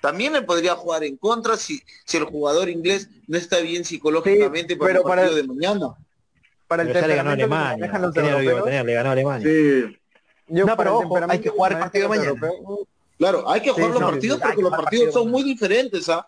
También 0.00 0.32
le 0.34 0.42
podría 0.42 0.76
jugar 0.76 1.02
en 1.02 1.16
contra 1.16 1.56
si, 1.56 1.82
si 2.04 2.16
el 2.16 2.24
jugador 2.24 2.68
inglés 2.68 3.08
no 3.26 3.36
está 3.36 3.58
bien 3.58 3.84
psicológicamente 3.84 4.74
Sí, 4.74 4.78
para 4.78 4.88
pero 4.94 5.00
el 5.00 5.04
partido 5.06 5.30
para- 5.30 5.42
de 5.42 5.48
mañana. 5.48 5.94
Para 6.68 6.82
el 6.82 6.88
Pero 6.88 7.00
ya 7.00 7.06
le 7.08 7.16
ganó 7.16 7.28
que 7.30 7.42
Alemania. 7.42 8.82
Le 8.84 8.94
ganó 8.94 9.10
Alemania. 9.10 9.48
Sí, 9.48 9.98
yo 10.48 10.66
No, 10.66 10.76
pero 10.76 10.98
ojo, 10.98 11.18
hay 11.28 11.40
que 11.40 11.48
jugar 11.50 11.72
el 11.72 11.78
partido 11.78 12.08
los 12.08 12.16
mañana. 12.16 12.48
Claro, 13.18 13.48
hay 13.50 13.60
que 13.62 13.70
jugar 13.70 13.86
Sí, 13.86 13.92
los 13.92 14.00
no, 14.00 14.10
partidos 14.10 14.40
porque 14.40 14.62
los 14.62 14.70
partidos 14.70 14.84
partido 15.04 15.12
son 15.12 15.30
muy 15.30 15.42
diferentes, 15.42 16.08
¿ah? 16.08 16.26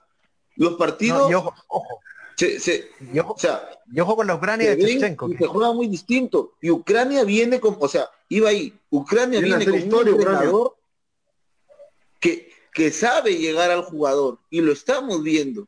Los 0.57 0.75
partidos, 0.75 1.31
No, 1.31 1.55
ojo, 1.69 2.01
se- 2.37 2.61
se- 2.61 2.91
y 3.13 3.19
ojo, 3.19 3.33
o 3.35 3.39
sea, 3.39 3.69
y 3.91 3.99
ojo 4.01 4.17
con 4.17 4.27
la 4.27 4.35
Ucrania 4.35 4.71
se 4.71 4.77
de 4.77 4.83
Shevchenko, 4.87 5.29
se 5.29 5.47
juega 5.47 5.73
muy 5.73 5.89
distinto. 5.89 6.53
Y 6.61 6.71
Ucrania 6.71 7.25
viene 7.25 7.59
con, 7.61 7.77
o 7.81 7.89
sea, 7.89 8.09
iba 8.29 8.51
ahí, 8.51 8.73
Ucrania 8.91 9.41
Viene 9.41 9.65
con 9.65 9.75
historia, 9.75 10.13
un 10.15 10.21
entrenador 10.21 10.77
que, 12.21 12.51
que 12.73 12.91
sabe 12.91 13.37
llegar 13.37 13.71
al 13.71 13.83
jugador 13.83 14.39
y 14.51 14.61
lo 14.61 14.73
estamos 14.73 15.23
viendo. 15.23 15.67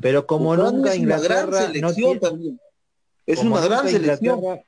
Pero 0.00 0.26
como 0.26 0.52
Ucrania 0.52 0.72
nunca 0.72 0.94
es 0.94 1.00
una 1.00 1.18
gran 1.18 1.50
no 1.50 1.56
selección 1.56 1.94
tiene, 1.94 2.20
también. 2.20 2.60
Es 3.26 3.38
una 3.40 3.60
gran 3.60 3.88
selección. 3.88 4.36
Inglaterra- 4.38 4.64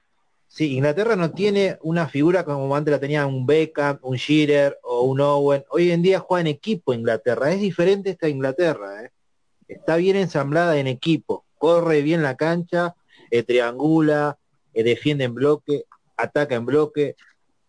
sí, 0.49 0.75
Inglaterra 0.77 1.17
no 1.17 1.31
tiene 1.33 1.79
una 1.83 2.09
figura 2.09 2.45
como 2.45 2.75
antes 2.77 2.91
la 2.93 3.01
tenía 3.01 3.25
un 3.27 3.47
Beckham, 3.47 3.99
un 4.03 4.17
Shearer 4.17 4.79
o 4.83 5.03
un 5.03 5.21
Owen. 5.21 5.65
Hoy 5.71 5.91
en 5.93 6.03
día 6.03 6.19
juega 6.21 6.41
en 6.43 6.47
equipo 6.49 6.93
Inglaterra. 6.93 7.53
Es 7.53 7.61
diferente 7.61 8.11
esta 8.11 8.29
Inglaterra. 8.29 9.05
¿eh? 9.05 9.11
Está 9.73 9.97
bien 9.97 10.17
ensamblada 10.17 10.77
en 10.79 10.87
equipo. 10.87 11.45
Corre 11.59 12.03
bien 12.03 12.23
la 12.23 12.37
cancha, 12.37 12.95
eh, 13.31 13.43
triangula, 13.43 14.39
eh, 14.75 14.83
defiende 14.83 15.25
en 15.25 15.35
bloque, 15.35 15.85
ataca 16.17 16.55
en 16.55 16.67
bloque. 16.67 17.17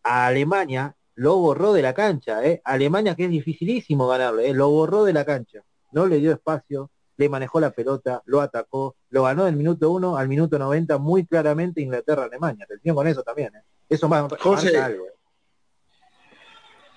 A 0.03 0.27
Alemania 0.27 0.95
lo 1.15 1.38
borró 1.38 1.73
de 1.73 1.81
la 1.81 1.93
cancha. 1.93 2.43
¿eh? 2.45 2.61
Alemania 2.65 3.15
que 3.15 3.25
es 3.25 3.30
dificilísimo 3.30 4.07
ganarle. 4.07 4.49
¿eh? 4.49 4.53
Lo 4.53 4.69
borró 4.69 5.03
de 5.03 5.13
la 5.13 5.23
cancha. 5.25 5.63
No 5.91 6.07
le 6.07 6.17
dio 6.17 6.31
espacio, 6.31 6.89
le 7.17 7.30
manejó 7.30 7.59
la 7.59 7.69
pelota, 7.71 8.21
lo 8.25 8.41
atacó, 8.41 8.95
lo 9.11 9.23
ganó 9.23 9.45
del 9.45 9.55
minuto 9.55 9.91
1 9.91 10.17
al 10.17 10.27
minuto 10.27 10.57
90 10.57 10.97
muy 10.97 11.25
claramente 11.25 11.81
Inglaterra-Alemania. 11.81 12.65
Atención 12.65 12.95
con 12.95 13.07
eso 13.07 13.21
también. 13.21 13.55
¿eh? 13.55 13.61
Eso 13.89 14.09
más 14.09 14.25
José. 14.39 14.77
algo. 14.77 15.05
¿eh? 15.05 15.09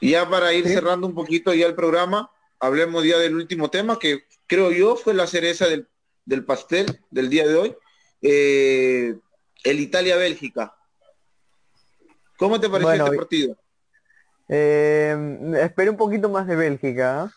Y 0.00 0.10
ya 0.12 0.28
para 0.28 0.52
ir 0.52 0.66
Sí. 0.66 0.74
cerrando 0.74 1.06
un 1.06 1.14
poquito 1.14 1.52
ya 1.54 1.66
el 1.66 1.74
programa, 1.74 2.30
hablemos 2.60 3.04
ya 3.04 3.18
del 3.18 3.34
último 3.36 3.70
tema, 3.70 3.98
que 3.98 4.20
creo 4.46 4.70
yo 4.72 4.96
fue 4.96 5.14
la 5.14 5.26
cereza 5.26 5.66
del, 5.66 5.88
del 6.24 6.44
pastel 6.44 7.00
del 7.10 7.28
día 7.30 7.46
de 7.46 7.54
hoy. 7.54 7.76
Eh, 8.22 9.14
el 9.64 9.80
Italia-Bélgica. 9.80 10.74
¿Cómo 12.38 12.60
te 12.60 12.68
pareció 12.68 12.88
Bueno, 12.88 13.04
este 13.06 13.16
partido? 13.16 13.56
Eh, 14.48 15.16
esperé 15.60 15.90
un 15.90 15.96
poquito 15.96 16.28
más 16.28 16.46
de 16.46 16.56
Bélgica, 16.56 17.22
¿ah? 17.22 17.30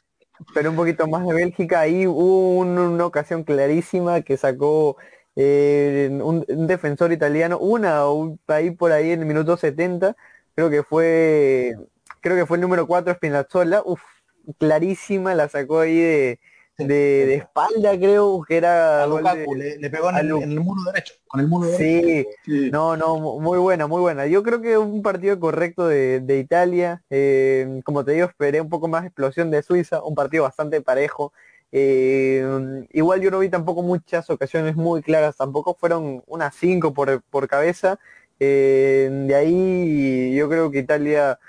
esperé 0.48 0.70
un 0.70 0.76
poquito 0.76 1.08
más 1.08 1.26
de 1.26 1.34
Bélgica. 1.34 1.80
Ahí 1.82 2.06
hubo 2.06 2.58
un- 2.58 2.78
una 2.78 3.06
ocasión 3.06 3.44
clarísima 3.44 4.22
que 4.22 4.38
sacó 4.38 4.98
eh, 5.36 6.10
un, 6.22 6.44
un 6.48 6.68
defensor 6.68 7.12
italiano, 7.14 7.58
una 7.60 8.10
un- 8.10 8.40
ahí 8.48 8.72
por 8.72 8.92
ahí 8.92 9.12
en 9.12 9.22
el 9.22 9.26
minuto 9.26 9.56
70, 9.56 10.16
creo 10.54 10.70
que 10.70 10.84
fue, 10.84 11.78
creo 12.20 12.36
que 12.36 12.46
fue 12.46 12.58
el 12.58 12.62
número 12.62 12.86
4 12.88 13.14
Spinazzola, 13.14 13.82
uf, 13.86 14.02
clarísima, 14.58 15.36
la 15.36 15.50
sacó 15.50 15.80
ahí 15.80 15.98
de, 16.00 16.40
de, 16.78 16.86
de 17.26 17.36
espalda, 17.36 17.98
creo 17.98 18.44
que 18.48 18.58
era 18.58 19.04
a 19.04 19.08
de- 19.08 19.48
le, 19.48 19.78
le 19.78 19.90
pegó 19.90 20.10
en 20.10 20.18
el, 20.18 20.28
Lu- 20.28 20.42
en 20.42 20.52
el 20.52 20.60
muro 20.60 20.82
derecho, 20.92 21.14
con 21.28 21.40
el 21.42 21.48
muro 21.48 21.68
derecho. 21.68 21.84
Sí, 21.84 22.26
sí. 22.46 22.70
no, 22.72 22.98
no, 22.98 23.20
mu- 23.20 23.40
muy 23.42 23.58
buena, 23.60 23.88
muy 23.88 24.02
buena. 24.02 24.28
Yo 24.28 24.44
creo 24.44 24.62
que 24.62 24.78
un 24.78 25.02
partido 25.02 25.40
correcto 25.40 25.88
de, 25.88 26.20
de 26.22 26.40
Italia. 26.40 27.04
eh, 27.10 27.82
como 27.84 28.04
te 28.06 28.14
digo, 28.14 28.28
esperé 28.28 28.62
un 28.62 28.70
poco 28.70 28.88
más 28.88 29.06
explosión 29.06 29.52
de 29.52 29.62
Suiza, 29.64 30.02
un 30.04 30.16
partido 30.16 30.44
bastante 30.44 30.82
parejo. 30.82 31.34
eh, 31.72 32.44
igual 32.92 33.22
yo 33.22 33.30
no 33.32 33.40
vi 33.40 33.50
tampoco 33.50 33.84
muchas 33.84 34.30
ocasiones 34.30 34.76
muy 34.76 35.02
claras, 35.04 35.38
tampoco 35.38 35.76
fueron 35.76 36.24
unas 36.28 36.56
cinco 36.56 36.94
por, 36.94 37.22
por 37.24 37.48
cabeza. 37.48 38.00
eh, 38.40 39.10
de 39.28 39.36
ahí 39.36 40.36
yo 40.36 40.50
creo 40.50 40.72
que 40.72 40.80
Italia 40.80 41.40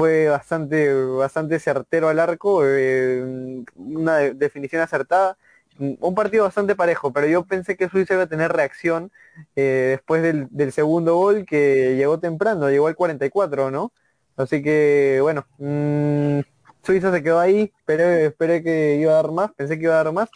fue 0.00 0.28
bastante, 0.28 0.94
bastante 0.94 1.58
certero 1.58 2.08
al 2.08 2.18
arco, 2.18 2.62
eh, 2.64 3.62
una 3.76 4.16
de- 4.16 4.34
definición 4.34 4.80
acertada. 4.80 5.36
Un 5.78 6.14
partido 6.14 6.44
bastante 6.44 6.74
parejo, 6.74 7.12
pero 7.12 7.26
yo 7.26 7.44
pensé 7.44 7.76
que 7.76 7.88
Suiza 7.88 8.14
iba 8.14 8.24
a 8.24 8.26
tener 8.26 8.52
reacción 8.52 9.10
eh, 9.56 9.88
después 9.96 10.22
del, 10.22 10.72
segundo 10.72 11.16
gol 11.16 11.46
que 11.46 11.96
llegó 11.96 12.18
temprano, 12.18 12.68
llegó 12.70 12.86
al 12.86 12.96
44, 12.96 13.70
¿no? 13.70 13.92
Así 14.36 14.62
que, 14.62 15.18
bueno, 15.22 15.46
mm, 15.58 16.40
Suiza 16.82 17.12
se 17.12 17.22
quedó 17.22 17.38
ahí, 17.38 17.72
esperé, 17.78 18.26
esperé 18.26 18.62
que 18.62 18.96
iba 18.96 19.12
a 19.12 19.16
dar 19.16 19.32
más, 19.32 19.52
pensé 19.52 19.78
que 19.78 19.84
iba 19.84 19.94
a 19.94 20.04
dar 20.04 20.12
más, 20.12 20.30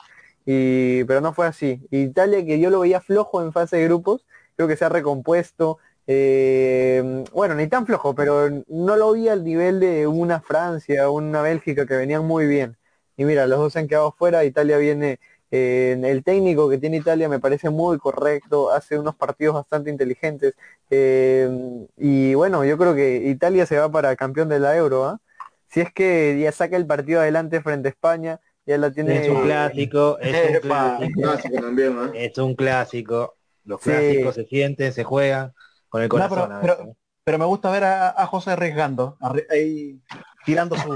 y, 0.47 1.05
pero 1.05 1.21
no 1.21 1.33
fue 1.35 1.47
así. 1.47 1.87
Italia, 1.91 2.45
que 2.45 2.61
yo 2.61 2.71
lo 2.71 2.81
veía 2.81 3.01
flojo 3.01 3.43
en 3.43 3.53
fase 3.53 3.77
de 3.79 3.85
grupos, 3.85 4.27
creo 4.57 4.69
que 4.69 4.77
se 4.77 4.85
ha 4.85 4.89
recompuesto, 4.91 5.79
eh, 6.07 7.25
bueno, 7.33 7.55
ni 7.55 7.67
tan 7.69 7.87
flojo, 7.87 8.15
pero 8.15 8.49
no 8.69 8.97
lo 8.97 9.13
vi 9.13 9.29
al 9.29 9.45
nivel 9.45 9.81
de 9.81 10.07
una 10.07 10.41
Francia, 10.41 11.09
una 11.11 11.43
Bélgica 11.43 11.87
que 11.87 11.97
venían 11.97 12.25
muy 12.25 12.47
bien. 12.47 12.77
Y 13.17 13.25
mira, 13.25 13.47
los 13.47 13.59
dos 13.59 13.73
se 13.73 13.79
han 13.79 13.89
quedado 13.89 14.13
fuera, 14.13 14.45
Italia 14.45 14.77
viene 14.79 15.19
eh, 15.51 15.97
el 16.05 16.25
técnico 16.25 16.69
que 16.69 16.79
tiene 16.79 16.97
Italia 16.97 17.29
me 17.29 17.39
parece 17.39 17.71
muy 17.71 17.97
correcto, 17.99 18.71
hace 18.73 18.99
unos 18.99 19.15
partidos 19.15 19.55
bastante 19.55 19.89
inteligentes. 19.91 20.55
eh, 20.91 21.49
y 21.97 22.35
bueno, 22.35 22.65
yo 22.65 22.77
creo 22.77 22.95
que 22.95 23.17
Italia 23.29 23.65
se 23.67 23.79
va 23.79 23.91
para 23.91 24.17
campeón 24.17 24.49
de 24.49 24.59
la 24.59 24.77
Euro. 24.77 25.05
¿ah? 25.05 25.21
Si 25.69 25.81
es 25.81 25.93
que 25.93 26.39
ya 26.41 26.51
saca 26.53 26.77
el 26.77 26.87
partido 26.87 27.21
adelante 27.21 27.61
frente 27.61 27.89
a 27.89 27.91
España, 27.91 28.41
ya 28.67 28.79
la 28.79 28.91
tiene. 28.91 29.23
Es 29.23 29.29
un 29.29 29.43
clásico, 29.43 30.19
es 30.21 30.51
un 30.51 30.61
clásico, 30.61 31.21
Clásico 31.21 31.57
también, 31.61 31.99
¿eh? 32.15 32.27
es 32.27 32.39
un 32.39 32.55
clásico. 32.55 33.37
Los 33.65 33.81
Sí. 33.81 33.91
clásicos 33.91 34.35
se 34.35 34.45
sienten, 34.47 34.93
se 34.93 35.05
juegan 35.05 35.53
con 35.95 36.03
el 36.03 36.09
No, 36.09 36.11
corazón. 36.11 36.37
pero- 36.39 36.45
a 36.57 36.61
pero- 36.61 36.73
veces, 36.75 36.87
¿no? 36.89 36.97
Pero 37.23 37.39
me 37.39 37.45
gusta 37.47 37.71
ver 37.71 37.85
a, 37.85 38.11
a 38.11 38.27
José 38.27 38.51
arriesgando, 38.51 39.17
arri- 39.21 39.47
ahí, 39.49 39.99
tirando 40.45 40.77
su, 40.77 40.93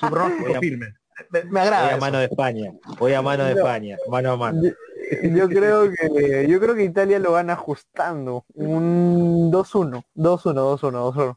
su 0.00 0.10
pronóstico 0.10 0.54
firme. 0.60 0.86
Me, 1.30 1.44
me 1.44 1.50
Voy 1.50 1.60
agrada. 1.60 1.86
a 1.86 1.90
eso. 1.92 2.00
mano 2.00 2.18
de 2.18 2.24
España, 2.24 2.72
voy 2.98 3.14
a 3.14 3.22
mano 3.22 3.44
de 3.44 3.54
No. 3.54 3.60
España, 3.60 3.96
mano 4.08 4.32
a 4.32 4.36
mano. 4.36 4.62
Yo, 4.64 4.70
yo 5.28 5.48
creo 5.48 5.90
que 5.90 6.46
yo 6.48 6.60
creo 6.60 6.74
que 6.74 6.82
Italia 6.84 7.18
lo 7.20 7.32
van 7.32 7.48
ajustando. 7.50 8.44
Un 8.54 9.50
2-1, 9.52 10.02
2-1, 10.14 10.78
2-1, 10.78 11.12
2-1. 11.14 11.36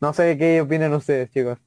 No 0.00 0.12
sé 0.14 0.36
qué 0.38 0.60
opinan 0.62 0.94
ustedes, 0.94 1.30
chicos. 1.30 1.58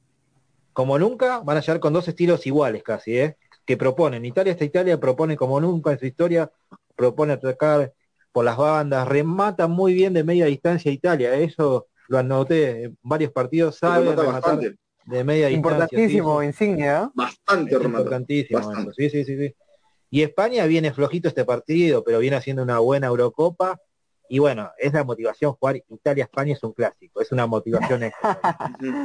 Como 0.74 0.98
nunca, 0.98 1.38
van 1.40 1.56
a 1.56 1.60
llegar 1.60 1.80
con 1.80 1.92
dos 1.92 2.06
estilos 2.08 2.46
iguales 2.46 2.82
casi, 2.82 3.18
¿eh? 3.18 3.36
Que 3.64 3.76
proponen. 3.78 4.24
Italia, 4.26 4.52
esta 4.52 4.64
Italia 4.64 4.98
propone 5.00 5.36
como 5.36 5.58
nunca 5.60 5.92
en 5.92 5.98
su 5.98 6.06
historia, 6.06 6.50
propone 6.96 7.32
atacar 7.34 7.92
por 8.32 8.44
las 8.44 8.56
bandas, 8.56 9.06
remata 9.06 9.66
muy 9.68 9.94
bien 9.94 10.14
de 10.14 10.24
media 10.24 10.46
distancia 10.46 10.90
Italia, 10.90 11.34
eso 11.34 11.88
lo 12.08 12.18
anoté 12.18 12.84
en 12.84 12.98
varios 13.02 13.30
partidos, 13.32 13.76
sabe 13.76 14.04
Remata 14.04 14.22
rematar 14.22 14.56
bastante, 14.56 14.78
de 15.06 15.24
media 15.24 15.48
distancia. 15.48 15.56
Importantísimo, 15.56 16.42
insignia. 16.42 17.02
¿eh? 17.04 17.10
bastante 17.14 17.70
sí, 17.70 17.76
es 17.76 17.82
remata. 17.82 18.00
importantísimo 18.00 18.58
Bastante. 18.58 18.92
sí, 18.96 19.10
sí, 19.10 19.24
sí, 19.24 19.36
sí. 19.38 19.54
Y 20.10 20.22
España 20.22 20.66
viene 20.66 20.92
flojito 20.92 21.28
este 21.28 21.46
partido, 21.46 22.04
pero 22.04 22.18
viene 22.18 22.36
haciendo 22.36 22.62
una 22.62 22.78
buena 22.80 23.06
Eurocopa. 23.06 23.80
Y 24.28 24.40
bueno, 24.40 24.70
es 24.78 24.92
la 24.92 25.04
motivación 25.04 25.52
jugar 25.54 25.76
Italia-España 25.88 26.52
es 26.52 26.62
un 26.62 26.72
clásico, 26.72 27.22
es 27.22 27.32
una 27.32 27.46
motivación 27.46 28.02
extra. 28.02 28.38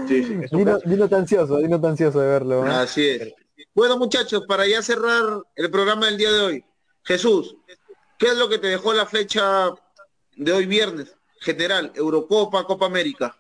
Sí, 0.08 0.24
sí. 0.24 0.38
Es 0.44 0.52
un 0.52 0.60
Dino, 0.60 0.72
clásico. 0.72 0.90
Dino 0.90 1.08
tan 1.08 1.20
ansioso, 1.22 1.58
Dino 1.60 1.80
tan 1.80 1.91
ansioso 1.91 2.20
de 2.20 2.28
verlo. 2.28 2.66
¿eh? 2.66 2.70
Así 2.70 3.08
es. 3.08 3.34
Bueno, 3.74 3.98
muchachos, 3.98 4.44
para 4.48 4.68
ya 4.68 4.82
cerrar 4.82 5.24
el 5.56 5.72
programa 5.72 6.08
del 6.08 6.18
día 6.18 6.32
de 6.32 6.41
hoy. 6.41 6.66
Jesús, 7.04 7.56
¿qué 8.18 8.27
es 8.27 8.38
lo 8.38 8.49
que 8.49 8.57
te 8.57 8.68
dejó 8.68 8.94
la 8.94 9.06
fecha 9.06 9.69
de 10.35 10.52
hoy 10.52 10.65
viernes? 10.65 11.15
General, 11.39 11.91
Eurocopa, 11.95 12.64
Copa 12.65 12.85
América. 12.88 13.38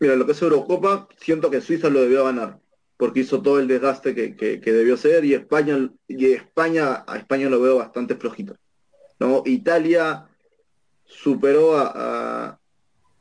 Mira, 0.00 0.16
lo 0.16 0.26
que 0.26 0.32
es 0.32 0.42
Eurocopa, 0.42 1.08
siento 1.18 1.50
que 1.50 1.60
Suiza 1.60 1.88
lo 1.88 2.00
debió 2.00 2.24
ganar, 2.24 2.58
porque 2.96 3.20
hizo 3.20 3.40
todo 3.40 3.60
el 3.60 3.68
desgaste 3.68 4.14
que, 4.14 4.36
que- 4.36 4.72
debió 4.72 4.96
ser, 4.96 5.24
y 5.24 5.34
España, 5.34 5.90
y 6.08 6.32
España, 6.32 7.04
a 7.06 7.16
España 7.16 7.48
lo 7.48 7.60
veo 7.60 7.76
bastante 7.76 8.16
flojito. 8.16 8.56
¿no? 9.20 9.42
Italia 9.46 10.26
superó 11.06 11.76
a, 11.76 11.92
a- 11.94 12.60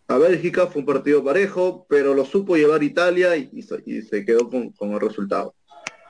a 0.07 0.17
Bélgica, 0.17 0.67
fue 0.67 0.81
un 0.81 0.85
partido 0.85 1.23
parejo, 1.23 1.85
pero 1.87 2.13
lo 2.13 2.25
supo 2.25 2.57
llevar 2.57 2.83
Italia 2.83 3.37
y, 3.37 3.49
y 3.53 3.65
y 3.85 4.01
se 4.01 4.25
quedó 4.25 4.49
con, 4.49 4.71
con 4.71 4.91
el 4.91 4.99
resultado. 4.99 5.55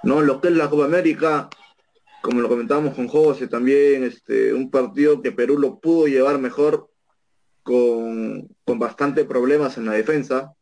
¿no? 0.04 0.22
Lo 0.22 0.42
que 0.42 0.48
es 0.48 0.56
la 0.56 0.70
Copa 0.70 0.86
América, 0.86 1.50
como 2.24 2.40
lo 2.40 2.48
comentábamos 2.48 2.96
con 2.96 3.08
José 3.10 3.48
también, 3.48 4.06
este, 4.06 4.54
un 4.54 4.72
partido 4.72 5.22
que 5.22 5.34
Perú 5.34 5.60
lo 5.60 5.78
pudo 5.80 6.08
llevar 6.08 6.40
mejor 6.40 6.90
con, 7.64 8.48
con 8.66 8.80
bastante 8.80 9.26
problemas 9.26 9.78
en 9.78 9.86
la 9.86 9.92
defensa, 9.94 10.54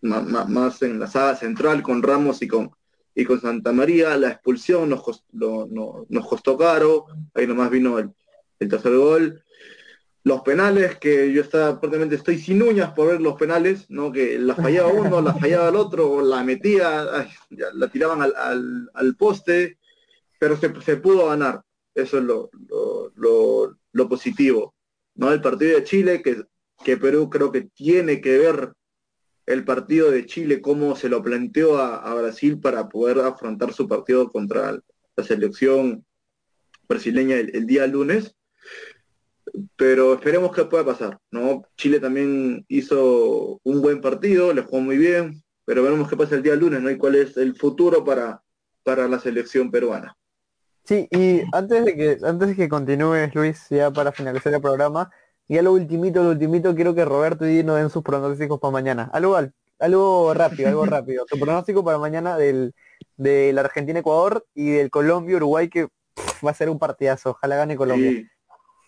ma- 0.00 0.22
más, 0.22 0.80
en 0.82 0.98
la 1.00 1.08
saga 1.08 1.34
central 1.34 1.82
con 1.82 2.02
Ramos 2.04 2.40
y 2.40 2.46
con, 2.48 2.70
y 3.16 3.24
con 3.24 3.40
Santa 3.40 3.72
María. 3.72 4.16
La 4.16 4.28
expulsión 4.30 4.88
nos, 4.88 5.02
cos- 5.02 5.24
lo- 5.32 5.66
no- 5.68 6.06
nos 6.08 6.26
costó 6.26 6.56
caro, 6.56 7.06
ahí 7.34 7.46
nomás 7.48 7.70
vino 7.70 7.98
el, 7.98 8.10
el 8.60 8.68
tercer 8.68 8.94
gol. 8.96 9.42
Los 10.22 10.42
penales, 10.42 10.98
que 10.98 11.32
yo 11.32 11.42
estaba 11.42 11.80
prácticamente 11.80 12.14
estoy 12.16 12.38
sin 12.38 12.62
uñas 12.62 12.92
por 12.92 13.08
ver 13.08 13.20
los 13.20 13.34
penales, 13.34 13.86
¿no? 13.88 14.12
Que 14.12 14.38
la 14.38 14.54
fallaba 14.54 14.88
uno, 14.92 15.20
la 15.20 15.34
fallaba 15.34 15.68
el 15.68 15.76
otro, 15.76 16.20
la 16.22 16.44
metía, 16.44 17.06
la 17.50 17.88
tiraban 17.88 18.22
al- 18.22 18.88
al 18.94 19.16
poste, 19.16 19.78
pero 20.38 20.56
se, 20.56 20.96
pudo 20.96 21.28
ganar. 21.28 21.62
Eso 21.94 22.18
es 22.18 22.24
lo, 22.24 24.08
positivo. 24.08 24.74
¿no? 25.14 25.32
El 25.32 25.40
partido 25.40 25.76
de 25.76 25.84
Chile, 25.84 26.22
que, 26.22 26.42
que 26.84 26.96
Perú 26.96 27.28
creo 27.28 27.50
que 27.50 27.62
tiene 27.62 28.20
que 28.20 28.38
ver 28.38 28.72
el 29.46 29.64
partido 29.64 30.10
de 30.10 30.26
Chile, 30.26 30.60
cómo 30.60 30.94
se 30.94 31.08
lo 31.08 31.22
planteó 31.22 31.78
a, 31.78 32.14
Brasil 32.14 32.60
para 32.60 32.88
poder 32.88 33.18
afrontar 33.20 33.72
su 33.72 33.88
partido 33.88 34.28
contra 34.30 34.78
la 35.16 35.24
selección 35.24 36.04
brasileña 36.86 37.36
el, 37.36 37.54
el 37.56 37.66
día 37.66 37.86
lunes. 37.86 38.34
Pero 39.76 40.14
esperemos 40.14 40.54
que 40.54 40.66
pueda 40.66 40.84
pasar, 40.84 41.18
¿no? 41.30 41.62
Chile 41.76 41.98
también 41.98 42.66
hizo 42.68 43.58
un 43.62 43.80
buen 43.80 44.02
partido, 44.02 44.52
le 44.52 44.62
jugó 44.62 44.80
muy 44.82 44.98
bien, 44.98 45.42
pero 45.64 45.82
veremos 45.82 46.08
qué 46.08 46.16
pasa 46.16 46.34
el 46.34 46.42
día 46.42 46.54
lunes, 46.54 46.82
¿no? 46.82 46.90
Y 46.90 46.98
cuál 46.98 47.14
es 47.14 47.36
el 47.38 47.56
futuro 47.56 48.04
para, 48.04 48.42
para 48.82 49.08
la 49.08 49.18
selección 49.18 49.70
peruana. 49.70 50.16
Sí, 50.88 51.06
y 51.10 51.42
antes 51.52 51.84
de 51.84 51.94
que 51.94 52.18
antes 52.26 52.48
de 52.48 52.56
que 52.56 52.66
continúes, 52.66 53.34
Luis, 53.34 53.66
ya 53.68 53.90
para 53.90 54.10
finalizar 54.10 54.54
el 54.54 54.62
programa, 54.62 55.10
ya 55.46 55.60
lo 55.60 55.72
ultimito, 55.74 56.22
lo 56.22 56.30
ultimito, 56.30 56.74
quiero 56.74 56.94
que 56.94 57.04
Roberto 57.04 57.44
y 57.46 57.56
Dino 57.58 57.74
den 57.74 57.90
sus 57.90 58.02
pronósticos 58.02 58.58
para 58.58 58.72
mañana. 58.72 59.10
Algo 59.12 59.36
al- 59.36 59.52
algo 59.78 60.32
rápido, 60.32 60.68
algo 60.70 60.86
rápido. 60.86 61.26
Tu 61.26 61.38
pronóstico 61.38 61.84
para 61.84 61.98
mañana 61.98 62.38
del 62.38 62.74
de 63.18 63.52
la 63.52 63.60
Argentina-Ecuador 63.60 64.46
y 64.54 64.70
del 64.70 64.90
Colombia-Uruguay 64.90 65.68
que 65.68 65.88
pff, 66.14 66.42
va 66.46 66.52
a 66.52 66.54
ser 66.54 66.70
un 66.70 66.78
partidazo. 66.78 67.32
Ojalá 67.32 67.56
gane 67.56 67.76
Colombia. 67.76 68.10
Sí. 68.10 68.26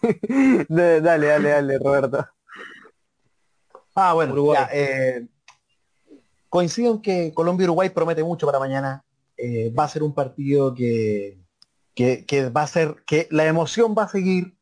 Dale, 0.71 1.01
dale, 1.03 1.49
dale, 1.51 1.79
Roberto. 1.79 2.27
Ah, 3.95 4.15
bueno, 4.15 4.33
Uruguay. 4.33 4.59
ya, 4.59 4.69
eh, 4.73 5.27
coincido 6.49 6.93
en 6.95 7.03
que 7.03 7.35
Colombia-Uruguay 7.35 7.91
promete 7.91 8.25
mucho 8.25 8.47
para 8.47 8.59
mañana. 8.59 9.05
Eh, 9.37 9.71
va 9.79 9.85
a 9.85 9.89
ser 9.89 10.03
un 10.03 10.15
partido 10.15 10.73
que, 10.75 11.40
que, 11.95 12.51
va 12.55 12.63
a 12.63 12.67
ser, 12.67 13.03
que 13.07 13.29
la 13.31 13.47
emoción 13.47 13.95
va 13.97 14.05
a 14.05 14.09
seguir, 14.09 14.57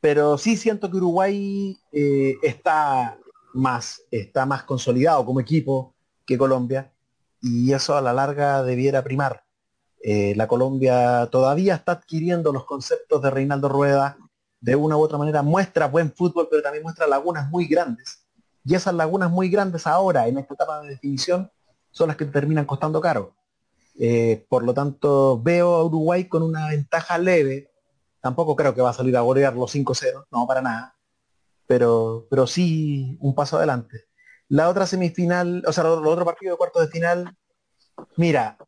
pero 0.00 0.38
sí 0.38 0.56
siento 0.56 0.90
que 0.90 0.96
Uruguay 0.98 1.78
eh, 1.92 2.36
está 2.42 3.18
más, 3.54 4.02
está 4.10 4.46
más 4.46 4.64
consolidado 4.64 5.24
como 5.24 5.40
equipo 5.40 5.94
que 6.24 6.38
Colombia, 6.38 6.92
y 7.40 7.72
eso 7.72 7.96
a 7.96 8.00
la 8.00 8.12
larga 8.12 8.62
debiera 8.62 9.02
primar. 9.02 9.44
Eh, 10.02 10.34
la 10.36 10.46
Colombia 10.46 11.28
todavía 11.30 11.74
está 11.74 11.92
adquiriendo 11.92 12.52
los 12.52 12.64
conceptos 12.64 13.22
de 13.22 13.30
Reinaldo 13.30 13.68
Rueda, 13.68 14.16
de 14.60 14.76
una 14.76 14.96
u 14.96 15.00
otra 15.00 15.18
manera 15.18 15.42
muestra 15.42 15.86
buen 15.86 16.12
fútbol, 16.12 16.48
pero 16.50 16.62
también 16.62 16.82
muestra 16.82 17.06
lagunas 17.06 17.50
muy 17.50 17.66
grandes. 17.66 18.26
Y 18.64 18.74
esas 18.74 18.94
lagunas 18.94 19.30
muy 19.30 19.48
grandes 19.48 19.86
ahora, 19.86 20.26
en 20.26 20.38
esta 20.38 20.54
etapa 20.54 20.82
de 20.82 20.88
definición, 20.88 21.50
son 21.90 22.08
las 22.08 22.16
que 22.16 22.24
terminan 22.24 22.64
costando 22.64 23.00
caro. 23.00 23.34
Eh, 23.98 24.44
por 24.48 24.62
lo 24.64 24.74
tanto, 24.74 25.40
veo 25.42 25.74
a 25.74 25.84
Uruguay 25.84 26.28
con 26.28 26.42
una 26.42 26.68
ventaja 26.68 27.18
leve. 27.18 27.70
Tampoco 28.20 28.56
creo 28.56 28.74
que 28.74 28.82
va 28.82 28.90
a 28.90 28.94
salir 28.94 29.16
a 29.16 29.20
golear 29.20 29.54
los 29.54 29.74
5-0, 29.74 30.26
no, 30.30 30.46
para 30.46 30.60
nada. 30.60 30.96
Pero, 31.66 32.26
pero 32.30 32.46
sí 32.46 33.16
un 33.20 33.34
paso 33.34 33.56
adelante. 33.56 34.04
La 34.48 34.68
otra 34.68 34.86
semifinal, 34.86 35.62
o 35.66 35.72
sea, 35.72 35.84
los 35.84 36.06
otro 36.06 36.24
partido 36.24 36.52
de 36.52 36.58
cuartos 36.58 36.82
de 36.82 36.88
final, 36.88 37.36
mira, 38.16 38.58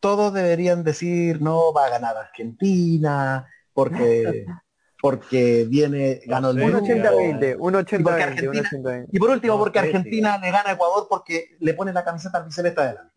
todos 0.00 0.32
deberían 0.32 0.84
decir 0.84 1.42
no 1.42 1.72
va 1.72 1.86
a 1.86 1.90
ganar 1.90 2.16
Argentina, 2.16 3.46
porque 3.72 4.46
porque 5.02 5.66
viene, 5.68 6.20
ganó 6.26 6.50
el 6.50 6.58
sé, 6.58 6.64
Un 6.64 6.72
Perú. 6.72 6.86
80-20, 6.86 7.56
un 7.58 7.72
porque 7.72 7.96
80-20, 7.98 8.00
un 8.00 8.08
Argentina- 8.08 8.70
80-20. 8.70 9.06
Y 9.12 9.18
por 9.18 9.30
último, 9.30 9.58
porque 9.58 9.78
Argentina 9.78 10.38
le 10.38 10.50
gana 10.50 10.70
a 10.70 10.72
Ecuador 10.72 11.06
porque 11.08 11.56
le 11.60 11.74
pone 11.74 11.92
la 11.92 12.04
camiseta 12.04 12.38
albiceleste 12.38 12.80
adelante. 12.80 13.12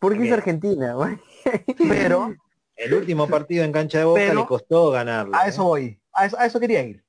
¿Por 0.00 0.16
qué 0.18 0.26
es. 0.26 0.32
Argentina? 0.32 0.94
güey? 0.94 1.18
Pero 1.78 2.34
El 2.76 2.94
último 2.94 3.28
partido 3.28 3.62
en 3.64 3.70
cancha 3.72 3.98
de 3.98 4.04
Boca 4.04 4.20
Pero- 4.20 4.40
le 4.40 4.46
costó 4.46 4.90
ganarlo. 4.90 5.36
a 5.36 5.46
¿eh? 5.46 5.50
eso 5.50 5.64
voy, 5.64 6.00
a 6.12 6.26
eso, 6.26 6.38
a 6.38 6.46
eso 6.46 6.58
quería 6.58 6.82
ir. 6.82 7.04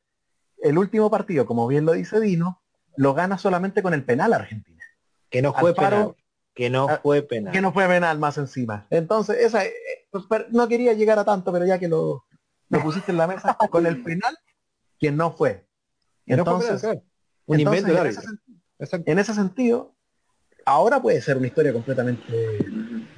El 0.59 0.77
último 0.77 1.09
partido, 1.09 1.45
como 1.47 1.65
bien 1.67 1.85
lo 1.85 1.93
dice 1.93 2.19
Dino, 2.19 2.61
lo 2.95 3.13
gana 3.15 3.37
solamente 3.39 3.81
con 3.81 3.93
el 3.95 4.03
penal 4.03 4.33
Argentina. 4.33 4.83
Que 5.29 5.41
no 5.41 5.53
fue 5.53 5.71
Alfaro- 5.73 5.89
penal. 5.89 6.15
Que 6.53 6.69
no 6.69 6.87
fue 7.01 7.21
penal. 7.23 7.53
Que 7.53 7.61
no 7.61 7.71
fue 7.71 7.87
penal 7.87 8.19
más 8.19 8.37
encima. 8.37 8.85
Entonces, 8.89 9.37
esa, 9.39 9.65
eh, 9.65 9.73
pues, 10.11 10.25
no 10.51 10.67
quería 10.67 10.91
llegar 10.93 11.17
a 11.17 11.23
tanto, 11.23 11.51
pero 11.53 11.65
ya 11.65 11.79
que 11.79 11.87
lo, 11.87 12.25
lo 12.67 12.81
pusiste 12.83 13.11
en 13.13 13.17
la 13.17 13.25
mesa, 13.27 13.57
con 13.71 13.85
el 13.87 14.03
penal, 14.03 14.37
que 14.99 15.11
no 15.11 15.31
fue. 15.31 15.65
Que 16.25 16.35
no 16.35 16.43
fue 16.43 16.53
Entonces, 16.55 16.81
penal, 16.81 16.95
claro. 16.97 17.07
Un 17.45 17.59
entonces, 17.59 17.81
invento 17.87 18.21
ese, 18.79 19.03
en 19.05 19.19
ese 19.19 19.33
sentido, 19.33 19.95
ahora 20.65 21.01
puede 21.01 21.21
ser 21.21 21.37
una 21.37 21.47
historia 21.47 21.73
completamente 21.73 22.23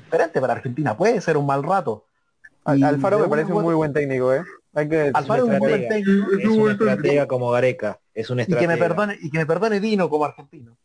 diferente 0.04 0.40
para 0.42 0.54
Argentina. 0.54 0.96
Puede 0.98 1.22
ser 1.22 1.38
un 1.38 1.46
mal 1.46 1.64
rato. 1.64 2.06
Al- 2.66 2.80
Y 2.80 2.84
Alfaro 2.84 3.18
me 3.18 3.24
una 3.24 3.30
parece 3.30 3.52
un 3.54 3.64
muy 3.64 3.74
buen 3.76 3.92
técnico, 3.94 4.34
¿eh? 4.34 4.44
Hay 4.74 4.88
que 4.90 5.12
Alfaro 5.14 5.44
es 5.44 5.50
un 5.50 5.54
estratega. 5.56 5.78
buen 5.78 5.90
técnico. 5.90 6.32
Es 6.40 6.46
un 6.48 6.72
estratega 6.72 7.28
como 7.28 7.52
Gareca. 7.52 8.00
Es 8.14 8.30
un 8.30 8.40
y 8.40 8.46
que 8.46 8.52
estratega. 8.54 8.72
me 8.74 8.78
perdone 8.78 9.18
y 9.22 9.30
que 9.30 9.38
me 9.38 9.46
perdone 9.46 9.80
Dino 9.80 10.10
como 10.10 10.26
argentino 10.26 10.78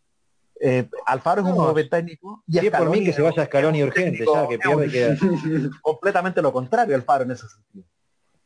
Eh, 0.60 0.88
Alfaro 1.06 1.42
es 1.42 1.46
un 1.48 1.72
buen 1.72 1.88
técnico 1.88 2.42
y 2.48 2.58
es 2.58 2.70
por 2.70 2.90
mí 2.90 3.04
que 3.04 3.12
se 3.12 3.22
vaya 3.22 3.42
a 3.42 3.46
Scaloni 3.46 3.82
urgente, 3.84 4.24
ya 4.26 4.48
que 4.48 4.58
pierde 4.58 5.12
es 5.12 5.20
completamente 5.82 6.42
lo 6.42 6.52
contrario 6.52 6.96
Alfaro 6.96 7.22
en 7.24 7.30
ese 7.30 7.46
sentido 7.48 7.84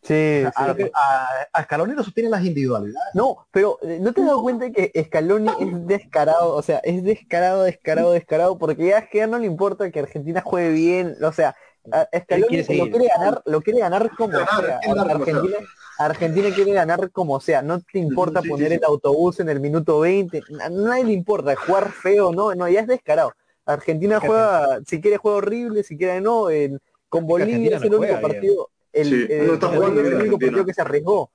Sí, 0.02 0.14
sí. 0.14 0.50
a, 0.56 0.70
a, 0.94 1.28
a 1.52 1.62
Scaloni 1.62 1.94
lo 1.94 2.02
sostienen 2.02 2.32
las 2.32 2.44
individualidades 2.44 3.14
No, 3.14 3.46
pero 3.52 3.78
eh, 3.82 3.98
¿no 4.00 4.12
te 4.12 4.20
has 4.20 4.26
dado 4.26 4.42
cuenta 4.42 4.70
que 4.70 4.90
Scaloni 5.06 5.48
es 5.60 5.86
descarado? 5.86 6.54
O 6.56 6.62
sea, 6.62 6.78
es 6.78 7.04
descarado, 7.04 7.62
descarado, 7.62 8.12
descarado, 8.12 8.58
porque 8.58 8.86
ya 8.88 8.98
es 8.98 9.08
que 9.10 9.18
ya 9.18 9.26
no 9.28 9.38
le 9.38 9.46
importa 9.46 9.90
que 9.90 10.00
Argentina 10.00 10.40
juegue 10.44 10.70
bien, 10.70 11.16
o 11.22 11.32
sea, 11.32 11.54
a- 11.92 12.08
Scaloni 12.18 12.48
quiere 12.64 12.78
lo 12.78 12.90
quiere 12.90 13.08
ganar, 13.16 13.42
lo 13.46 13.60
quiere 13.62 13.78
ganar 13.80 14.10
como 14.16 14.32
Ganar, 14.32 14.64
sea. 14.64 14.80
quiere 14.80 14.94
ganar 15.00 15.12
como 15.12 15.24
sea. 15.24 15.34
Argentina, 15.36 15.68
Argentina 15.98 16.48
quiere 16.54 16.72
ganar 16.72 17.10
como 17.12 17.40
sea, 17.40 17.62
no 17.62 17.80
te 17.80 17.98
importa 17.98 18.42
Sí, 18.42 18.48
poner 18.48 18.68
sí. 18.68 18.74
el 18.74 18.84
autobús 18.84 19.38
en 19.40 19.48
el 19.50 19.60
minuto 19.60 20.00
20, 20.00 20.42
a 20.60 20.68
nadie 20.68 21.04
le 21.04 21.12
importa 21.12 21.54
jugar 21.56 21.92
feo, 21.92 22.32
no, 22.32 22.54
no, 22.54 22.68
ya 22.68 22.80
es 22.80 22.86
descarado. 22.88 23.32
Argentina 23.64 24.18
juega, 24.18 24.80
si 24.86 25.00
quiere 25.00 25.16
juega 25.18 25.38
horrible, 25.38 25.84
si 25.84 25.96
quiere 25.96 26.20
no, 26.20 26.50
en- 26.50 26.80
con 27.08 27.26
Bolivia 27.26 27.76
es 27.76 27.84
el 27.84 27.94
único 27.94 28.20
bien. 28.28 28.66
El, 28.92 29.06
Sí, 29.08 29.26
el- 29.32 29.46
no 29.46 29.54
está 29.54 29.68
jugando 29.68 30.02
bien 30.02 30.64
que 30.66 30.74
se 30.74 30.80
arriesgó. 30.82 31.30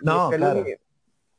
no 0.00 0.12
Y 0.30 0.34
Scaloni- 0.34 0.36
claro 0.36 0.64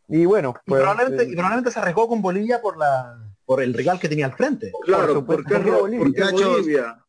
Y 0.07 0.25
bueno, 0.25 0.53
y, 0.65 0.69
pues, 0.69 0.81
probablemente, 0.81 1.23
eh, 1.23 1.27
y 1.29 1.33
probablemente 1.33 1.71
se 1.71 1.79
arriesgó 1.79 2.07
con 2.07 2.21
Bolivia 2.21 2.61
por 2.61 2.77
la 2.77 3.17
por 3.45 3.61
el 3.63 3.73
rival 3.73 3.99
que 3.99 4.07
tenía 4.09 4.25
al 4.27 4.33
frente 4.33 4.71
Claro, 4.83 5.13
supuesto, 5.13 5.43
porque, 5.43 5.55
porque 5.55 5.71
Bolivia. 5.71 6.05
Muchachos. 6.05 6.51
Bolivia. 6.51 7.05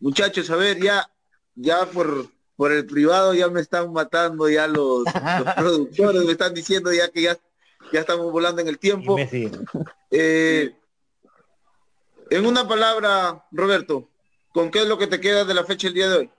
Muchachos, 0.00 0.50
a 0.50 0.56
ver, 0.56 0.78
ya, 0.82 1.06
ya 1.54 1.84
por, 1.86 2.26
por 2.56 2.72
el 2.72 2.86
privado 2.86 3.34
ya 3.34 3.48
me 3.48 3.60
están 3.60 3.92
matando 3.92 4.48
ya 4.48 4.66
los, 4.66 5.04
los 5.04 5.54
productores, 5.56 6.24
me 6.24 6.32
están 6.32 6.54
diciendo 6.54 6.90
ya 6.92 7.10
que 7.10 7.22
ya, 7.22 7.38
ya 7.92 8.00
estamos 8.00 8.30
volando 8.32 8.60
en 8.62 8.68
el 8.68 8.78
tiempo. 8.78 9.16
Eh, 10.10 10.74
en 12.30 12.46
una 12.46 12.66
palabra, 12.66 13.44
Roberto, 13.52 14.08
¿con 14.52 14.70
qué 14.70 14.82
es 14.82 14.88
lo 14.88 14.96
que 14.98 15.06
te 15.06 15.20
queda 15.20 15.44
de 15.44 15.54
la 15.54 15.64
fecha 15.64 15.88
el 15.88 15.94
día 15.94 16.08
de 16.08 16.16
hoy? 16.16 16.30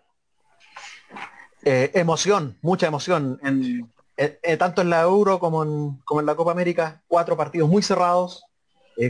Eh, 1.68 1.90
emoción, 1.96 2.56
mucha 2.62 2.86
emoción, 2.86 3.40
en, 3.42 3.92
eh, 4.18 4.38
eh, 4.44 4.56
tanto 4.56 4.84
en 4.84 4.92
la 4.92 5.02
Euro 5.02 5.40
como 5.40 5.64
en, 5.64 6.26
la 6.26 6.36
Copa 6.36 6.52
América, 6.52 7.02
cuatro 7.08 7.36
partidos 7.36 7.68
muy 7.68 7.82
cerrados, 7.82 8.46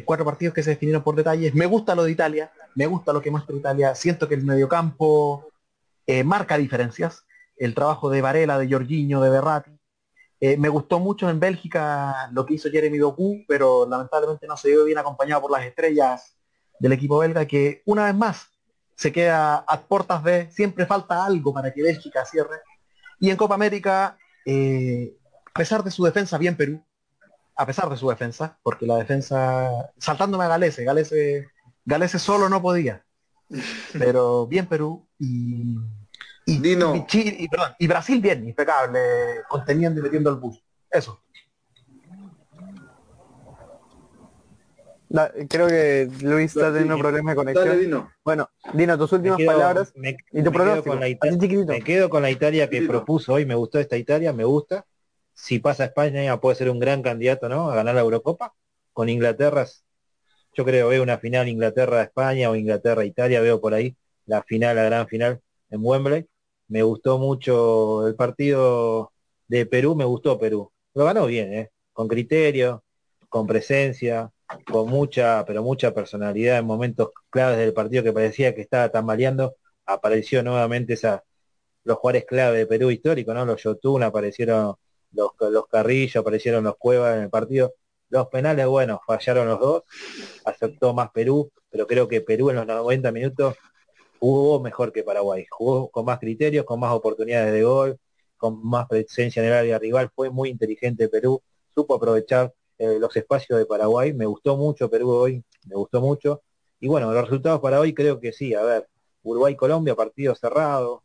cuatro 0.06 0.24
partidos 0.24 0.54
que 0.56 0.64
se 0.64 0.70
definieron 0.70 1.04
por 1.04 1.18
detalles. 1.18 1.54
Me 1.54 1.66
gusta 1.66 1.96
lo 1.96 2.06
de 2.06 2.14
Italia, 2.14 2.50
me 2.74 2.88
gusta 2.88 3.12
lo 3.12 3.22
que 3.22 3.30
muestra 3.30 3.58
Italia, 3.58 3.94
siento 3.94 4.30
que 4.30 4.36
el 4.36 4.44
mediocampo 4.46 5.52
marca 6.24 6.58
diferencias, 6.58 7.26
el 7.58 7.76
trabajo 7.76 8.10
de 8.10 8.22
Varela, 8.22 8.58
de 8.58 8.70
Jorginho, 8.72 9.22
de 9.22 9.30
Berratti. 9.30 9.78
me 10.58 10.70
gustó 10.70 11.00
mucho 11.00 11.30
en 11.30 11.42
Bélgica 11.42 12.30
lo 12.32 12.46
que 12.46 12.54
hizo 12.54 12.72
Jeremy 12.72 12.98
Doku, 12.98 13.44
pero 13.50 13.86
lamentablemente 13.88 14.48
no 14.48 14.56
se 14.56 14.70
dio 14.70 14.86
bien 14.86 14.98
acompañado 14.98 15.42
por 15.42 15.52
las 15.52 15.66
estrellas 15.66 16.38
del 16.80 16.94
equipo 16.94 17.20
belga, 17.20 17.46
que 17.46 17.84
una 17.86 18.06
vez 18.06 18.16
más 18.16 18.55
se 18.96 19.12
queda 19.12 19.58
a 19.58 19.82
puertas 19.82 20.24
de, 20.24 20.50
siempre 20.52 20.86
falta 20.86 21.26
algo 21.26 21.54
para 21.54 21.74
que 21.74 21.84
Bélgica 21.84 22.26
cierre. 22.26 22.62
Y 23.20 23.30
en 23.30 23.38
Copa 23.38 23.56
América, 23.56 24.18
eh, 24.46 25.16
a 25.46 25.60
pesar 25.60 25.84
de 25.84 25.92
su 25.92 26.04
defensa, 26.04 26.38
bien 26.38 26.56
Perú, 26.56 26.84
a 27.56 27.66
pesar 27.66 27.90
de 27.90 27.98
su 27.98 28.10
defensa, 28.10 28.58
porque 28.64 28.86
la 28.86 28.98
defensa, 28.98 29.92
saltándome 29.98 30.46
a 30.46 30.50
Galese, 30.50 30.84
Galese, 30.84 31.48
Galese 31.86 32.20
solo 32.20 32.50
no 32.50 32.62
podía, 32.62 33.06
pero 33.94 34.48
bien 34.48 34.66
Perú 34.66 35.08
y, 35.20 35.78
y, 36.46 36.78
y 37.80 37.88
Brasil 37.88 38.22
bien, 38.22 38.48
impecable, 38.48 39.00
conteniendo 39.48 40.00
y 40.00 40.04
metiendo 40.04 40.30
el 40.30 40.38
bus. 40.38 40.62
Eso. 40.90 41.22
Creo 45.50 45.68
que 45.68 46.10
Luis 46.22 46.56
está 46.56 46.72
teniendo 46.72 46.98
problemas 46.98 47.36
de 47.36 47.36
conexión. 47.36 48.10
Bueno, 48.24 48.50
Dino, 48.74 48.98
tus 48.98 49.12
últimas 49.14 49.42
palabras 49.42 49.94
y 50.32 50.44
tu 50.44 50.52
pronóstico. 50.52 50.96
Me 51.68 51.82
quedo 51.82 52.10
con 52.10 52.22
la 52.22 52.30
Italia 52.30 52.70
que 52.70 52.82
propuso 52.84 53.34
hoy, 53.34 53.46
me 53.46 53.56
gustó 53.56 53.80
esta 53.80 53.98
Italia, 53.98 54.34
me 54.34 54.44
gusta. 54.44 54.86
Si 55.34 55.60
pasa 55.60 55.86
España 55.86 56.40
puede 56.40 56.56
ser 56.56 56.70
un 56.70 56.80
gran 56.80 57.02
candidato, 57.02 57.50
¿no? 57.50 57.70
A 57.70 57.76
ganar 57.76 57.96
la 57.96 58.02
Eurocopa. 58.02 58.54
Con 58.94 59.10
Inglaterra, 59.10 59.66
yo 60.54 60.64
creo 60.64 60.88
veo 60.88 61.04
una 61.04 61.18
final 61.18 61.50
Inglaterra-España 61.50 62.50
o 62.50 62.56
Inglaterra-Italia, 62.56 63.42
veo 63.42 63.60
por 63.60 63.74
ahí 63.74 63.98
la 64.26 64.42
final, 64.44 64.76
la 64.78 64.84
gran 64.84 65.08
final 65.08 65.42
en 65.70 65.80
Wembley. 65.84 66.26
Me 66.70 66.82
gustó 66.82 67.18
mucho 67.18 68.08
el 68.08 68.16
partido 68.16 69.12
de 69.48 69.66
Perú, 69.66 69.96
me 69.96 70.06
gustó 70.06 70.40
Perú. 70.40 70.72
Lo 70.94 71.06
ganó 71.06 71.26
bien, 71.26 71.54
¿eh? 71.54 71.72
Con 71.92 72.08
criterio, 72.08 72.84
con 73.28 73.46
presencia, 73.46 74.32
con 74.66 74.90
mucha, 74.90 75.44
pero 75.46 75.64
mucha 75.64 75.94
personalidad 75.94 76.60
en 76.60 76.66
momentos 76.66 77.10
claves 77.30 77.58
del 77.58 77.74
partido 77.74 78.04
que 78.04 78.14
parecía 78.14 78.56
que 78.56 78.62
estaba 78.62 78.90
tambaleando, 78.90 79.56
apareció 79.86 80.44
nuevamente 80.44 80.94
esa, 80.94 81.24
los 81.84 81.98
jugadores 81.98 82.26
clave 82.26 82.60
de 82.60 82.68
Perú 82.68 82.92
histórico, 82.92 83.34
¿no? 83.34 83.46
Los 83.46 83.64
Yotun, 83.64 84.04
aparecieron 84.04 84.76
los, 85.12 85.32
los 85.40 85.68
Carrillo, 85.68 86.22
aparecieron 86.22 86.64
los 86.64 86.76
Cuevas 86.78 87.18
en 87.18 87.24
el 87.24 87.30
partido. 87.30 87.74
Los 88.10 88.28
penales, 88.28 88.68
bueno, 88.68 89.02
fallaron 89.06 89.48
los 89.48 89.60
dos, 89.60 89.84
aceptó 90.46 90.94
más 90.94 91.12
Perú, 91.12 91.52
pero 91.70 91.88
creo 91.88 92.08
que 92.08 92.22
Perú 92.22 92.50
en 92.50 92.58
los 92.58 92.68
90 92.68 93.12
minutos 93.12 93.56
jugó 94.20 94.60
mejor 94.62 94.92
que 94.92 95.04
Paraguay, 95.04 95.46
jugó 95.50 95.90
con 95.90 96.06
más 96.06 96.20
criterios, 96.20 96.66
con 96.66 96.80
más 96.80 96.92
oportunidades 96.94 97.52
de 97.52 97.64
gol, 97.64 98.00
con 98.38 98.66
más 98.68 98.88
presencia 98.88 99.42
en 99.42 99.48
el 99.50 99.54
área 99.54 99.80
rival, 99.80 100.10
fue 100.16 100.30
muy 100.30 100.50
inteligente 100.50 101.10
Perú, 101.10 101.42
supo 101.74 101.96
aprovechar 101.96 102.54
eh, 102.78 102.98
los 103.00 103.16
espacios 103.16 103.60
de 103.60 103.66
Paraguay. 103.66 104.14
Me 104.14 104.26
gustó 104.26 104.58
mucho 104.58 104.90
Perú 104.90 105.12
hoy, 105.12 105.44
me 105.68 105.76
gustó 105.76 106.02
mucho. 106.02 106.44
Y 106.80 106.88
bueno, 106.88 107.12
los 107.14 107.24
resultados 107.24 107.62
para 107.62 107.80
hoy 107.80 107.94
creo 107.94 108.20
que 108.20 108.32
sí. 108.32 108.54
A 108.54 108.64
ver, 108.64 108.88
Uruguay-Colombia, 109.24 109.96
partido 109.96 110.36
cerrado. 110.36 111.04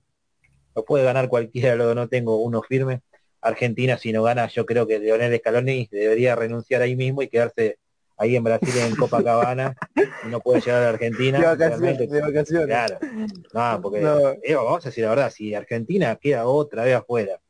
Lo 0.74 0.84
puede 0.84 1.04
ganar 1.04 1.28
cualquiera, 1.28 1.74
luego 1.76 1.94
no 1.94 2.08
tengo 2.08 2.42
uno 2.42 2.62
firme. 2.62 3.02
Argentina, 3.40 3.96
si 3.96 4.12
no 4.12 4.22
gana, 4.22 4.48
yo 4.48 4.66
creo 4.66 4.86
que 4.86 4.98
Leonel 4.98 5.38
Scaloni 5.38 5.88
debería 5.90 6.36
renunciar 6.36 6.82
ahí 6.82 6.94
mismo 6.94 7.22
y 7.22 7.28
quedarse 7.28 7.78
ahí 8.18 8.36
en 8.36 8.44
Brasil 8.44 8.74
en 8.76 8.94
Copacabana 8.96 9.74
y 9.96 10.28
no 10.28 10.40
puede 10.40 10.60
llegar 10.60 10.82
a 10.82 10.88
Argentina. 10.90 11.38
De 11.38 11.46
vacaciones, 11.46 12.10
de 12.10 12.20
vacaciones. 12.20 12.66
Claro. 12.66 12.98
No, 13.54 13.80
porque 13.82 14.00
eh, 14.42 14.54
vamos 14.54 14.84
a 14.84 14.88
decir 14.90 15.04
la 15.04 15.10
verdad, 15.10 15.30
si 15.30 15.54
Argentina 15.54 16.14
queda 16.16 16.46
otra 16.46 16.84
vez 16.84 16.96
afuera 16.96 17.40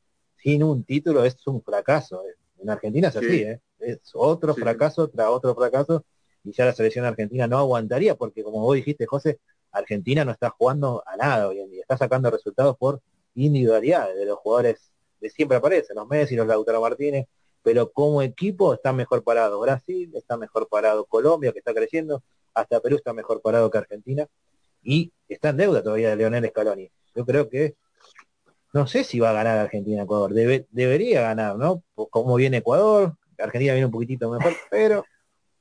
sin 0.42 0.62
un 0.62 0.84
título, 0.84 1.24
es 1.24 1.47
un 1.47 1.62
fracaso. 1.62 2.22
Eh. 2.26 2.34
En 2.62 2.70
Argentina 2.70 3.09
es 3.09 3.16
así, 3.16 3.42
¿eh? 3.42 3.60
Es 3.81 4.01
otro 4.15 4.55
fracaso 4.55 5.09
tras 5.09 5.28
otro 5.28 5.55
fracaso 5.55 6.05
y 6.44 6.52
ya 6.52 6.65
la 6.65 6.73
selección 6.73 7.05
argentina 7.05 7.47
no 7.47 7.59
aguantaría 7.59 8.15
porque 8.15 8.43
como 8.43 8.61
vos 8.61 8.74
dijiste 8.77 9.07
José 9.07 9.39
Argentina 9.73 10.24
no 10.24 10.32
está 10.32 10.51
jugando 10.51 11.02
a 11.07 11.16
nada 11.16 11.48
hoy 11.48 11.61
en 11.61 11.70
día 11.70 11.82
está 11.82 11.97
sacando 11.97 12.31
resultados 12.31 12.77
por 12.77 13.01
individualidad 13.35 14.15
de 14.15 14.24
los 14.27 14.39
jugadores 14.39 14.90
de 15.20 15.31
siempre 15.31 15.57
aparecen 15.57 15.97
los 15.97 16.09
Messi 16.09 16.36
los 16.36 16.47
Lautaro 16.47 16.81
Martínez 16.81 17.27
pero 17.62 17.90
como 17.93 18.23
equipo 18.23 18.74
está 18.74 18.93
mejor 18.93 19.23
parado 19.23 19.61
Brasil 19.61 20.11
está 20.15 20.36
mejor 20.36 20.69
parado 20.69 21.05
Colombia 21.05 21.52
que 21.52 21.59
está 21.59 21.74
creciendo 21.74 22.23
hasta 22.55 22.81
Perú 22.81 22.97
está 22.97 23.12
mejor 23.12 23.40
parado 23.43 23.70
que 23.70 23.78
Argentina 23.78 24.27
y 24.82 25.12
está 25.28 25.51
en 25.51 25.59
deuda 25.59 25.82
todavía 25.82 26.11
de 26.11 26.16
Leonel 26.16 26.48
Scaloni. 26.48 26.90
Yo 27.15 27.24
creo 27.27 27.48
que 27.48 27.77
no 28.73 28.86
sé 28.86 29.05
si 29.05 29.19
va 29.19 29.31
a 29.31 29.35
ganar 29.35 29.59
Argentina 29.59 30.02
Ecuador 30.02 30.32
Debe, 30.32 30.66
debería 30.70 31.23
ganar 31.23 31.57
no 31.57 31.82
como 31.94 32.36
viene 32.36 32.59
Ecuador 32.59 33.16
Argentina 33.42 33.72
viene 33.72 33.86
un 33.86 33.92
poquitito 33.92 34.30
mejor, 34.30 34.52
pero 34.70 35.04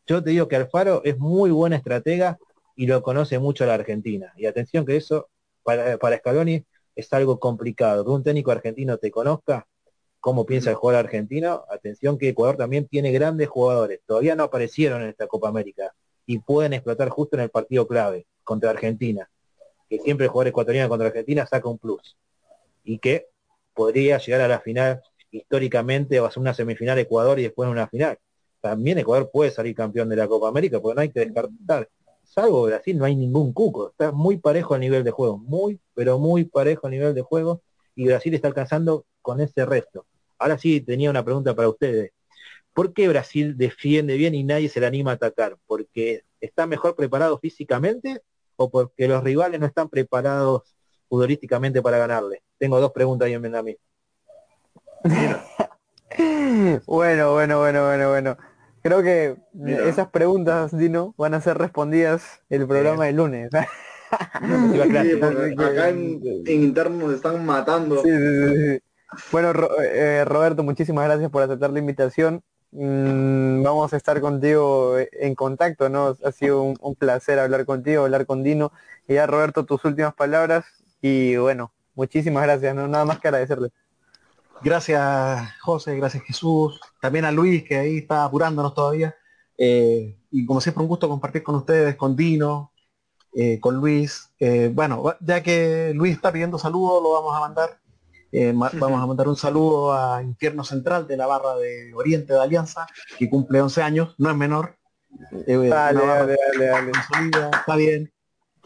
yo 0.08 0.24
te 0.24 0.32
digo 0.32 0.48
que 0.48 0.56
Alfaro 0.56 1.02
es 1.04 1.18
muy 1.18 1.52
buena 1.52 1.76
estratega 1.76 2.38
y 2.76 2.88
lo 2.88 3.02
conoce 3.04 3.40
mucho 3.40 3.64
a 3.64 3.68
la 3.68 3.76
Argentina. 3.76 4.34
Y 4.38 4.46
atención 4.46 4.86
que 4.86 4.96
eso, 4.96 5.30
para, 5.64 5.98
para 5.98 6.18
Scaloni, 6.18 6.66
es 6.96 7.14
algo 7.14 7.40
complicado. 7.40 8.04
Que 8.04 8.12
un 8.12 8.24
técnico 8.24 8.52
argentino 8.52 8.98
te 8.98 9.12
conozca 9.12 9.68
cómo 10.20 10.46
piensa 10.46 10.72
el 10.72 10.76
jugador 10.76 11.06
argentino, 11.06 11.64
atención 11.70 12.18
que 12.18 12.30
Ecuador 12.30 12.58
también 12.58 12.88
tiene 12.88 13.12
grandes 13.12 13.48
jugadores. 13.48 14.02
Todavía 14.06 14.36
no 14.36 14.44
aparecieron 14.44 15.02
en 15.02 15.10
esta 15.10 15.28
Copa 15.28 15.50
América 15.50 15.94
y 16.26 16.40
pueden 16.40 16.74
explotar 16.74 17.10
justo 17.10 17.38
en 17.38 17.44
el 17.44 17.50
partido 17.50 17.88
clave 17.88 18.28
contra 18.44 18.70
Argentina. 18.70 19.30
Que 19.90 20.00
siempre 20.00 20.26
el 20.26 20.32
jugador 20.32 20.50
ecuatoriano 20.50 20.90
contra 20.90 21.08
Argentina 21.08 21.46
saca 21.46 21.68
un 21.70 21.78
plus. 21.78 22.18
Y 22.84 23.00
que 23.00 23.28
podría 23.74 24.18
llegar 24.18 24.42
a 24.42 24.48
la 24.48 24.60
final 24.60 25.02
históricamente 25.32 26.20
va 26.20 26.28
a 26.28 26.32
ser 26.32 26.42
una 26.42 26.54
semifinal 26.54 26.98
Ecuador 27.00 27.40
y 27.40 27.44
después 27.44 27.70
una 27.70 27.88
final. 27.88 28.18
También 28.62 28.98
Ecuador 28.98 29.30
puede 29.32 29.52
salir 29.52 29.76
campeón 29.76 30.10
de 30.10 30.16
la 30.16 30.28
Copa 30.28 30.50
América, 30.50 30.82
porque 30.82 30.96
no 30.96 31.02
hay 31.02 31.10
que 31.10 31.22
descartar. 31.22 31.90
Salvo 32.24 32.64
Brasil, 32.64 32.98
no 32.98 33.06
hay 33.06 33.16
ningún 33.16 33.54
cuco. 33.54 33.90
Está 33.90 34.12
muy 34.12 34.38
parejo 34.38 34.76
a 34.76 34.78
nivel 34.78 35.04
de 35.04 35.12
juego. 35.12 35.38
Muy, 35.38 35.80
pero 35.94 36.20
muy 36.20 36.46
parejo 36.46 36.88
a 36.88 36.90
nivel 36.90 37.14
de 37.14 37.22
juego. 37.22 37.62
Y 37.96 38.06
Brasil 38.06 38.34
está 38.34 38.48
alcanzando 38.48 39.06
con 39.22 39.42
ese 39.42 39.66
resto. 39.66 40.06
Ahora 40.38 40.58
sí, 40.58 40.82
tenía 40.82 41.10
una 41.10 41.24
pregunta 41.24 41.56
para 41.56 41.70
ustedes. 41.70 42.12
¿Por 42.74 42.94
qué 42.94 43.08
Brasil 43.08 43.58
defiende 43.58 44.16
bien 44.16 44.36
y 44.36 44.44
nadie 44.44 44.70
se 44.70 44.80
le 44.80 44.86
anima 44.88 45.12
a 45.12 45.14
atacar? 45.16 45.58
¿Porque 45.66 46.24
está 46.40 46.68
mejor 46.68 46.96
preparado 46.96 47.40
físicamente 47.40 48.22
o 48.56 48.70
porque 48.70 49.08
los 49.08 49.24
rivales 49.24 49.60
no 49.60 49.66
están 49.66 49.90
preparados 49.90 50.76
futbolísticamente 51.10 51.82
para 51.82 51.98
ganarle? 51.98 52.44
Tengo 52.58 52.80
dos 52.80 52.92
preguntas 52.92 53.26
ahí 53.26 53.34
en 53.34 53.42
bueno, 56.86 57.34
bueno, 57.34 57.60
bueno, 57.60 57.86
bueno, 57.86 58.10
bueno. 58.10 58.38
Creo 58.82 59.04
que 59.04 59.36
esas 59.88 60.10
preguntas, 60.10 60.76
Dino, 60.78 61.14
van 61.18 61.34
a 61.34 61.42
ser 61.42 61.58
respondidas 61.58 62.42
el 62.50 62.66
programa 62.66 63.06
del 63.06 63.18
lunes. 63.18 63.50
acá 64.12 65.90
en, 65.90 66.22
interno 66.48 67.08
nos 67.08 67.16
están 67.16 67.46
matando. 67.46 68.02
bueno, 69.32 69.54
eh, 69.84 70.24
Roberto, 70.26 70.64
muchísimas 70.64 71.06
gracias 71.06 71.30
por 71.30 71.44
aceptar 71.44 71.72
la 71.72 71.80
invitación. 71.80 72.42
Mm, 72.72 73.64
vamos 73.64 73.94
a 73.94 73.98
estar 73.98 74.22
contigo 74.22 74.96
en 74.98 75.36
contacto, 75.36 75.90
¿no? 75.90 76.16
Ha 76.24 76.32
sido 76.32 76.64
un, 76.64 76.78
un, 76.80 76.96
placer 76.96 77.40
hablar 77.40 77.66
contigo, 77.66 78.04
hablar 78.04 78.26
con 78.26 78.44
Dino. 78.44 78.72
Y 79.08 79.16
ya, 79.16 79.28
Roberto, 79.28 79.66
tus 79.66 79.84
últimas 79.84 80.14
palabras. 80.14 80.66
Y 81.02 81.36
bueno, 81.36 81.74
muchísimas 81.96 82.44
gracias, 82.44 82.76
no 82.76 82.88
nada 82.88 83.06
más 83.06 83.20
que 83.20 83.28
agradecerle. 83.28 83.72
Gracias 84.62 85.58
José, 85.62 85.96
gracias 85.96 86.24
Jesús, 86.24 86.82
también 87.02 87.24
a 87.24 87.32
Luis 87.32 87.64
que 87.64 87.78
ahí 87.78 87.98
está 88.00 88.26
apurándonos 88.26 88.74
todavía. 88.74 89.16
Eh, 89.58 90.18
y 90.32 90.46
como 90.46 90.60
siempre 90.62 90.82
un 90.82 90.90
gusto 90.90 91.08
compartir 91.08 91.44
con 91.44 91.56
ustedes, 91.56 91.96
con 91.96 92.16
Dino, 92.16 92.74
eh, 93.34 93.60
con 93.60 93.76
Luis. 93.76 94.32
Eh, 94.40 94.70
bueno, 94.74 95.16
ya 95.22 95.42
que 95.42 95.94
Luis 95.96 96.14
está 96.16 96.32
pidiendo 96.32 96.58
saludos, 96.58 97.02
lo 97.02 97.14
vamos 97.14 97.36
a 97.36 97.40
mandar. 97.40 97.80
vamos 98.80 99.02
a 99.02 99.08
mandar 99.08 99.28
un 99.28 99.38
saludo 99.38 99.94
a 99.94 100.22
Infierno 100.22 100.64
Central 100.64 101.08
de 101.08 101.18
la 101.18 101.26
barra 101.26 101.56
de 101.56 101.94
Oriente 101.94 102.34
de 102.34 102.42
Alianza, 102.42 102.86
que 103.18 103.30
cumple 103.30 103.62
11 103.62 103.82
años, 103.82 104.16
no 104.18 104.30
es 104.30 104.36
menor. 104.36 104.78
dale, 105.48 105.70
dale, 105.70 106.38
dale, 106.58 106.92
Está 106.92 107.76
bien. 107.76 108.14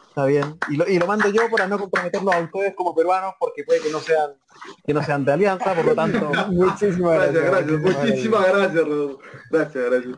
Está 0.10 0.26
bien. 0.26 0.60
Y 0.70 0.78
lo, 0.78 0.88
y 0.88 0.99
lo 0.99 1.07
mando 1.07 1.28
yo 1.30 1.49
para 1.49 1.65
no 1.65 1.80
comprometerlos 1.80 2.36
a 2.36 2.40
ustedes 2.40 2.76
como 2.76 2.94
peruanos, 2.94 3.34
porque 3.40 3.64
puede 3.64 3.82
que 3.82 3.90
no 3.90 3.99
sean 3.99 4.32
que 4.85 4.94
no 4.94 5.03
sean 5.03 5.26
de 5.26 5.34
alianza, 5.34 5.73
por 5.73 5.85
lo 5.85 5.95
tanto. 5.95 6.31
Muchísimas 6.52 7.15
gracias, 7.15 7.44
gracias, 7.44 7.80
muchísimas 7.80 8.48
gracias, 8.48 8.85
Gracias, 9.49 9.85
gracias. 9.85 10.18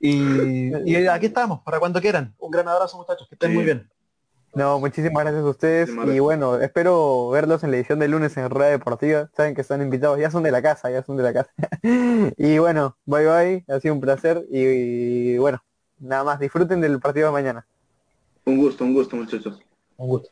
Y, 0.00 0.90
y, 0.90 1.06
aquí 1.06 1.26
estamos, 1.26 1.60
para 1.62 1.78
cuando 1.78 2.00
quieran. 2.00 2.34
Un 2.38 2.50
gran 2.50 2.66
abrazo, 2.68 2.96
muchachos, 2.96 3.28
que 3.28 3.36
estén 3.36 3.54
muy 3.54 3.64
bien. 3.64 3.88
No, 4.54 4.78
muchísimas 4.78 5.24
gracias 5.24 5.44
a 5.44 5.48
ustedes 5.48 5.90
y 6.14 6.18
bueno, 6.18 6.56
espero 6.58 7.30
verlos 7.30 7.64
en 7.64 7.70
la 7.70 7.78
edición 7.78 7.98
de 7.98 8.08
lunes 8.08 8.36
en 8.36 8.50
Rueda 8.50 8.70
Deportiva. 8.70 9.30
Saben 9.34 9.54
que 9.54 9.62
están 9.62 9.80
invitados, 9.80 10.18
ya 10.18 10.30
son 10.30 10.42
de 10.42 10.50
la 10.50 10.60
casa, 10.60 10.90
ya 10.90 11.02
son 11.02 11.16
de 11.16 11.22
la 11.22 11.32
casa. 11.32 11.50
y 12.36 12.58
bueno, 12.58 12.98
bye 13.06 13.26
bye, 13.26 13.64
ha 13.68 13.80
sido 13.80 13.94
un 13.94 14.00
placer 14.02 14.44
y, 14.50 15.38
bueno, 15.38 15.62
nada 15.98 16.24
más, 16.24 16.38
disfruten 16.38 16.82
del 16.82 17.00
partido 17.00 17.28
de 17.28 17.32
mañana. 17.32 17.66
Un 18.44 18.58
gusto, 18.58 18.84
un 18.84 18.92
gusto 18.92 19.16
muchachos. 19.16 19.58
Un 19.96 20.08
gusto. 20.08 20.28